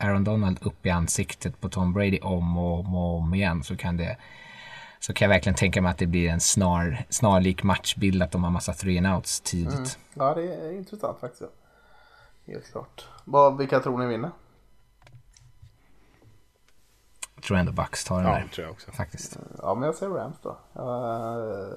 Aaron, 0.00 0.24
Donald 0.24 0.58
upp 0.62 0.86
i 0.86 0.90
ansiktet 0.90 1.60
på 1.60 1.68
Tom 1.68 1.92
Brady 1.92 2.18
om 2.20 2.58
och 2.58 2.80
om, 2.80 2.94
och 2.94 3.18
om 3.18 3.34
igen 3.34 3.62
så 3.62 3.76
kan 3.76 3.96
det 3.96 4.16
så 5.00 5.12
kan 5.12 5.26
jag 5.26 5.34
verkligen 5.34 5.56
tänka 5.56 5.82
mig 5.82 5.90
att 5.90 5.98
det 5.98 6.06
blir 6.06 6.28
en 6.28 6.40
snar, 6.40 7.04
snarlik 7.08 7.62
matchbild 7.62 8.22
att 8.22 8.30
de 8.30 8.44
har 8.44 8.50
massa 8.50 8.72
three 8.72 8.98
and 8.98 9.06
outs 9.06 9.40
tidigt. 9.40 9.74
Mm. 9.74 9.86
Ja, 10.14 10.34
det 10.34 10.54
är 10.54 10.72
intressant 10.72 11.20
faktiskt. 11.20 11.42
Helt 12.46 12.72
klart. 12.72 13.08
Vad, 13.24 13.58
vilka 13.58 13.80
tror 13.80 13.98
ni 13.98 14.06
vinner? 14.06 14.30
Jag 17.34 17.44
tror 17.44 17.56
ändå 17.56 17.72
Bucks 17.72 18.04
tar 18.04 18.22
den 18.22 18.32
ja, 18.32 18.38
där. 18.38 18.48
tror 18.48 18.66
jag 18.66 18.72
också. 18.72 18.92
Faktiskt. 18.92 19.38
Ja, 19.62 19.74
men 19.74 19.86
jag 19.86 19.94
säger 19.94 20.12
Rams 20.12 20.36
då. 20.42 20.56
Jag 20.72 21.72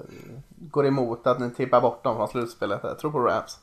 går 0.48 0.86
emot 0.86 1.26
att 1.26 1.40
ni 1.40 1.50
tippar 1.50 1.80
bort 1.80 2.04
dem 2.04 2.16
från 2.16 2.28
slutspelet. 2.28 2.80
Jag 2.82 2.98
tror 2.98 3.10
på 3.10 3.18
Rams. 3.18 3.58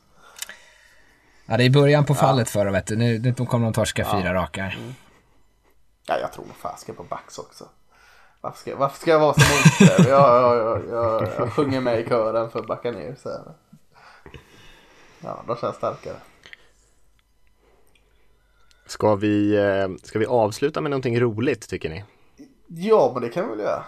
Ja, 1.47 1.57
det 1.57 1.63
är 1.63 1.69
början 1.69 2.05
på 2.05 2.15
fallet 2.15 2.47
ja. 2.53 2.59
förra 2.59 2.71
vet 2.71 2.87
du. 2.87 2.95
Nu, 2.95 3.19
nu 3.19 3.33
kommer 3.33 3.65
de 3.65 3.73
torska 3.73 4.01
ja. 4.01 4.21
fyra 4.21 4.33
raka. 4.33 4.63
Mm. 4.63 4.95
Ja, 6.07 6.19
jag 6.19 6.33
tror 6.33 6.45
nog 6.45 6.55
fasken 6.55 6.95
på 6.95 7.03
Bucks 7.03 7.37
också. 7.37 7.65
Varför 8.41 8.59
ska, 8.59 8.75
varför 8.75 8.99
ska 8.99 9.11
jag 9.11 9.19
vara 9.19 9.33
så 9.33 9.39
motsträvig? 9.39 10.11
jag, 10.11 10.43
jag, 10.43 10.57
jag, 10.57 10.89
jag, 10.89 11.29
jag 11.37 11.53
sjunger 11.53 11.81
med 11.81 11.99
i 11.99 12.09
kören 12.09 12.49
för 12.49 12.59
att 12.59 12.67
backa 12.67 12.91
ner. 12.91 13.15
Så 13.23 13.29
Ja, 15.19 15.43
de 15.47 15.55
känns 15.57 15.75
starkare. 15.75 16.15
Ska 18.85 19.15
vi, 19.15 19.55
eh, 19.57 19.87
ska 20.03 20.19
vi 20.19 20.25
avsluta 20.25 20.81
med 20.81 20.91
någonting 20.91 21.19
roligt 21.19 21.69
tycker 21.69 21.89
ni? 21.89 22.03
Ja, 22.67 23.11
men 23.13 23.23
det 23.23 23.29
kan 23.29 23.43
vi 23.43 23.49
väl 23.49 23.59
göra. 23.59 23.83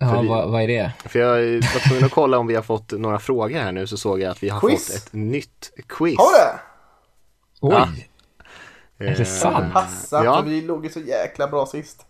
Ja, 0.00 0.20
vi, 0.20 0.28
vad, 0.28 0.50
vad, 0.50 0.62
är 0.62 0.68
det? 0.68 0.92
För 1.08 1.18
jag 1.18 1.36
var 1.54 1.88
tvungen 1.88 2.04
att 2.04 2.10
kolla 2.10 2.38
om 2.38 2.46
vi 2.46 2.54
har 2.54 2.62
fått 2.62 2.92
några 2.92 3.18
frågor 3.18 3.58
här 3.58 3.72
nu 3.72 3.86
så 3.86 3.96
såg 3.96 4.20
jag 4.20 4.30
att 4.30 4.42
vi 4.42 4.48
har 4.48 4.60
quiz. 4.60 4.86
fått 4.86 4.96
ett 4.96 5.12
nytt 5.12 5.72
quiz. 5.88 6.18
Har 6.18 6.32
det? 6.32 6.60
Oj! 7.60 8.08
Ja. 8.98 9.06
Är 9.06 9.16
det 9.16 9.24
sant? 9.24 9.72
Passa, 9.72 10.24
ja. 10.24 10.40
vi 10.40 10.62
låg 10.62 10.84
ju 10.84 10.90
så 10.90 11.00
jäkla 11.00 11.48
bra 11.48 11.66
sist. 11.66 12.06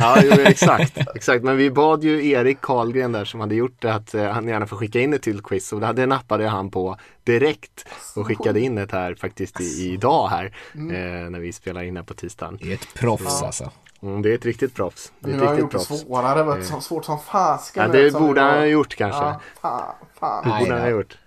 Ja, 0.00 0.16
jo, 0.22 0.32
exakt, 0.32 0.98
exakt. 1.14 1.44
Men 1.44 1.56
vi 1.56 1.70
bad 1.70 2.04
ju 2.04 2.30
Erik 2.30 2.60
Karlgren 2.60 3.12
där 3.12 3.24
som 3.24 3.40
hade 3.40 3.54
gjort 3.54 3.82
det 3.82 3.94
att 3.94 4.14
eh, 4.14 4.24
han 4.24 4.48
gärna 4.48 4.66
får 4.66 4.76
skicka 4.76 5.00
in 5.00 5.10
det 5.10 5.18
till 5.18 5.42
quiz 5.42 5.72
och 5.72 5.94
det 5.94 6.06
nappade 6.06 6.48
han 6.48 6.70
på 6.70 6.96
direkt 7.24 7.88
och 8.16 8.26
skickade 8.26 8.60
in 8.60 8.74
det 8.74 8.92
här 8.92 9.14
faktiskt 9.14 9.60
i, 9.60 9.92
idag 9.92 10.28
här 10.28 10.56
mm. 10.74 11.24
eh, 11.24 11.30
när 11.30 11.40
vi 11.40 11.52
spelar 11.52 11.82
in 11.82 11.96
här 11.96 12.04
på 12.04 12.14
tisdagen. 12.14 12.58
Det 12.62 12.70
är 12.70 12.74
ett 12.74 12.94
proffs 12.94 13.42
alltså. 13.42 13.70
Mm, 14.02 14.22
det 14.22 14.30
är 14.30 14.34
ett 14.34 14.44
riktigt 14.44 14.74
proffs. 14.74 15.12
Det 15.20 15.30
är 15.30 15.34
nu 15.34 15.40
har 15.40 15.46
han 15.46 15.58
gjort 15.58 15.72
det 15.72 15.78
svårare, 15.78 16.38
det 16.38 16.44
var 16.44 16.58
eh. 16.58 16.80
svårt 16.80 17.04
som 17.04 17.18
fasken. 17.18 17.82
Ja, 17.82 17.88
det 17.88 18.12
borde 18.12 18.40
han 18.40 18.58
ha 18.58 18.66
gjort 18.66 18.96
kanske. 18.96 19.24
Ja, 19.24 19.40
fan, 19.60 19.94
fan. 20.20 20.44
Det 20.44 20.58
borde 20.58 20.72
han 20.72 20.82
ha 20.82 20.88
gjort. 20.88 21.18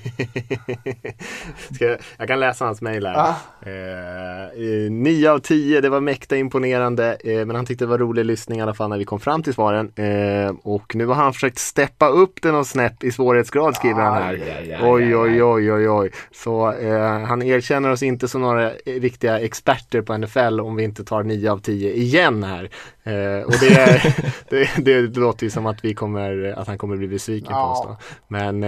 Ska, 1.74 1.96
jag 2.18 2.28
kan 2.28 2.40
läsa 2.40 2.64
hans 2.64 2.82
mejl 2.82 3.06
här. 3.06 3.14
Ah. 3.16 3.34
Eh, 3.70 4.90
9 4.90 5.30
av 5.30 5.38
10, 5.38 5.80
det 5.80 5.88
var 5.88 6.00
mäkta 6.00 6.36
imponerande. 6.36 7.16
Eh, 7.24 7.46
men 7.46 7.56
han 7.56 7.66
tyckte 7.66 7.84
det 7.84 7.88
var 7.88 7.98
rolig 7.98 8.24
lyssning 8.24 8.58
i 8.58 8.62
alla 8.62 8.74
fall 8.74 8.90
när 8.90 8.98
vi 8.98 9.04
kom 9.04 9.20
fram 9.20 9.42
till 9.42 9.54
svaren. 9.54 9.92
Eh, 9.94 10.54
och 10.62 10.94
nu 10.94 11.06
har 11.06 11.14
han 11.14 11.32
försökt 11.32 11.58
steppa 11.58 12.08
upp 12.08 12.42
den 12.42 12.54
och 12.54 12.66
snäpp 12.66 13.04
i 13.04 13.12
svårighetsgrad 13.12 13.76
skriver 13.76 14.02
han 14.02 14.14
här. 14.14 14.32
Aj, 14.32 14.42
aj, 14.42 14.72
aj, 14.72 14.80
oj, 14.82 15.16
oj, 15.16 15.42
oj, 15.42 15.72
oj, 15.72 15.88
oj. 15.88 16.10
Så 16.32 16.72
eh, 16.72 17.20
han 17.20 17.42
erkänner 17.42 17.90
oss 17.90 18.02
inte 18.02 18.28
som 18.28 18.40
några 18.40 18.70
riktiga 18.86 19.40
experter 19.40 20.02
på 20.02 20.18
NFL 20.18 20.60
om 20.60 20.76
vi 20.76 20.84
inte 20.84 21.04
tar 21.04 21.22
9 21.22 21.50
av 21.50 21.58
10 21.58 21.92
igen 21.92 22.42
här. 22.42 22.70
Eh, 23.04 23.44
och 23.44 23.54
det, 23.60 24.02
det, 24.48 24.70
det, 24.76 25.06
det 25.06 25.20
låter 25.20 25.44
ju 25.44 25.50
som 25.50 25.66
att 25.66 25.84
vi 25.84 25.94
kommer, 25.94 26.54
att 26.56 26.66
han 26.66 26.78
kommer 26.78 26.96
bli 26.96 27.08
besviken 27.08 27.50
ja. 27.50 27.62
på 27.64 27.80
oss 27.80 27.86
då. 27.86 27.96
Men 28.28 28.64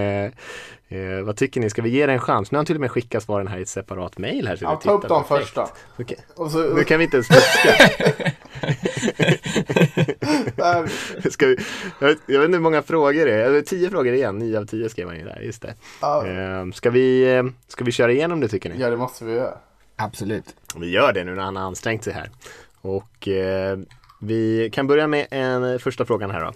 eh, 0.92 1.02
Eh, 1.02 1.22
vad 1.22 1.36
tycker 1.36 1.60
ni? 1.60 1.70
Ska 1.70 1.82
vi 1.82 1.90
ge 1.90 2.06
det 2.06 2.12
en 2.12 2.18
chans? 2.18 2.52
Nu 2.52 2.56
har 2.56 2.58
han 2.58 2.66
till 2.66 2.74
och 2.74 2.80
med 2.80 2.90
skickat 2.90 3.22
svaren 3.22 3.46
här 3.46 3.58
i 3.58 3.62
ett 3.62 3.68
separat 3.68 4.18
mail 4.18 4.48
här. 4.48 4.58
ja, 4.60 4.76
ta 4.76 4.90
upp 4.92 5.08
dem 5.08 5.24
först 5.28 5.54
då. 5.54 5.68
Okay. 5.98 6.16
Så, 6.36 6.74
nu 6.74 6.84
kan 6.84 6.98
vi 6.98 7.04
inte 7.04 7.16
ens 7.16 7.28
fuska. 7.28 7.90
Ska 11.30 11.46
vi, 11.46 11.56
jag, 11.98 12.08
vet, 12.08 12.18
jag 12.26 12.38
vet 12.38 12.46
inte 12.46 12.56
hur 12.56 12.62
många 12.62 12.82
frågor 12.82 13.26
det 13.26 13.32
är. 13.32 13.62
Tio 13.62 13.90
frågor 13.90 14.14
igen. 14.14 14.38
Nio 14.38 14.58
av 14.58 14.64
tio 14.64 14.88
skrev 14.88 15.06
man 15.06 15.16
ju 15.16 15.24
där. 15.24 15.40
Just 15.40 15.62
det. 15.62 15.74
Ja. 16.00 16.26
Eh, 16.26 16.70
ska, 16.72 16.90
vi, 16.90 17.34
eh, 17.34 17.44
ska 17.68 17.84
vi 17.84 17.92
köra 17.92 18.12
igenom 18.12 18.40
det 18.40 18.48
tycker 18.48 18.70
ni? 18.70 18.80
Ja, 18.80 18.90
det 18.90 18.96
måste 18.96 19.24
vi 19.24 19.32
göra. 19.32 19.54
Absolut. 19.96 20.54
Vi 20.76 20.90
gör 20.90 21.12
det 21.12 21.24
nu 21.24 21.34
när 21.34 21.42
han 21.42 21.56
har 21.56 21.64
ansträngt 21.64 22.04
sig 22.04 22.12
här. 22.12 22.30
Och 22.80 23.28
eh, 23.28 23.78
vi 24.20 24.70
kan 24.72 24.86
börja 24.86 25.06
med 25.06 25.26
en 25.30 25.78
första 25.78 26.04
frågan 26.04 26.30
här 26.30 26.40
då. 26.40 26.52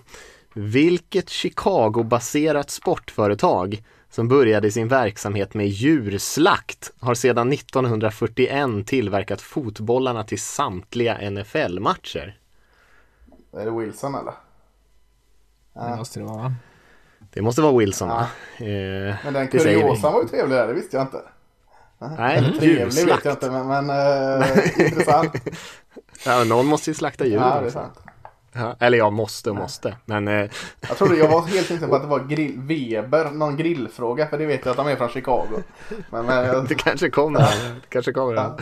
Vilket 0.53 1.31
Chicago-baserat 1.31 2.71
sportföretag 2.71 3.83
som 4.17 4.29
började 4.29 4.71
sin 4.71 4.89
verksamhet 4.89 5.55
med 5.55 5.69
djurslakt 5.69 6.93
har 7.01 7.15
sedan 7.15 7.53
1941 7.53 8.87
tillverkat 8.87 9.41
fotbollarna 9.41 10.25
till 10.25 10.41
samtliga 10.41 11.31
NFL-matcher. 11.31 12.39
Är 13.53 13.65
det 13.65 13.71
Wilson 13.71 14.15
eller? 14.15 14.35
Det 15.75 15.97
måste 15.97 16.21
det 16.21 16.25
vara. 16.25 16.55
Det 17.33 17.43
måste 17.43 17.63
vara 17.63 17.79
Wilson 17.79 18.09
ja. 18.09 18.21
Eh, 18.67 19.17
men 19.25 19.35
den 19.35 19.49
kuriosan 19.49 20.13
var 20.13 20.23
ju 20.23 20.29
trevlig 20.29 20.59
där, 20.59 20.67
det 20.67 20.75
visste 20.75 20.97
jag 20.97 21.07
inte. 21.07 21.23
Nej, 21.99 22.37
eller 22.37 22.53
trevlig 22.53 23.07
vet 23.07 23.25
jag 23.25 23.35
inte, 23.35 23.51
men, 23.51 23.67
men 23.67 23.91
äh, 23.91 24.87
intressant. 24.87 25.33
Ja, 26.27 26.45
någon 26.45 26.67
måste 26.67 26.91
ju 26.91 26.95
slakta 26.95 27.27
djur 27.27 27.37
ja, 27.37 27.61
det 27.61 27.67
är 27.67 27.71
sant. 27.71 27.99
Ja, 28.57 28.77
eller 28.81 28.99
jag 28.99 29.13
måste 29.13 29.51
och 29.51 29.57
måste. 29.57 29.97
Men, 30.05 30.29
eh... 30.29 30.51
Jag 30.89 30.97
trodde 30.99 31.17
jag 31.17 31.29
var 31.29 31.43
helt 31.43 31.71
inställd 31.71 31.91
på 31.91 31.97
att 31.97 32.03
det 32.03 32.09
var 32.09 32.21
grill, 32.21 32.55
Weber, 32.57 33.31
någon 33.31 33.57
grillfråga. 33.57 34.27
För 34.27 34.39
det 34.39 34.47
vet 34.47 34.65
jag 34.65 34.71
att 34.71 34.77
de 34.77 34.89
är 34.89 34.97
från 34.97 35.09
Chicago. 35.09 35.63
Men, 36.11 36.27
men 36.27 36.47
jag... 36.47 36.69
det 36.69 36.75
kanske 36.75 37.11
kommer. 37.11 37.41
Det 37.41 37.89
kanske 37.89 38.13
kommer. 38.13 38.35
Ja. 38.35 38.57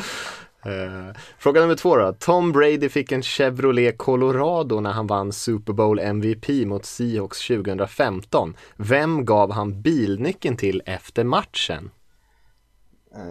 Uh, 0.66 1.14
fråga 1.38 1.60
nummer 1.60 1.74
två 1.74 1.96
då. 1.96 2.12
Tom 2.12 2.52
Brady 2.52 2.88
fick 2.88 3.12
en 3.12 3.22
Chevrolet 3.22 3.98
Colorado 3.98 4.80
när 4.80 4.92
han 4.92 5.06
vann 5.06 5.32
Super 5.32 5.72
Bowl 5.72 5.98
MVP 5.98 6.48
mot 6.66 6.84
Seahawks 6.84 7.46
2015. 7.46 8.56
Vem 8.76 9.24
gav 9.24 9.52
han 9.52 9.82
bilnyckeln 9.82 10.56
till 10.56 10.82
efter 10.86 11.24
matchen? 11.24 11.90
Uh, 13.16 13.22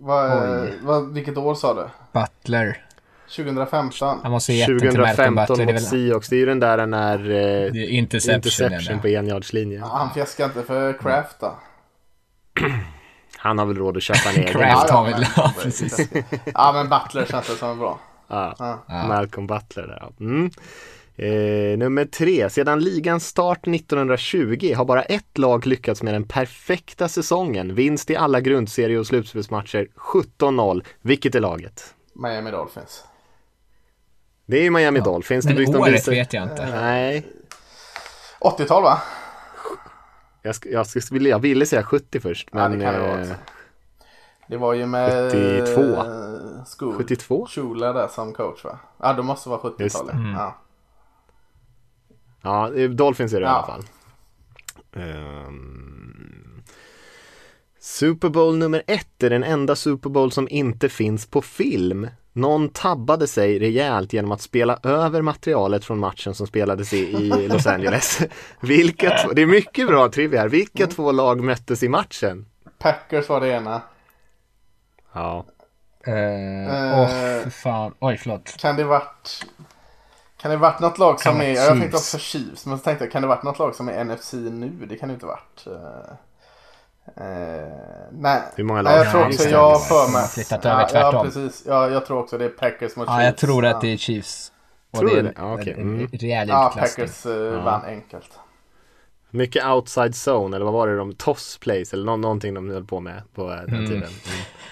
vad, 0.00 0.68
vad, 0.82 1.12
vilket 1.12 1.36
år 1.36 1.54
sa 1.54 1.74
du? 1.74 1.88
Butler. 2.12 2.86
2015. 3.28 4.20
Han 4.22 4.32
måste 4.32 4.52
ge 4.52 4.66
2015 4.66 5.56
till 5.56 5.66
mot 5.66 5.82
Seahawks. 5.82 6.28
Det 6.28 6.36
är 6.36 6.40
ju 6.40 6.46
den 6.46 6.60
där 6.60 6.86
när 6.86 7.30
eh, 7.30 7.96
interception, 7.98 8.34
interception 8.34 9.00
på 9.00 9.08
enjardslinjen. 9.08 9.80
Ja, 9.80 9.86
han 9.86 10.14
fjäskar 10.14 10.44
inte 10.44 10.62
för 10.62 10.92
Kraft 10.92 11.36
då. 11.40 11.58
Han 13.36 13.58
har 13.58 13.66
väl 13.66 13.76
råd 13.76 13.96
att 13.96 14.02
köpa 14.02 14.30
en 14.30 14.40
egen. 14.40 14.52
Kraft 14.52 14.90
har 14.90 15.04
väl, 15.04 15.26
ja, 15.36 15.54
precis. 15.62 16.08
ja 16.54 16.72
men 16.72 16.88
Butler 16.88 17.26
känns 17.30 17.46
det 17.46 17.54
som 17.54 17.78
bra. 17.78 18.00
Ja, 18.28 18.54
ja. 18.58 19.06
Malcolm 19.08 19.46
Butler 19.46 19.86
där. 19.86 20.12
Mm. 20.20 20.50
Eh, 21.16 21.78
nummer 21.78 22.04
tre. 22.04 22.50
Sedan 22.50 22.80
ligans 22.80 23.26
start 23.26 23.66
1920 23.66 24.74
har 24.76 24.84
bara 24.84 25.02
ett 25.02 25.38
lag 25.38 25.66
lyckats 25.66 26.02
med 26.02 26.14
den 26.14 26.24
perfekta 26.24 27.08
säsongen. 27.08 27.74
Vinst 27.74 28.10
i 28.10 28.16
alla 28.16 28.40
grundserie 28.40 28.98
och 28.98 29.06
slutspelsmatcher 29.06 29.88
17-0. 29.96 30.84
Vilket 31.02 31.34
är 31.34 31.40
laget? 31.40 31.94
Miami 32.14 32.50
Dolphins. 32.50 33.04
Det 34.46 34.56
är 34.58 34.62
ju 34.62 34.70
Miami 34.70 34.98
ja. 34.98 35.04
Dolphins. 35.04 35.46
Men 35.46 35.56
det 35.56 35.78
året 35.78 36.08
vet 36.08 36.32
jag 36.32 36.42
inte. 36.42 36.66
Nej. 36.70 37.26
80-tal 38.40 38.82
va? 38.82 39.02
Jag, 40.42 40.54
jag, 40.64 40.86
ville, 41.10 41.28
jag 41.28 41.38
ville 41.38 41.66
säga 41.66 41.82
70 41.82 42.20
först. 42.20 42.52
Men, 42.52 42.62
ja, 42.62 42.68
det, 42.68 42.84
kan 42.84 42.94
det, 42.94 43.30
eh, 43.30 43.36
det 44.48 44.56
var 44.56 44.72
ju 44.72 44.86
med... 44.86 45.26
82. 45.26 46.04
School. 46.78 46.94
72? 46.96 47.46
Shula 47.46 47.92
där 47.92 48.08
som 48.08 48.32
coach 48.32 48.64
va? 48.64 48.78
Ja, 48.98 49.12
det 49.12 49.22
måste 49.22 49.48
vara 49.48 49.60
70-talet. 49.60 50.14
Mm. 50.14 50.32
Ja. 50.32 50.56
ja, 52.42 52.70
Dolphins 52.88 53.32
är 53.32 53.40
det 53.40 53.46
ja. 53.46 53.52
i 53.52 53.54
alla 53.54 53.66
fall. 53.66 53.84
Um, 54.92 55.83
Super 57.84 58.28
Bowl 58.28 58.56
nummer 58.56 58.82
ett 58.86 59.22
är 59.22 59.30
den 59.30 59.44
enda 59.44 59.76
Super 59.76 60.10
Bowl 60.10 60.32
som 60.32 60.48
inte 60.50 60.88
finns 60.88 61.26
på 61.26 61.42
film. 61.42 62.08
Någon 62.32 62.68
tabbade 62.68 63.26
sig 63.26 63.58
rejält 63.58 64.12
genom 64.12 64.32
att 64.32 64.40
spela 64.40 64.78
över 64.82 65.22
materialet 65.22 65.84
från 65.84 65.98
matchen 65.98 66.34
som 66.34 66.46
spelades 66.46 66.92
i, 66.92 66.96
i 66.96 67.48
Los 67.48 67.66
Angeles. 67.66 68.20
Vilka 68.60 69.30
det 69.34 69.42
är 69.42 69.46
mycket 69.46 69.86
bra 69.86 70.08
trivia 70.08 70.40
här. 70.40 70.48
Vilka 70.48 70.82
mm. 70.82 70.94
två 70.94 71.12
lag 71.12 71.40
möttes 71.40 71.82
i 71.82 71.88
matchen? 71.88 72.46
Packers 72.78 73.28
var 73.28 73.40
det 73.40 73.48
ena. 73.48 73.82
Ja. 75.12 75.46
Åh, 76.06 76.14
uh, 76.14 77.00
oh, 77.00 77.48
fan. 77.48 77.94
Oj, 77.98 78.16
förlåt. 78.16 78.56
Kan 78.58 78.76
det 78.76 78.84
varit... 78.84 79.46
Kan 80.40 80.50
det 80.50 80.56
varit 80.56 80.80
något 80.80 80.98
lag 80.98 81.20
som 81.20 81.40
är... 81.40 81.54
Jag 81.54 81.68
tänkte 81.68 81.96
också 81.96 82.18
Chiefs, 82.18 82.66
men 82.66 82.78
så 82.78 82.84
tänkte 82.84 83.04
jag, 83.04 83.12
kan 83.12 83.22
det 83.22 83.28
varit 83.28 83.42
något 83.42 83.58
lag 83.58 83.74
som 83.74 83.88
är 83.88 84.04
NFC 84.04 84.32
nu? 84.32 84.86
Det 84.88 84.96
kan 84.96 85.08
det 85.08 85.12
inte 85.14 85.26
varit. 85.26 85.66
Uh... 85.66 86.14
Uh, 87.08 87.24
nej. 88.12 88.42
Hur 88.56 88.64
många 88.64 88.82
lag? 88.82 88.98
Jag 88.98 89.10
tror 89.10 89.26
också, 89.26 89.48
jag 89.48 89.88
för 89.88 90.12
mig. 90.12 90.28
Flyttat 90.28 90.66
över 90.66 90.88
tvärtom. 90.88 91.14
Ja, 91.14 91.24
precis. 91.24 91.64
Ja, 91.66 91.90
jag 91.90 92.06
tror 92.06 92.18
också 92.18 92.38
det 92.38 92.44
är 92.44 92.48
Packers 92.48 92.96
mot 92.96 93.06
ja, 93.08 93.16
Chiefs. 93.16 93.24
jag 93.24 93.36
tror 93.36 93.66
att 93.66 93.80
det 93.80 93.92
är 93.92 93.96
Chiefs. 93.96 94.52
Och 94.90 94.98
tror 94.98 95.10
det 95.10 95.18
är 95.18 95.22
det? 95.22 95.32
Ja, 95.36 95.54
okay. 95.54 95.72
mm. 95.72 96.08
rejäl 96.12 96.48
Ja, 96.48 96.74
Packers 96.78 97.26
uh, 97.26 97.64
vann 97.64 97.84
enkelt. 97.84 98.38
Mycket 99.30 99.66
outside 99.66 100.14
zone, 100.28 100.56
eller 100.56 100.64
vad 100.64 100.74
var 100.74 100.88
det 100.88 100.96
de, 100.96 101.14
toss 101.14 101.58
place 101.58 101.96
eller 101.96 102.04
nå 102.04 102.16
någonting 102.16 102.54
de 102.54 102.70
höll 102.70 102.84
på 102.84 103.00
med 103.00 103.22
på 103.34 103.48
den 103.48 103.68
mm. 103.68 103.86
tiden. 103.86 104.10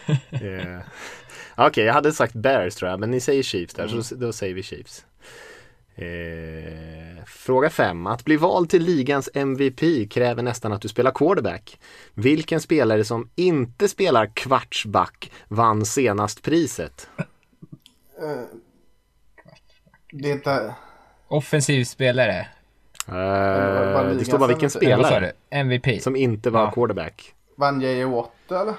Mm. 0.06 0.42
yeah. 0.42 0.82
Okej, 1.54 1.66
okay, 1.66 1.84
jag 1.84 1.94
hade 1.94 2.12
sagt 2.12 2.34
Bears 2.34 2.74
tror 2.74 2.90
jag, 2.90 3.00
men 3.00 3.10
ni 3.10 3.20
säger 3.20 3.42
Chiefs 3.42 3.74
där, 3.74 3.88
mm. 3.88 4.02
så 4.02 4.14
då 4.14 4.32
säger 4.32 4.54
vi 4.54 4.62
Chiefs. 4.62 5.04
Eh, 5.94 7.24
fråga 7.26 7.70
5. 7.70 8.06
Att 8.06 8.24
bli 8.24 8.36
vald 8.36 8.70
till 8.70 8.82
ligans 8.82 9.30
MVP 9.34 10.10
kräver 10.10 10.42
nästan 10.42 10.72
att 10.72 10.82
du 10.82 10.88
spelar 10.88 11.10
quarterback. 11.10 11.80
Vilken 12.14 12.60
spelare 12.60 13.04
som 13.04 13.30
inte 13.34 13.88
spelar 13.88 14.26
kvartsback 14.26 15.32
vann 15.48 15.84
senast 15.84 16.42
priset? 16.42 17.08
Uh, 18.22 18.44
det 20.12 20.28
är 20.28 20.32
inte... 20.32 20.74
Offensiv 21.28 21.84
spelare. 21.84 22.46
Uh, 23.08 23.14
det 24.18 24.24
står 24.24 24.38
bara 24.38 24.48
vilken 24.48 24.70
spelare. 24.70 25.32
MVP. 25.50 26.02
Som 26.02 26.16
inte 26.16 26.50
var 26.50 26.60
ja. 26.60 26.70
quarterback. 26.70 27.34
Vann 27.56 27.80
J.J. 27.80 28.04
Watt 28.04 28.50
eller? 28.50 28.74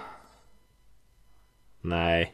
Nej. 1.81 2.33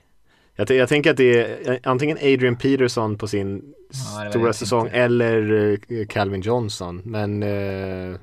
Jag, 0.59 0.71
jag, 0.71 0.89
tänker 0.89 1.11
att 1.11 1.17
det 1.17 1.41
är 1.41 1.71
eh, 1.71 1.77
antingen 1.83 2.17
Adrian 2.17 2.55
Peterson 2.55 3.17
på 3.17 3.27
sin 3.27 3.73
ja, 3.89 4.29
stora 4.29 4.53
säsong 4.53 4.85
inte. 4.85 4.97
eller 4.97 5.51
uh, 5.51 6.05
Calvin 6.07 6.41
Johnson. 6.41 7.01
Men 7.05 7.43
uh, 7.43 8.15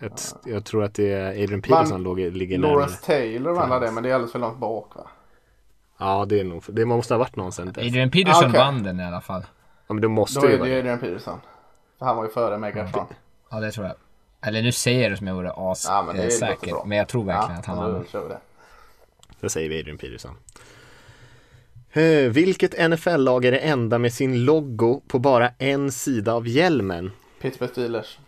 ett, 0.00 0.34
ja. 0.44 0.50
jag 0.50 0.64
tror 0.64 0.84
att 0.84 0.94
det 0.94 1.12
är 1.12 1.28
Adrian 1.28 1.62
Peterson 1.62 2.02
låg, 2.02 2.18
ligger 2.18 2.58
närmare. 2.58 2.72
Lawrence 2.72 3.06
Taylor 3.06 3.52
vann 3.52 3.80
det 3.80 3.90
men 3.90 4.02
det 4.02 4.10
är 4.10 4.14
alldeles 4.14 4.32
för 4.32 4.38
långt 4.38 4.58
bak 4.58 4.96
va? 4.96 5.06
Ja 5.98 6.24
det 6.28 6.40
är 6.40 6.44
nog, 6.44 6.62
det 6.68 6.84
måste 6.84 7.14
ha 7.14 7.18
varit 7.18 7.36
någon 7.36 7.52
sen 7.52 7.68
Adrian 7.68 8.10
Peterson 8.10 8.44
ah, 8.44 8.48
okay. 8.48 8.60
vann 8.60 8.82
den 8.82 9.00
i 9.00 9.04
alla 9.04 9.20
fall. 9.20 9.42
Ja 9.86 9.94
men 9.94 10.00
det 10.00 10.08
måste 10.08 10.40
Då 10.40 10.48
ju 10.48 10.54
är 10.54 10.58
det 10.58 10.78
Adrian 10.78 10.98
Peterson. 10.98 11.40
För 11.98 12.06
han 12.06 12.16
var 12.16 12.24
ju 12.24 12.30
före 12.30 12.58
Megatron. 12.58 13.06
Ja 13.50 13.60
det 13.60 13.72
tror 13.72 13.86
jag. 13.86 13.94
Eller 14.48 14.62
nu 14.62 14.72
säger 14.72 15.02
jag 15.02 15.12
det 15.12 15.16
som 15.16 15.26
jag 15.26 15.34
vore 15.34 15.52
as 15.56 15.86
ja, 15.88 16.02
men, 16.02 16.30
säker, 16.30 16.84
men 16.84 16.98
jag 16.98 17.08
tror 17.08 17.24
verkligen 17.24 17.52
ja, 17.52 17.58
att 17.58 17.66
han 17.66 17.76
vann. 17.76 18.04
Då 19.40 19.48
säger 19.48 19.68
vi 19.68 19.80
Adrian 19.80 19.98
Peterson. 19.98 20.34
Eh, 21.96 22.30
vilket 22.30 22.90
NFL-lag 22.90 23.44
är 23.44 23.52
det 23.52 23.58
enda 23.58 23.98
med 23.98 24.12
sin 24.12 24.44
logo 24.44 25.02
på 25.08 25.18
bara 25.18 25.48
en 25.48 25.92
sida 25.92 26.32
av 26.34 26.48
hjälmen? 26.48 27.10
Pittsburgh 27.40 27.72
Steelers. 27.72 28.18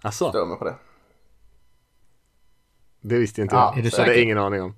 Asså? 0.00 0.28
Stör 0.28 0.46
mig 0.46 0.58
på 0.58 0.64
det. 0.64 0.74
Det 3.00 3.18
visste 3.18 3.42
inte 3.42 3.54
ja, 3.54 3.72
jag. 3.74 3.78
Är 3.78 3.82
du 3.82 3.90
säker? 3.90 4.04
Det 4.04 4.10
har 4.10 4.22
ingen 4.22 4.38
aning 4.38 4.62
om. 4.62 4.74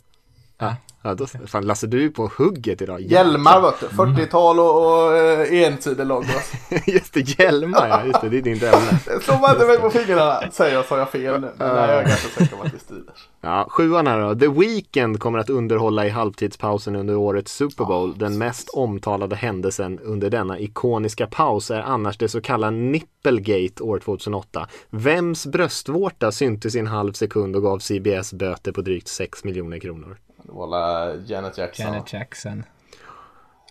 Ja. 0.58 0.76
Ja, 1.08 1.14
då, 1.14 1.26
fan 1.26 1.66
Lasse, 1.66 1.86
du 1.86 2.04
är 2.04 2.08
på 2.08 2.30
hugget 2.38 2.82
idag. 2.82 3.00
Hjälmar 3.00 3.60
vet 3.60 3.80
du. 3.80 3.86
40-tal 3.86 4.60
och, 4.60 5.04
och 5.04 5.16
eh, 5.16 5.62
ensidig 5.62 6.06
logg. 6.06 6.24
just 6.86 7.14
det, 7.14 7.38
hjälmar 7.38 7.88
ja. 7.88 8.04
Just 8.06 8.20
det, 8.20 8.28
det 8.28 8.38
är 8.38 8.42
din 8.42 8.54
ämne. 8.54 9.20
Slå 9.22 9.38
man 9.38 9.50
inte 9.50 9.66
mig 9.66 9.78
på 9.78 9.90
fingrarna. 9.90 10.50
Säger 10.50 10.74
jag, 10.74 10.84
sa 10.84 10.98
jag 10.98 11.10
fel 11.10 11.40
nu. 11.40 11.52
Men 11.56 11.74
nej, 11.74 11.90
jag 11.90 11.98
är 11.98 12.04
ganska 12.04 12.28
säker 12.28 12.56
på 12.56 12.62
att 12.62 12.72
det 12.72 12.78
styr. 12.78 13.02
Ja, 13.40 13.66
sjuan 13.70 14.06
här 14.06 14.20
då. 14.20 14.34
The 14.34 14.48
Weeknd 14.48 15.20
kommer 15.20 15.38
att 15.38 15.50
underhålla 15.50 16.06
i 16.06 16.08
halvtidspausen 16.08 16.96
under 16.96 17.16
årets 17.16 17.52
Super 17.52 17.84
Bowl. 17.84 18.10
Oh, 18.10 18.18
Den 18.18 18.38
mest 18.38 18.68
omtalade 18.68 19.36
händelsen 19.36 19.98
under 19.98 20.30
denna 20.30 20.58
ikoniska 20.58 21.26
paus 21.26 21.70
är 21.70 21.80
annars 21.80 22.18
det 22.18 22.28
så 22.28 22.40
kallade 22.40 22.76
Nipplegate 22.76 23.82
år 23.82 23.98
2008. 23.98 24.68
Vems 24.90 25.46
bröstvårta 25.46 26.32
syntes 26.32 26.76
i 26.76 26.78
en 26.78 26.86
halv 26.86 27.12
sekund 27.12 27.56
och 27.56 27.62
gav 27.62 27.78
CBS 27.78 28.32
böter 28.32 28.72
på 28.72 28.80
drygt 28.80 29.08
6 29.08 29.44
miljoner 29.44 29.78
kronor? 29.78 30.16
Det 30.42 30.52
var 30.52 31.14
Janet 31.26 31.58
Jackson. 31.58 31.86
Janet 31.86 32.12
Jackson. 32.12 32.64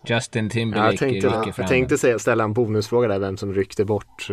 Justin 0.04 0.50
Timberlake 0.50 0.92
jag 0.92 1.00
tänkte, 1.00 1.28
rycker 1.28 1.52
fram. 1.52 1.64
Jag 1.64 1.68
tänkte 1.68 2.20
ställa 2.20 2.44
en 2.44 2.54
bonusfråga 2.54 3.08
där, 3.08 3.20
vem 3.20 3.38
som 3.38 3.54
ryckte 3.54 3.86
bort. 3.86 4.28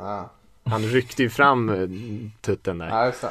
Ja. 0.00 0.30
Han 0.64 0.82
ryckte 0.82 1.22
ju 1.22 1.30
fram 1.30 1.68
eh, 1.68 1.88
tutten 2.40 2.78
där. 2.78 2.88
Ja, 2.88 3.06
just 3.06 3.20
det. 3.20 3.30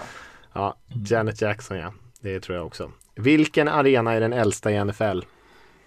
Ja, 0.54 0.76
Janet 0.88 1.42
Jackson 1.42 1.78
ja. 1.78 1.94
Det 2.20 2.40
tror 2.40 2.58
jag 2.58 2.66
också. 2.66 2.92
Vilken 3.16 3.68
arena 3.68 4.14
är 4.14 4.20
den 4.20 4.34
äldsta 4.34 4.72
i 4.72 4.86
NFL? 4.86 5.20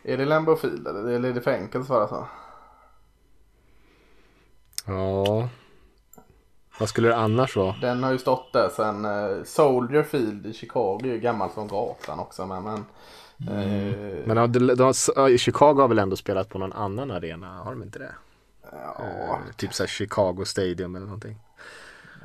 Är 0.02 0.16
det 0.16 0.24
Lambeau 0.24 0.56
Field 0.56 0.86
eller 0.86 1.28
är 1.28 1.32
det 1.32 1.40
för 1.40 1.50
enkelt 1.50 1.82
att 1.82 1.86
svara 1.86 2.08
så? 2.08 2.26
Ja. 4.86 5.48
Vad 6.80 6.88
skulle 6.88 7.08
det 7.08 7.16
annars 7.16 7.56
vara? 7.56 7.76
Den 7.80 8.02
har 8.02 8.12
ju 8.12 8.18
stått 8.18 8.52
där 8.52 8.68
sen 8.68 9.04
uh, 9.04 9.44
Soldier 9.44 10.02
Field 10.02 10.46
i 10.46 10.52
Chicago 10.52 11.00
är 11.02 11.06
ju 11.06 11.20
gammal 11.20 11.50
som 11.50 11.68
gatan 11.68 12.18
också. 12.18 12.46
Men, 12.46 12.62
men, 12.62 12.84
mm. 13.48 13.94
uh, 13.94 14.26
men 14.26 14.52
de, 14.52 14.66
de, 14.66 14.74
de, 14.74 15.38
Chicago 15.38 15.74
har 15.80 15.88
väl 15.88 15.98
ändå 15.98 16.16
spelat 16.16 16.48
på 16.48 16.58
någon 16.58 16.72
annan 16.72 17.10
arena? 17.10 17.62
Har 17.62 17.70
de 17.70 17.82
inte 17.82 17.98
det? 17.98 18.14
Ja. 18.72 18.96
Uh, 19.00 19.52
typ 19.56 19.74
såhär 19.74 19.88
Chicago 19.88 20.44
Stadium 20.44 20.96
eller 20.96 21.06
någonting. 21.06 21.38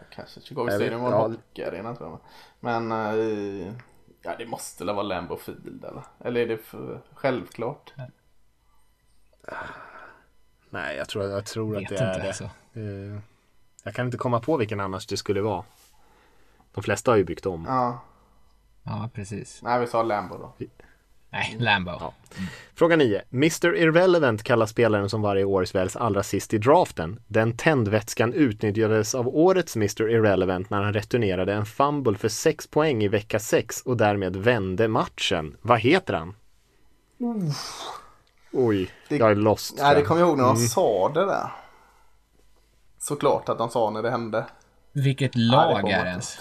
Kanske 0.09 0.41
Chicago 0.41 0.67
Stadium 0.69 1.01
var 1.01 1.11
en 1.11 1.17
ja. 1.17 1.27
hockeyarena 1.27 1.95
tror 1.95 2.09
jag. 2.09 2.19
Men 2.59 2.91
ja, 4.21 4.35
det 4.37 4.45
måste 4.45 4.85
väl 4.85 4.95
vara 4.95 5.03
Lambeau 5.03 5.37
Field 5.37 5.85
eller? 5.85 6.03
Eller 6.19 6.41
är 6.41 6.47
det 6.47 6.57
för 6.57 7.01
självklart? 7.13 7.93
Nej, 10.69 10.97
jag 10.97 11.09
tror, 11.09 11.25
jag 11.25 11.45
tror 11.45 11.77
att 11.77 11.89
det 11.89 11.97
är 11.97 12.19
det. 12.19 12.27
Alltså. 12.27 12.49
Jag 13.85 13.95
kan 13.95 14.05
inte 14.05 14.17
komma 14.17 14.39
på 14.39 14.57
vilken 14.57 14.79
annars 14.79 15.05
det 15.07 15.17
skulle 15.17 15.41
vara. 15.41 15.63
De 16.73 16.83
flesta 16.83 17.11
har 17.11 17.17
ju 17.17 17.23
byggt 17.23 17.45
om. 17.45 17.65
Ja. 17.67 17.99
Ja, 18.83 19.09
precis. 19.13 19.59
Nej, 19.63 19.79
vi 19.79 19.87
sa 19.87 20.03
Lambo 20.03 20.37
då. 20.37 20.53
Nej, 21.29 21.55
Lambo. 21.59 21.91
Ja. 21.91 22.13
Fråga 22.75 22.95
9. 22.95 23.21
Mr 23.33 23.75
Irrelevant 23.75 24.43
kallas 24.43 24.69
spelaren 24.69 25.09
som 25.09 25.21
varje 25.21 25.43
år 25.43 25.73
väljs 25.73 25.95
allra 25.95 26.23
sist 26.23 26.53
i 26.53 26.57
draften. 26.57 27.19
Den 27.27 27.57
tändvätskan 27.57 28.33
utnyttjades 28.33 29.15
av 29.15 29.27
årets 29.27 29.75
Mr 29.75 30.09
Irrelevant 30.09 30.69
när 30.69 30.81
han 30.81 30.93
returnerade 30.93 31.53
en 31.53 31.65
fumble 31.65 32.17
för 32.17 32.29
6 32.29 32.67
poäng 32.67 33.03
i 33.03 33.07
vecka 33.07 33.39
6 33.39 33.81
och 33.81 33.97
därmed 33.97 34.35
vände 34.35 34.87
matchen. 34.87 35.57
Vad 35.61 35.79
heter 35.79 36.13
han? 36.13 36.35
Uff. 37.19 37.81
Oj, 38.51 38.89
det, 39.09 39.17
jag 39.17 39.31
är 39.31 39.35
lost. 39.35 39.77
Nej, 39.77 39.95
det 39.95 40.01
kommer 40.01 40.21
jag 40.21 40.27
ihåg 40.27 40.37
när 40.37 40.45
han 40.45 40.55
mm. 40.55 40.67
sa 40.67 41.09
det 41.09 41.25
där 41.25 41.64
såklart 43.05 43.49
att 43.49 43.57
de 43.57 43.69
sa 43.69 43.89
när 43.89 44.01
det 44.01 44.09
hände. 44.09 44.45
Vilket 44.91 45.35
lag 45.35 45.81
ja, 45.83 45.97
är 45.97 46.05
ens? 46.05 46.39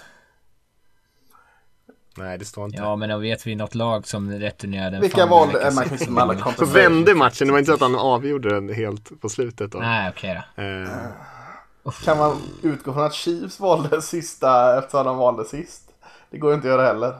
Nej, 2.16 2.38
det 2.38 2.44
står 2.44 2.64
inte. 2.64 2.78
Ja, 2.78 2.96
men 2.96 3.08
då 3.08 3.18
vet 3.18 3.46
vi 3.46 3.54
något 3.54 3.74
lag 3.74 4.06
som 4.06 4.30
returnerade 4.30 4.96
en 4.96 5.02
Vilka 5.02 5.26
valde 5.26 5.68
inte 5.68 5.82
alla 6.16 6.54
Så 6.56 6.64
vände 6.64 7.14
matchen, 7.14 7.46
det 7.46 7.52
var 7.52 7.58
inte 7.58 7.68
så 7.68 7.74
att 7.74 7.80
han 7.80 7.96
avgjorde 7.96 8.54
den 8.54 8.74
helt 8.74 9.20
på 9.20 9.28
slutet 9.28 9.72
då. 9.72 9.78
Nej, 9.78 10.10
okej 10.10 10.42
okay 10.56 10.84
då. 11.84 11.90
Uh. 11.90 11.92
Kan 12.04 12.18
man 12.18 12.42
utgå 12.62 12.92
från 12.92 13.04
att 13.04 13.14
Chiefs 13.14 13.60
valde 13.60 14.02
sista 14.02 14.78
eftersom 14.78 15.06
de 15.06 15.16
valde 15.16 15.44
sist? 15.44 15.90
Det 16.30 16.38
går 16.38 16.50
ju 16.50 16.54
inte 16.54 16.68
att 16.68 16.72
göra 16.72 16.86
heller. 16.86 17.14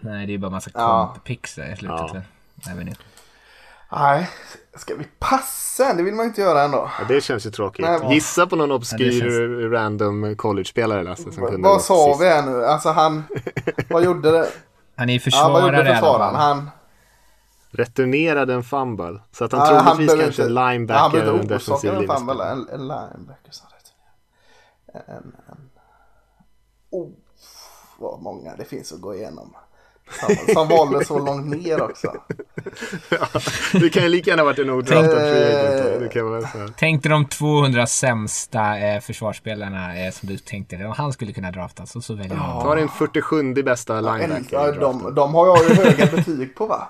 Nej, 0.00 0.26
det 0.26 0.34
är 0.34 0.38
bara 0.38 0.50
massa 0.50 0.70
komp-pix 0.70 1.72
i 1.72 1.76
slutet. 1.76 2.10
Ja. 2.14 2.22
Nej, 2.66 2.96
Nej, 3.92 4.30
ska 4.76 4.94
vi 4.94 5.04
passa? 5.18 5.94
Det 5.94 6.02
vill 6.02 6.14
man 6.14 6.26
inte 6.26 6.40
göra 6.40 6.62
ändå. 6.62 6.90
Ja, 6.98 7.04
det 7.08 7.20
känns 7.20 7.46
ju 7.46 7.50
tråkigt. 7.50 7.84
Nej, 7.84 8.14
Gissa 8.14 8.46
på 8.46 8.56
någon 8.56 8.72
obskyr 8.72 9.20
känns... 9.20 9.72
random 9.72 10.36
college-spelare 10.36 11.02
Lasse. 11.02 11.32
Som 11.32 11.46
kunde 11.46 11.68
vad 11.68 11.82
sa 11.82 12.16
vi 12.20 12.28
här 12.28 12.42
nu? 12.42 12.64
Alltså 12.64 12.88
han, 12.88 13.24
vad 13.90 14.04
gjorde 14.04 14.30
det? 14.30 14.48
Han 14.96 15.10
är 15.10 15.18
försvarare 15.18 15.48
ja, 15.48 15.60
vad 15.60 15.76
gjorde 15.76 15.94
försvararen? 15.94 16.34
Han 16.34 16.70
returnerade 17.70 18.54
en 18.54 18.62
fumble. 18.62 19.20
Så 19.32 19.44
att 19.44 19.52
han 19.52 19.60
ja, 19.60 19.66
troligtvis 19.66 20.10
han 20.10 20.18
kanske 20.18 20.42
en 20.42 20.54
linebacker. 20.54 21.00
Han 21.00 21.12
behövde 21.12 21.40
en 21.40 21.46
defensiv 21.46 21.94
en 21.94 22.08
fumble. 22.08 22.44
En, 22.44 22.68
en 22.68 22.80
linebacker 22.80 23.50
som 23.50 23.66
returnerade. 23.66 25.18
En, 25.18 25.36
en. 25.48 25.70
Oh, 26.90 27.10
vad 27.98 28.22
många 28.22 28.56
det 28.56 28.64
finns 28.64 28.92
att 28.92 29.00
gå 29.00 29.14
igenom. 29.14 29.54
Som, 30.10 30.54
som 30.54 30.68
valde 30.68 31.04
så 31.04 31.18
långt 31.18 31.46
ner 31.46 31.82
också. 31.82 32.06
ja, 33.08 33.40
det 33.72 33.90
kan 33.90 34.02
ju 34.02 34.08
lika 34.08 34.30
gärna 34.30 34.44
varit 34.44 34.58
en 34.58 34.70
odraftad 34.70 35.20
free. 35.20 36.68
Tänk 36.76 37.02
dig 37.02 37.10
de 37.10 37.26
200 37.26 37.86
sämsta 37.86 38.78
eh, 38.78 39.00
försvarsspelarna 39.00 40.06
eh, 40.06 40.12
som 40.12 40.28
du 40.28 40.38
tänkte 40.38 40.76
dig. 40.76 40.92
Han 40.96 41.12
skulle 41.12 41.32
kunna 41.32 41.50
draftas 41.50 41.96
och 41.96 42.04
så 42.04 42.14
väljer 42.14 42.36
man. 42.36 42.62
Ta 42.62 42.74
din 42.74 42.88
47 42.88 43.54
bästa 43.54 44.00
linebacker. 44.00 44.46
Ja, 44.50 44.72
de, 44.72 45.14
de 45.14 45.34
har 45.34 45.46
jag 45.46 45.58
ju 45.68 45.74
höga 45.74 46.06
betyg 46.16 46.54
på 46.54 46.66
va? 46.66 46.88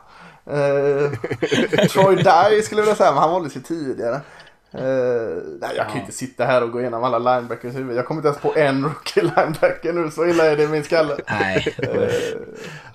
Uh, 0.50 1.10
Troy 1.88 2.16
Dye 2.16 2.62
skulle 2.62 2.80
jag 2.80 2.86
vilja 2.86 2.94
säga, 2.94 3.12
men 3.12 3.22
han 3.22 3.30
valdes 3.30 3.56
ju 3.56 3.60
tidigare. 3.60 4.20
Uh, 4.78 5.42
nej, 5.60 5.70
jag 5.76 5.86
kan 5.86 5.94
ju 5.94 6.00
inte 6.00 6.12
sitta 6.12 6.44
här 6.44 6.62
och 6.62 6.70
gå 6.70 6.80
igenom 6.80 7.04
alla 7.04 7.18
linebackers 7.18 7.74
huvud. 7.74 7.96
Jag 7.96 8.06
kommer 8.06 8.18
inte 8.18 8.28
ens 8.28 8.40
på 8.40 8.54
en 8.56 8.84
rookie 8.84 9.22
linebacker 9.22 9.92
nu, 9.92 10.10
så 10.10 10.26
illa 10.26 10.44
är 10.44 10.56
det 10.56 10.62
i 10.62 10.68
min 10.68 10.84
skalle. 10.84 11.16
Nej. 11.30 11.74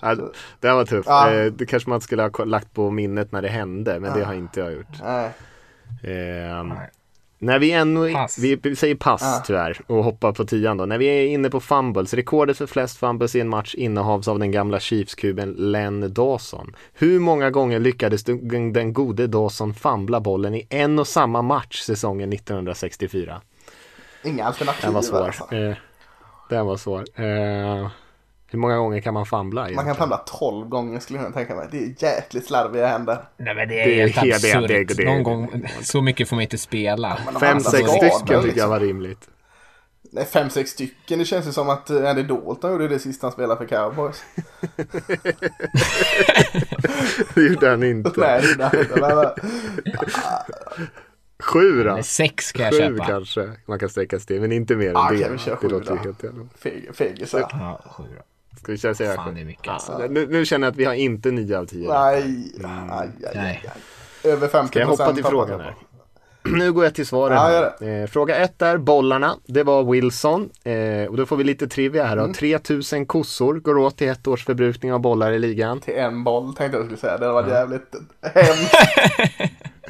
Uh, 0.03 0.25
det 0.59 0.71
var 0.71 0.85
tufft. 0.85 1.09
Ja. 1.09 1.33
Uh, 1.33 1.51
det 1.51 1.65
kanske 1.65 1.89
man 1.89 2.01
skulle 2.01 2.21
ha 2.21 2.45
lagt 2.45 2.73
på 2.73 2.89
minnet 2.91 3.31
när 3.31 3.41
det 3.41 3.47
hände, 3.47 3.99
men 3.99 4.17
det 4.17 4.23
har 4.23 4.33
inte 4.33 4.59
jag 4.59 4.73
gjort. 4.73 5.01
Nej. 5.03 5.29
nej. 6.03 6.89
När 7.41 7.59
vi 7.59 7.71
ännu, 7.71 8.13
pass. 8.13 8.37
vi 8.37 8.75
säger 8.75 8.95
pass 8.95 9.21
ah. 9.23 9.43
tyvärr 9.45 9.81
och 9.87 10.03
hoppar 10.03 10.31
på 10.31 10.45
tian 10.45 10.77
då. 10.77 10.85
När 10.85 10.97
vi 10.97 11.05
är 11.05 11.25
inne 11.25 11.49
på 11.49 11.59
fumbles, 11.59 12.13
rekordet 12.13 12.57
för 12.57 12.67
flest 12.67 12.97
fumbles 12.97 13.35
i 13.35 13.39
en 13.39 13.49
match 13.49 13.75
innehavs 13.75 14.27
av 14.27 14.39
den 14.39 14.51
gamla 14.51 14.79
Chiefs-kuben 14.79 15.55
Len 15.57 16.13
Dawson. 16.13 16.75
Hur 16.93 17.19
många 17.19 17.49
gånger 17.49 17.79
lyckades 17.79 18.23
den, 18.23 18.73
den 18.73 18.93
gode 18.93 19.27
Dawson 19.27 19.73
fumbla 19.73 20.19
bollen 20.19 20.55
i 20.55 20.67
en 20.69 20.99
och 20.99 21.07
samma 21.07 21.41
match 21.41 21.81
säsongen 21.81 22.33
1964? 22.33 23.41
Inga 24.23 24.45
alternativ 24.45 24.81
Den 24.83 24.93
var 24.93 25.01
svår. 25.01 25.25
Alltså. 25.25 25.55
Eh, 25.55 25.75
den 26.49 26.65
var 26.65 26.77
svår. 26.77 27.05
Eh, 27.15 27.87
hur 28.51 28.59
många 28.59 28.77
gånger 28.77 29.01
kan 29.01 29.13
man 29.13 29.25
famla? 29.25 29.61
Egentligen? 29.61 29.75
Man 29.75 29.85
kan 29.85 29.95
famla 29.95 30.17
12 30.17 30.67
gånger 30.67 30.99
skulle 30.99 31.19
jag 31.19 31.33
tänka 31.33 31.55
mig. 31.55 31.67
Det 31.71 31.77
är 31.77 32.03
jäkligt 32.03 32.47
slarviga 32.47 32.87
händer. 32.87 33.23
Nej 33.37 33.55
men 33.55 33.67
det 33.67 33.81
är, 33.81 33.85
det 33.85 34.01
är 34.01 34.07
helt 34.07 34.35
absurt. 34.35 34.67
Det, 34.67 34.83
det, 34.83 34.93
det, 34.93 35.05
Någon 35.05 35.23
gång, 35.23 35.67
så 35.81 36.01
mycket 36.01 36.29
får 36.29 36.35
man 36.35 36.43
inte 36.43 36.57
spela. 36.57 37.17
Fem, 37.39 37.59
sex 37.59 37.89
stycken 37.89 38.43
tycker 38.43 38.57
jag 38.57 38.67
var 38.67 38.79
rimligt. 38.79 39.29
Nej, 40.11 40.25
fem, 40.25 40.49
sex 40.49 40.71
stycken. 40.71 41.19
Det 41.19 41.25
känns 41.25 41.47
ju 41.47 41.51
som 41.51 41.69
att 41.69 41.89
Andy 41.89 42.23
Dalton 42.23 42.71
gjorde 42.71 42.87
det 42.87 42.99
sista 42.99 43.27
han 43.27 43.31
spelade 43.31 43.57
för 43.57 43.65
Cowboys. 43.65 44.23
det 47.35 47.41
gjorde 47.41 47.69
han 47.69 47.83
inte. 47.83 48.11
Nej, 48.17 48.41
det 48.41 48.89
gjorde 48.89 49.05
han 49.05 49.25
inte. 49.85 50.11
Sju 51.43 51.83
då? 51.83 52.03
sex 52.03 52.45
ska 52.45 52.63
jag 52.63 52.73
sju 52.73 52.77
köpa. 52.77 53.05
kanske 53.05 53.51
man 53.65 53.79
kan 53.79 53.89
sträcka 53.89 54.19
sig 54.19 54.27
till, 54.27 54.41
men 54.41 54.51
inte 54.51 54.75
mer 54.75 54.89
än 54.89 54.97
ah, 54.97 55.11
det. 55.11 55.23
Kan 55.23 55.31
vi 55.31 55.37
köra 55.37 55.57
det 55.61 55.67
låter 55.67 55.95
helt 55.95 56.97
Fegisar. 56.97 57.47
Ja, 57.51 57.81
sju 57.85 58.03
då. 58.03 58.23
Ska 58.63 58.71
vi 58.71 58.77
köra 58.77 58.93
säga 58.93 59.15
Fan, 59.15 59.35
det 59.35 59.41
är 59.41 59.45
mycket 59.45 59.67
alltså. 59.67 59.97
nu, 60.09 60.27
nu, 60.27 60.45
känner 60.45 60.67
jag 60.67 60.71
att 60.71 60.77
vi 60.77 60.85
har 60.85 60.93
inte 60.93 61.31
nio 61.31 61.57
av 61.59 61.65
tio. 61.65 61.93
Nej, 61.93 62.53
mm. 62.59 62.91
aj, 62.91 63.09
aj, 63.23 63.37
aj, 63.37 63.63
aj. 63.65 64.31
Över 64.31 64.47
50 64.47 64.67
Ska 64.67 64.79
jag 64.79 64.87
hoppa 64.87 65.13
till 65.13 65.23
frågan 65.23 65.59
här? 65.59 65.75
Nu 66.43 66.73
går 66.73 66.83
jag 66.83 66.95
till 66.95 67.07
svaren. 67.07 67.37
Ja, 67.37 67.87
eh, 67.87 68.07
fråga 68.07 68.35
ett 68.35 68.61
är 68.61 68.77
bollarna. 68.77 69.35
Det 69.45 69.63
var 69.63 69.83
Wilson. 69.83 70.49
Eh, 70.63 71.09
och 71.09 71.17
då 71.17 71.25
får 71.25 71.37
vi 71.37 71.43
lite 71.43 71.67
trivia 71.67 72.05
här 72.05 72.15
då. 72.15 72.21
Mm. 72.21 72.33
3000 72.33 73.05
kossor 73.05 73.59
går 73.59 73.77
åt 73.77 73.97
till 73.97 74.09
ett 74.09 74.27
års 74.27 74.45
förbrukning 74.45 74.93
av 74.93 74.99
bollar 74.99 75.31
i 75.31 75.39
ligan. 75.39 75.79
Till 75.79 75.97
en 75.97 76.23
boll 76.23 76.55
tänkte 76.55 76.77
jag 76.77 76.85
skulle 76.85 76.97
säga. 76.97 77.17
Det 77.17 77.31
var 77.31 77.43
ja. 77.43 77.49
jävligt 77.49 77.95
hemskt. 78.21 78.75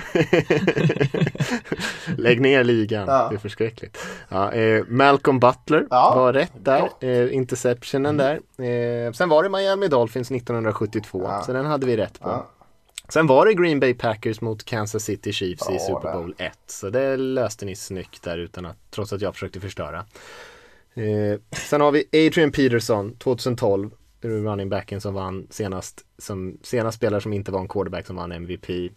Lägg 2.17 2.41
ner 2.41 2.63
ligan, 2.63 3.07
ja. 3.07 3.27
det 3.29 3.35
är 3.35 3.39
förskräckligt. 3.39 3.97
Ja, 4.29 4.51
eh, 4.51 4.83
Malcolm 4.87 5.39
Butler 5.39 5.87
ja. 5.89 6.13
var 6.15 6.33
rätt 6.33 6.53
där, 6.59 6.89
eh, 6.99 7.35
interceptionen 7.35 8.17
där. 8.17 8.39
Eh, 8.65 9.11
sen 9.11 9.29
var 9.29 9.43
det 9.43 9.49
Miami 9.49 9.87
Dolphins 9.87 10.31
1972, 10.31 11.21
ja. 11.23 11.41
så 11.41 11.53
den 11.53 11.65
hade 11.65 11.85
vi 11.85 11.97
rätt 11.97 12.19
på. 12.19 12.45
Sen 13.09 13.27
var 13.27 13.45
det 13.45 13.53
Green 13.53 13.79
Bay 13.79 13.93
Packers 13.93 14.41
mot 14.41 14.65
Kansas 14.65 15.03
City 15.03 15.33
Chiefs 15.33 15.69
i 15.69 15.79
Super 15.79 16.13
Bowl 16.13 16.35
1. 16.37 16.53
Så 16.67 16.89
det 16.89 17.17
löste 17.17 17.65
ni 17.65 17.75
snyggt 17.75 18.23
där 18.23 18.37
utan 18.37 18.65
att, 18.65 18.77
trots 18.91 19.13
att 19.13 19.21
jag 19.21 19.33
försökte 19.33 19.59
förstöra. 19.59 20.05
Eh, 20.93 21.39
sen 21.51 21.81
har 21.81 21.91
vi 21.91 22.27
Adrian 22.27 22.51
Peterson 22.51 23.15
2012, 23.15 23.91
running 24.21 24.69
backen 24.69 25.01
som 25.01 25.13
vann 25.13 25.47
senast, 25.49 26.05
som 26.17 26.57
senast 26.63 26.97
spelare 26.97 27.21
som 27.21 27.33
inte 27.33 27.51
var 27.51 27.59
en 27.59 27.67
quarterback 27.67 28.07
som 28.07 28.15
vann 28.15 28.31
MVP. 28.31 28.91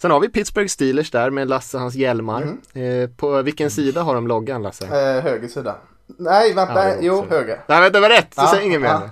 Sen 0.00 0.10
har 0.10 0.20
vi 0.20 0.28
Pittsburgh 0.28 0.68
Steelers 0.68 1.10
där 1.10 1.30
med 1.30 1.48
Lasse 1.48 1.78
hans 1.78 1.94
hjälmar. 1.94 2.42
Mm. 2.42 3.02
Eh, 3.02 3.08
på 3.08 3.42
vilken 3.42 3.70
sida 3.70 4.02
har 4.02 4.14
de 4.14 4.26
loggan 4.28 4.62
Lasse? 4.62 4.84
Eh, 4.84 5.22
höger 5.22 5.48
sida. 5.48 5.76
Nej, 6.18 6.54
vänta, 6.54 6.88
ja, 6.88 6.94
jo, 7.00 7.26
höger. 7.30 7.60
Nej, 7.66 7.80
vänta, 7.80 8.00
det 8.00 8.00
var 8.00 8.08
rätt. 8.08 8.36
Du 8.36 8.42
ja, 8.42 8.48
säger 8.48 8.64
inget 8.64 8.80
mer. 8.80 9.00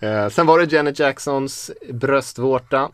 Eh, 0.00 0.28
sen 0.28 0.46
var 0.46 0.58
det 0.58 0.72
Janet 0.72 0.98
Jacksons 0.98 1.70
bröstvårta. 1.92 2.90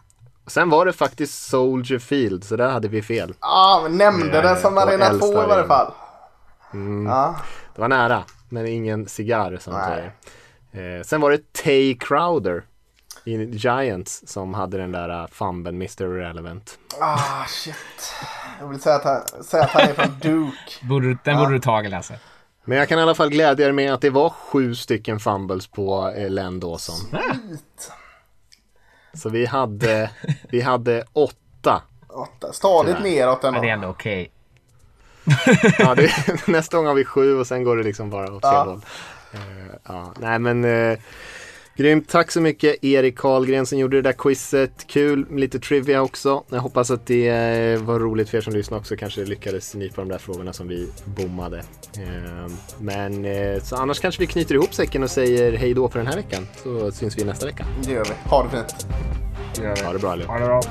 Sen 0.47 0.70
var 0.70 0.86
det 0.86 0.93
faktiskt 0.93 1.48
Soldier 1.48 1.98
Field, 1.98 2.44
så 2.44 2.56
där 2.56 2.68
hade 2.68 2.89
vi 2.89 3.02
fel. 3.02 3.35
Ja, 3.40 3.47
ah, 3.48 3.81
men 3.82 3.98
nämnde 3.98 4.36
eh, 4.39 4.43
den 4.43 4.56
som 4.56 4.78
Arena 4.78 5.09
2 5.09 5.32
i 5.32 5.35
varje 5.35 5.66
fall. 5.66 5.93
Mm. 6.74 7.06
Ja. 7.06 7.36
Det 7.74 7.81
var 7.81 7.89
nära, 7.89 8.24
men 8.48 8.66
ingen 8.66 9.09
cigarr 9.09 9.59
som 9.60 9.74
säger. 9.74 10.12
Eh, 10.72 11.02
sen 11.02 11.20
var 11.20 11.31
det 11.31 11.52
Tay 11.52 11.94
Crowder 11.94 12.62
i 13.24 13.44
Giants 13.44 14.22
som 14.26 14.55
hade 14.55 14.78
den 14.78 14.92
där 14.92 15.22
uh, 15.22 15.26
fumben, 15.26 15.74
Mr. 15.74 16.02
Irrelevant. 16.02 16.78
Ah, 17.01 17.44
shit. 17.48 18.14
Jag 18.60 18.68
vill 18.68 18.80
säga 18.80 18.97
att 18.97 19.05
han, 19.05 19.44
säga 19.44 19.64
att 19.64 19.70
han 19.70 19.82
är 19.82 19.94
från 19.94 20.18
Duke. 20.20 20.56
Borde, 20.88 21.18
den 21.24 21.38
borde 21.38 21.52
du 21.52 21.60
tagit 21.60 21.90
Lasse. 21.90 22.18
Men 22.64 22.78
jag 22.78 22.88
kan 22.88 22.98
i 22.98 23.02
alla 23.02 23.14
fall 23.14 23.30
glädja 23.30 23.68
er 23.68 23.72
med 23.72 23.94
att 23.94 24.01
det 24.01 24.10
var 24.10 24.30
sju 24.30 24.74
stycken 24.74 25.20
fumbles 25.20 25.66
på 25.66 26.12
eh, 26.16 26.30
Len 26.30 26.60
Dawson. 26.60 26.97
Sweet. 26.97 27.92
Så 29.14 29.28
vi 29.28 29.47
hade, 29.47 30.10
vi 30.48 30.60
hade 30.60 31.05
åtta. 31.12 31.82
åtta. 32.09 32.52
Stadigt 32.52 33.02
neråt 33.02 33.44
ändå. 33.44 33.59
Ja, 33.59 33.62
det 33.62 33.68
är 33.68 33.72
ändå 33.72 33.88
okej. 33.88 34.30
Okay. 35.26 35.72
ja, 35.78 35.97
nästa 36.47 36.76
gång 36.76 36.86
har 36.86 36.94
vi 36.94 37.05
sju 37.05 37.38
och 37.38 37.47
sen 37.47 37.64
går 37.64 37.76
det 37.76 37.82
liksom 37.82 38.10
bara 38.10 38.32
åt 38.32 38.42
fel 38.42 38.66
håll. 38.66 38.80
Uh, 39.34 39.74
ja, 39.84 40.12
nej 40.18 40.38
men 40.38 40.64
uh, 40.64 40.98
Grymt, 41.81 42.09
tack 42.09 42.31
så 42.31 42.40
mycket 42.40 42.85
Erik 42.85 43.19
Karlgren 43.19 43.66
som 43.66 43.78
gjorde 43.78 43.97
det 43.97 44.02
där 44.02 44.12
quizet. 44.12 44.86
Kul 44.86 45.27
lite 45.31 45.61
trivia 45.61 46.02
också. 46.02 46.44
Jag 46.48 46.61
hoppas 46.61 46.90
att 46.90 47.07
det 47.07 47.28
eh, 47.28 47.82
var 47.82 47.98
roligt 47.98 48.28
för 48.28 48.39
er 48.39 48.43
som 48.43 48.52
lyssnade 48.52 48.81
också. 48.81 48.97
Kanske 48.97 49.24
lyckades 49.24 49.74
ni 49.74 49.89
på 49.90 50.01
de 50.01 50.09
där 50.09 50.19
frågorna 50.19 50.52
som 50.52 50.69
vi 50.69 50.89
bommade. 51.05 51.62
Ehm, 51.98 52.52
men 52.78 53.24
eh, 53.24 53.62
så 53.62 53.77
annars 53.77 54.01
kanske 54.01 54.20
vi 54.20 54.27
knyter 54.27 54.55
ihop 54.55 54.74
säcken 54.74 55.02
och 55.02 55.11
säger 55.11 55.52
hej 55.52 55.74
då 55.74 55.89
för 55.89 55.98
den 55.98 56.09
här 56.09 56.16
veckan. 56.16 56.47
Så 56.62 56.93
syns 56.93 57.19
vi 57.19 57.24
nästa 57.24 57.47
vecka. 57.47 57.66
Det 57.85 57.93
gör 57.93 58.05
vi. 58.05 58.31
Ha 58.31 58.43
det 58.43 58.51
fint. 58.51 58.86
Ha 59.85 59.93
det 59.93 59.98
bra 59.98 60.11
allihop. 60.11 60.31
Ha 60.31 60.39
det 60.39 60.47
bra. 60.47 60.62